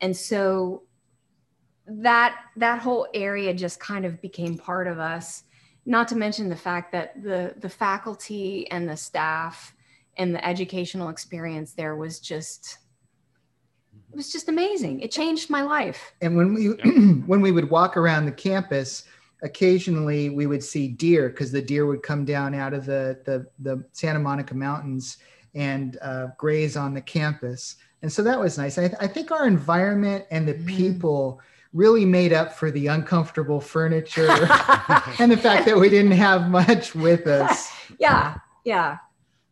and 0.01 0.17
so 0.17 0.83
that 1.87 2.37
that 2.57 2.81
whole 2.81 3.07
area 3.15 3.55
just 3.55 3.79
kind 3.79 4.05
of 4.05 4.21
became 4.21 4.59
part 4.59 4.89
of 4.89 4.99
us. 4.99 5.45
Not 5.87 6.09
to 6.09 6.17
mention 6.17 6.49
the 6.49 6.57
fact 6.57 6.91
that 6.93 7.23
the 7.23 7.55
the 7.59 7.69
faculty 7.69 8.69
and 8.73 8.89
the 8.89 8.97
staff 8.97 9.75
and 10.17 10.35
the 10.35 10.45
educational 10.45 11.09
experience 11.09 11.73
there 11.73 11.95
was 11.95 12.19
just 12.19 12.79
it 14.11 14.17
was 14.17 14.33
just 14.33 14.49
amazing. 14.49 15.01
It 15.01 15.11
changed 15.11 15.51
my 15.51 15.63
life. 15.63 16.13
And 16.21 16.37
when 16.37 16.55
we 16.55 16.67
when 17.27 17.41
we 17.41 17.53
would 17.53 17.71
walk 17.71 17.97
around 17.97 18.27
the 18.27 18.33
campus, 18.33 19.05
occasionally 19.43 20.31
we 20.31 20.47
would 20.47 20.63
see 20.63 20.89
deer 20.89 21.29
because 21.29 21.53
the 21.53 21.63
deer 21.63 21.87
would 21.87 22.03
come 22.03 22.25
down 22.25 22.55
out 22.55 22.73
of 22.75 22.87
the 22.87 23.21
the, 23.25 23.47
the 23.61 23.85
Santa 23.93 24.19
Monica 24.19 24.55
Mountains 24.55 25.19
and 25.55 25.99
uh, 26.03 26.29
graze 26.39 26.77
on 26.77 26.95
the 26.95 27.01
campus. 27.01 27.77
And 28.03 28.13
so 28.13 28.23
that 28.23 28.39
was 28.39 28.57
nice. 28.57 28.79
I, 28.79 28.93
I 29.01 29.07
think 29.07 29.31
our 29.31 29.47
environment 29.47 30.25
and 30.31 30.47
the 30.47 30.55
Mhm. 30.55 30.67
people 30.67 31.41
really 31.73 32.05
made 32.05 32.33
up 32.33 32.53
for 32.55 32.71
the 32.71 32.87
uncomfortable 32.89 33.61
furniture 33.61 34.29
and 35.19 35.31
the 35.31 35.37
fact 35.37 35.67
that 35.67 35.77
we 35.79 35.89
didn't 35.89 36.13
have 36.13 36.49
much 36.49 36.95
with 36.95 37.27
us. 37.27 37.71
yeah, 37.99 38.37
yeah. 38.65 38.97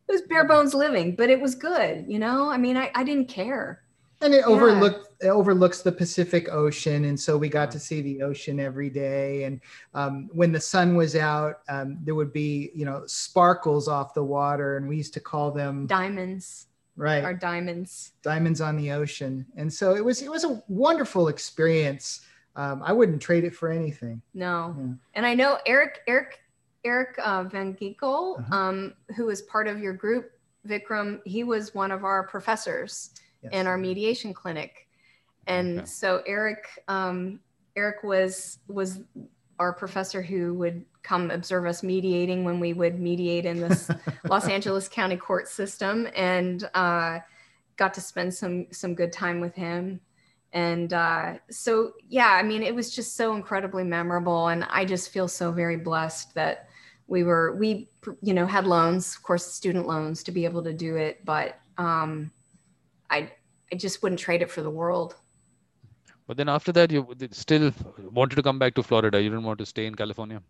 It 0.08 0.12
was 0.12 0.22
bare 0.22 0.46
bones 0.46 0.72
living, 0.74 1.14
but 1.16 1.28
it 1.30 1.40
was 1.40 1.54
good. 1.54 2.06
You 2.08 2.18
know, 2.18 2.48
I 2.48 2.56
mean, 2.56 2.76
I, 2.76 2.90
I 2.94 3.04
didn't 3.04 3.28
care. 3.28 3.82
And 4.20 4.34
it 4.34 4.38
Yeah. 4.38 4.46
overlooked 4.46 5.04
it 5.20 5.28
overlooks 5.30 5.82
the 5.82 5.90
Pacific 5.90 6.48
Ocean, 6.48 7.06
and 7.06 7.18
so 7.18 7.36
we 7.36 7.48
got 7.48 7.72
to 7.72 7.78
see 7.80 8.00
the 8.02 8.22
ocean 8.22 8.60
every 8.60 8.88
day. 8.88 9.42
And 9.44 9.60
um, 9.92 10.30
when 10.32 10.52
the 10.52 10.60
sun 10.60 10.94
was 10.94 11.16
out, 11.16 11.62
um, 11.68 11.98
there 12.04 12.14
would 12.14 12.32
be 12.32 12.70
you 12.74 12.84
know 12.84 13.02
sparkles 13.06 13.88
off 13.88 14.14
the 14.14 14.22
water, 14.22 14.76
and 14.76 14.88
we 14.88 14.96
used 14.96 15.14
to 15.14 15.20
call 15.20 15.50
them 15.50 15.86
Diamonds 15.86 16.66
right 16.96 17.24
our 17.24 17.34
diamonds. 17.34 18.12
diamonds 18.22 18.60
on 18.60 18.76
the 18.76 18.90
ocean. 18.92 19.44
And 19.56 19.72
so 19.72 19.94
it 19.96 20.04
was 20.04 20.22
it 20.22 20.30
was 20.30 20.44
a 20.44 20.62
wonderful 20.68 21.28
experience. 21.28 22.20
Um, 22.56 22.82
I 22.84 22.92
wouldn't 22.92 23.22
trade 23.22 23.44
it 23.44 23.54
for 23.54 23.70
anything. 23.70 24.20
No. 24.34 24.74
Yeah. 24.78 24.92
And 25.14 25.26
I 25.26 25.34
know 25.34 25.58
Eric, 25.66 26.00
Eric, 26.08 26.40
Eric 26.84 27.16
uh, 27.24 27.44
Van 27.44 27.74
Ginkel, 27.74 28.38
Uh-huh. 28.40 28.56
um, 28.56 28.94
who 29.16 29.28
is 29.30 29.42
part 29.42 29.68
of 29.68 29.78
your 29.78 29.92
group, 29.92 30.32
Vikram, 30.66 31.20
he 31.24 31.44
was 31.44 31.72
one 31.74 31.92
of 31.92 32.02
our 32.04 32.24
professors 32.24 33.10
Yes. 33.42 33.52
in 33.52 33.66
our 33.66 33.78
mediation 33.78 34.34
clinic. 34.34 34.88
And 35.46 35.80
Okay. 35.80 35.86
so 35.86 36.22
Eric, 36.26 36.68
um, 36.88 37.40
Eric 37.76 38.02
was 38.02 38.58
was 38.68 39.00
our 39.58 39.72
professor 39.72 40.22
who 40.22 40.54
would 40.54 40.84
come 41.02 41.30
observe 41.30 41.66
us 41.66 41.82
mediating 41.82 42.44
when 42.44 42.60
we 42.60 42.72
would 42.72 43.00
mediate 43.00 43.46
in 43.46 43.60
this 43.60 43.90
Los 44.28 44.48
Angeles 44.48 44.88
County 44.88 45.16
court 45.16 45.48
system, 45.48 46.08
and 46.14 46.68
uh, 46.74 47.18
got 47.76 47.94
to 47.94 48.00
spend 48.00 48.34
some 48.34 48.66
some 48.72 48.94
good 48.94 49.12
time 49.12 49.40
with 49.40 49.54
him. 49.54 50.00
And 50.52 50.92
uh, 50.92 51.34
so, 51.50 51.92
yeah, 52.08 52.30
I 52.30 52.42
mean, 52.42 52.62
it 52.62 52.74
was 52.74 52.94
just 52.94 53.16
so 53.16 53.34
incredibly 53.34 53.84
memorable, 53.84 54.48
and 54.48 54.64
I 54.64 54.84
just 54.84 55.10
feel 55.10 55.28
so 55.28 55.52
very 55.52 55.76
blessed 55.76 56.34
that 56.34 56.68
we 57.06 57.22
were 57.22 57.54
we 57.56 57.88
you 58.22 58.34
know 58.34 58.46
had 58.46 58.66
loans, 58.66 59.14
of 59.14 59.22
course, 59.22 59.46
student 59.46 59.86
loans 59.86 60.22
to 60.24 60.32
be 60.32 60.44
able 60.44 60.62
to 60.64 60.72
do 60.72 60.96
it, 60.96 61.24
but 61.24 61.58
um, 61.78 62.30
I 63.10 63.30
I 63.72 63.76
just 63.76 64.02
wouldn't 64.02 64.20
trade 64.20 64.42
it 64.42 64.50
for 64.50 64.62
the 64.62 64.70
world. 64.70 65.16
But 66.26 66.36
then 66.36 66.48
after 66.48 66.72
that, 66.72 66.90
you 66.90 67.06
still 67.32 67.72
wanted 68.12 68.36
to 68.36 68.42
come 68.42 68.58
back 68.58 68.74
to 68.74 68.82
Florida. 68.82 69.20
You 69.20 69.30
didn't 69.30 69.44
want 69.44 69.58
to 69.60 69.66
stay 69.66 69.86
in 69.86 69.94
California. 69.94 70.42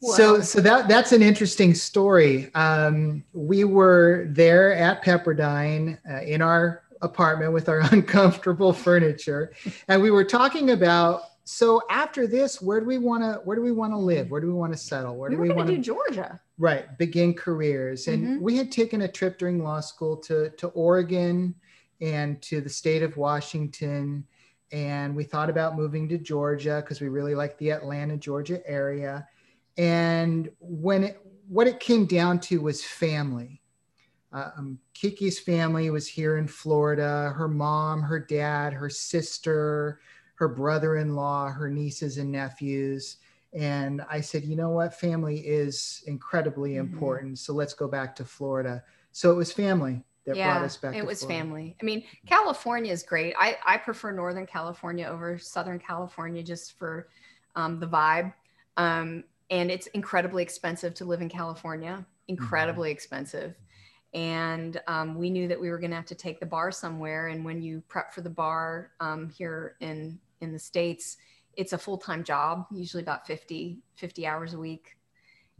so, 0.00 0.40
so 0.40 0.60
that 0.60 0.88
that's 0.88 1.12
an 1.12 1.22
interesting 1.22 1.74
story. 1.74 2.52
Um, 2.54 3.24
we 3.32 3.64
were 3.64 4.26
there 4.30 4.74
at 4.74 5.04
Pepperdine 5.04 5.98
uh, 6.10 6.22
in 6.22 6.40
our 6.40 6.82
apartment 7.02 7.52
with 7.52 7.68
our 7.68 7.80
uncomfortable 7.92 8.72
furniture, 8.72 9.52
and 9.88 10.00
we 10.02 10.10
were 10.10 10.24
talking 10.24 10.70
about. 10.70 11.22
So 11.44 11.80
after 11.88 12.26
this, 12.26 12.60
where 12.60 12.78
do 12.78 12.84
we 12.86 12.98
want 12.98 13.22
to? 13.22 13.40
Where 13.44 13.56
do 13.56 13.62
we 13.62 13.72
want 13.72 13.92
to 13.94 13.98
live? 13.98 14.30
Where 14.30 14.40
do 14.40 14.46
we 14.46 14.52
want 14.52 14.72
to 14.72 14.78
settle? 14.78 15.16
Where 15.16 15.30
we 15.30 15.36
do 15.36 15.42
we 15.42 15.50
want 15.50 15.68
to 15.68 15.76
do 15.76 15.82
Georgia? 15.82 16.38
Right, 16.58 16.96
begin 16.98 17.32
careers, 17.32 18.06
and 18.08 18.26
Mhm. 18.26 18.40
we 18.40 18.56
had 18.56 18.70
taken 18.70 19.02
a 19.02 19.08
trip 19.08 19.38
during 19.38 19.62
law 19.64 19.80
school 19.80 20.16
to 20.28 20.50
to 20.50 20.68
Oregon 20.68 21.54
and 22.00 22.40
to 22.42 22.60
the 22.60 22.68
state 22.68 23.02
of 23.02 23.16
Washington, 23.16 24.24
and 24.70 25.16
we 25.16 25.24
thought 25.24 25.50
about 25.50 25.76
moving 25.76 26.08
to 26.08 26.18
Georgia 26.18 26.80
because 26.82 27.00
we 27.00 27.08
really 27.08 27.34
like 27.34 27.56
the 27.58 27.70
Atlanta, 27.70 28.16
Georgia 28.16 28.60
area. 28.66 29.26
And 29.76 30.50
when 30.60 31.04
it 31.04 31.20
what 31.48 31.66
it 31.66 31.80
came 31.80 32.04
down 32.04 32.40
to 32.40 32.60
was 32.60 32.84
family. 32.84 33.62
Uh, 34.30 34.50
um, 34.58 34.78
Kiki's 34.92 35.38
family 35.38 35.88
was 35.88 36.06
here 36.06 36.36
in 36.36 36.46
Florida. 36.46 37.32
Her 37.34 37.48
mom, 37.48 38.02
her 38.02 38.20
dad, 38.20 38.74
her 38.74 38.90
sister, 38.90 40.00
her 40.34 40.48
brother-in-law, 40.48 41.48
her 41.52 41.70
nieces 41.70 42.18
and 42.18 42.30
nephews. 42.30 43.16
And 43.54 44.02
I 44.10 44.20
said, 44.20 44.44
you 44.44 44.56
know 44.56 44.68
what? 44.68 44.92
Family 44.92 45.38
is 45.38 46.02
incredibly 46.06 46.72
Mhm. 46.72 46.80
important. 46.80 47.38
So 47.38 47.54
let's 47.54 47.72
go 47.72 47.88
back 47.88 48.14
to 48.16 48.24
Florida. 48.26 48.84
So 49.12 49.32
it 49.32 49.36
was 49.36 49.50
family 49.50 50.04
that 50.28 50.36
brought 50.36 50.64
us 50.64 50.76
back. 50.76 50.94
it 50.94 51.04
was 51.04 51.20
Florida. 51.20 51.40
family. 51.40 51.76
I 51.80 51.84
mean, 51.84 52.04
California 52.26 52.92
is 52.92 53.02
great. 53.02 53.34
I, 53.38 53.56
I 53.66 53.76
prefer 53.78 54.12
Northern 54.12 54.46
California 54.46 55.06
over 55.06 55.38
Southern 55.38 55.78
California 55.78 56.42
just 56.42 56.78
for 56.78 57.08
um, 57.56 57.80
the 57.80 57.86
vibe. 57.86 58.32
Um, 58.76 59.24
and 59.50 59.70
it's 59.70 59.86
incredibly 59.88 60.42
expensive 60.42 60.94
to 60.94 61.04
live 61.04 61.22
in 61.22 61.28
California, 61.28 62.04
incredibly 62.28 62.90
expensive. 62.90 63.54
And 64.14 64.80
um, 64.86 65.16
we 65.16 65.30
knew 65.30 65.48
that 65.48 65.60
we 65.60 65.70
were 65.70 65.78
going 65.78 65.90
to 65.90 65.96
have 65.96 66.06
to 66.06 66.14
take 66.14 66.40
the 66.40 66.46
bar 66.46 66.70
somewhere. 66.70 67.28
And 67.28 67.44
when 67.44 67.60
you 67.62 67.82
prep 67.88 68.12
for 68.12 68.20
the 68.20 68.30
bar 68.30 68.92
um, 69.00 69.28
here 69.30 69.76
in, 69.80 70.18
in 70.40 70.52
the 70.52 70.58
States, 70.58 71.16
it's 71.56 71.72
a 71.72 71.78
full-time 71.78 72.22
job, 72.22 72.66
usually 72.70 73.02
about 73.02 73.26
50, 73.26 73.78
50 73.96 74.26
hours 74.26 74.54
a 74.54 74.58
week 74.58 74.97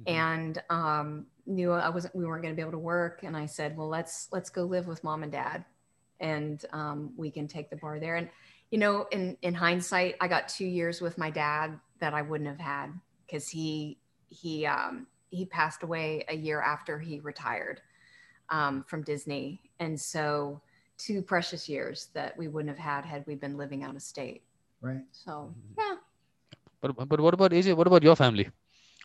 Mhm. 0.00 0.12
and 0.12 0.62
um, 0.70 1.26
knew 1.46 1.72
I 1.72 1.88
wasn't 1.88 2.14
we 2.14 2.24
weren't 2.24 2.42
going 2.42 2.54
to 2.54 2.56
be 2.56 2.62
able 2.62 2.72
to 2.72 2.78
work. 2.78 3.22
And 3.22 3.36
I 3.36 3.46
said, 3.46 3.76
well, 3.76 3.88
let's 3.88 4.28
let's 4.32 4.50
go 4.50 4.64
live 4.64 4.86
with 4.86 5.02
mom 5.02 5.22
and 5.22 5.32
dad, 5.32 5.64
and 6.20 6.64
um, 6.72 7.12
we 7.16 7.30
can 7.30 7.48
take 7.48 7.70
the 7.70 7.76
bar 7.76 7.98
there. 7.98 8.16
And 8.16 8.28
you 8.70 8.78
know, 8.78 9.06
in 9.10 9.36
in 9.42 9.54
hindsight, 9.54 10.16
I 10.20 10.28
got 10.28 10.48
two 10.48 10.66
years 10.66 11.00
with 11.00 11.18
my 11.18 11.30
dad 11.30 11.78
that 12.00 12.14
I 12.14 12.22
wouldn't 12.22 12.48
have 12.48 12.60
had 12.60 12.92
because 13.26 13.48
he 13.48 13.98
he 14.28 14.66
um, 14.66 15.06
he 15.30 15.44
passed 15.46 15.82
away 15.82 16.24
a 16.28 16.36
year 16.36 16.60
after 16.60 16.98
he 16.98 17.20
retired 17.20 17.80
um, 18.50 18.84
from 18.86 19.02
Disney, 19.02 19.60
and 19.80 19.98
so 19.98 20.60
two 20.96 21.22
precious 21.22 21.68
years 21.68 22.08
that 22.12 22.36
we 22.36 22.48
wouldn't 22.48 22.68
have 22.76 22.78
had 22.84 23.04
had 23.04 23.24
we 23.26 23.34
been 23.34 23.56
living 23.56 23.82
out 23.84 23.94
of 23.96 24.02
state. 24.02 24.42
Right. 24.80 25.02
So 25.12 25.54
yeah. 25.76 25.96
But 26.80 27.08
but 27.08 27.20
what 27.20 27.34
about 27.34 27.50
AJ? 27.52 27.74
What 27.74 27.86
about 27.86 28.02
your 28.02 28.14
family? 28.16 28.48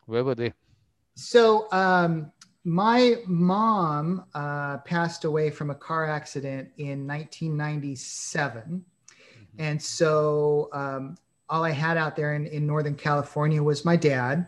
Where 0.06 0.24
were 0.24 0.36
they? 0.36 0.54
So 1.16 1.72
um, 1.72 2.32
my 2.64 3.18
mom 3.26 4.26
uh, 4.34 4.78
passed 4.80 5.26
away 5.26 5.50
from 5.50 5.70
a 5.70 5.76
car 5.76 6.08
accident 6.08 6.70
in 6.78 7.06
1997. 7.08 8.84
And 9.60 9.82
so 9.82 10.70
um, 10.74 11.16
all 11.50 11.64
I 11.64 11.72
had 11.72 11.98
out 11.98 12.16
there 12.16 12.34
in, 12.36 12.48
in 12.48 12.66
Northern 12.66 12.96
California 12.96 13.62
was 13.62 13.86
my 13.86 13.96
dad. 13.96 14.48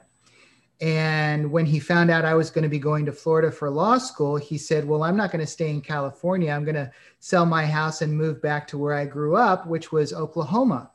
And 0.81 1.51
when 1.51 1.65
he 1.65 1.79
found 1.79 2.11
out 2.11 2.25
I 2.25 2.33
was 2.33 2.49
going 2.49 2.63
to 2.63 2.69
be 2.69 2.79
going 2.79 3.05
to 3.05 3.11
Florida 3.11 3.49
for 3.49 3.69
law 3.69 3.97
school, 3.97 4.35
he 4.35 4.57
said, 4.57 4.85
Well, 4.85 5.03
I'm 5.03 5.15
not 5.15 5.31
going 5.31 5.45
to 5.45 5.49
stay 5.49 5.69
in 5.69 5.79
California. 5.79 6.51
I'm 6.51 6.65
going 6.65 6.75
to 6.75 6.91
sell 7.19 7.45
my 7.45 7.65
house 7.65 8.01
and 8.01 8.11
move 8.11 8.41
back 8.41 8.67
to 8.69 8.77
where 8.77 8.93
I 8.93 9.05
grew 9.05 9.37
up, 9.37 9.67
which 9.67 9.93
was 9.93 10.11
Oklahoma. 10.11 10.91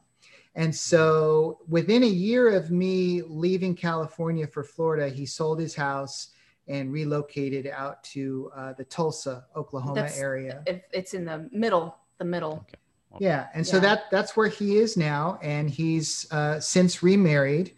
And 0.55 0.74
so 0.74 1.60
within 1.68 2.02
a 2.02 2.09
year 2.09 2.51
of 2.56 2.70
me 2.70 3.22
leaving 3.22 3.74
California 3.74 4.47
for 4.47 4.64
Florida, 4.64 5.09
he 5.09 5.24
sold 5.27 5.60
his 5.60 5.74
house 5.74 6.28
and 6.68 6.93
relocated 6.93 7.66
out 7.68 8.02
to 8.05 8.51
uh, 8.55 8.72
the 8.74 8.85
Tulsa, 8.85 9.44
Oklahoma 9.56 9.94
That's- 9.94 10.18
area. 10.18 10.62
If 10.66 10.82
it's 10.93 11.14
in 11.14 11.24
the 11.24 11.48
middle, 11.52 11.97
the 12.18 12.24
middle. 12.24 12.66
Yeah, 13.18 13.48
and 13.55 13.66
so 13.66 13.81
that 13.81 14.05
that's 14.12 14.36
where 14.36 14.47
he 14.47 14.77
is 14.77 14.97
now, 14.97 15.36
and 15.43 15.68
he's 15.68 16.31
uh, 16.31 16.60
since 16.60 17.02
remarried. 17.02 17.74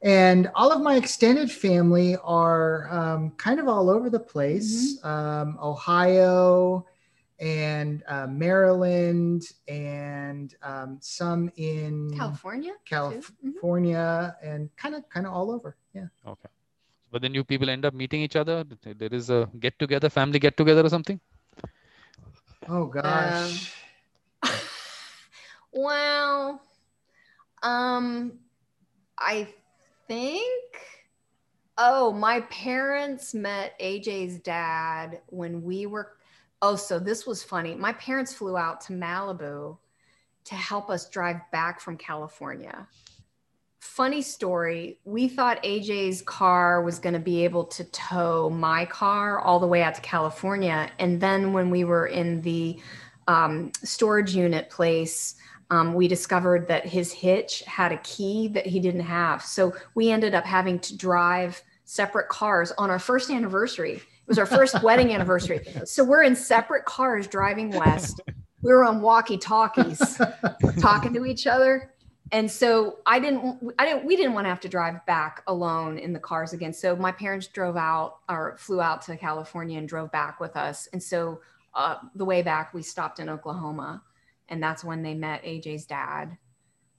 And 0.00 0.50
all 0.54 0.72
of 0.72 0.80
my 0.80 0.96
extended 0.96 1.52
family 1.52 2.16
are 2.24 2.88
um, 2.90 3.32
kind 3.32 3.60
of 3.60 3.68
all 3.68 3.90
over 3.90 4.08
the 4.08 4.18
place: 4.18 4.98
Mm-hmm. 4.98 5.06
um, 5.06 5.58
Ohio, 5.62 6.86
and 7.42 8.04
uh, 8.06 8.28
Maryland, 8.28 9.42
and 9.66 10.54
um, 10.62 10.98
some 11.00 11.50
in 11.56 12.14
California. 12.16 12.72
too? 12.86 12.94
Mhm. 12.94 13.58
California, 13.58 14.36
and 14.42 14.70
kind 14.76 14.94
of 14.94 15.08
kind 15.10 15.26
of 15.26 15.34
all 15.34 15.50
over. 15.50 15.76
Yeah. 15.92 16.06
Okay. 16.24 16.48
But 17.10 17.20
then 17.20 17.34
you 17.34 17.42
people 17.42 17.68
end 17.68 17.84
up 17.84 17.94
meeting 17.94 18.22
each 18.22 18.36
other. 18.36 18.64
There 18.64 19.12
is 19.12 19.28
a 19.28 19.50
get 19.58 19.78
together, 19.78 20.08
family 20.08 20.38
get 20.38 20.56
together 20.56 20.86
or 20.86 20.88
something. 20.88 21.20
Oh 22.68 22.86
gosh. 22.86 23.74
well, 25.72 26.62
um, 27.62 28.38
I 29.18 29.48
think. 30.06 30.78
Oh, 31.78 32.12
my 32.12 32.42
parents 32.42 33.34
met 33.34 33.74
AJ's 33.80 34.38
dad 34.38 35.22
when 35.26 35.62
we 35.62 35.86
were. 35.86 36.12
Oh, 36.64 36.76
so 36.76 37.00
this 37.00 37.26
was 37.26 37.42
funny. 37.42 37.74
My 37.74 37.92
parents 37.94 38.32
flew 38.32 38.56
out 38.56 38.80
to 38.82 38.92
Malibu 38.92 39.76
to 40.44 40.54
help 40.54 40.90
us 40.90 41.08
drive 41.08 41.40
back 41.50 41.80
from 41.80 41.96
California. 41.96 42.86
Funny 43.80 44.22
story. 44.22 45.00
We 45.04 45.26
thought 45.26 45.60
AJ's 45.64 46.22
car 46.22 46.82
was 46.82 47.00
going 47.00 47.14
to 47.14 47.20
be 47.20 47.42
able 47.42 47.64
to 47.64 47.82
tow 47.90 48.48
my 48.48 48.84
car 48.84 49.40
all 49.40 49.58
the 49.58 49.66
way 49.66 49.82
out 49.82 49.96
to 49.96 50.00
California. 50.02 50.88
And 51.00 51.20
then 51.20 51.52
when 51.52 51.68
we 51.68 51.82
were 51.82 52.06
in 52.06 52.40
the 52.42 52.80
um, 53.26 53.72
storage 53.82 54.32
unit 54.34 54.70
place, 54.70 55.34
um, 55.70 55.94
we 55.94 56.06
discovered 56.06 56.68
that 56.68 56.86
his 56.86 57.12
hitch 57.12 57.64
had 57.66 57.90
a 57.90 57.98
key 57.98 58.46
that 58.48 58.66
he 58.66 58.78
didn't 58.78 59.00
have. 59.00 59.42
So 59.42 59.74
we 59.96 60.12
ended 60.12 60.32
up 60.32 60.44
having 60.44 60.78
to 60.80 60.96
drive 60.96 61.60
separate 61.84 62.28
cars 62.28 62.72
on 62.78 62.88
our 62.88 63.00
first 63.00 63.30
anniversary. 63.30 64.00
It 64.22 64.28
was 64.28 64.38
our 64.38 64.46
first 64.46 64.82
wedding 64.82 65.12
anniversary. 65.12 65.60
So 65.84 66.04
we're 66.04 66.22
in 66.22 66.34
separate 66.36 66.84
cars 66.84 67.26
driving 67.26 67.70
west. 67.70 68.20
We 68.62 68.70
were 68.70 68.84
on 68.84 69.00
walkie 69.02 69.38
talkies 69.38 70.20
talking 70.80 71.12
to 71.14 71.24
each 71.26 71.46
other. 71.46 71.92
And 72.30 72.50
so 72.50 72.98
I 73.04 73.18
didn't, 73.18 73.74
I 73.78 73.84
didn't, 73.84 74.06
we 74.06 74.16
didn't 74.16 74.32
want 74.32 74.46
to 74.46 74.48
have 74.48 74.60
to 74.60 74.68
drive 74.68 75.04
back 75.04 75.42
alone 75.48 75.98
in 75.98 76.14
the 76.14 76.18
cars 76.18 76.54
again. 76.54 76.72
So 76.72 76.96
my 76.96 77.12
parents 77.12 77.46
drove 77.46 77.76
out 77.76 78.20
or 78.28 78.56
flew 78.58 78.80
out 78.80 79.02
to 79.02 79.16
California 79.18 79.76
and 79.78 79.86
drove 79.86 80.10
back 80.12 80.40
with 80.40 80.56
us. 80.56 80.88
And 80.94 81.02
so 81.02 81.40
uh, 81.74 81.96
the 82.14 82.24
way 82.24 82.40
back, 82.42 82.72
we 82.72 82.82
stopped 82.82 83.18
in 83.18 83.28
Oklahoma, 83.28 84.02
and 84.48 84.62
that's 84.62 84.84
when 84.84 85.02
they 85.02 85.14
met 85.14 85.42
AJ's 85.42 85.86
dad. 85.86 86.36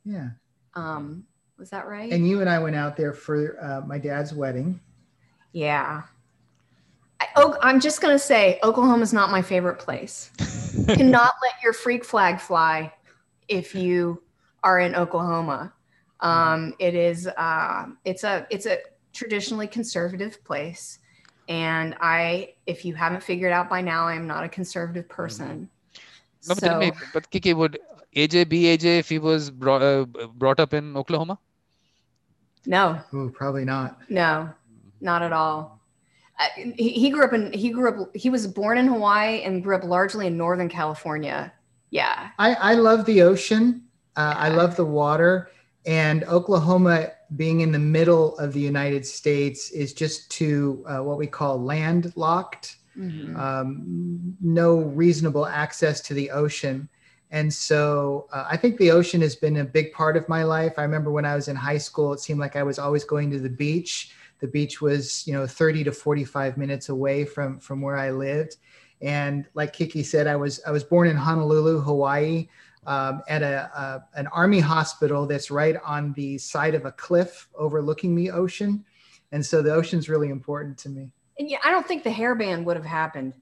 yeah. 0.05 0.29
Um, 0.75 1.25
was 1.59 1.69
that 1.69 1.87
right? 1.87 2.11
And 2.11 2.27
you 2.27 2.41
and 2.41 2.49
I 2.49 2.57
went 2.57 2.75
out 2.75 2.97
there 2.97 3.13
for 3.13 3.57
uh, 3.63 3.85
my 3.85 3.99
dad's 3.99 4.33
wedding. 4.33 4.79
yeah. 5.51 6.01
I, 7.35 7.41
oh, 7.41 7.57
I'm 7.61 7.79
just 7.79 8.01
gonna 8.01 8.19
say 8.19 8.59
Oklahoma 8.63 9.01
is 9.03 9.13
not 9.13 9.31
my 9.31 9.41
favorite 9.41 9.79
place. 9.79 10.31
Cannot 10.87 11.31
let 11.41 11.53
your 11.63 11.73
freak 11.73 12.03
flag 12.03 12.39
fly 12.39 12.91
if 13.47 13.75
you 13.75 14.21
are 14.63 14.79
in 14.79 14.95
Oklahoma. 14.95 15.73
Um, 16.19 16.73
it 16.79 16.95
is 16.95 17.27
uh, 17.27 17.85
it's 18.05 18.23
a 18.23 18.47
it's 18.49 18.65
a 18.65 18.77
traditionally 19.11 19.67
conservative 19.67 20.43
place, 20.43 20.99
and 21.49 21.95
I 22.01 22.53
if 22.65 22.85
you 22.85 22.93
haven't 22.95 23.23
figured 23.23 23.51
out 23.51 23.69
by 23.69 23.81
now, 23.81 24.07
I 24.07 24.15
am 24.15 24.25
not 24.27 24.43
a 24.43 24.49
conservative 24.49 25.07
person. 25.09 25.69
No, 26.47 26.55
but 26.55 26.59
tell 26.59 26.73
So- 26.73 26.79
me, 26.79 26.91
but 27.13 27.29
Kiki, 27.29 27.53
would 27.53 27.79
AJ 28.15 28.49
be 28.49 28.63
AJ 28.63 28.99
if 28.99 29.09
he 29.09 29.19
was 29.19 29.49
brought, 29.49 29.81
uh, 29.81 30.05
brought 30.35 30.59
up 30.59 30.73
in 30.73 30.95
Oklahoma? 30.97 31.39
No, 32.65 32.99
Ooh, 33.13 33.29
probably 33.29 33.65
not. 33.65 33.99
no, 34.09 34.49
not 35.01 35.21
at 35.21 35.33
all. 35.33 35.79
He, 36.57 36.89
he 36.89 37.09
grew 37.09 37.23
up 37.23 37.33
in 37.33 37.53
he 37.53 37.69
grew 37.69 37.89
up 37.89 38.15
he 38.15 38.29
was 38.29 38.47
born 38.47 38.77
in 38.77 38.87
Hawaii 38.87 39.41
and 39.43 39.63
grew 39.63 39.75
up 39.75 39.83
largely 39.83 40.27
in 40.27 40.37
Northern 40.37 40.69
California. 40.69 41.53
Yeah, 41.89 42.29
I, 42.39 42.55
I 42.55 42.73
love 42.73 43.05
the 43.05 43.21
ocean. 43.21 43.83
Uh, 44.15 44.33
I 44.37 44.49
love 44.49 44.75
the 44.75 44.85
water. 44.85 45.49
And 45.85 46.23
Oklahoma, 46.23 47.11
being 47.35 47.61
in 47.61 47.71
the 47.71 47.79
middle 47.79 48.37
of 48.39 48.53
the 48.53 48.59
United 48.59 49.05
States, 49.05 49.69
is 49.71 49.93
just 49.93 50.31
too 50.31 50.83
uh, 50.87 50.99
what 51.03 51.17
we 51.17 51.27
call 51.27 51.61
landlocked. 51.61 52.77
Mhm. 52.97 53.35
um, 53.35 54.35
no 54.39 54.77
reasonable 54.77 55.47
access 55.47 55.99
to 56.01 56.13
the 56.13 56.29
ocean. 56.29 56.87
And 57.31 57.51
so 57.51 58.27
uh, 58.31 58.45
I 58.47 58.55
think 58.55 58.77
the 58.77 58.91
ocean 58.91 59.19
has 59.21 59.35
been 59.35 59.57
a 59.57 59.65
big 59.65 59.91
part 59.93 60.15
of 60.15 60.29
my 60.29 60.43
life. 60.43 60.73
I 60.77 60.83
remember 60.83 61.09
when 61.09 61.25
I 61.25 61.33
was 61.33 61.47
in 61.47 61.55
high 61.55 61.79
school, 61.79 62.13
it 62.13 62.19
seemed 62.19 62.39
like 62.39 62.55
I 62.55 62.61
was 62.61 62.77
always 62.77 63.03
going 63.03 63.31
to 63.31 63.39
the 63.39 63.49
beach. 63.49 64.11
The 64.43 64.49
beach 64.49 64.81
was, 64.81 65.25
you 65.25 65.31
know, 65.31 65.47
30 65.47 65.85
to 65.85 65.93
45 65.93 66.57
minutes 66.57 66.89
away 66.89 67.23
from 67.23 67.61
from 67.61 67.79
where 67.79 67.95
I 67.95 68.11
lived. 68.11 68.57
And 69.01 69.47
like 69.53 69.71
Kiki 69.71 70.03
said, 70.03 70.27
I 70.27 70.35
was 70.35 70.59
I 70.67 70.71
was 70.71 70.83
born 70.83 71.07
in 71.07 71.15
Honolulu, 71.15 71.79
Hawaii, 71.79 72.49
um, 72.85 73.21
at 73.29 73.41
a, 73.41 73.71
a 73.73 74.19
an 74.19 74.27
army 74.27 74.59
hospital 74.59 75.25
that's 75.25 75.49
right 75.49 75.77
on 75.85 76.11
the 76.17 76.37
side 76.37 76.75
of 76.75 76.83
a 76.83 76.91
cliff 76.91 77.47
overlooking 77.55 78.15
the 78.15 78.31
ocean. 78.31 78.83
And 79.31 79.45
so 79.45 79.61
the 79.61 79.73
ocean's 79.73 80.09
really 80.09 80.27
important 80.27 80.77
to 80.79 80.89
me. 80.89 81.09
and 81.39 81.49
yeah, 81.49 81.59
I 81.63 81.71
don't 81.71 81.87
think 81.87 82.03
the 82.03 82.09
hairband 82.09 82.65
would 82.65 82.75
have 82.75 82.85
happened. 82.85 83.35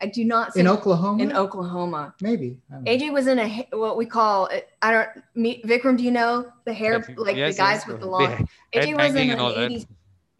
I 0.00 0.06
do 0.06 0.24
not 0.24 0.56
In 0.56 0.68
Oklahoma, 0.68 1.20
in 1.20 1.32
Oklahoma. 1.32 2.14
maybe. 2.20 2.60
I 2.70 2.74
don't 2.74 2.84
know. 2.84 2.92
AJ 2.92 3.12
was 3.12 3.26
in 3.26 3.40
a 3.40 3.66
what 3.72 3.96
we 3.96 4.06
call 4.06 4.48
I 4.82 4.92
don't 4.92 5.08
me 5.34 5.62
Vikram. 5.62 5.96
Do 5.96 6.04
you 6.04 6.12
know 6.12 6.52
the 6.64 6.72
hair 6.72 7.04
like 7.16 7.36
yes, 7.36 7.56
the 7.56 7.58
guys 7.60 7.80
yes, 7.80 7.86
with 7.88 7.96
the 7.98 8.06
the 8.06 8.10
long? 8.12 8.30
head 8.30 8.48
AJ 8.72 8.96
was 8.96 9.06
in 9.06 9.14
banging 9.14 9.30
an 9.30 9.30
and 9.32 9.40
all 9.40 9.54
that. 9.54 9.86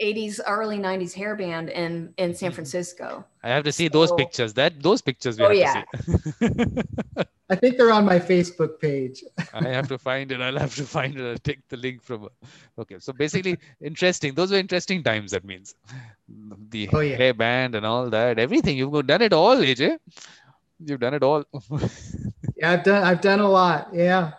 80s, 0.00 0.40
80s, 0.40 0.40
early 0.46 0.78
90s 0.78 1.12
hair 1.14 1.36
band 1.36 1.68
in 1.70 2.12
in 2.16 2.34
San 2.34 2.50
Mhm. 2.50 2.54
Francisco. 2.54 3.24
I 3.42 3.48
have 3.50 3.64
to 3.64 3.72
see 3.72 3.88
those 3.88 4.12
pictures. 4.12 4.54
That 4.54 4.82
those 4.82 5.00
pictures 5.02 5.38
we 5.38 5.44
Oh, 5.44 5.48
have 5.48 5.56
yeah. 5.56 5.84
to 5.92 6.02
see. 6.02 6.82
I 7.50 7.54
think 7.56 7.76
they're 7.76 7.92
on 7.92 8.04
my 8.06 8.18
Facebook 8.18 8.80
page. 8.80 9.22
I 9.52 9.68
have 9.68 9.86
to 9.88 9.98
find 9.98 10.32
it. 10.32 10.40
I'll 10.40 10.58
have 10.58 10.74
to 10.76 10.84
find 10.84 11.14
it. 11.18 11.24
I'll 11.30 11.38
take 11.38 11.60
the 11.68 11.76
link 11.76 12.02
from. 12.02 12.28
Okay, 12.78 12.96
so 12.98 13.12
basically, 13.12 13.58
interesting. 13.80 14.34
Those 14.34 14.50
were 14.50 14.56
interesting 14.58 15.02
times. 15.02 15.30
That 15.32 15.44
means 15.44 15.74
the 16.70 16.88
Oh, 16.92 17.00
yeah. 17.00 17.16
hair 17.16 17.34
band 17.34 17.74
and 17.74 17.84
all 17.84 18.08
that. 18.10 18.38
Everything 18.38 18.78
you've 18.78 19.06
done 19.06 19.22
it 19.22 19.32
all, 19.32 19.56
AJ. 19.56 19.98
You've 20.80 21.00
done 21.00 21.14
it 21.14 21.22
all. 21.22 21.44
Yeah, 22.56 22.72
I've 22.72 22.84
done 22.84 23.02
I've 23.02 23.20
done 23.20 23.40
a 23.40 23.48
lot. 23.50 23.88
Yeah. 23.92 24.32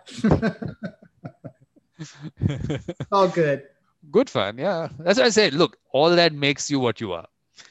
All 3.11 3.27
good. 3.27 3.63
Good 4.11 4.29
fun. 4.29 4.57
Yeah, 4.57 4.89
that's 4.99 5.17
what 5.19 5.25
I 5.25 5.29
said. 5.29 5.53
Look, 5.53 5.77
all 5.91 6.09
that 6.15 6.33
makes 6.33 6.69
you 6.69 6.79
what 6.79 6.99
you 7.01 7.13
are. 7.13 7.25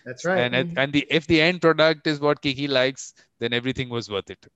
That's 0.04 0.24
right. 0.24 0.38
And 0.38 0.54
it- 0.54 0.72
and 0.76 0.92
the 0.92 1.06
if 1.10 1.26
the 1.26 1.40
end 1.40 1.60
product 1.60 2.06
is 2.06 2.20
what 2.20 2.40
Kiki 2.40 2.66
likes, 2.68 3.14
then 3.38 3.52
everything 3.52 3.88
was 3.88 4.10
worth 4.10 4.30
it. 4.30 4.46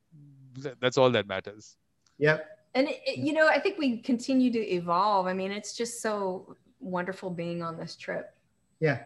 That's 0.81 0.99
all 0.99 1.11
that 1.13 1.27
matters. 1.27 1.77
yeah 2.19 2.39
And 2.75 2.89
it, 2.89 3.01
it- 3.07 3.19
you 3.19 3.33
know, 3.33 3.47
I 3.49 3.59
think 3.61 3.79
we 3.79 3.99
continue 3.99 4.51
to 4.53 4.63
evolve. 4.79 5.27
I 5.27 5.33
mean, 5.35 5.53
it's 5.53 5.77
just 5.77 6.01
so 6.03 6.57
wonderful 6.81 7.31
being 7.31 7.63
on 7.63 7.77
this 7.77 7.97
trip 7.97 8.35
Yeah. 8.81 9.05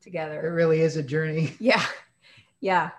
Together. 0.00 0.46
It 0.46 0.50
really 0.50 0.80
is 0.80 0.96
a 0.96 1.02
journey. 1.02 1.52
Yeah, 1.60 1.84
yeah, 2.60 2.90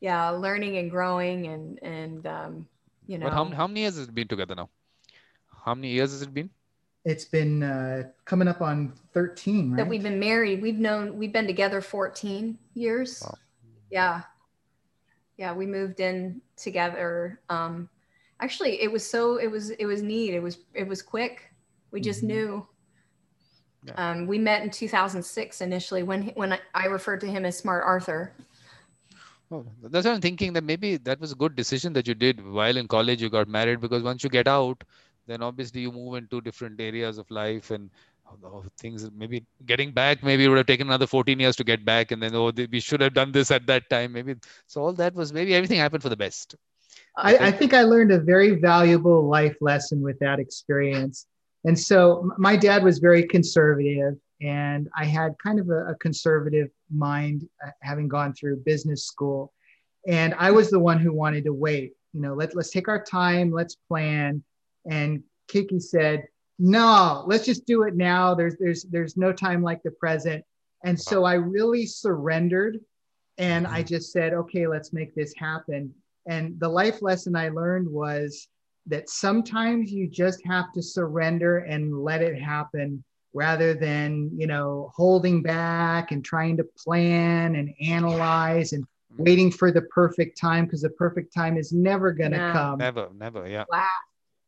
yeah. 0.00 0.30
Learning 0.30 0.76
and 0.78 0.90
growing, 0.90 1.46
and 1.46 1.78
and 1.82 2.26
um, 2.26 2.66
you 3.06 3.18
know, 3.18 3.26
But 3.26 3.32
how 3.38 3.44
how 3.60 3.66
many 3.66 3.80
years 3.86 3.96
has 3.96 4.08
it 4.08 4.14
been 4.14 4.28
together 4.28 4.54
now? 4.54 4.68
How 5.64 5.74
many 5.74 5.90
years 5.90 6.10
has 6.12 6.22
it 6.22 6.34
been? 6.34 6.50
It's 7.04 7.24
been 7.24 7.62
uh, 7.62 8.04
coming 8.26 8.46
up 8.48 8.60
on 8.60 8.92
13, 9.14 9.70
right? 9.70 9.76
that 9.78 9.88
we've 9.88 10.02
been 10.02 10.20
married. 10.20 10.60
We've 10.60 10.78
known 10.78 11.16
we've 11.16 11.32
been 11.32 11.46
together 11.46 11.80
14 11.80 12.58
years. 12.74 13.22
Wow. 13.24 13.34
Yeah. 13.90 14.22
Yeah, 15.38 15.54
we 15.54 15.64
moved 15.64 16.00
in 16.00 16.42
together. 16.56 17.40
Um 17.48 17.88
actually 18.40 18.82
it 18.82 18.92
was 18.92 19.06
so 19.08 19.36
it 19.36 19.50
was 19.50 19.70
it 19.70 19.86
was 19.86 20.02
neat. 20.02 20.34
It 20.34 20.42
was 20.42 20.58
it 20.74 20.86
was 20.86 21.00
quick. 21.00 21.50
We 21.90 22.00
just 22.02 22.22
Mhm. 22.22 22.26
knew. 22.26 22.66
Yeah. 23.86 23.94
Um, 23.96 24.26
we 24.26 24.38
met 24.38 24.62
in 24.62 24.70
2006 24.70 25.62
initially 25.62 26.02
when 26.02 26.24
when 26.36 26.52
I, 26.52 26.60
I 26.74 26.84
referred 26.86 27.20
to 27.22 27.26
him 27.26 27.46
as 27.46 27.56
Smart 27.56 27.82
Arthur. 27.86 28.34
Oh, 29.50 29.64
that's 29.82 30.04
what 30.06 30.14
I'm 30.14 30.20
thinking 30.20 30.52
that 30.52 30.64
maybe 30.64 30.98
that 30.98 31.18
was 31.18 31.32
a 31.32 31.34
good 31.34 31.56
decision 31.56 31.94
that 31.94 32.06
you 32.06 32.14
did 32.14 32.44
while 32.46 32.76
in 32.76 32.86
college. 32.86 33.22
You 33.22 33.30
got 33.30 33.48
married 33.48 33.80
because 33.80 34.02
once 34.02 34.22
you 34.22 34.28
get 34.30 34.46
out, 34.46 34.84
then 35.30 35.42
obviously 35.42 35.80
you 35.80 35.92
move 35.92 36.14
into 36.14 36.40
different 36.40 36.80
areas 36.80 37.18
of 37.18 37.30
life 37.30 37.70
and 37.70 37.90
things. 38.78 39.10
Maybe 39.12 39.44
getting 39.66 39.92
back, 39.92 40.22
maybe 40.22 40.44
it 40.44 40.48
would 40.48 40.58
have 40.58 40.66
taken 40.66 40.88
another 40.88 41.06
14 41.06 41.38
years 41.38 41.56
to 41.56 41.64
get 41.64 41.84
back, 41.84 42.10
and 42.10 42.22
then 42.22 42.34
oh, 42.34 42.52
we 42.70 42.80
should 42.80 43.00
have 43.00 43.14
done 43.14 43.32
this 43.32 43.50
at 43.50 43.66
that 43.66 43.88
time. 43.90 44.12
Maybe 44.12 44.36
so. 44.66 44.82
All 44.82 44.92
that 44.94 45.14
was 45.14 45.32
maybe 45.32 45.54
everything 45.54 45.78
happened 45.78 46.02
for 46.02 46.08
the 46.08 46.16
best. 46.16 46.54
I, 47.16 47.36
I 47.38 47.50
think 47.50 47.74
I 47.74 47.82
learned 47.82 48.12
a 48.12 48.20
very 48.20 48.52
valuable 48.52 49.28
life 49.28 49.56
lesson 49.60 50.00
with 50.00 50.18
that 50.20 50.38
experience. 50.38 51.26
And 51.64 51.78
so 51.78 52.30
my 52.38 52.56
dad 52.56 52.82
was 52.82 52.98
very 52.98 53.26
conservative, 53.26 54.14
and 54.40 54.88
I 54.96 55.04
had 55.04 55.34
kind 55.42 55.60
of 55.60 55.68
a, 55.68 55.88
a 55.88 55.94
conservative 55.96 56.68
mind, 56.90 57.48
uh, 57.64 57.70
having 57.82 58.08
gone 58.08 58.32
through 58.32 58.62
business 58.64 59.04
school. 59.04 59.52
And 60.06 60.34
I 60.38 60.50
was 60.50 60.70
the 60.70 60.78
one 60.78 60.98
who 60.98 61.12
wanted 61.12 61.44
to 61.44 61.52
wait. 61.52 61.92
You 62.14 62.22
know, 62.22 62.34
let, 62.34 62.56
let's 62.56 62.70
take 62.70 62.88
our 62.88 63.02
time, 63.02 63.52
let's 63.52 63.76
plan. 63.88 64.42
And 64.88 65.22
Kiki 65.48 65.80
said, 65.80 66.26
"No, 66.58 67.24
let's 67.26 67.44
just 67.44 67.66
do 67.66 67.82
it 67.82 67.96
now. 67.96 68.34
There's 68.34 68.56
there's 68.58 68.84
there's 68.84 69.16
no 69.16 69.32
time 69.32 69.62
like 69.62 69.82
the 69.82 69.90
present." 69.90 70.44
And 70.84 70.98
so 70.98 71.24
I 71.24 71.34
really 71.34 71.86
surrendered, 71.86 72.80
and 73.38 73.66
I 73.66 73.82
just 73.82 74.12
said, 74.12 74.32
"Okay, 74.32 74.66
let's 74.66 74.92
make 74.92 75.14
this 75.14 75.34
happen." 75.36 75.94
And 76.26 76.58
the 76.60 76.68
life 76.68 77.02
lesson 77.02 77.36
I 77.36 77.48
learned 77.48 77.88
was 77.88 78.48
that 78.86 79.08
sometimes 79.08 79.92
you 79.92 80.08
just 80.08 80.44
have 80.46 80.72
to 80.72 80.82
surrender 80.82 81.58
and 81.58 82.02
let 82.02 82.22
it 82.22 82.40
happen 82.40 83.04
rather 83.32 83.74
than, 83.74 84.30
you 84.36 84.46
know, 84.46 84.90
holding 84.94 85.42
back 85.42 86.12
and 86.12 86.24
trying 86.24 86.56
to 86.56 86.64
plan 86.64 87.54
and 87.54 87.72
analyze 87.80 88.72
and 88.72 88.84
waiting 89.16 89.50
for 89.50 89.70
the 89.70 89.82
perfect 89.82 90.38
time 90.38 90.64
because 90.64 90.82
the 90.82 90.90
perfect 90.90 91.32
time 91.32 91.56
is 91.56 91.72
never 91.72 92.12
going 92.12 92.32
to 92.32 92.38
No. 92.38 92.52
come. 92.52 92.78
Never, 92.78 93.08
never, 93.14 93.46
yeah. 93.46 93.64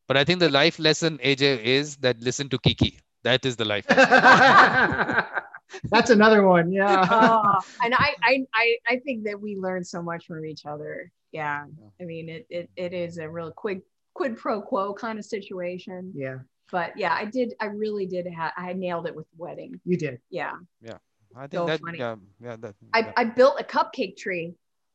Wow. 0.02 0.14
But 0.14 0.16
I 0.16 0.24
think 0.24 0.40
the 0.40 0.50
life 0.50 0.78
lesson, 0.78 1.18
AJ, 1.18 1.62
is 1.64 1.96
that 1.98 2.20
listen 2.20 2.48
to 2.50 2.58
Kiki. 2.58 2.98
That 3.24 3.44
is 3.46 3.56
the 3.56 3.64
life. 3.64 3.86
That's 5.84 6.10
another 6.10 6.46
one. 6.46 6.72
Yeah. 6.72 7.06
oh, 7.10 7.60
and 7.82 7.94
I, 7.94 8.14
I, 8.22 8.46
I, 8.54 8.76
I 8.88 8.96
think 8.98 9.24
that 9.24 9.40
we 9.40 9.56
learn 9.56 9.84
so 9.84 10.02
much 10.02 10.26
from 10.26 10.44
each 10.44 10.66
other. 10.66 11.10
Yeah. 11.32 11.64
I 12.00 12.04
mean, 12.04 12.28
it, 12.28 12.46
it, 12.50 12.70
it 12.76 12.92
is 12.92 13.18
a 13.18 13.28
real 13.28 13.50
quid, 13.52 13.80
quid 14.14 14.36
pro 14.36 14.60
quo 14.60 14.92
kind 14.92 15.18
of 15.18 15.24
situation. 15.24 16.12
yeah, 16.14 16.38
But 16.70 16.98
yeah, 16.98 17.14
I 17.14 17.24
did, 17.24 17.54
I 17.60 17.66
really 17.66 18.06
did 18.06 18.26
have, 18.26 18.52
I 18.56 18.74
nailed 18.74 19.06
it 19.06 19.14
with 19.16 19.26
the 19.30 19.36
wedding. 19.42 19.80
you 19.84 19.96
did. 19.96 20.20
Yeah. 20.30 20.54
Yeah. 20.82 20.98
I 21.34 21.46
think 21.46 21.52
So 21.60 21.66
that, 21.66 21.80
funny. 21.80 21.98
yeah, 21.98 22.16
yeah, 22.42 22.56
that, 22.60 22.74
I, 22.92 22.98
yeah. 23.00 23.12
I 23.16 23.24
built 23.24 23.58
a 23.58 23.64
cupcake 23.64 24.16
tree. 24.18 24.54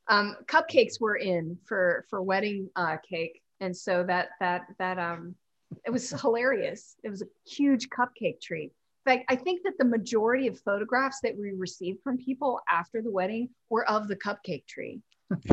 Um, 0.09 0.35
cupcakes 0.45 1.01
were 1.01 1.15
in 1.15 1.57
for, 1.65 2.05
for 2.09 2.21
wedding 2.21 2.69
uh, 2.75 2.97
cake. 3.09 3.41
And 3.59 3.75
so 3.75 4.03
that, 4.03 4.29
that, 4.39 4.67
that, 4.79 4.97
um, 4.99 5.35
it 5.85 5.91
was 5.91 6.09
hilarious. 6.21 6.95
It 7.03 7.09
was 7.09 7.21
a 7.21 7.25
huge 7.49 7.89
cupcake 7.89 8.39
tree. 8.41 8.71
In 9.05 9.13
fact, 9.17 9.25
I 9.29 9.35
think 9.35 9.61
that 9.63 9.73
the 9.79 9.85
majority 9.85 10.47
of 10.47 10.59
photographs 10.59 11.19
that 11.23 11.37
we 11.37 11.51
received 11.51 11.99
from 12.03 12.17
people 12.17 12.59
after 12.69 13.01
the 13.01 13.11
wedding 13.11 13.49
were 13.69 13.87
of 13.89 14.07
the 14.07 14.15
cupcake 14.15 14.65
tree. 14.67 15.01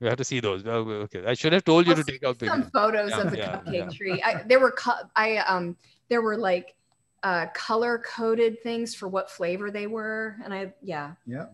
You 0.00 0.08
have 0.08 0.16
to 0.16 0.24
see 0.24 0.40
those. 0.40 0.66
Oh, 0.66 0.80
Okay, 1.06 1.24
I 1.24 1.34
should 1.34 1.52
have 1.52 1.64
told 1.64 1.86
you 1.86 1.92
I'll 1.92 2.02
to 2.02 2.04
take 2.04 2.24
out 2.24 2.36
Some 2.40 2.54
pictures. 2.64 2.70
photos 2.72 3.10
Yeah, 3.10 3.20
of 3.20 3.30
the 3.30 3.38
yeah, 3.38 3.56
cupcake 3.56 3.72
yeah. 3.72 3.88
tree. 3.90 4.22
I, 4.22 4.42
there 4.48 4.58
were 4.58 4.72
cu- 4.72 5.06
I 5.14 5.36
um 5.38 5.76
there 6.08 6.22
were 6.22 6.36
like 6.36 6.74
uh, 7.22 7.46
color 7.54 7.98
coded 8.04 8.60
things 8.64 8.96
for 8.96 9.06
what 9.06 9.30
flavor 9.30 9.70
they 9.70 9.86
were, 9.86 10.38
and 10.44 10.52
I 10.52 10.74
yeah, 10.82 11.12
Yeah, 11.24 11.46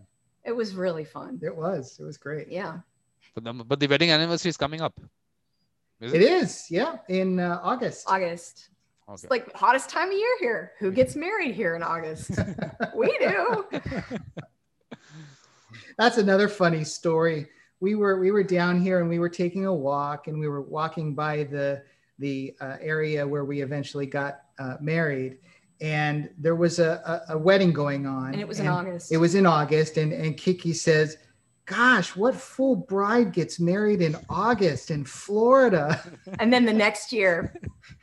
it 0.43 0.51
was 0.51 0.73
really 0.73 1.05
fun. 1.05 1.39
it 1.43 1.55
was. 1.55 1.99
It 1.99 2.03
was 2.03 2.17
great. 2.17 2.47
Yeah. 2.51 2.79
But 3.35 3.43
the, 3.43 3.53
but 3.53 3.79
the 3.79 3.87
wedding 3.87 4.11
anniversary 4.11 4.49
is 4.49 4.57
coming 4.57 4.81
up. 4.81 4.99
Is 6.01 6.13
It 6.13 6.21
is. 6.21 6.65
Yeah, 6.69 6.97
in 7.07 7.39
uh, 7.39 7.59
August. 7.61 8.05
August. 8.07 8.69
Okay. 9.07 9.15
It's 9.23 9.31
like 9.31 9.53
hottest 9.55 9.89
time 9.89 10.09
of 10.09 10.13
year 10.13 10.37
here. 10.39 10.71
Who 10.79 10.91
gets 10.91 11.15
married 11.15 11.55
here 11.55 11.75
in 11.75 11.81
August? 11.81 12.31
we 12.95 13.17
do. 13.19 13.65
That's 15.97 16.17
another 16.17 16.47
funny 16.47 16.83
story. 16.83 17.47
We 17.79 17.95
were 17.95 18.19
we 18.19 18.31
were 18.31 18.43
down 18.43 18.81
here 18.81 18.99
and 18.99 19.09
we 19.09 19.19
were 19.19 19.29
taking 19.29 19.65
a 19.65 19.73
walk 19.73 20.27
and 20.27 20.39
we 20.39 20.47
were 20.47 20.61
walking 20.61 21.15
by 21.15 21.43
the 21.45 21.83
the 22.19 22.55
uh, 22.61 22.75
area 22.81 23.27
where 23.27 23.45
we 23.45 23.61
eventually 23.61 24.05
got 24.05 24.41
uh, 24.59 24.75
married, 24.79 25.37
and 25.81 26.29
there 26.37 26.55
was 26.55 26.79
a, 26.79 27.23
a, 27.29 27.33
a 27.33 27.37
wedding 27.37 27.73
going 27.73 28.05
on. 28.05 28.33
And 28.33 28.41
it 28.41 28.47
was 28.47 28.59
in 28.59 28.67
August. 28.67 29.11
It 29.11 29.17
was 29.17 29.35
in 29.35 29.45
August, 29.45 29.97
and 29.97 30.13
and 30.13 30.37
Kiki 30.37 30.73
says, 30.73 31.17
gosh, 31.69 32.15
what 32.15 32.33
fool 32.35 32.75
bride 32.75 33.31
gets 33.31 33.59
married 33.59 34.01
in 34.01 34.15
August 34.27 34.89
in 34.91 35.05
Florida? 35.05 35.85
And 36.39 36.51
then 36.53 36.65
the 36.65 36.73
next 36.73 37.13
year, 37.13 37.53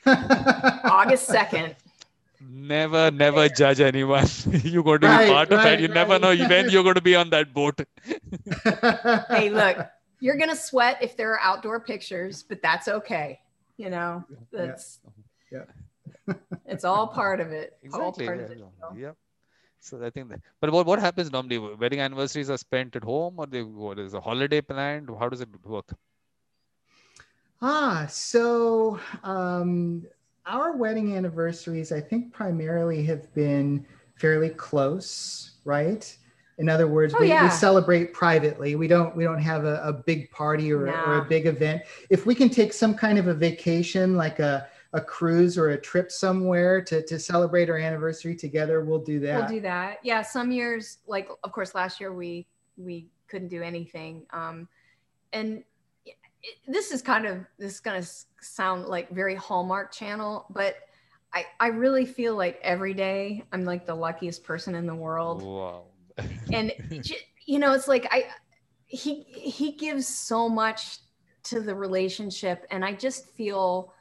August 0.07 1.29
2nd. 1.29 1.75
Never, 2.49 3.11
never 3.11 3.49
judge 3.49 3.81
anyone. 3.81 4.27
you're 4.63 4.83
going 4.85 5.01
to 5.01 5.07
be 5.09 5.13
Right, 5.13 5.29
part 5.33 5.51
of 5.51 5.59
right, 5.59 5.75
it. 5.75 5.81
You 5.81 5.89
never 5.89 6.19
know 6.19 6.29
when 6.29 6.71
you're 6.71 6.83
going 6.85 6.95
to 6.95 7.01
be 7.01 7.17
on 7.17 7.31
that 7.31 7.53
boat. 7.53 7.81
Hey, 9.29 9.51
look, 9.51 9.77
you're 10.21 10.37
going 10.37 10.51
to 10.51 10.57
sweat 10.57 10.99
if 11.03 11.17
there 11.17 11.33
are 11.33 11.41
outdoor 11.41 11.81
pictures, 11.81 12.45
but 12.49 12.63
that's 12.63 12.87
okay. 12.89 13.41
You 13.77 13.91
know, 13.91 14.25
that's, 14.53 15.01
Yeah. 15.51 15.65
it's 16.67 16.85
all 16.85 17.09
part 17.09 17.41
of 17.41 17.51
it. 17.53 17.77
All 17.93 18.09
Exactly. 18.11 18.27
part 18.27 18.39
Yeah. 18.39 18.45
of 18.45 18.51
it. 18.53 18.61
yeah. 18.97 19.13
So 19.87 20.05
I 20.05 20.11
think 20.11 20.29
that, 20.31 20.41
but 20.61 20.73
what, 20.73 20.85
what 20.85 20.99
happens 20.99 21.31
normally? 21.31 21.59
Wedding 21.59 22.01
anniversaries 22.01 22.51
are 22.51 22.59
spent 22.59 22.97
at 22.97 23.05
home 23.05 23.37
or 23.39 23.47
they, 23.47 23.63
what 23.63 24.01
is 24.01 24.15
a 24.15 24.21
holiday 24.21 24.61
planned? 24.61 25.09
How 25.17 25.29
does 25.29 25.41
it 25.41 25.49
work? 25.65 25.95
Ah, 27.63 28.05
so 28.11 28.99
um, 29.23 30.05
our 30.45 30.77
wedding 30.77 31.17
anniversaries, 31.17 31.93
I 31.93 32.01
think, 32.01 32.33
primarily 32.33 33.05
have 33.05 33.33
been 33.33 33.87
fairly 34.17 34.51
close, 34.51 35.53
right? 35.65 36.05
In 36.59 36.69
other 36.69 36.89
words, 36.89 37.15
Oh, 37.17 37.21
we, 37.21 37.29
yeah. 37.29 37.45
we 37.45 37.51
celebrate 37.51 38.13
privately. 38.13 38.75
We 38.75 38.89
don't 38.89 39.15
we 39.15 39.23
don't 39.23 39.39
have 39.41 39.65
a, 39.65 39.81
a 39.85 39.93
big 39.93 40.31
party 40.33 40.73
or, 40.73 40.87
a- 40.87 41.03
or 41.07 41.19
a 41.19 41.25
big 41.25 41.47
event. 41.47 41.83
If 42.11 42.27
we 42.27 42.35
can 42.35 42.49
take 42.49 42.73
some 42.73 42.95
kind 42.95 43.19
of 43.19 43.29
a 43.29 43.35
vacation, 43.35 44.17
like 44.17 44.41
a, 44.41 44.67
a 44.97 45.01
cruise 45.01 45.59
or 45.59 45.71
a 45.71 45.81
trip 45.81 46.11
somewhere 46.11 46.81
to, 46.83 47.03
to 47.03 47.19
celebrate 47.19 47.69
our 47.69 47.77
anniversary 47.77 48.35
together, 48.35 48.83
we'll 48.83 48.99
do 48.99 49.21
that. 49.21 49.37
We'll 49.37 49.49
do 49.49 49.61
that. 49.61 49.99
Yeah, 50.03 50.23
some 50.23 50.51
years, 50.51 50.99
like 51.07 51.29
of 51.45 51.53
course, 51.53 51.75
last 51.75 52.01
year 52.01 52.13
we 52.13 52.47
we 52.79 53.07
couldn't 53.29 53.49
do 53.49 53.63
anything, 53.63 54.25
um, 54.31 54.69
and 55.35 55.63
it, 56.07 56.17
this 56.67 56.93
is 56.93 57.03
kind 57.03 57.27
of 57.27 57.45
this 57.59 57.75
is 57.75 57.81
gonna 57.81 58.05
sound 58.41 58.87
like 58.87 59.11
very 59.11 59.35
Hallmark 59.35 59.93
Channel, 59.93 60.47
but 60.51 60.77
I 61.35 61.45
I 61.61 61.69
really 61.69 62.07
feel 62.07 62.35
like 62.35 62.59
every 62.63 62.95
day 62.95 63.45
I'm 63.53 63.65
like 63.67 63.85
the 63.85 63.95
luckiest 63.95 64.45
person 64.45 64.75
in 64.75 64.87
the 64.87 64.95
world, 64.95 65.43
Wow. 65.43 65.85
and 66.53 66.73
you 67.47 67.59
know 67.59 67.75
it's 67.75 67.87
like 67.87 68.07
I 68.11 68.29
he 68.87 69.25
he 69.25 69.73
gives 69.73 70.09
so 70.09 70.49
much 70.49 71.01
to 71.45 71.61
the 71.61 71.75
relationship, 71.75 72.67
and 72.71 72.83
I 72.83 72.95
just 72.95 73.29
feel 73.33 73.93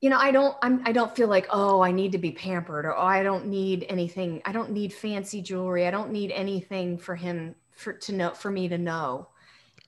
you 0.00 0.10
know 0.10 0.18
i 0.18 0.30
don't 0.30 0.56
I'm, 0.62 0.82
i 0.84 0.92
don't 0.92 1.14
feel 1.14 1.28
like 1.28 1.46
oh 1.50 1.80
i 1.80 1.92
need 1.92 2.12
to 2.12 2.18
be 2.18 2.32
pampered 2.32 2.86
or 2.86 2.96
oh, 2.96 3.02
i 3.02 3.22
don't 3.22 3.46
need 3.46 3.86
anything 3.88 4.42
i 4.44 4.52
don't 4.52 4.70
need 4.70 4.92
fancy 4.92 5.42
jewelry 5.42 5.86
i 5.86 5.90
don't 5.90 6.10
need 6.10 6.30
anything 6.32 6.98
for 6.98 7.16
him 7.16 7.54
for 7.72 7.92
to 7.92 8.12
know 8.12 8.30
for 8.30 8.50
me 8.50 8.68
to 8.68 8.78
know 8.78 9.28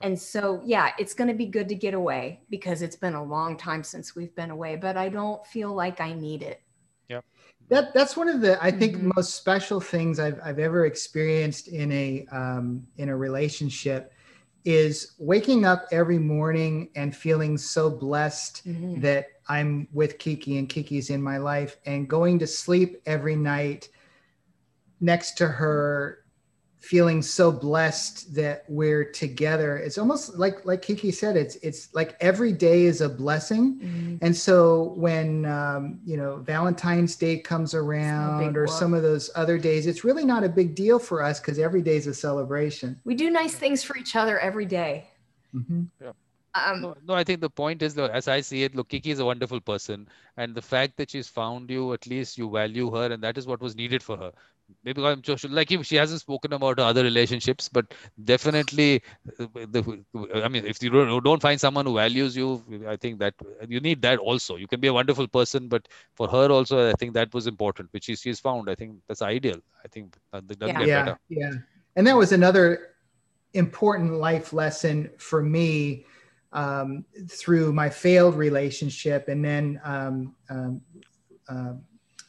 and 0.01 0.19
so 0.19 0.61
yeah 0.65 0.93
it's 0.99 1.15
going 1.15 1.29
to 1.29 1.35
be 1.35 1.47
good 1.47 1.69
to 1.69 1.75
get 1.75 1.95
away 1.95 2.41
because 2.51 2.83
it's 2.83 2.97
been 2.97 3.15
a 3.15 3.23
long 3.23 3.57
time 3.57 3.83
since 3.85 4.15
we've 4.15 4.35
been 4.35 4.51
away 4.51 4.77
but 4.77 4.97
i 4.97 5.09
don't 5.09 5.47
feel 5.47 5.73
like 5.75 6.01
i 6.01 6.13
need 6.13 6.43
it 6.43 6.63
that 7.73 7.95
that's 7.95 8.17
one 8.17 8.29
of 8.29 8.43
the 8.43 8.63
I 8.63 8.71
think 8.71 8.97
Mhm. 8.97 9.13
most 9.17 9.35
special 9.35 9.81
things 9.81 10.21
I've 10.21 10.39
I've 10.45 10.59
ever 10.59 10.85
experienced 10.85 11.69
in 11.69 11.91
a 11.91 12.27
um, 12.31 12.87
in 12.99 13.09
a 13.09 13.17
relationship 13.17 14.13
is 14.65 15.15
waking 15.19 15.65
up 15.65 15.87
every 15.91 16.19
morning 16.19 16.91
and 16.95 17.17
feeling 17.17 17.57
so 17.57 17.91
blessed 17.91 18.67
Mhm. 18.67 19.01
that 19.01 19.27
I'm 19.49 19.89
with 19.93 20.19
Kiki 20.19 20.59
and 20.59 20.69
Kiki's 20.69 21.11
in 21.11 21.23
my 21.23 21.37
life 21.39 21.77
and 21.87 22.09
going 22.09 22.39
to 22.41 22.47
sleep 22.47 23.01
every 23.07 23.37
night 23.37 23.89
next 25.01 25.33
to 25.39 25.49
her 25.49 26.19
feeling 26.81 27.23
so 27.23 27.53
blessed 27.53 28.35
that 28.35 28.65
we're 28.69 29.05
together 29.05 29.77
it's 29.77 29.99
almost 29.99 30.35
like 30.37 30.65
like 30.67 30.83
Kiki 30.83 31.13
said 31.13 31.37
it's 31.37 31.55
it's 31.57 31.95
like 31.95 32.17
every 32.21 32.53
day 32.53 32.87
is 32.87 33.01
a 33.01 33.09
blessing 33.09 33.79
Mhm. 33.81 34.19
and 34.21 34.37
so 34.37 34.93
when 34.97 35.45
um, 35.45 36.01
you 36.05 36.17
know 36.17 36.39
Valentine's 36.39 37.15
Day 37.15 37.39
comes 37.39 37.73
around 37.73 38.57
or 38.57 38.63
whoop. 38.63 38.71
some 38.71 38.95
of 38.95 39.03
those 39.05 39.31
other 39.37 39.59
days, 39.59 39.87
it's 39.87 40.03
really 40.03 40.25
not 40.25 40.43
a 40.43 40.49
big 40.49 40.75
deal 40.75 40.99
for 40.99 41.23
us 41.23 41.39
because 41.39 41.59
every 41.61 41.83
day 41.83 41.97
is 41.97 42.09
a 42.09 42.15
celebration. 42.15 43.01
we 43.05 43.15
do 43.15 43.31
nice 43.31 43.55
things 43.55 43.85
for 43.85 43.97
each 43.97 44.17
other 44.17 44.39
every 44.41 44.67
day 44.67 45.07
Mhm. 45.55 45.87
Um, 46.55 46.81
No, 46.83 46.95
no, 47.07 47.15
I 47.15 47.25
think 47.25 47.41
the 47.41 47.51
point 47.51 47.83
is, 47.83 47.97
look, 47.97 48.11
as 48.13 48.29
I 48.29 48.41
see 48.41 48.63
it, 48.65 48.75
look, 48.75 48.89
Kiki 48.89 49.11
is 49.11 49.19
a 49.21 49.25
wonderful 49.25 49.61
person, 49.61 50.09
and 50.37 50.55
the 50.55 50.63
fact 50.63 50.97
that 50.97 51.11
she's 51.11 51.29
found 51.29 51.71
you, 51.71 51.93
at 51.93 52.07
least 52.07 52.37
you 52.39 52.51
value 52.51 52.91
her, 52.95 53.13
and 53.13 53.23
that 53.23 53.39
is 53.39 53.47
what 53.47 53.61
was 53.61 53.77
needed 53.77 54.03
for 54.03 54.17
her. 54.17 54.33
Maybe 54.85 55.05
I'm 55.05 55.21
just 55.21 55.45
like 55.45 55.71
if 55.71 55.85
she 55.85 55.97
hasn't 55.97 56.21
spoken 56.21 56.53
about 56.55 56.79
her 56.79 56.85
other 56.85 57.03
relationships, 57.03 57.69
but 57.69 57.93
definitely, 58.25 59.03
uh, 59.39 59.47
the, 59.55 60.03
I 60.35 60.49
mean, 60.49 60.65
if 60.65 60.83
you 60.83 60.89
don't, 60.89 61.23
don't 61.25 61.43
find 61.43 61.61
someone 61.61 61.85
who 61.85 61.95
values 61.95 62.35
you, 62.37 62.63
I 62.89 62.97
think 62.97 63.19
that 63.19 63.35
you 63.69 63.81
need 63.81 64.01
that 64.03 64.19
also. 64.19 64.57
You 64.57 64.67
can 64.67 64.81
be 64.81 64.89
a 64.89 64.93
wonderful 64.93 65.29
person, 65.29 65.69
but 65.69 65.89
for 66.15 66.27
her 66.29 66.51
also, 66.51 66.89
I 66.89 66.95
think 66.95 67.13
that 67.15 67.35
was 67.35 67.47
important, 67.47 67.93
which 67.93 68.05
she, 68.05 68.17
she's 68.17 68.41
found. 68.41 68.71
I 68.71 68.75
think 68.75 68.97
that's 69.09 69.21
ideal. 69.21 69.61
I 69.85 69.89
think 69.89 70.17
that 70.33 70.49
that 70.49 70.59
doesn't 70.59 70.75
Yeah. 70.75 70.81
get 70.81 70.89
Yeah, 70.89 71.05
better. 71.05 71.19
yeah. 71.29 71.53
And 71.97 72.07
that 72.07 72.17
was 72.17 72.33
another 72.33 72.95
important 73.53 74.15
life 74.15 74.53
lesson 74.55 75.11
for 75.19 75.43
me 75.43 76.07
um, 76.53 77.05
through 77.29 77.73
my 77.73 77.89
failed 77.89 78.35
relationship 78.37 79.29
and 79.29 79.45
then 79.45 79.81
um, 79.85 80.35
um, 80.51 80.81
um, 81.49 81.81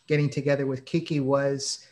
getting 0.07 0.29
together 0.29 0.65
with 0.65 0.85
Kiki 0.85 1.19
was 1.19 1.85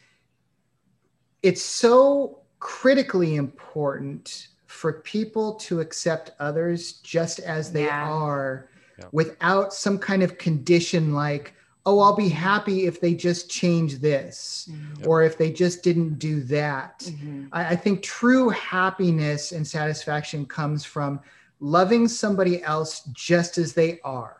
it's 1.43 1.61
so 1.61 2.39
critically 2.59 3.35
important 3.35 4.47
for 4.67 4.93
people 5.01 5.55
to 5.55 5.79
accept 5.81 6.31
others 6.39 6.93
just 6.93 7.39
as 7.39 7.71
they 7.71 7.85
Yeah. 7.85 8.07
are 8.09 8.69
Yeah. 8.97 9.05
without 9.11 9.73
some 9.73 9.97
kind 9.97 10.23
of 10.23 10.37
condition 10.37 11.13
like 11.13 11.53
oh 11.87 11.99
i'll 11.99 12.15
be 12.15 12.29
happy 12.29 12.85
if 12.85 13.01
they 13.01 13.15
just 13.15 13.49
change 13.49 13.99
this 13.99 14.69
Mhm. 14.71 15.07
or 15.07 15.23
if 15.23 15.37
they 15.37 15.51
just 15.51 15.81
didn't 15.81 16.19
do 16.19 16.41
that 16.43 16.99
Mhm. 16.99 17.49
I, 17.51 17.69
I 17.69 17.75
think 17.75 18.03
true 18.03 18.49
happiness 18.49 19.51
and 19.51 19.67
satisfaction 19.67 20.45
comes 20.45 20.85
from 20.85 21.19
loving 21.61 22.07
somebody 22.07 22.61
else 22.63 23.03
just 23.13 23.57
as 23.57 23.73
they 23.73 24.01
are. 24.03 24.37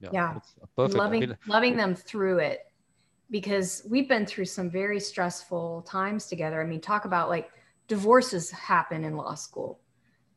Yeah. 0.00 0.08
yeah. 0.12 0.38
perfect. 0.76 0.98
I 0.98 0.98
loving 0.98 1.20
mean, 1.20 1.36
loving 1.46 1.76
them 1.76 1.94
through 1.94 2.38
it. 2.38 2.66
Because 3.30 3.86
we've 3.88 4.08
been 4.08 4.26
through 4.26 4.46
some 4.46 4.68
very 4.68 4.98
stressful 4.98 5.82
times 5.82 6.26
together. 6.26 6.60
I 6.60 6.66
mean 6.66 6.80
talk 6.80 7.04
about 7.04 7.28
like 7.28 7.50
divorces 7.86 8.50
happen 8.50 9.04
in 9.04 9.16
law 9.16 9.34
school. 9.34 9.78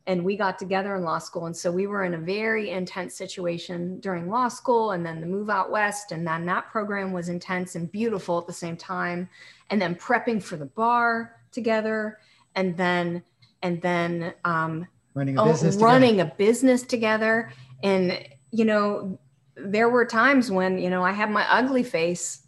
And 0.06 0.22
we 0.22 0.36
got 0.36 0.58
together 0.58 0.94
in 0.96 1.02
law 1.02 1.18
school. 1.18 1.46
And 1.46 1.56
so 1.56 1.72
we 1.72 1.86
were 1.86 2.04
in 2.04 2.12
a 2.12 2.18
very 2.18 2.70
intense 2.70 3.16
situation 3.16 3.98
during 4.00 4.28
law 4.28 4.48
school 4.48 4.92
and 4.92 5.04
then 5.04 5.20
the 5.20 5.26
move 5.26 5.48
out 5.48 5.70
west. 5.70 6.12
And 6.12 6.26
then 6.26 6.44
that 6.44 6.70
program 6.70 7.10
was 7.10 7.30
intense 7.30 7.74
and 7.74 7.90
beautiful 7.90 8.38
at 8.38 8.46
the 8.46 8.52
same 8.52 8.76
time. 8.76 9.28
And 9.70 9.80
then 9.80 9.94
prepping 9.94 10.42
for 10.42 10.56
the 10.56 10.66
bar 10.66 11.40
together. 11.50 12.18
And 12.54 12.76
then 12.76 13.24
and 13.62 13.80
then 13.80 14.34
um, 14.44 14.86
running 15.14 15.38
a 15.38 15.42
oh, 15.42 15.46
business 15.46 15.74
together. 15.74 15.92
running 15.92 16.20
a 16.20 16.24
business 16.24 16.82
together 16.82 17.52
and 17.82 18.26
you 18.50 18.64
know 18.64 19.18
there 19.56 19.88
were 19.88 20.04
times 20.04 20.50
when 20.50 20.78
you 20.78 20.90
know 20.90 21.02
i 21.02 21.12
had 21.12 21.30
my 21.30 21.46
ugly 21.50 21.82
face 21.82 22.40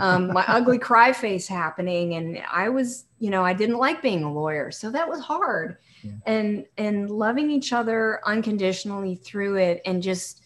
um, 0.00 0.32
my 0.32 0.44
ugly 0.48 0.78
cry 0.78 1.12
face 1.12 1.48
happening 1.48 2.14
and 2.14 2.42
i 2.50 2.68
was 2.68 3.04
you 3.18 3.30
know 3.30 3.44
i 3.44 3.52
didn't 3.52 3.78
like 3.78 4.02
being 4.02 4.22
a 4.22 4.32
lawyer 4.32 4.70
so 4.70 4.90
that 4.90 5.08
was 5.08 5.20
hard 5.20 5.78
Yeah. 6.02 6.12
and 6.26 6.66
and 6.76 7.10
loving 7.10 7.50
each 7.50 7.72
other 7.72 8.20
unconditionally 8.24 9.16
through 9.16 9.56
it 9.56 9.82
and 9.86 10.02
just 10.02 10.42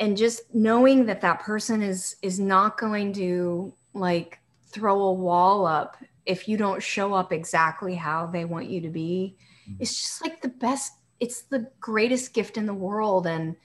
and 0.00 0.16
just 0.16 0.54
knowing 0.54 1.06
that 1.06 1.20
that 1.20 1.40
person 1.40 1.82
is 1.82 2.16
is 2.22 2.40
not 2.40 2.78
going 2.78 3.12
to 3.14 3.72
like 3.94 4.40
throw 4.66 5.02
a 5.04 5.12
wall 5.12 5.66
up 5.66 5.96
if 6.26 6.48
you 6.48 6.56
don't 6.56 6.82
show 6.82 7.14
up 7.14 7.32
exactly 7.32 7.94
how 7.94 8.26
they 8.26 8.44
want 8.44 8.68
you 8.68 8.80
to 8.80 8.88
be. 8.88 9.36
Mm-hmm. 9.68 9.82
it's 9.82 9.94
just 9.94 10.22
like 10.22 10.42
the 10.42 10.48
best 10.48 10.92
it's 11.20 11.42
the 11.42 11.70
greatest 11.80 12.34
gift 12.34 12.56
in 12.56 12.66
the 12.66 12.74
world 12.74 13.26
and 13.26 13.56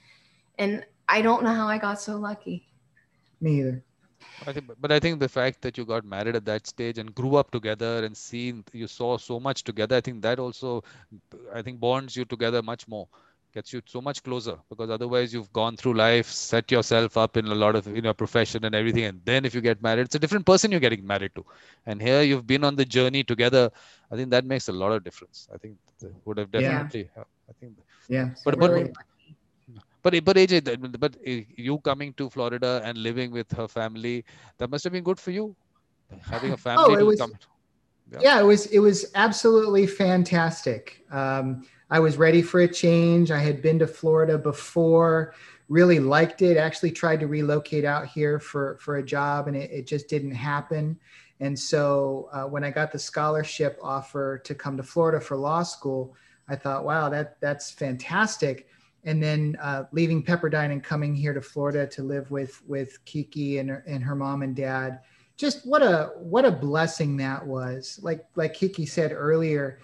and 0.58 0.84
i 1.08 1.20
don't 1.20 1.42
know 1.42 1.52
how 1.52 1.68
i 1.68 1.78
got 1.78 2.00
so 2.00 2.16
lucky. 2.16 2.66
Me 3.40 3.60
either. 3.60 3.84
I 4.46 4.52
think, 4.52 4.70
but 4.80 4.92
I 4.92 5.00
think 5.00 5.18
the 5.18 5.28
fact 5.28 5.62
that 5.62 5.78
you 5.78 5.84
got 5.84 6.04
married 6.04 6.36
at 6.36 6.44
that 6.44 6.66
stage 6.66 6.98
and 6.98 7.14
grew 7.14 7.36
up 7.36 7.50
together 7.50 8.04
and 8.04 8.16
seen, 8.16 8.64
you 8.72 8.86
saw 8.86 9.16
so 9.16 9.40
much 9.40 9.64
together. 9.64 9.96
I 9.96 10.00
think 10.00 10.22
that 10.22 10.38
also, 10.38 10.82
I 11.54 11.62
think 11.62 11.80
bonds 11.80 12.16
you 12.16 12.24
together 12.24 12.62
much 12.62 12.86
more, 12.88 13.08
gets 13.52 13.72
you 13.72 13.80
so 13.84 14.00
much 14.00 14.22
closer. 14.22 14.56
Because 14.68 14.90
otherwise, 14.90 15.32
you've 15.34 15.52
gone 15.52 15.76
through 15.76 15.94
life, 15.94 16.26
set 16.26 16.70
yourself 16.70 17.16
up 17.16 17.36
in 17.36 17.46
a 17.46 17.54
lot 17.54 17.74
of 17.76 17.86
in 17.88 18.04
your 18.04 18.14
profession 18.14 18.64
and 18.64 18.74
everything, 18.74 19.04
and 19.04 19.20
then 19.24 19.44
if 19.44 19.54
you 19.54 19.60
get 19.60 19.82
married, 19.82 20.02
it's 20.02 20.14
a 20.14 20.18
different 20.18 20.46
person 20.46 20.70
you're 20.70 20.80
getting 20.88 21.06
married 21.06 21.34
to. 21.34 21.44
And 21.86 22.00
here 22.00 22.22
you've 22.22 22.46
been 22.46 22.64
on 22.64 22.76
the 22.76 22.84
journey 22.84 23.22
together. 23.24 23.70
I 24.10 24.16
think 24.16 24.30
that 24.30 24.44
makes 24.44 24.68
a 24.68 24.72
lot 24.72 24.92
of 24.92 25.04
difference. 25.04 25.48
I 25.54 25.58
think 25.58 25.76
would 26.24 26.38
have 26.38 26.50
definitely 26.50 27.08
Yeah. 27.16 27.24
I 27.48 27.52
think 27.60 27.72
yeah 28.08 28.30
But- 28.44 28.58
but- 28.58 28.70
really 28.70 28.92
but 30.02 30.14
but 30.24 30.36
AJ, 30.36 30.98
but 30.98 31.16
you 31.24 31.78
coming 31.78 32.14
to 32.14 32.30
Florida 32.30 32.80
and 32.84 32.96
living 32.96 33.30
with 33.30 33.50
her 33.52 33.68
family, 33.68 34.24
that 34.58 34.70
must 34.70 34.82
have 34.84 34.94
been 34.94 35.04
good 35.04 35.20
for 35.20 35.30
you. 35.30 35.54
Having 36.22 36.52
a 36.52 36.56
family 36.56 36.94
it 36.94 36.98
to 37.00 37.04
was- 37.04 37.20
come. 37.20 37.32
Yeah. 38.12 38.18
yeah, 38.22 38.40
it 38.40 38.44
was 38.44 38.66
it 38.66 38.78
was 38.80 39.12
absolutely 39.14 39.86
fantastic. 39.86 41.04
Um, 41.12 41.64
I 41.90 41.98
was 41.98 42.16
ready 42.16 42.42
for 42.42 42.60
a 42.60 42.68
change. 42.68 43.30
I 43.30 43.40
had 43.40 43.62
been 43.62 43.78
to 43.80 43.86
Florida 43.86 44.38
before, 44.38 45.34
really 45.68 45.98
liked 45.98 46.42
it. 46.42 46.56
Actually, 46.56 46.92
tried 46.92 47.20
to 47.20 47.26
relocate 47.26 47.84
out 47.84 48.06
here 48.06 48.38
for 48.38 48.78
for 48.78 48.96
a 48.98 49.02
job, 49.02 49.48
and 49.48 49.56
it, 49.56 49.70
it 49.70 49.86
just 49.86 50.08
didn't 50.08 50.34
happen. 50.34 50.98
And 51.40 51.58
so 51.58 52.28
uh, 52.32 52.44
when 52.44 52.62
I 52.62 52.70
got 52.70 52.92
the 52.92 52.98
scholarship 52.98 53.78
offer 53.82 54.38
to 54.44 54.54
come 54.54 54.76
to 54.76 54.82
Florida 54.82 55.20
for 55.20 55.36
law 55.36 55.62
school, 55.62 56.14
I 56.48 56.56
thought, 56.56 56.84
wow, 56.84 57.08
that 57.08 57.40
that's 57.40 57.70
fantastic. 57.70 58.68
And 59.04 59.22
then 59.22 59.56
uh, 59.60 59.84
leaving 59.92 60.22
Pepperdine 60.22 60.72
and 60.72 60.84
coming 60.84 61.14
here 61.14 61.32
to 61.32 61.40
Florida 61.40 61.86
to 61.88 62.02
live 62.02 62.30
with 62.30 62.62
with 62.68 63.02
Kiki 63.04 63.58
and 63.58 63.70
her, 63.70 63.82
and 63.86 64.04
her 64.04 64.14
mom 64.14 64.42
and 64.42 64.54
dad, 64.54 65.00
just 65.36 65.66
what 65.66 65.82
a 65.82 66.12
what 66.18 66.44
a 66.44 66.52
blessing 66.52 67.16
that 67.16 67.44
was. 67.44 67.98
Like 68.02 68.26
like 68.36 68.52
Kiki 68.52 68.84
said 68.84 69.12
earlier, 69.12 69.80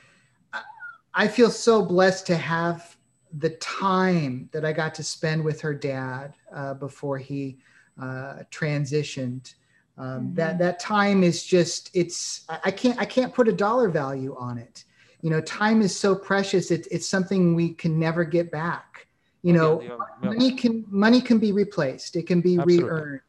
I 1.16 1.28
feel 1.28 1.50
so 1.50 1.84
blessed 1.84 2.26
to 2.28 2.36
have 2.36 2.96
the 3.38 3.50
time 3.50 4.50
that 4.52 4.64
I 4.64 4.72
got 4.72 4.94
to 4.96 5.02
spend 5.02 5.44
with 5.44 5.60
her 5.62 5.74
dad 5.74 6.36
uh, 6.54 6.74
before 6.74 7.18
he 7.18 7.58
uh, 8.00 8.44
transitioned. 8.52 9.54
Um, 9.98 10.34
Mhm. 10.34 10.34
That 10.34 10.58
that 10.58 10.78
time 10.80 11.22
is 11.24 11.44
just 11.44 11.90
it's 11.94 12.44
I 12.48 12.70
can't 12.70 12.98
I 13.00 13.06
can't 13.06 13.34
put 13.34 13.48
a 13.48 13.52
dollar 13.52 13.88
value 13.88 14.36
on 14.38 14.58
it. 14.58 14.84
You 15.22 15.30
know, 15.30 15.40
time 15.40 15.82
is 15.82 15.98
so 15.98 16.14
precious. 16.14 16.70
It, 16.70 16.86
it's 16.90 17.08
something 17.08 17.54
we 17.54 17.74
can 17.74 17.98
never 17.98 18.24
get 18.24 18.50
back. 18.52 19.06
You 19.42 19.52
Yeah, 19.52 19.58
know, 19.62 19.80
yeah, 19.80 19.98
yeah. 20.22 20.34
money 20.34 20.50
can 20.56 20.84
money 20.88 21.20
can 21.22 21.38
be 21.38 21.52
replaced. 21.52 22.16
It 22.16 22.26
can 22.26 22.42
be 22.42 22.58
Absolutely. 22.58 22.84
re-earned. 22.84 23.20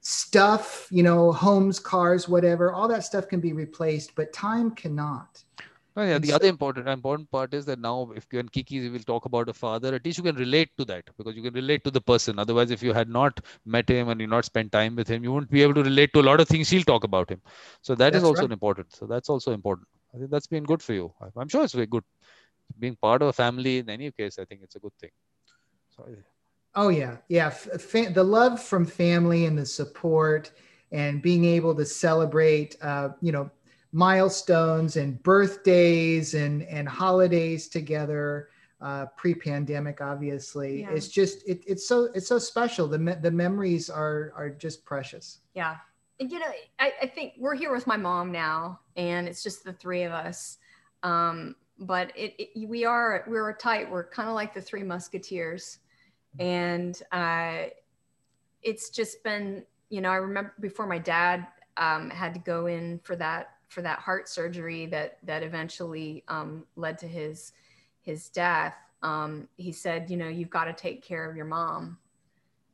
Stuff, 0.00 0.88
you 0.90 1.02
know, 1.02 1.32
homes, 1.32 1.80
cars, 1.80 2.28
whatever, 2.28 2.72
all 2.72 2.88
that 2.88 3.04
stuff 3.04 3.28
can 3.28 3.40
be 3.40 3.52
replaced, 3.52 4.14
but 4.16 4.32
time 4.32 4.72
cannot. 4.72 5.42
Oh, 5.98 6.02
yeah, 6.02 6.18
the 6.18 6.32
other 6.32 6.46
important 6.46 6.86
important 6.88 7.30
part 7.30 7.54
is 7.54 7.64
that 7.64 7.78
now 7.78 8.10
if 8.14 8.26
you 8.30 8.38
and 8.38 8.52
Kiki 8.52 8.88
will 8.90 9.00
talk 9.00 9.24
about 9.24 9.48
a 9.48 9.54
father, 9.54 9.94
at 9.94 10.04
least 10.04 10.18
you 10.18 10.24
can 10.24 10.36
relate 10.36 10.68
to 10.76 10.84
that 10.84 11.04
because 11.16 11.34
you 11.34 11.42
can 11.42 11.54
relate 11.54 11.84
to 11.84 11.90
the 11.90 12.02
person. 12.02 12.38
Otherwise, 12.38 12.70
if 12.70 12.82
you 12.82 12.92
had 12.92 13.08
not 13.08 13.40
met 13.64 13.88
him 13.88 14.10
and 14.10 14.20
you 14.20 14.26
not 14.26 14.44
spent 14.44 14.72
time 14.72 14.94
with 14.94 15.08
him, 15.08 15.24
you 15.24 15.32
wouldn't 15.32 15.50
be 15.50 15.62
able 15.62 15.72
to 15.74 15.82
relate 15.82 16.12
to 16.12 16.20
a 16.20 16.26
lot 16.30 16.38
of 16.38 16.48
things 16.48 16.68
she'll 16.68 16.82
talk 16.82 17.04
about 17.04 17.30
him. 17.30 17.40
So 17.80 17.94
that 17.94 18.08
is 18.08 18.12
That's 18.12 18.24
also 18.24 18.42
right. 18.42 18.52
important. 18.52 18.94
So 18.94 19.06
that's 19.06 19.30
also 19.30 19.52
important. 19.52 19.88
I 20.14 20.18
think 20.18 20.30
that's 20.30 20.46
been 20.46 20.64
good 20.64 20.82
for 20.82 20.92
you. 20.92 21.14
I'm 21.34 21.48
sure 21.48 21.64
it's 21.64 21.72
very 21.72 21.86
good. 21.86 22.04
Being 22.78 22.96
part 23.00 23.22
of 23.22 23.28
a 23.28 23.32
family 23.32 23.78
in 23.78 23.88
any 23.88 24.10
case, 24.10 24.38
I 24.38 24.44
think 24.44 24.60
it's 24.62 24.76
a 24.76 24.80
good 24.80 24.92
thing. 25.00 25.10
So 25.96 26.04
Oh 26.74 26.88
yeah, 26.88 27.16
yeah. 27.28 27.48
Fa- 27.48 28.10
the 28.12 28.22
love 28.22 28.62
from 28.62 28.84
family 28.84 29.46
and 29.46 29.56
the 29.56 29.64
support, 29.64 30.50
and 30.92 31.22
being 31.22 31.46
able 31.46 31.74
to 31.74 31.86
celebrate, 31.86 32.76
uh, 32.82 33.10
you 33.22 33.32
know, 33.32 33.50
milestones 33.92 34.96
and 34.96 35.22
birthdays 35.22 36.34
and 36.34 36.62
and 36.64 36.88
holidays 36.88 37.68
together. 37.68 38.48
Uh, 38.78 39.06
pre-pandemic, 39.16 40.02
obviously, 40.02 40.82
Yeah. 40.82 40.90
it's 40.90 41.08
just 41.08 41.48
it, 41.48 41.64
it's 41.66 41.88
so 41.88 42.10
it's 42.14 42.26
so 42.28 42.38
special. 42.38 42.86
The 42.86 42.98
me- 42.98 43.14
the 43.22 43.30
memories 43.30 43.88
are 43.88 44.32
are 44.36 44.50
just 44.50 44.84
precious. 44.84 45.40
Yeah. 45.54 45.76
And, 46.20 46.30
You 46.30 46.38
know, 46.40 46.52
I, 46.78 46.92
I 47.02 47.06
think 47.06 47.34
we're 47.38 47.54
here 47.54 47.72
with 47.72 47.86
my 47.86 47.96
mom 47.96 48.32
now, 48.32 48.80
and 48.96 49.28
it's 49.28 49.42
just 49.42 49.64
the 49.64 49.72
three 49.72 50.02
of 50.02 50.12
us. 50.12 50.58
Um, 51.02 51.56
but 51.78 52.12
it, 52.16 52.34
it 52.38 52.68
we 52.68 52.84
are 52.84 53.24
we're 53.26 53.52
tight. 53.54 53.90
We're 53.90 54.08
kind 54.08 54.28
of 54.28 54.34
like 54.34 54.52
the 54.52 54.60
three 54.62 54.82
musketeers, 54.82 55.78
and 56.38 57.00
uh, 57.12 57.64
it's 58.62 58.90
just 58.90 59.22
been 59.24 59.64
you 59.88 60.00
know 60.02 60.10
I 60.10 60.16
remember 60.16 60.52
before 60.60 60.86
my 60.86 60.98
dad 60.98 61.46
um, 61.78 62.10
had 62.10 62.34
to 62.34 62.40
go 62.40 62.66
in 62.66 62.98
for 63.02 63.16
that 63.16 63.55
for 63.68 63.82
that 63.82 63.98
heart 63.98 64.28
surgery 64.28 64.86
that 64.86 65.18
that 65.24 65.42
eventually 65.42 66.24
um, 66.28 66.64
led 66.76 66.98
to 66.98 67.06
his 67.08 67.52
his 68.00 68.28
death. 68.28 68.74
Um, 69.02 69.48
he 69.56 69.72
said, 69.72 70.10
you 70.10 70.16
know, 70.16 70.28
you've 70.28 70.50
got 70.50 70.64
to 70.64 70.72
take 70.72 71.02
care 71.02 71.28
of 71.28 71.36
your 71.36 71.44
mom. 71.46 71.98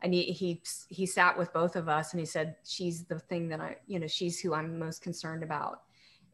And 0.03 0.13
he, 0.13 0.25
he 0.25 0.63
he 0.89 1.07
sat 1.07 1.37
with 1.39 1.53
both 1.53 1.77
of 1.77 1.89
us 1.89 2.13
and 2.13 2.21
he 2.21 2.27
said 2.27 2.57
she's 2.65 3.05
the 3.05 3.19
thing 3.21 3.49
that 3.49 3.61
i 3.61 3.77
you 3.87 4.01
know 4.01 4.09
she's 4.09 4.41
who 4.41 4.53
i'm 4.55 4.79
most 4.79 5.01
concerned 5.03 5.43
about. 5.43 5.83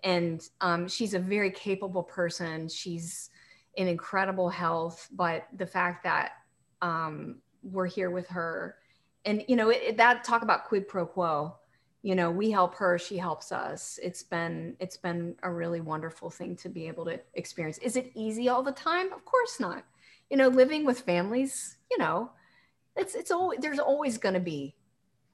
And 0.05 0.43
um, 0.61 0.89
she's 0.89 1.15
a 1.15 1.19
very 1.19 1.51
capable 1.51 2.03
person. 2.03 2.69
She's 2.69 3.31
in 3.75 3.87
incredible 3.87 4.49
health 4.49 5.09
but 5.13 5.47
the 5.57 5.67
fact 5.67 6.03
that 6.03 6.33
um, 6.83 7.37
we're 7.63 7.87
here 7.87 8.11
with 8.11 8.27
her 8.29 8.77
and 9.25 9.45
you 9.47 9.55
know 9.57 9.69
it, 9.71 9.81
it- 9.83 9.97
that 9.97 10.25
talk 10.25 10.43
about 10.43 10.65
quid 10.65 10.89
pro 10.89 11.07
quo 11.07 11.57
you 12.03 12.15
know 12.15 12.31
we 12.31 12.51
help 12.51 12.75
her 12.77 12.99
she 12.99 13.17
helps 13.19 13.53
us 13.53 13.99
it's 14.03 14.23
been 14.23 14.77
it's 14.81 14.97
been 14.97 15.35
a 15.43 15.53
really 15.53 15.81
wonderful 15.81 16.31
thing 16.31 16.57
to 16.57 16.69
be 16.69 16.87
able 16.89 17.05
to 17.05 17.21
experience 17.35 17.79
is 17.79 17.97
it 17.97 18.11
easy 18.15 18.49
all 18.49 18.63
the 18.63 18.73
time 18.73 19.13
of 19.13 19.25
course 19.25 19.59
not 19.61 19.85
you 20.31 20.37
know 20.37 20.49
living 20.49 20.85
with 20.85 21.01
families 21.01 21.77
you 21.91 21.99
know 21.99 22.31
it's 22.97 23.15
it's 23.15 23.31
always 23.31 23.59
there's 23.61 23.79
always 23.81 24.19
going 24.19 24.35
to 24.35 24.41
be 24.41 24.75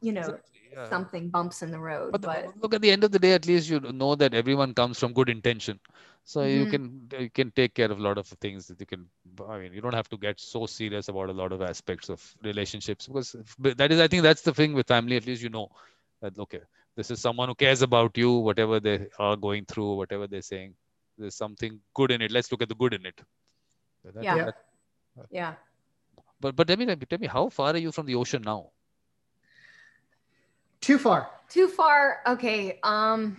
you 0.00 0.12
know 0.12 0.36
Exactly, 0.36 0.60
yeah. 0.72 0.86
something 0.90 1.28
bumps 1.30 1.62
in 1.62 1.70
the 1.70 1.78
road 1.78 2.20
But, 2.20 2.22
but 2.22 2.54
look, 2.62 2.74
at 2.74 2.82
the 2.82 2.90
end 2.90 3.04
of 3.04 3.10
the 3.12 3.18
day, 3.18 3.32
at 3.32 3.46
least 3.46 3.68
you 3.68 3.80
know 3.80 4.14
that 4.14 4.34
everyone 4.34 4.74
comes 4.74 4.98
from 4.98 5.12
good 5.12 5.28
intention. 5.28 5.80
So 6.24 6.44
you 6.44 6.66
Mhm. 6.66 6.68
can 6.68 7.08
you 7.18 7.30
can 7.30 7.50
take 7.52 7.74
care 7.74 7.90
of 7.90 7.98
a 7.98 8.02
lot 8.02 8.18
of 8.18 8.26
things 8.26 8.66
that 8.68 8.80
you 8.80 8.86
can. 8.86 9.06
I 9.48 9.58
mean, 9.58 9.72
you 9.72 9.80
don't 9.80 9.94
have 9.94 10.08
to 10.10 10.16
get 10.16 10.40
so 10.40 10.66
serious 10.66 11.08
about 11.08 11.28
a 11.30 11.32
lot 11.32 11.52
of 11.52 11.60
aspects 11.62 12.08
of 12.08 12.22
relationships 12.42 13.06
because 13.08 13.36
that 13.58 13.92
is, 13.92 14.00
I 14.00 14.08
think, 14.08 14.22
that's 14.22 14.42
the 14.42 14.54
thing 14.54 14.74
with 14.74 14.86
family. 14.88 15.16
At 15.16 15.26
least 15.26 15.42
you 15.42 15.50
know 15.50 15.68
that 16.24 16.38
okay, 16.46 16.60
this 16.96 17.10
is 17.14 17.20
someone 17.20 17.48
who 17.52 17.54
cares 17.54 17.82
about 17.82 18.16
you, 18.22 18.32
whatever 18.48 18.80
they 18.80 18.96
are 19.18 19.36
going 19.36 19.64
through, 19.66 19.94
whatever 20.02 20.26
they're 20.26 20.48
saying. 20.50 20.74
There's 21.18 21.36
something 21.36 21.78
good 21.94 22.10
in 22.10 22.22
it. 22.26 22.32
Let's 22.36 22.50
look 22.50 22.62
at 22.62 22.70
the 22.74 22.74
good 22.84 22.94
in 23.00 23.06
it. 23.12 23.20
That- 24.04 24.24
Yeah. 24.28 24.36
Yeah. 24.36 24.44
that- 24.46 25.28
yeah 25.30 25.54
but 26.44 26.56
but 26.56 26.66
tell 26.68 26.76
me, 26.76 26.86
tell 27.10 27.18
me, 27.24 27.28
how 27.34 27.48
far 27.48 27.68
are 27.74 27.82
you 27.82 27.92
from 27.92 28.06
the 28.06 28.16
ocean 28.22 28.42
now? 28.42 28.70
Too 30.80 30.98
far. 30.98 31.30
too 31.48 31.68
far 31.68 32.20
okay 32.26 32.78
um 32.82 33.36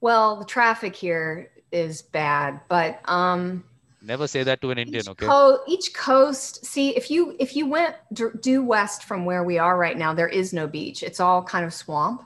well 0.00 0.36
the 0.38 0.44
traffic 0.44 0.94
here 0.96 1.50
is 1.72 2.00
bad 2.16 2.60
but 2.68 3.00
um 3.16 3.64
Never 4.00 4.26
say 4.26 4.42
that 4.44 4.60
to 4.62 4.70
an 4.70 4.78
Indian, 4.78 5.00
each, 5.00 5.08
okay? 5.08 5.26
co- 5.26 5.60
each 5.66 5.92
coast 5.92 6.64
see 6.64 6.96
if 6.96 7.10
you 7.10 7.36
if 7.40 7.56
you 7.56 7.66
went 7.66 7.96
d- 8.12 8.24
due 8.40 8.62
west 8.62 9.04
from 9.04 9.24
where 9.24 9.42
we 9.42 9.58
are 9.58 9.76
right 9.76 9.98
now 9.98 10.14
there 10.14 10.28
is 10.28 10.52
no 10.52 10.66
beach. 10.66 11.02
It's 11.02 11.20
all 11.20 11.42
kind 11.42 11.64
of 11.64 11.74
swamp. 11.74 12.22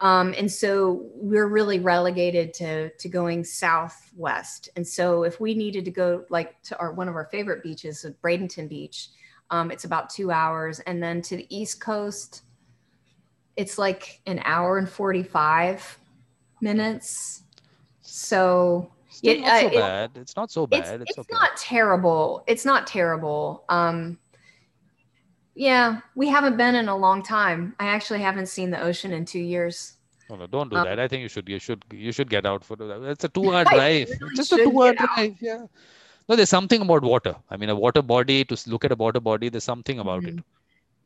Um, 0.00 0.32
and 0.38 0.50
so 0.50 1.06
we're 1.14 1.48
really 1.48 1.80
relegated 1.80 2.52
to 2.54 2.90
to 2.90 3.08
going 3.08 3.44
southwest. 3.44 4.68
And 4.76 4.86
so 4.86 5.22
if 5.22 5.40
we 5.40 5.54
needed 5.54 5.84
to 5.86 5.90
go 5.90 6.24
like 6.28 6.60
to 6.64 6.78
our 6.78 6.92
one 6.92 7.08
of 7.08 7.16
our 7.16 7.28
favorite 7.30 7.62
beaches 7.62 8.04
bradenton 8.22 8.68
beach 8.68 9.08
um, 9.50 9.70
it's 9.70 9.84
about 9.84 10.10
two 10.10 10.30
hours. 10.30 10.80
And 10.80 11.02
then 11.02 11.22
to 11.22 11.36
the 11.36 11.46
east 11.48 11.80
coast 11.80 12.42
it's 13.56 13.76
like 13.76 14.20
an 14.26 14.40
hour 14.44 14.78
and 14.78 14.88
45 14.88 15.98
minutes. 16.60 17.42
So 18.02 18.92
Still 19.18 19.34
Yeah, 19.34 19.40
not 19.42 19.60
so 19.60 19.66
uh, 19.66 19.70
it- 19.70 19.74
bad. 19.74 20.10
It's 20.14 20.36
not 20.36 20.50
so 20.52 20.62
it's, 20.70 20.88
bad. 20.88 21.00
it's, 21.02 21.18
okay. 21.18 21.28
not 21.32 21.56
terrible. 21.56 22.44
It's 22.46 22.64
not 22.64 22.86
terrible. 22.86 23.64
Um, 23.68 24.16
yeah, 25.54 26.00
we 26.14 26.28
haven't 26.28 26.56
been 26.56 26.74
in 26.76 26.88
a 26.88 26.96
long 26.96 27.22
time. 27.22 27.74
I 27.80 27.86
actually 27.88 28.20
haven't 28.20 28.46
seen 28.46 28.70
the 28.70 28.80
ocean 28.80 29.12
in 29.12 29.24
two 29.24 29.40
years. 29.40 29.94
No, 30.30 30.36
no, 30.36 30.46
don't 30.46 30.70
do 30.70 30.76
Um, 30.76 30.84
that. 30.84 31.00
I 31.00 31.08
think 31.08 31.22
you 31.22 31.28
should 31.28 31.48
you 31.48 31.58
should 31.58 31.82
you 31.90 32.12
should 32.12 32.30
get 32.30 32.46
out 32.46 32.62
for 32.64 32.76
that. 32.76 33.02
It's 33.10 33.24
a 33.24 33.28
two 33.36 33.46
hour 33.52 33.64
I 33.66 33.74
drive. 33.74 34.08
really 34.20 34.36
Just 34.36 34.52
a 34.52 34.56
should 34.56 34.70
two 34.70 34.80
hour 34.82 34.92
get 34.92 35.00
out. 35.02 35.14
drive. 35.16 35.36
Yeah. 35.40 35.66
No, 36.28 36.36
there's 36.36 36.50
something 36.50 36.82
about 36.82 37.02
water. 37.02 37.34
I 37.50 37.56
mean, 37.56 37.70
a 37.70 37.74
water 37.74 38.02
body 38.02 38.44
to 38.44 38.56
look 38.70 38.84
at 38.84 38.92
a 38.92 38.96
water 38.96 39.18
body. 39.20 39.48
There's 39.48 39.64
something 39.64 39.98
about 39.98 40.24
it, 40.24 40.38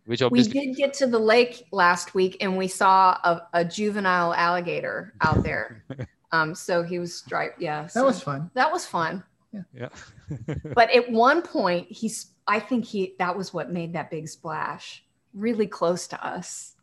which 0.04 0.20
obviously 0.20 0.58
We 0.60 0.66
did 0.66 0.76
get 0.76 0.92
to 0.94 1.06
the 1.06 1.18
lake 1.20 1.64
last 1.70 2.12
week 2.14 2.36
and 2.42 2.58
we 2.58 2.66
saw 2.68 3.12
a, 3.24 3.46
a 3.54 3.64
juvenile 3.64 4.34
alligator 4.34 5.14
out 5.22 5.42
there. 5.44 5.84
um, 6.32 6.54
so 6.54 6.82
he 6.82 6.98
was 6.98 7.14
striped. 7.14 7.60
Yeah. 7.60 7.82
That 7.82 7.92
so 7.92 8.04
was 8.06 8.22
fun. 8.22 8.50
that 8.54 8.72
was 8.72 8.86
fun. 8.86 9.22
Yeah. 9.52 9.62
yeah. 9.74 9.88
But 10.74 10.90
at 10.90 11.10
one 11.10 11.42
point, 11.42 11.88
he's, 11.90 12.30
I 12.46 12.58
think 12.58 12.86
he, 12.86 13.14
that 13.18 13.36
was 13.36 13.52
what 13.52 13.70
made 13.70 13.92
that 13.92 14.10
big 14.10 14.28
splash 14.28 15.04
really 15.34 15.66
close 15.66 16.06
to 16.08 16.26
us. 16.26 16.74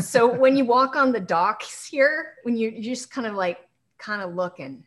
So 0.00 0.32
when 0.38 0.56
you 0.56 0.64
walk 0.64 0.94
on 0.94 1.10
the 1.10 1.20
docks 1.20 1.84
here, 1.84 2.34
when 2.44 2.56
you, 2.56 2.70
you're 2.70 2.94
just 2.94 3.10
kind 3.10 3.26
of 3.26 3.34
like, 3.34 3.58
kind 3.98 4.22
of 4.22 4.36
looking 4.36 4.84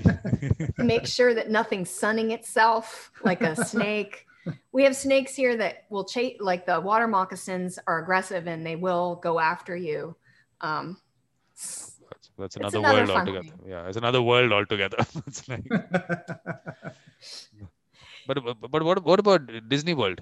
make 0.78 1.06
sure 1.06 1.34
that 1.34 1.50
nothing's 1.50 1.90
sunning 1.90 2.30
itself 2.30 3.10
like 3.24 3.42
a 3.42 3.64
snake. 3.64 4.26
We 4.72 4.84
have 4.84 4.96
snakes 4.96 5.34
here 5.34 5.56
that 5.56 5.84
will 5.90 6.04
chase, 6.04 6.36
like 6.40 6.66
the 6.66 6.80
water 6.80 7.06
moccasins 7.06 7.78
are 7.86 8.00
aggressive 8.00 8.46
and 8.46 8.66
they 8.66 8.76
will 8.76 9.16
go 9.16 9.38
after 9.38 9.76
you. 9.76 10.16
Um, 10.60 10.98
That's, 12.38 12.54
that's 12.56 12.74
another, 12.74 12.78
another 12.78 12.94
world 12.98 13.08
fun 13.08 13.28
altogether. 13.28 13.56
Yeah, 13.68 13.88
it's 13.88 13.96
another 13.96 14.22
world 14.22 14.52
altogether. 14.52 14.96
it's 15.26 15.48
like, 15.48 15.64
but 18.26 18.38
but 18.44 18.70
but 18.70 18.82
what 18.82 19.04
what 19.04 19.20
about 19.20 19.42
Disney 19.68 19.94
World? 19.94 20.20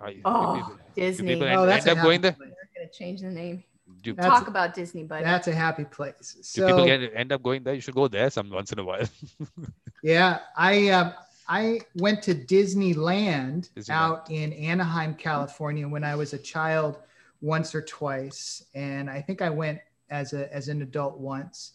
Are 0.00 0.10
you- 0.10 0.22
Oh, 0.24 0.54
people- 0.56 0.78
Disney. 0.96 1.28
people 1.34 1.46
Oh, 1.46 1.50
end, 1.62 1.68
that's 1.70 1.86
end 1.86 1.98
up 1.98 2.04
going 2.04 2.20
there? 2.20 2.32
happy 2.32 2.44
place. 2.44 2.54
They're 2.56 2.70
going 2.82 2.88
to 2.90 2.98
change 2.98 3.20
the 3.20 3.30
name. 3.30 3.62
do, 4.02 4.14
That's- 4.14 4.32
Talk 4.38 4.48
about 4.48 4.74
Disney, 4.74 5.04
buddy. 5.04 5.24
That's 5.24 5.46
a 5.48 5.54
happy 5.54 5.84
place. 5.84 6.34
do 6.34 6.42
So 6.42 6.66
people 6.66 6.84
get 6.86 7.12
end 7.14 7.30
up 7.32 7.42
going 7.42 7.62
there? 7.62 7.74
You 7.74 7.80
should 7.80 7.94
go 7.94 8.08
there 8.08 8.28
some 8.30 8.50
once 8.50 8.72
in 8.72 8.78
a 8.80 8.84
while. 8.84 9.06
yeah, 10.02 10.40
I 10.56 10.88
um, 10.88 11.12
I 11.48 11.80
went 11.96 12.22
to 12.24 12.34
Disneyland 12.34 13.70
Disneyland. 13.76 13.90
out 13.90 14.30
in 14.30 14.52
Anaheim, 14.54 15.14
California 15.14 15.86
when 15.86 16.02
I 16.04 16.14
was 16.16 16.32
a 16.32 16.38
child 16.38 16.98
once 17.40 17.74
or 17.74 17.82
twice, 17.82 18.64
and 18.74 19.08
I 19.10 19.20
think 19.20 19.42
I 19.42 19.50
went 19.50 19.78
as 20.12 20.32
a 20.34 20.52
as 20.54 20.68
an 20.68 20.82
adult 20.82 21.18
once. 21.18 21.72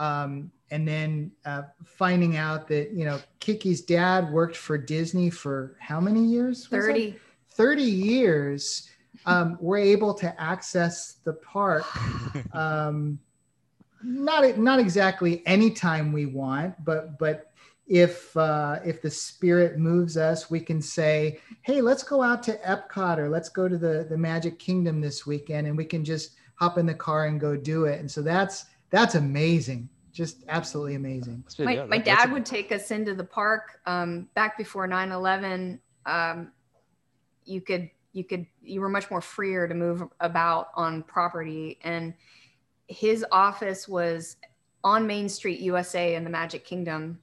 Um, 0.00 0.50
and 0.72 0.88
then 0.88 1.30
uh, 1.44 1.62
finding 1.84 2.36
out 2.36 2.66
that 2.68 2.90
you 2.92 3.04
know 3.04 3.20
Kiki's 3.38 3.82
dad 3.82 4.32
worked 4.32 4.56
for 4.56 4.76
Disney 4.76 5.30
for 5.30 5.76
how 5.78 6.00
many 6.00 6.24
years? 6.24 6.68
was 6.70 6.86
it? 6.86 6.88
30. 6.88 7.16
30 7.50 7.82
years, 7.84 8.90
um, 9.26 9.56
we're 9.60 9.78
able 9.78 10.12
to 10.14 10.40
access 10.40 11.18
the 11.24 11.34
park. 11.34 11.84
Um, 12.52 13.18
not 14.02 14.58
not 14.58 14.78
exactly 14.78 15.42
anytime 15.46 16.12
we 16.12 16.26
want, 16.26 16.84
but 16.84 17.18
but 17.18 17.52
if 17.86 18.36
uh, 18.36 18.80
if 18.84 19.02
the 19.02 19.10
spirit 19.10 19.78
moves 19.78 20.16
us, 20.16 20.50
we 20.50 20.60
can 20.60 20.80
say, 20.80 21.40
"Hey, 21.62 21.80
let's 21.80 22.02
go 22.02 22.22
out 22.22 22.42
to 22.44 22.58
Epcot 22.58 23.18
or 23.18 23.28
let's 23.28 23.48
go 23.48 23.68
to 23.68 23.78
the 23.78 24.06
the 24.08 24.16
Magic 24.16 24.58
Kingdom 24.58 25.00
this 25.00 25.26
weekend," 25.26 25.66
and 25.66 25.76
we 25.76 25.84
can 25.84 26.04
just 26.04 26.32
hop 26.54 26.78
in 26.78 26.86
the 26.86 26.94
car 26.94 27.26
and 27.26 27.40
go 27.40 27.56
do 27.56 27.84
it. 27.84 28.00
And 28.00 28.10
so 28.10 28.22
that's 28.22 28.66
that's 28.90 29.14
amazing, 29.14 29.88
just 30.12 30.44
absolutely 30.48 30.94
amazing. 30.94 31.44
My, 31.58 31.74
yeah, 31.74 31.84
my 31.86 31.98
dad 31.98 32.30
a- 32.30 32.32
would 32.32 32.46
take 32.46 32.72
us 32.72 32.90
into 32.90 33.14
the 33.14 33.24
park 33.24 33.80
um, 33.86 34.28
back 34.34 34.56
before 34.56 34.86
9-11 34.86 35.78
um, 36.06 36.52
you 37.44 37.60
could 37.60 37.90
you 38.12 38.24
could 38.24 38.46
you 38.62 38.80
were 38.80 38.88
much 38.88 39.10
more 39.10 39.20
freer 39.20 39.66
to 39.66 39.74
move 39.74 40.02
about 40.20 40.68
on 40.74 41.02
property. 41.02 41.78
And 41.82 42.14
his 42.86 43.24
office 43.32 43.88
was 43.88 44.36
on 44.82 45.06
main 45.06 45.28
street 45.28 45.60
usa 45.60 46.14
in 46.14 46.24
the 46.24 46.30
magic 46.30 46.64
kingdom. 46.64 47.18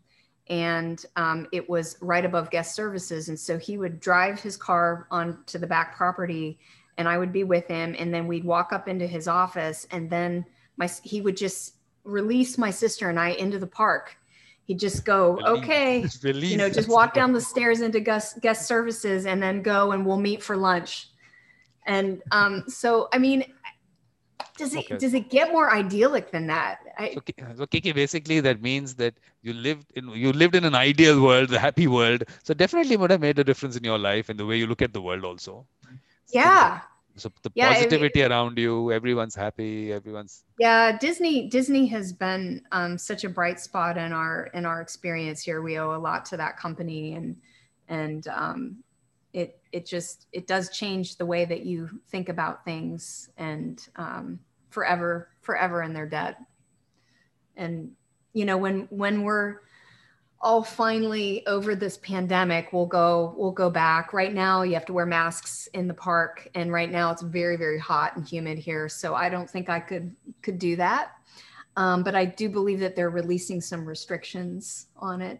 And 0.47 1.03
um, 1.15 1.47
it 1.53 1.69
was 1.69 1.97
right 2.01 2.25
above 2.25 2.49
guest 2.49 2.75
services. 2.75 3.29
And 3.29 3.39
so 3.39 3.57
he 3.57 3.77
would 3.77 3.99
drive 3.99 4.41
his 4.41 4.57
car 4.57 5.07
onto 5.09 5.57
the 5.57 5.67
back 5.67 5.95
property 5.95 6.59
and 6.97 7.07
i 7.07 7.17
would 7.17 7.31
be 7.31 7.43
with 7.43 7.67
him 7.67 7.95
and 7.97 8.13
then 8.13 8.27
we'd 8.27 8.43
walk 8.43 8.71
up 8.73 8.87
into 8.87 9.07
his 9.07 9.27
office 9.27 9.87
and 9.91 10.09
then 10.09 10.45
my 10.77 10.89
he 11.03 11.21
would 11.21 11.37
just 11.37 11.75
release 12.03 12.57
my 12.57 12.69
sister 12.69 13.09
and 13.09 13.19
i 13.19 13.29
into 13.29 13.59
the 13.59 13.67
park 13.67 14.15
he'd 14.65 14.79
just 14.79 15.05
go 15.05 15.41
okay 15.47 16.01
Just 16.01 16.23
you 16.23 16.57
know 16.57 16.69
just 16.69 16.89
walk 16.89 17.13
down 17.13 17.31
the 17.33 17.41
stairs 17.41 17.81
into 17.81 17.99
guest 17.99 18.41
guest 18.41 18.67
services 18.67 19.25
and 19.25 19.41
then 19.41 19.61
go 19.61 19.91
and 19.91 20.05
we'll 20.05 20.19
meet 20.19 20.41
for 20.41 20.57
lunch 20.57 21.09
and 21.85 22.21
um 22.31 22.63
so 22.67 23.07
i 23.13 23.17
mean 23.17 23.43
does 24.57 24.73
it 24.73 24.85
Okay. 24.85 24.97
does 24.97 25.13
it 25.13 25.29
get 25.29 25.51
more 25.51 25.71
idyllic 25.73 26.31
than 26.31 26.47
that 26.47 26.79
I, 26.97 27.15
So, 27.15 27.21
so 27.57 27.65
Kiki, 27.67 27.91
basically 27.91 28.39
that 28.41 28.61
means 28.61 28.95
that 28.95 29.15
you 29.41 29.53
lived 29.53 29.91
in 29.95 30.09
you 30.09 30.31
lived 30.31 30.55
in 30.55 30.63
an 30.65 30.75
ideal 30.75 31.21
world, 31.21 31.49
the 31.49 31.59
happy 31.59 31.87
world. 31.87 32.23
So 32.43 32.53
definitely 32.53 32.97
would 32.97 33.11
have 33.11 33.21
made 33.21 33.39
a 33.39 33.43
difference 33.43 33.75
in 33.75 33.83
your 33.83 33.97
life 33.97 34.29
and 34.29 34.39
the 34.39 34.45
way 34.45 34.57
you 34.57 34.67
look 34.67 34.81
at 34.81 34.93
the 34.93 35.01
world 35.01 35.25
also. 35.25 35.65
Yeah. 36.33 36.81
So 37.17 37.29
the 37.43 37.51
Yeah, 37.55 37.67
I 37.67 37.69
mean- 37.71 37.77
positivity 37.83 38.23
around 38.23 38.57
you, 38.57 38.91
everyone's 38.91 39.35
happy, 39.35 39.91
everyone's 39.91 40.43
yeah 40.57 40.97
disney 40.97 41.49
disney 41.49 41.85
has 41.87 42.13
been 42.13 42.61
um, 42.71 42.97
such 42.97 43.23
a 43.23 43.29
bright 43.29 43.59
spot 43.59 43.97
in 43.97 44.13
our 44.13 44.49
in 44.53 44.65
our 44.65 44.81
experience 44.81 45.41
here. 45.41 45.61
We 45.61 45.77
owe 45.77 45.93
a 45.95 45.99
lot 45.99 46.25
to 46.27 46.37
that 46.37 46.57
company 46.57 47.13
and 47.13 47.35
and 47.89 48.27
um, 48.29 48.77
it 49.33 49.59
it 49.71 49.85
just 49.85 50.27
it 50.31 50.47
does 50.47 50.69
change 50.69 51.17
the 51.17 51.25
way 51.25 51.43
that 51.45 51.65
you 51.65 51.89
think 52.09 52.29
about 52.29 52.63
things 52.63 53.29
and 53.37 53.85
um, 53.97 54.39
forever 54.69 55.29
forever 55.41 55.83
in 55.83 55.93
their 55.93 56.07
debt. 56.07 56.37
And 57.57 57.91
you 58.33 58.45
know 58.45 58.57
when 58.57 58.87
when 58.89 59.23
we're 59.23 59.59
all 60.41 60.63
finally 60.63 61.45
over 61.45 61.75
this 61.75 61.97
pandemic 61.97 62.73
we'll 62.73 62.85
go 62.85 63.33
we'll 63.37 63.51
go 63.51 63.69
back. 63.69 64.11
Right 64.13 64.33
now 64.33 64.63
you 64.63 64.73
have 64.73 64.85
to 64.85 64.93
wear 64.93 65.05
masks 65.05 65.67
in 65.73 65.87
the 65.87 65.93
park 65.93 66.47
and 66.55 66.71
right 66.71 66.91
now 66.91 67.11
it's 67.11 67.21
very 67.21 67.57
very 67.57 67.79
hot 67.79 68.15
and 68.15 68.27
humid 68.27 68.57
here 68.57 68.89
so 68.89 69.13
i 69.13 69.29
don't 69.29 69.49
think 69.49 69.69
i 69.69 69.79
could 69.79 70.15
could 70.41 70.59
do 70.59 70.75
that. 70.75 71.11
Um, 71.77 72.03
but 72.03 72.15
i 72.15 72.25
do 72.25 72.49
believe 72.49 72.79
that 72.79 72.95
they're 72.95 73.09
releasing 73.09 73.61
some 73.61 73.85
restrictions 73.85 74.87
on 74.97 75.21
it. 75.21 75.39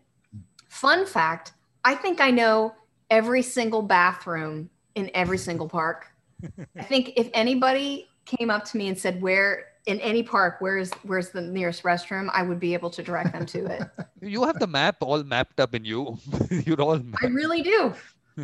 Fun 0.70 1.06
fact 1.06 1.54
i 1.84 1.96
think 1.96 2.22
i 2.22 2.30
know 2.30 2.74
every 3.10 3.42
single 3.42 3.82
bathroom 3.82 4.70
in 4.96 5.12
every 5.14 5.38
single 5.38 5.68
park. 5.68 6.08
I 6.78 6.84
think 6.84 7.12
if 7.16 7.30
anybody 7.34 8.10
came 8.26 8.50
up 8.50 8.66
to 8.66 8.78
me 8.78 8.88
and 8.88 8.98
said 8.98 9.22
where 9.22 9.66
in 9.88 10.00
any 10.00 10.22
park 10.22 10.58
where's 10.60 10.92
where's 11.04 11.30
the 11.30 11.42
nearest 11.42 11.84
restroom 11.84 12.30
i 12.34 12.44
would 12.44 12.60
be 12.60 12.74
able 12.74 12.90
to 12.90 13.02
direct 13.02 13.34
them 13.34 13.46
to 13.46 13.66
it 13.66 13.82
you 14.22 14.44
have 14.44 14.60
the 14.60 14.68
map 14.68 14.98
all 15.02 15.24
mapped 15.24 15.60
up 15.60 15.76
in 15.76 15.84
you. 15.84 16.18
You're 16.66 16.82
all 16.82 17.02
I 17.22 17.28
really 17.28 17.62
do. 17.62 17.94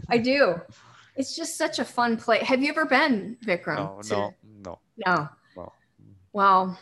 I 0.10 0.18
do. 0.18 0.60
It's 1.16 1.36
just 1.36 1.58
such 1.58 1.80
a 1.80 1.86
fun 1.86 2.18
place. 2.18 2.44
Have 2.44 2.62
you 2.62 2.70
ever 2.70 2.86
been, 2.86 3.38
Vikram? 3.46 3.78
No, 3.78 4.02
to- 4.04 4.14
no, 4.14 4.34
no. 4.66 4.80
No. 5.06 5.30
No. 5.56 5.74
Well, 6.34 6.80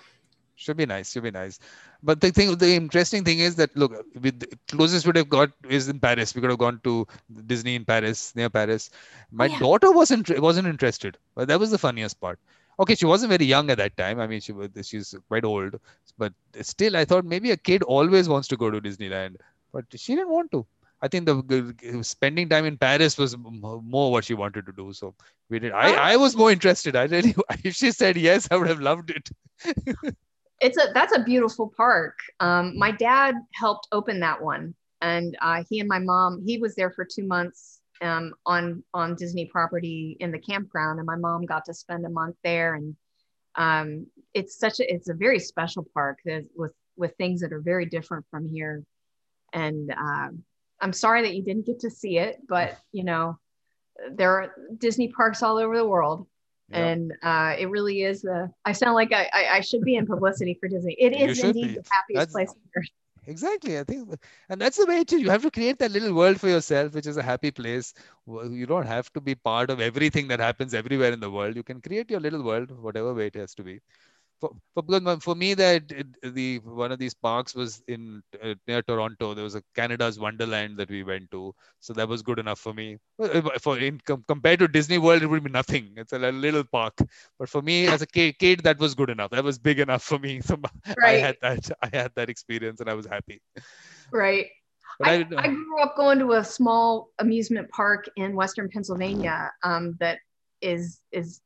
Should 0.56 0.78
be 0.78 0.86
nice. 0.86 1.12
Should 1.12 1.24
be 1.24 1.32
nice. 1.32 1.60
But 2.04 2.22
the 2.22 2.32
thing, 2.32 2.56
the 2.58 2.76
interesting 2.76 3.24
thing 3.24 3.40
is 3.40 3.56
that 3.56 3.76
look, 3.76 3.92
with 4.22 4.40
the 4.40 4.58
closest 4.70 5.06
would 5.08 5.16
have 5.16 5.30
got 5.30 5.52
is 5.70 5.90
in 5.90 6.00
Paris. 6.00 6.36
We 6.36 6.42
could 6.42 6.50
have 6.50 6.60
gone 6.60 6.80
to 6.84 7.08
Disney 7.48 7.76
in 7.76 7.84
Paris, 7.84 8.34
near 8.36 8.50
Paris. 8.50 8.90
My 9.32 9.48
oh, 9.48 9.52
yeah. 9.52 9.60
daughter 9.60 9.92
wasn't 9.92 10.40
wasn't 10.40 10.68
interested. 10.68 11.18
But 11.36 11.48
that 11.48 11.60
was 11.60 11.72
the 11.72 11.78
funniest 11.78 12.22
part. 12.22 12.40
Okay, 12.80 12.96
she 12.96 13.06
wasn't 13.06 13.30
very 13.30 13.46
young 13.46 13.70
at 13.70 13.78
that 13.78 13.96
time. 13.98 14.20
I 14.20 14.28
mean, 14.28 14.42
she 14.42 14.52
was 14.52 14.70
she's 14.84 15.16
quite 15.28 15.46
old, 15.46 15.80
but 16.18 16.34
still, 16.62 16.98
I 16.98 17.06
thought 17.06 17.26
maybe 17.26 17.52
a 17.52 17.58
kid 17.58 17.84
always 17.84 18.28
wants 18.28 18.48
to 18.50 18.58
go 18.58 18.70
to 18.70 18.82
Disneyland, 18.82 19.38
but 19.72 19.86
she 19.96 20.16
didn't 20.16 20.32
want 20.32 20.52
to. 20.52 20.66
I 21.02 21.08
think 21.08 21.26
the, 21.26 22.02
spending 22.02 22.50
time 22.50 22.66
in 22.66 22.78
Paris 22.78 23.18
was 23.18 23.38
more 23.38 24.12
what 24.12 24.26
she 24.26 24.34
wanted 24.34 24.66
to 24.66 24.72
do. 24.72 24.92
So 24.94 25.14
we 25.50 25.60
did. 25.60 25.72
I 25.72 26.14
I 26.14 26.16
was 26.18 26.36
more 26.36 26.52
interested. 26.52 26.96
I 26.96 27.04
really, 27.04 27.36
if 27.64 27.76
she 27.76 27.92
said 27.92 28.18
yes, 28.18 28.48
I 28.52 28.58
would 28.58 28.68
have 28.68 28.82
loved 28.82 29.12
it. 29.12 29.30
it's 30.62 30.78
a 30.78 30.92
that's 30.94 31.16
a 31.16 31.24
beautiful 31.24 31.72
park. 31.76 32.18
Um, 32.40 32.78
my 32.78 32.92
dad 32.92 33.36
helped 33.54 33.88
open 33.92 34.20
that 34.22 34.42
one, 34.42 34.74
and 35.02 35.38
uh, 35.42 35.64
he 35.70 35.80
and 35.80 35.88
my 35.88 36.00
mom. 36.00 36.42
He 36.46 36.58
was 36.58 36.76
there 36.76 36.92
for 36.92 37.06
two 37.06 37.26
months 37.26 37.82
um, 38.02 38.34
on 38.46 38.84
on 38.94 39.16
Disney 39.16 39.46
property 39.46 40.18
in 40.20 40.32
the 40.32 40.40
campground, 40.40 41.00
and 41.00 41.06
my 41.06 41.16
mom 41.16 41.46
got 41.46 41.66
to 41.66 41.74
spend 41.74 42.06
a 42.06 42.10
month 42.10 42.36
there. 42.44 42.76
And 42.76 42.96
um, 43.56 44.08
it's 44.34 44.58
such 44.60 44.80
a 44.80 44.94
it's 44.94 45.10
a 45.10 45.14
very 45.14 45.40
special 45.40 45.86
park 45.94 46.20
that, 46.26 46.46
with 46.56 46.74
with 46.98 47.14
things 47.18 47.42
that 47.42 47.54
are 47.54 47.62
very 47.62 47.86
different 47.86 48.26
from 48.32 48.48
here. 48.48 48.84
And 49.54 49.92
um, 49.92 50.44
I'm 50.82 50.94
sorry 50.94 51.22
that 51.24 51.36
you 51.36 51.44
didn't 51.44 51.66
get 51.66 51.80
to 51.82 51.90
see 51.90 52.18
it, 52.18 52.40
but 52.48 52.78
you 52.92 53.04
know 53.04 53.38
there 54.12 54.32
are 54.32 54.54
Disney 54.78 55.08
parks 55.10 55.42
all 55.42 55.58
over 55.58 55.78
the 55.78 55.88
world 55.88 56.28
Yeah. 56.70 56.86
and 56.88 57.14
uh, 57.24 57.56
it 57.58 57.70
really 57.70 58.02
is 58.04 58.26
a, 58.26 58.52
i 58.66 58.74
sound 58.74 58.94
like 58.96 59.14
I, 59.14 59.30
I, 59.32 59.48
I 59.58 59.62
should 59.62 59.84
be 59.84 59.96
in 59.96 60.06
publicity 60.06 60.58
for 60.60 60.68
disney 60.68 60.96
It 61.00 61.18
You 61.18 61.28
is 61.28 61.40
indeed 61.42 61.68
be. 61.70 61.74
the 61.76 61.86
happiest 61.90 62.34
That's- 62.34 62.34
place 62.34 62.50
on 62.50 62.58
earth 62.76 62.90
Exactly. 63.28 63.80
I 63.80 63.84
think, 63.84 64.08
and 64.50 64.62
that's 64.62 64.78
the 64.78 64.86
way 64.86 65.00
it 65.00 65.12
is. 65.12 65.20
You 65.22 65.30
have 65.32 65.42
to 65.42 65.50
create 65.52 65.80
that 65.80 65.92
little 65.92 66.14
world 66.14 66.40
for 66.40 66.48
yourself, 66.48 66.94
which 66.94 67.08
is 67.08 67.18
a 67.18 67.24
happy 67.24 67.50
place. 67.52 67.94
You 68.28 68.66
don't 68.68 68.86
have 68.86 69.12
to 69.14 69.22
be 69.22 69.34
part 69.36 69.70
of 69.72 69.80
everything 69.80 70.28
that 70.28 70.40
happens 70.40 70.74
everywhere 70.76 71.12
in 71.12 71.20
the 71.20 71.32
world. 71.32 71.56
You 71.56 71.64
can 71.64 71.82
create 71.82 72.10
your 72.12 72.20
little 72.20 72.44
world, 72.44 72.70
whatever 72.72 73.14
way 73.14 73.28
it 73.28 73.36
has 73.36 73.56
to 73.56 73.64
be. 73.64 73.82
For, 74.42 74.52
for, 74.74 74.84
because 74.84 75.24
for 75.24 75.36
me, 75.36 75.54
that 75.54 75.92
the 76.22 76.60
one 76.60 76.92
of 76.92 77.00
these 77.00 77.14
parks 77.14 77.56
was 77.56 77.82
in 77.88 78.22
uh, 78.44 78.56
near 78.68 78.82
Toronto. 78.82 79.34
There 79.34 79.44
was 79.44 79.56
a 79.56 79.64
Canada's 79.76 80.20
Wonderland 80.20 80.78
that 80.78 80.90
we 80.90 81.04
went 81.04 81.32
to, 81.32 81.54
so 81.80 81.94
that 81.94 82.08
was 82.08 82.22
good 82.22 82.40
enough 82.40 82.60
for 82.60 82.74
me. 82.74 82.98
Uh, 83.22 83.42
For 83.62 83.80
in 83.80 84.02
compared 84.28 84.60
to 84.60 84.68
Disney 84.68 84.98
World, 84.98 85.24
it 85.24 85.28
would 85.28 85.44
be 85.44 85.50
nothing. 85.50 85.94
It's 85.96 86.12
a 86.14 86.20
little 86.20 86.64
park, 86.66 86.96
but 87.40 87.48
for 87.48 87.62
me 87.62 87.88
as 87.88 88.02
a 88.02 88.08
kid, 88.08 88.38
kid 88.38 88.60
that 88.62 88.78
was 88.78 88.94
good 88.94 89.10
enough. 89.10 89.32
That 89.32 89.44
was 89.44 89.58
big 89.58 89.80
enough 89.80 90.04
for 90.04 90.20
me. 90.20 90.42
So 90.46 90.60
I 91.04 91.12
had 91.14 91.38
that. 91.42 91.72
I 91.82 91.90
had 91.92 92.12
that 92.16 92.30
experience, 92.30 92.80
and 92.82 92.90
I 92.90 92.94
was 92.94 93.06
happy. 93.06 93.42
right 94.12 94.48
I, 95.04 95.16
I, 95.16 95.26
I 95.38 95.48
grew 95.48 95.82
up 95.82 95.96
going 95.98 96.20
to 96.20 96.34
a 96.34 96.44
small 96.44 97.10
amusement 97.20 97.70
park 97.70 98.10
in 98.16 98.36
western 98.36 98.70
pennsylvania 98.70 99.52
um, 99.64 99.98
that 100.00 100.20
is 100.62 101.02
is 101.12 101.42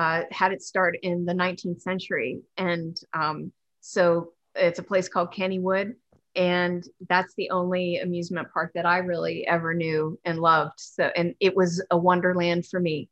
uh, 0.00 0.22
had 0.30 0.50
its 0.50 0.66
start 0.66 0.96
in 1.02 1.26
the 1.30 1.34
19th 1.34 1.82
century. 1.82 2.40
And 2.56 2.98
um, 3.12 3.52
so 3.80 4.32
it's 4.54 4.78
a 4.78 4.82
place 4.90 5.08
called 5.08 5.30
kennywood 5.38 5.94
and 6.36 6.84
that's 7.08 7.34
the 7.34 7.50
only 7.50 7.98
amusement 7.98 8.48
park 8.54 8.70
that 8.76 8.86
i 8.86 8.98
really 8.98 9.46
ever 9.46 9.74
knew 9.74 10.18
and 10.24 10.38
loved. 10.38 10.78
So 10.78 11.04
and 11.16 11.34
it 11.40 11.54
was 11.60 11.82
a 11.90 11.98
wonderland 11.98 12.66
for 12.66 12.80
me 12.88 13.08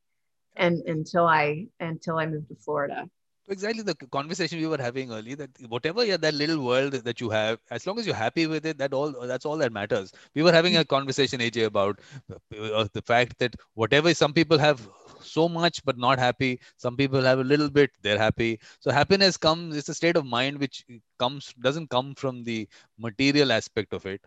and 0.56 0.74
until 0.94 1.27
i 1.27 1.66
until 1.81 2.16
i 2.19 2.27
moved 2.27 2.48
to 2.48 2.56
florida. 2.66 3.09
Exactly 3.51 3.82
the 3.82 3.94
conversation 4.19 4.60
we 4.60 4.66
were 4.66 4.82
having 4.89 5.10
earlier 5.10 5.36
that 5.36 5.51
whatever 5.74 6.05
yeah, 6.05 6.19
that 6.19 6.35
little 6.35 6.62
world 6.65 6.93
that 6.93 7.20
you 7.20 7.31
have 7.31 7.59
as 7.70 7.86
long 7.86 7.98
as 7.98 8.06
you're 8.06 8.23
happy 8.27 8.47
with 8.47 8.66
it 8.66 8.78
that 8.78 8.93
all 8.93 9.10
that's 9.32 9.47
all 9.47 9.59
that 9.65 9.73
matters. 9.73 10.12
We 10.35 10.43
were 10.43 10.52
having 10.52 10.77
a 10.77 10.85
conversation 10.85 11.40
aj 11.40 11.65
about 11.66 12.01
uh, 12.31 12.86
the 12.93 13.05
fact 13.12 13.39
that 13.39 13.56
whatever 13.74 14.15
some 14.15 14.35
people 14.40 14.59
have 14.66 14.89
so 15.23 15.49
much 15.49 15.85
but 15.85 15.99
not 15.99 16.19
happy. 16.19 16.61
Some 16.77 16.97
people 16.97 17.23
have 17.23 17.39
a 17.39 17.45
little 17.45 17.70
bit, 17.70 17.90
they're 18.03 18.19
happy. 18.19 18.61
So 18.81 18.90
happiness 18.90 19.36
comes, 19.36 19.77
it's 19.77 19.89
a 19.89 19.95
state 19.95 20.16
of 20.16 20.24
mind 20.27 20.59
which 20.59 20.85
comes 21.19 21.53
doesn't 21.61 21.90
come 21.90 22.15
from 22.15 22.45
the 22.45 22.69
material 22.99 23.53
aspect 23.53 23.93
of 23.93 24.07
it. 24.07 24.20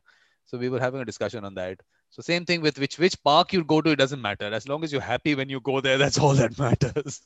So 0.46 0.58
we 0.58 0.70
were 0.70 0.80
having 0.80 1.02
a 1.02 1.06
discussion 1.06 1.46
on 1.46 1.54
that. 1.56 1.80
So 2.10 2.22
same 2.22 2.46
thing 2.46 2.62
with 2.62 2.78
which 2.78 3.00
which 3.00 3.22
park 3.24 3.54
you 3.54 3.64
go 3.64 3.82
to, 3.82 3.92
it 3.92 3.96
doesn't 3.96 4.22
matter. 4.22 4.54
As 4.54 4.68
long 4.68 4.84
as 4.84 4.92
you're 4.92 5.02
happy 5.02 5.34
when 5.34 5.50
you 5.50 5.62
go 5.62 5.80
there, 5.80 5.98
that's 5.98 6.20
all 6.20 6.34
that 6.34 6.60
matters. 6.60 7.22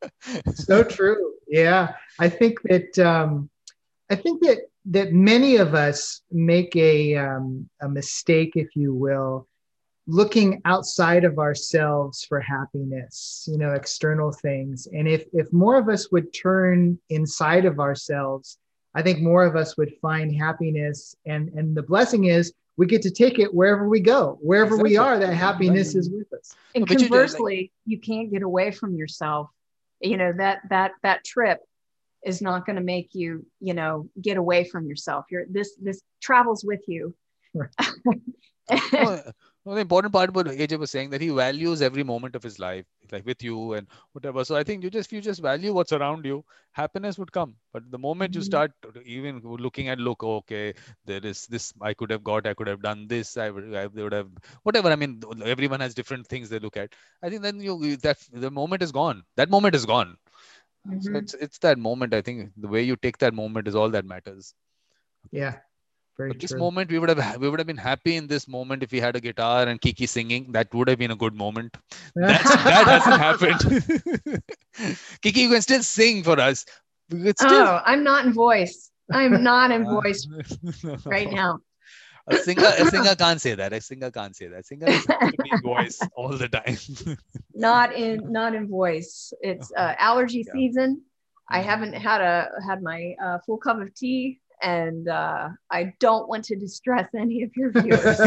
so 0.54 0.84
true. 0.84 1.34
Yeah, 1.48 1.94
I 2.20 2.28
think 2.28 2.62
that 2.62 2.98
um, 2.98 3.50
I 4.10 4.14
think 4.14 4.42
that 4.42 4.58
that 4.86 5.12
many 5.12 5.56
of 5.56 5.74
us 5.74 6.22
make 6.30 6.74
a 6.76 7.16
um, 7.16 7.68
a 7.80 7.88
mistake, 7.88 8.52
if 8.54 8.76
you 8.76 8.94
will, 8.94 9.48
looking 10.12 10.60
outside 10.66 11.24
of 11.24 11.38
ourselves 11.38 12.22
for 12.24 12.38
happiness. 12.38 13.48
You 13.50 13.56
know, 13.56 13.72
external 13.72 14.30
things. 14.30 14.86
And 14.92 15.08
if 15.08 15.24
if 15.32 15.50
more 15.52 15.78
of 15.78 15.88
us 15.88 16.12
would 16.12 16.32
turn 16.34 16.98
inside 17.08 17.64
of 17.64 17.80
ourselves, 17.80 18.58
I 18.94 19.02
think 19.02 19.20
more 19.20 19.44
of 19.44 19.56
us 19.56 19.76
would 19.78 19.94
find 20.02 20.34
happiness. 20.34 21.16
And 21.26 21.48
and 21.50 21.74
the 21.74 21.82
blessing 21.82 22.26
is 22.26 22.52
we 22.76 22.86
get 22.86 23.02
to 23.02 23.10
take 23.10 23.38
it 23.38 23.52
wherever 23.52 23.88
we 23.88 24.00
go, 24.00 24.38
wherever 24.42 24.74
exactly. 24.74 24.90
we 24.90 24.96
are. 24.98 25.18
That 25.18 25.34
happiness 25.34 25.94
is 25.94 26.10
with 26.10 26.30
us. 26.38 26.54
And 26.74 26.86
conversely, 26.86 27.72
you, 27.86 27.96
you 27.96 28.00
can't 28.00 28.30
get 28.30 28.42
away 28.42 28.70
from 28.70 28.94
yourself. 28.94 29.48
You 30.00 30.18
know 30.18 30.32
that 30.36 30.60
that 30.68 30.92
that 31.02 31.24
trip 31.24 31.60
is 32.22 32.42
not 32.42 32.66
going 32.66 32.76
to 32.76 32.82
make 32.82 33.14
you 33.14 33.46
you 33.60 33.72
know 33.72 34.08
get 34.20 34.36
away 34.36 34.62
from 34.62 34.86
yourself 34.86 35.24
you're 35.28 35.44
this 35.50 35.74
this 35.82 36.00
travels 36.20 36.62
with 36.64 36.80
you 36.86 37.12
well, 38.92 39.32
well, 39.64 39.76
the 39.76 39.80
important 39.80 40.12
part 40.12 40.34
what 40.34 40.46
AJ 40.46 40.78
was 40.78 40.90
saying 40.90 41.10
that 41.10 41.20
he 41.20 41.28
values 41.28 41.82
every 41.82 42.02
moment 42.02 42.34
of 42.34 42.42
his 42.42 42.58
life, 42.58 42.84
like 43.12 43.24
with 43.24 43.42
you 43.42 43.74
and 43.74 43.86
whatever. 44.12 44.44
So 44.44 44.56
I 44.56 44.64
think 44.64 44.82
you 44.82 44.90
just 44.90 45.12
you 45.12 45.20
just 45.20 45.40
value 45.40 45.72
what's 45.72 45.92
around 45.92 46.24
you, 46.24 46.44
happiness 46.72 47.16
would 47.16 47.30
come. 47.30 47.54
But 47.72 47.88
the 47.90 47.98
moment 47.98 48.32
mm-hmm. 48.32 48.40
you 48.40 48.44
start 48.44 48.72
even 49.04 49.40
looking 49.44 49.88
at 49.88 50.00
look, 50.00 50.24
okay, 50.24 50.74
there 51.04 51.24
is 51.24 51.46
this 51.46 51.72
I 51.80 51.94
could 51.94 52.10
have 52.10 52.24
got, 52.24 52.46
I 52.46 52.54
could 52.54 52.66
have 52.66 52.82
done 52.82 53.06
this, 53.06 53.36
I 53.36 53.50
would, 53.50 53.74
I 53.74 53.86
would 53.86 54.12
have 54.12 54.28
whatever. 54.64 54.90
I 54.90 54.96
mean, 54.96 55.22
everyone 55.44 55.80
has 55.80 55.94
different 55.94 56.26
things 56.26 56.48
they 56.48 56.58
look 56.58 56.76
at. 56.76 56.92
I 57.22 57.30
think 57.30 57.42
then 57.42 57.60
you 57.60 57.96
that 57.98 58.18
the 58.32 58.50
moment 58.50 58.82
is 58.82 58.90
gone. 58.90 59.22
That 59.36 59.48
moment 59.48 59.76
is 59.76 59.86
gone. 59.86 60.16
Mm-hmm. 60.88 61.00
So 61.00 61.14
it's 61.14 61.34
it's 61.34 61.58
that 61.58 61.78
moment. 61.78 62.14
I 62.14 62.22
think 62.22 62.50
the 62.56 62.68
way 62.68 62.82
you 62.82 62.96
take 62.96 63.18
that 63.18 63.32
moment 63.32 63.68
is 63.68 63.76
all 63.76 63.90
that 63.90 64.04
matters. 64.04 64.54
Yeah. 65.30 65.58
Very 66.18 66.30
but 66.30 66.40
this 66.40 66.54
moment 66.54 66.90
we 66.90 66.98
would 66.98 67.08
have 67.08 67.40
we 67.40 67.48
would 67.48 67.58
have 67.58 67.66
been 67.66 67.76
happy 67.76 68.16
in 68.16 68.26
this 68.26 68.46
moment 68.46 68.82
if 68.82 68.92
we 68.92 69.00
had 69.00 69.16
a 69.16 69.20
guitar 69.20 69.66
and 69.66 69.80
Kiki 69.80 70.06
singing. 70.06 70.52
That 70.52 70.72
would 70.74 70.88
have 70.88 70.98
been 70.98 71.10
a 71.10 71.16
good 71.16 71.34
moment. 71.34 71.76
That 72.14 72.86
hasn't 72.86 73.20
happened. 73.28 74.42
Kiki, 75.22 75.40
you 75.40 75.50
can 75.50 75.62
still 75.62 75.82
sing 75.82 76.22
for 76.22 76.38
us. 76.38 76.66
Still... 77.08 77.34
Oh, 77.40 77.80
I'm 77.84 78.04
not 78.04 78.26
in 78.26 78.32
voice. 78.32 78.90
I'm 79.10 79.42
not 79.42 79.70
in 79.70 79.84
voice 80.00 80.28
right 81.06 81.30
now. 81.30 81.58
A 82.28 82.36
singer, 82.36 82.70
a 82.78 82.84
singer 82.86 83.14
can't 83.16 83.40
say 83.40 83.54
that. 83.54 83.72
A 83.72 83.80
singer 83.80 84.10
can't 84.10 84.36
say 84.36 84.46
that. 84.46 84.60
A 84.60 84.62
singer 84.62 84.90
has 84.90 85.04
to 85.04 85.32
be 85.42 85.50
voice 85.62 85.98
all 86.14 86.28
the 86.28 86.48
time. 86.48 86.76
not 87.54 87.92
in, 87.94 88.30
not 88.30 88.54
in 88.54 88.68
voice. 88.68 89.32
It's 89.40 89.72
uh, 89.76 89.94
allergy 89.98 90.44
yeah. 90.46 90.52
season. 90.52 91.02
I 91.48 91.58
mm-hmm. 91.58 91.68
haven't 91.68 91.92
had 91.94 92.20
a 92.20 92.48
had 92.66 92.82
my 92.82 93.14
uh, 93.22 93.38
full 93.44 93.58
cup 93.58 93.80
of 93.80 93.92
tea, 93.94 94.40
and 94.62 95.08
uh, 95.08 95.48
I 95.70 95.92
don't 95.98 96.28
want 96.28 96.44
to 96.46 96.56
distress 96.56 97.08
any 97.18 97.42
of 97.42 97.50
your 97.56 97.70
viewers. 97.72 98.20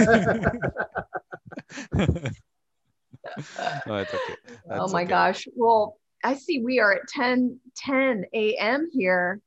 no, 3.85 3.95
okay. 3.95 4.19
Oh 4.69 4.87
my 4.89 5.03
okay. 5.03 5.09
gosh. 5.09 5.47
Well, 5.55 5.97
I 6.23 6.35
see 6.35 6.59
we 6.59 6.79
are 6.79 6.93
at 6.93 7.07
10 7.07 7.59
10 7.77 8.25
a.m. 8.33 8.89
here. 8.91 9.41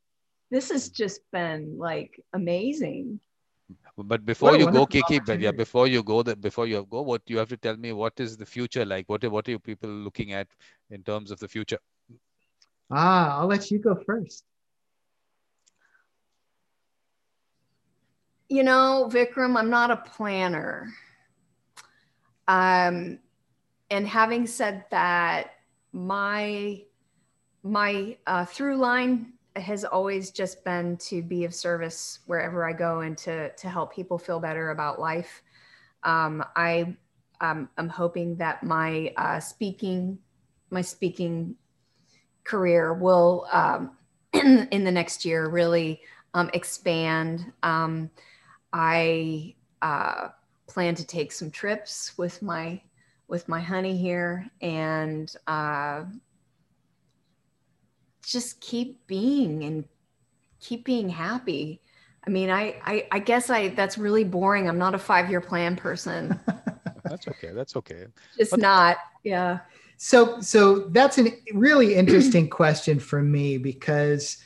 This 0.51 0.71
has 0.71 0.89
just 0.89 1.21
been 1.33 1.77
like 1.79 2.21
amazing. 2.33 3.21
But 3.97 4.25
before 4.25 4.53
well, 4.53 4.61
you 4.61 4.71
go, 4.71 4.87
Kiki, 4.87 5.19
but 5.19 5.41
yeah, 5.41 5.51
before 5.51 5.89
you 5.89 6.03
go, 6.03 6.23
that 6.23 6.41
before 6.41 6.67
you 6.67 6.87
go, 6.89 7.03
what 7.03 7.23
you 7.27 7.37
have 7.39 7.49
to 7.49 7.57
tell 7.57 7.77
me, 7.77 7.93
what 7.93 8.19
is 8.19 8.37
the 8.37 8.47
future 8.47 8.85
like? 8.85 9.09
What 9.09 9.25
what 9.31 9.49
are 9.49 9.51
you 9.51 9.59
people 9.59 9.91
looking 9.91 10.33
at 10.33 10.47
in 10.91 11.03
terms 11.03 11.31
of 11.31 11.39
the 11.41 11.49
future? 11.49 11.79
Ah, 12.91 13.41
I'll 13.41 13.47
let 13.47 13.71
you 13.71 13.79
go 13.79 13.97
first. 14.07 14.45
You 18.49 18.63
know, 18.63 19.09
Vikram, 19.13 19.59
I'm 19.59 19.71
not 19.71 19.91
a 19.91 19.97
planner. 19.97 20.89
Um, 22.47 23.19
and 23.91 24.07
having 24.07 24.47
said 24.47 24.85
that, 24.91 25.55
my 25.93 26.83
my 27.63 28.17
uh, 28.27 28.45
through 28.45 28.77
line 28.77 29.33
has 29.57 29.85
always 29.85 30.31
just 30.31 30.65
been 30.65 30.97
to 30.99 31.23
be 31.23 31.45
of 31.45 31.55
service 31.55 32.21
wherever 32.27 32.67
I 32.67 32.73
go 32.73 33.01
and 33.01 33.17
to 33.19 33.51
to 33.51 33.69
help 33.69 33.93
people 33.93 34.19
feel 34.19 34.41
better 34.41 34.71
about 34.71 35.01
life. 35.01 35.43
Um, 36.05 36.45
I 36.57 36.97
um, 37.41 37.69
I'm 37.77 37.89
hoping 37.89 38.37
that 38.37 38.63
my 38.63 39.13
uh, 39.17 39.41
speaking 39.41 40.19
my 40.71 40.81
speaking 40.81 41.55
career 42.45 42.95
will 42.95 43.47
um, 43.53 43.97
in, 44.33 44.85
the 44.85 44.91
next 44.91 45.25
year 45.25 45.49
really 45.49 46.01
um, 46.35 46.51
expand. 46.53 47.53
Um, 47.63 48.11
I 48.73 49.55
uh, 49.83 50.29
plan 50.67 50.95
to 50.97 51.07
take 51.07 51.33
some 51.33 51.51
trips 51.51 52.17
with 52.17 52.43
my 52.43 52.81
with 53.27 53.49
my 53.49 53.61
honey 53.61 53.97
here 53.97 54.49
and 54.63 55.33
uh, 55.47 56.05
just 58.25 58.61
keep 58.61 59.07
being 59.07 59.65
and 59.65 59.85
keep 60.61 60.85
being 60.85 61.09
happy. 61.09 61.83
I 62.27 62.31
mean, 62.31 62.51
I, 62.51 62.81
I, 62.85 63.07
I 63.13 63.19
guess 63.19 63.51
I 63.51 63.69
that's 63.69 63.99
really 63.99 64.25
boring. 64.25 64.69
I'm 64.69 64.79
not 64.79 64.95
a 64.95 64.99
five 64.99 65.31
year 65.31 65.41
plan 65.41 65.77
person. 65.77 66.39
that's 67.05 67.29
okay. 67.29 67.53
That's 67.53 67.77
okay. 67.77 68.07
Just 68.37 68.51
but 68.51 68.61
not. 68.61 68.97
Yeah. 69.25 69.61
So 69.99 70.41
so 70.41 70.89
that's 70.89 71.19
a 71.19 71.33
really 71.53 71.95
interesting 71.95 72.49
question 72.49 72.99
for 72.99 73.23
me 73.23 73.59
because 73.59 74.39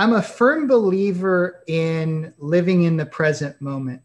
I'm 0.00 0.14
a 0.14 0.22
firm 0.22 0.66
believer 0.66 1.62
in 1.66 2.32
living 2.38 2.84
in 2.84 2.96
the 2.96 3.04
present 3.04 3.60
moment 3.60 4.00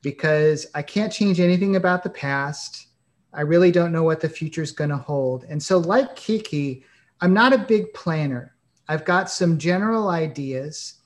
because 0.00 0.64
I 0.76 0.82
can't 0.82 1.12
change 1.12 1.40
anything 1.40 1.74
about 1.74 2.04
the 2.04 2.10
past. 2.10 2.86
I 3.32 3.40
really 3.40 3.72
don't 3.72 3.90
know 3.90 4.04
what 4.04 4.20
the 4.20 4.28
future 4.28 4.62
is 4.62 4.70
going 4.70 4.90
to 4.90 4.96
hold. 4.96 5.42
And 5.48 5.60
so, 5.60 5.78
like 5.78 6.14
Kiki, 6.14 6.84
I'm 7.20 7.34
not 7.34 7.52
a 7.52 7.58
big 7.58 7.92
planner. 7.94 8.54
I've 8.86 9.04
got 9.04 9.28
some 9.28 9.58
general 9.58 10.08
ideas. 10.08 11.00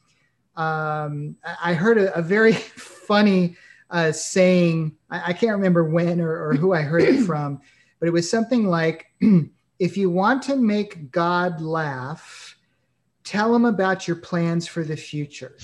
Um, 0.57 1.35
I 1.43 1.73
heard 1.73 1.97
a, 1.97 2.15
a 2.15 2.21
very 2.21 2.53
funny 2.77 3.57
uh, 3.89 4.13
saying, 4.13 4.95
I, 5.09 5.31
I, 5.31 5.33
can't 5.33 5.53
remember 5.53 5.85
when 5.85 6.21
or, 6.21 6.49
or 6.49 6.53
who 6.53 6.75
I 6.75 6.83
heard 6.83 7.05
it 7.05 7.23
from, 7.27 7.63
but 7.99 8.09
it 8.09 8.13
was 8.13 8.31
something 8.31 8.67
like 8.67 9.07
if 9.79 9.97
you 9.97 10.11
want 10.11 10.43
to 10.43 10.57
make 10.57 11.11
God 11.11 11.63
laugh, 11.63 12.59
tell 13.25 13.53
them 13.53 13.65
about 13.65 14.07
your 14.07 14.17
plans 14.17 14.67
for 14.67 14.85
the 14.85 14.97
future. 14.97 15.57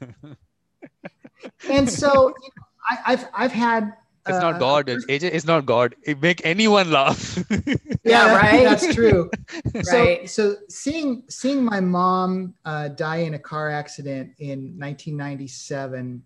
and 1.70 1.88
so 1.88 2.28
you 2.28 2.50
know, 2.56 2.64
I, 2.90 3.10
have 3.10 3.30
I've 3.34 3.52
had 3.52 3.92
it's 4.26 4.36
uh, 4.36 4.50
not 4.52 4.60
God. 4.60 4.86
AJ 4.86 5.30
is 5.30 5.44
not 5.44 5.66
God. 5.66 5.96
It 6.04 6.22
make 6.22 6.46
anyone 6.46 6.92
laugh. 6.92 7.44
yeah, 8.04 8.32
right. 8.32 8.62
That's 8.62 8.94
true. 8.94 9.28
right. 9.92 10.30
So, 10.30 10.52
so 10.52 10.56
seeing 10.68 11.24
seeing 11.28 11.64
my 11.64 11.80
mom 11.80 12.54
uh, 12.64 12.88
die 12.88 13.18
in 13.18 13.34
a 13.34 13.38
car 13.38 13.68
accident 13.68 14.34
in 14.38 14.78
1997, 14.78 16.22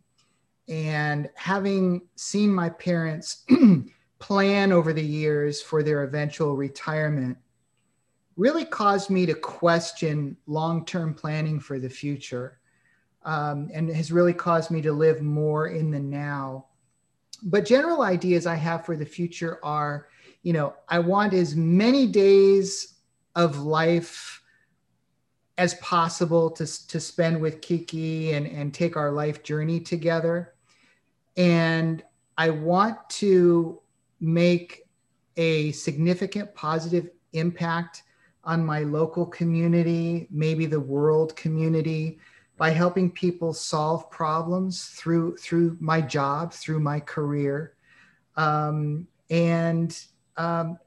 and 0.68 1.30
having 1.36 2.02
seen 2.16 2.52
my 2.52 2.68
parents 2.68 3.46
plan 4.18 4.72
over 4.72 4.92
the 4.92 5.04
years 5.04 5.62
for 5.62 5.82
their 5.82 6.02
eventual 6.02 6.54
retirement, 6.54 7.38
really 8.36 8.64
caused 8.64 9.10
me 9.10 9.26
to 9.26 9.34
question 9.34 10.36
long-term 10.46 11.14
planning 11.14 11.58
for 11.58 11.78
the 11.78 11.88
future, 11.88 12.58
um, 13.24 13.68
and 13.72 13.88
has 13.90 14.12
really 14.12 14.34
caused 14.34 14.70
me 14.70 14.80
to 14.82 14.92
live 14.92 15.22
more 15.22 15.68
in 15.68 15.90
the 15.90 16.00
now 16.00 16.66
but 17.42 17.64
general 17.64 18.02
ideas 18.02 18.46
I 18.46 18.54
have 18.54 18.84
for 18.84 18.96
the 18.96 19.04
future 19.04 19.58
are, 19.62 20.08
you 20.42 20.52
know, 20.52 20.74
I 20.88 20.98
want 20.98 21.34
as 21.34 21.54
many 21.54 22.06
days 22.06 22.94
of 23.34 23.58
life 23.58 24.42
as 25.58 25.74
possible 25.74 26.50
to, 26.50 26.88
to 26.88 27.00
spend 27.00 27.40
with 27.40 27.60
Kiki 27.60 28.32
and, 28.32 28.46
and 28.46 28.72
take 28.72 28.96
our 28.96 29.10
life 29.10 29.42
journey 29.42 29.80
together. 29.80 30.54
And 31.36 32.02
I 32.38 32.50
want 32.50 32.98
to 33.10 33.80
make 34.20 34.82
a 35.36 35.72
significant 35.72 36.54
positive 36.54 37.10
impact 37.32 38.02
on 38.46 38.64
my 38.64 38.80
local 38.80 39.26
community, 39.26 40.28
maybe 40.30 40.66
the 40.66 40.80
world 40.80 41.36
community 41.36 42.18
by 42.56 42.70
helping 42.70 43.10
people 43.10 43.52
solve 43.52 44.10
problems 44.10 44.86
through 44.86 45.36
through 45.36 45.76
my 45.80 46.00
job, 46.00 46.52
through 46.52 46.80
my 46.80 47.00
career, 47.00 47.74
um, 48.36 49.06
and 49.28 50.00
um, 50.36 50.78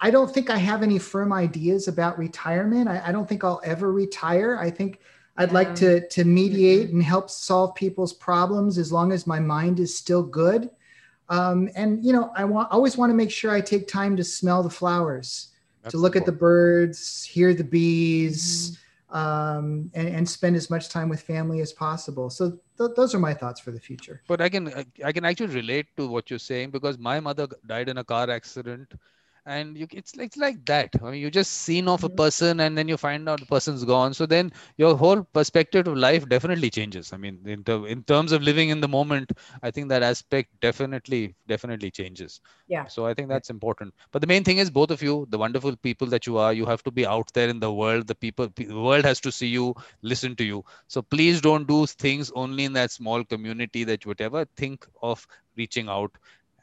I 0.00 0.10
don't 0.10 0.32
think 0.32 0.50
I 0.50 0.56
have 0.56 0.82
any 0.82 0.98
firm 0.98 1.32
ideas 1.32 1.86
about 1.86 2.18
retirement. 2.18 2.88
I, 2.88 3.02
I 3.06 3.12
don't 3.12 3.28
think 3.28 3.44
I'll 3.44 3.60
ever 3.64 3.92
retire. 3.92 4.58
I 4.58 4.70
think 4.70 5.00
I'd 5.36 5.52
like 5.52 5.74
to 5.76 6.08
to 6.08 6.24
mediate 6.24 6.90
and 6.90 7.02
help 7.02 7.30
solve 7.30 7.74
people's 7.74 8.12
problems 8.12 8.78
as 8.78 8.90
long 8.90 9.12
as 9.12 9.26
my 9.26 9.38
mind 9.38 9.80
is 9.80 9.96
still 9.96 10.22
good. 10.22 10.70
Um, 11.28 11.68
and 11.74 12.04
you 12.04 12.12
know, 12.12 12.32
I 12.34 12.44
want 12.44 12.70
always 12.70 12.96
want 12.96 13.10
to 13.10 13.14
make 13.14 13.30
sure 13.30 13.52
I 13.52 13.60
take 13.60 13.86
time 13.86 14.16
to 14.16 14.24
smell 14.24 14.62
the 14.62 14.70
flowers, 14.70 15.48
That's 15.86 15.94
to 15.94 15.98
look 15.98 16.16
at 16.16 16.26
the 16.26 16.32
birds, 16.32 17.22
hear 17.22 17.54
the 17.54 17.64
bees, 17.64 18.76
mm-hmm. 19.08 19.16
um, 19.16 19.90
and, 19.94 20.08
and 20.08 20.28
spend 20.28 20.56
as 20.56 20.68
much 20.68 20.88
time 20.88 21.08
with 21.08 21.22
family 21.22 21.60
as 21.60 21.72
possible. 21.72 22.28
So 22.28 22.58
th- 22.76 22.90
those 22.96 23.14
are 23.14 23.20
my 23.20 23.32
thoughts 23.32 23.60
for 23.60 23.70
the 23.70 23.78
future. 23.78 24.20
But 24.26 24.40
I 24.40 24.48
can 24.48 24.84
I 25.04 25.12
can 25.12 25.24
actually 25.24 25.54
relate 25.54 25.86
to 25.96 26.08
what 26.08 26.28
you're 26.28 26.40
saying 26.40 26.70
because 26.70 26.98
my 26.98 27.20
mother 27.20 27.46
died 27.66 27.88
in 27.88 27.98
a 27.98 28.04
car 28.04 28.28
accident 28.28 28.94
and 29.46 29.76
you 29.78 29.86
it's 29.92 30.16
like, 30.16 30.26
it's 30.26 30.36
like 30.36 30.64
that. 30.66 30.90
I 31.02 31.10
mean 31.12 31.20
you 31.20 31.30
just 31.30 31.52
seen 31.52 31.88
off 31.88 32.02
a 32.04 32.10
person 32.10 32.60
and 32.60 32.76
then 32.76 32.88
you 32.88 32.96
find 32.96 33.28
out 33.28 33.40
the 33.40 33.46
person's 33.46 33.84
gone. 33.84 34.14
So 34.14 34.26
then 34.26 34.52
your 34.76 34.96
whole 34.96 35.22
perspective 35.22 35.86
of 35.88 35.96
life 35.96 36.28
definitely 36.28 36.70
changes. 36.70 37.12
I 37.12 37.16
mean 37.16 37.40
in, 37.46 37.64
ter- 37.64 37.86
in 37.86 38.02
terms 38.04 38.32
of 38.32 38.42
living 38.42 38.70
in 38.70 38.80
the 38.80 38.88
moment 38.88 39.32
i 39.62 39.70
think 39.70 39.88
that 39.88 40.02
aspect 40.02 40.50
definitely 40.60 41.34
definitely 41.46 41.90
changes. 41.90 42.40
Yeah. 42.68 42.86
So 42.86 43.06
i 43.06 43.14
think 43.14 43.28
that's 43.28 43.50
important. 43.50 43.94
But 44.12 44.20
the 44.20 44.26
main 44.26 44.44
thing 44.44 44.58
is 44.58 44.70
both 44.70 44.90
of 44.90 45.02
you 45.02 45.26
the 45.30 45.38
wonderful 45.38 45.76
people 45.76 46.08
that 46.08 46.26
you 46.26 46.38
are 46.38 46.52
you 46.52 46.66
have 46.66 46.82
to 46.84 46.90
be 46.90 47.06
out 47.06 47.32
there 47.32 47.48
in 47.48 47.60
the 47.60 47.72
world. 47.72 48.06
The 48.08 48.14
people 48.16 48.48
the 48.56 48.74
world 48.74 49.04
has 49.04 49.20
to 49.20 49.32
see 49.32 49.48
you 49.48 49.74
listen 50.02 50.36
to 50.36 50.44
you. 50.44 50.64
So 50.88 51.02
please 51.02 51.40
don't 51.40 51.66
do 51.66 51.86
things 51.86 52.30
only 52.34 52.64
in 52.64 52.72
that 52.74 52.90
small 52.90 53.24
community 53.24 53.84
that 53.84 54.06
whatever 54.06 54.44
think 54.56 54.86
of 55.02 55.26
reaching 55.56 55.88
out 55.88 56.12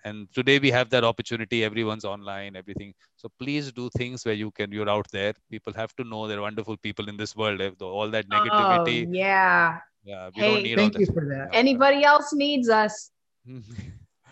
and 0.04 0.28
today 0.34 0.60
we 0.60 0.70
have 0.72 0.90
that 0.90 1.04
opportunity 1.04 1.64
everyone's 1.64 2.06
online 2.06 2.56
everything. 2.56 2.94
So 3.16 3.30
please 3.40 3.72
do 3.72 3.90
things 3.98 4.26
where 4.26 4.34
you 4.34 4.52
can 4.52 4.72
you're 4.72 4.90
out 4.90 5.08
there. 5.12 5.34
People 5.50 5.74
have 5.74 5.96
to 5.96 6.04
know 6.04 6.28
there 6.28 6.40
are 6.40 6.42
wonderful 6.42 6.78
people 6.78 7.10
in 7.10 7.18
this 7.18 7.36
world 7.36 7.62
all 7.82 8.10
that 8.10 8.30
negativity. 8.30 9.08
oh, 9.08 9.12
yeah. 9.12 9.80
Yeah 10.04 10.30
we 10.36 10.42
hey, 10.42 10.54
don't 10.54 10.64
need 10.64 10.78
thank 10.78 11.00
you 11.00 11.06
for 11.06 11.26
that. 11.26 11.50
Anybody 11.54 12.04
else 12.04 12.34
needs 12.34 12.70
us? 12.70 13.12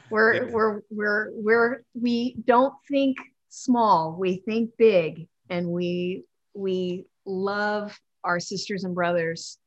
We're 0.09 0.51
we're 0.51 0.81
we're 0.89 1.31
we're 1.31 1.83
we 1.93 2.35
don't 2.45 2.73
think 2.89 3.15
small. 3.47 4.13
We 4.19 4.43
think 4.45 4.71
big. 4.77 5.29
And 5.49 5.69
we 5.69 6.25
we 6.53 7.05
love 7.25 7.97
our 8.25 8.41
sisters 8.41 8.83
and 8.83 8.93
brothers 8.93 9.57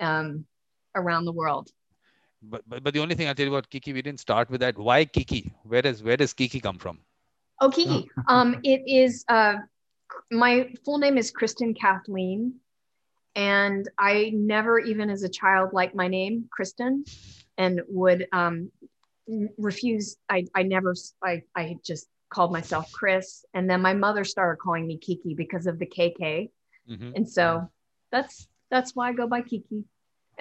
um, 0.00 0.44
around 0.96 1.24
the 1.24 1.32
world 1.32 1.70
but, 2.42 2.62
but 2.68 2.82
but 2.82 2.94
the 2.94 3.00
only 3.00 3.14
thing 3.14 3.28
I'll 3.28 3.34
tell 3.34 3.46
you 3.46 3.52
about 3.52 3.70
Kiki, 3.70 3.92
we 3.92 4.02
didn't 4.02 4.20
start 4.20 4.50
with 4.50 4.60
that. 4.60 4.78
Why 4.78 5.04
Kiki? 5.04 5.52
Where 5.64 5.82
does 5.82 6.02
where 6.02 6.16
does 6.16 6.32
Kiki 6.32 6.60
come 6.60 6.78
from? 6.78 6.98
Oh, 7.60 7.70
Kiki. 7.70 8.08
Um, 8.28 8.60
it 8.64 8.82
is 8.86 9.24
uh, 9.28 9.56
my 10.30 10.72
full 10.84 10.98
name 10.98 11.16
is 11.16 11.30
Kristen 11.30 11.74
Kathleen, 11.74 12.54
and 13.34 13.88
I 13.98 14.32
never 14.34 14.78
even 14.78 15.10
as 15.10 15.22
a 15.22 15.28
child 15.28 15.72
liked 15.72 15.94
my 15.94 16.08
name 16.08 16.48
Kristen, 16.50 17.04
and 17.58 17.80
would 17.88 18.26
um, 18.32 18.70
refuse. 19.58 20.16
I 20.28 20.46
I 20.54 20.64
never 20.64 20.94
I 21.22 21.42
I 21.54 21.76
just 21.84 22.08
called 22.28 22.52
myself 22.52 22.90
Chris, 22.92 23.44
and 23.54 23.70
then 23.70 23.80
my 23.82 23.94
mother 23.94 24.24
started 24.24 24.58
calling 24.60 24.86
me 24.86 24.98
Kiki 24.98 25.34
because 25.34 25.66
of 25.66 25.78
the 25.78 25.86
KK, 25.86 26.50
mm-hmm. 26.90 27.12
and 27.14 27.28
so 27.28 27.70
that's 28.10 28.48
that's 28.70 28.96
why 28.96 29.10
I 29.10 29.12
go 29.12 29.28
by 29.28 29.42
Kiki 29.42 29.84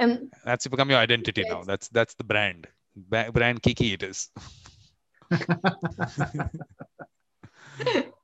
and 0.02 0.32
that's 0.44 0.68
become 0.68 0.90
your 0.90 1.00
identity 1.00 1.46
now. 1.48 1.64
That's 1.64 1.88
that's 1.90 2.16
the 2.16 2.24
brand. 2.24 2.68
Brand 2.96 3.62
kiki 3.62 3.94
it 3.94 4.04
is. 4.04 4.30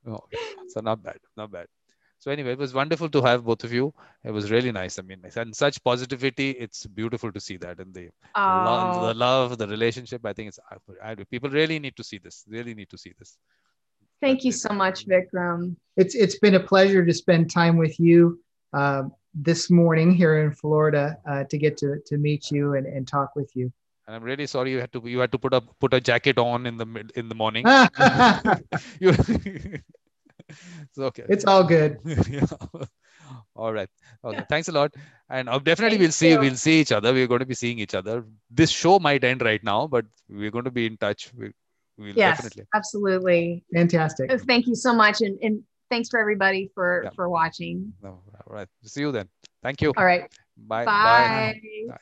Oh, 0.06 0.20
so 0.68 0.80
not 0.80 1.02
bad 1.02 1.18
not 1.36 1.50
bad. 1.50 1.66
So 2.18 2.30
anyway 2.30 2.52
it 2.52 2.58
was 2.58 2.72
wonderful 2.72 3.10
to 3.10 3.22
have 3.22 3.44
both 3.44 3.64
of 3.64 3.72
you. 3.72 3.92
It 4.24 4.30
was 4.30 4.50
really 4.50 4.72
nice. 4.72 4.98
I 4.98 5.02
mean 5.02 5.22
and 5.36 5.54
such 5.54 5.82
positivity 5.84 6.50
it's 6.50 6.86
beautiful 6.86 7.30
to 7.32 7.40
see 7.40 7.58
that 7.58 7.78
and 7.78 7.94
the, 7.94 8.08
oh. 8.34 8.40
love, 8.40 9.06
the 9.06 9.14
love 9.14 9.58
the 9.58 9.68
relationship. 9.68 10.24
I 10.24 10.32
think 10.32 10.48
it's 10.48 10.58
I, 11.02 11.14
people 11.30 11.50
really 11.50 11.78
need 11.78 11.96
to 11.96 12.04
see 12.04 12.18
this. 12.18 12.44
Really 12.48 12.74
need 12.74 12.88
to 12.90 12.98
see 12.98 13.12
this. 13.18 13.36
Thank 14.22 14.44
you 14.44 14.52
so 14.52 14.72
much 14.72 15.06
vikram. 15.06 15.76
It's 15.96 16.14
it's 16.14 16.38
been 16.38 16.54
a 16.54 16.64
pleasure 16.72 17.04
to 17.04 17.12
spend 17.12 17.50
time 17.50 17.76
with 17.76 18.00
you. 18.00 18.40
Uh, 18.72 19.04
this 19.34 19.70
morning 19.70 20.12
here 20.12 20.44
in 20.44 20.52
Florida 20.52 21.16
uh, 21.28 21.44
to 21.44 21.58
get 21.58 21.76
to, 21.78 21.98
to 22.06 22.16
meet 22.16 22.50
you 22.50 22.74
and, 22.74 22.86
and 22.86 23.06
talk 23.06 23.36
with 23.36 23.50
you. 23.54 23.72
And 24.06 24.16
I'm 24.16 24.22
really 24.22 24.46
sorry 24.46 24.70
you 24.70 24.80
had 24.80 24.92
to 24.92 25.02
you 25.04 25.18
had 25.18 25.30
to 25.32 25.38
put 25.38 25.52
a 25.52 25.60
put 25.60 25.92
a 25.92 26.00
jacket 26.00 26.38
on 26.38 26.64
in 26.64 26.78
the 26.78 26.86
mid 26.86 27.12
in 27.14 27.28
the 27.28 27.34
morning. 27.34 27.66
you, 29.00 29.14
it's 30.48 30.98
okay. 30.98 31.24
It's 31.28 31.44
all 31.44 31.62
good. 31.62 31.98
yeah. 32.30 32.46
All 33.54 33.72
right. 33.72 33.88
Okay. 34.24 34.44
Thanks 34.48 34.68
a 34.68 34.72
lot. 34.72 34.94
And 35.28 35.48
uh, 35.48 35.58
definitely 35.58 35.98
Thank 35.98 36.00
we'll 36.00 36.12
see 36.12 36.30
you. 36.30 36.38
we'll 36.38 36.56
see 36.56 36.80
each 36.80 36.92
other. 36.92 37.12
We're 37.12 37.26
going 37.26 37.40
to 37.40 37.46
be 37.46 37.54
seeing 37.54 37.78
each 37.78 37.94
other. 37.94 38.24
This 38.50 38.70
show 38.70 38.98
might 38.98 39.24
end 39.24 39.42
right 39.42 39.62
now, 39.62 39.86
but 39.86 40.06
we're 40.28 40.50
going 40.50 40.64
to 40.64 40.70
be 40.70 40.86
in 40.86 40.96
touch. 40.96 41.30
We, 41.36 41.52
we'll 41.98 42.16
yes, 42.16 42.38
definitely. 42.38 42.64
absolutely. 42.74 43.64
Fantastic. 43.74 44.30
Thank 44.46 44.66
you 44.66 44.74
so 44.74 44.94
much. 44.94 45.20
And, 45.20 45.38
and 45.42 45.62
thanks 45.90 46.08
for 46.08 46.20
everybody 46.20 46.70
for 46.74 47.02
yeah. 47.04 47.10
for 47.14 47.28
watching. 47.28 47.92
all 48.04 48.22
right. 48.46 48.68
See 48.82 49.00
you 49.00 49.12
then. 49.12 49.28
Thank 49.62 49.82
you. 49.82 49.92
All 49.96 50.04
right. 50.04 50.22
Bye. 50.56 50.84
Bye. 50.84 50.84
Bye. 50.84 51.60
Bye. 51.88 51.98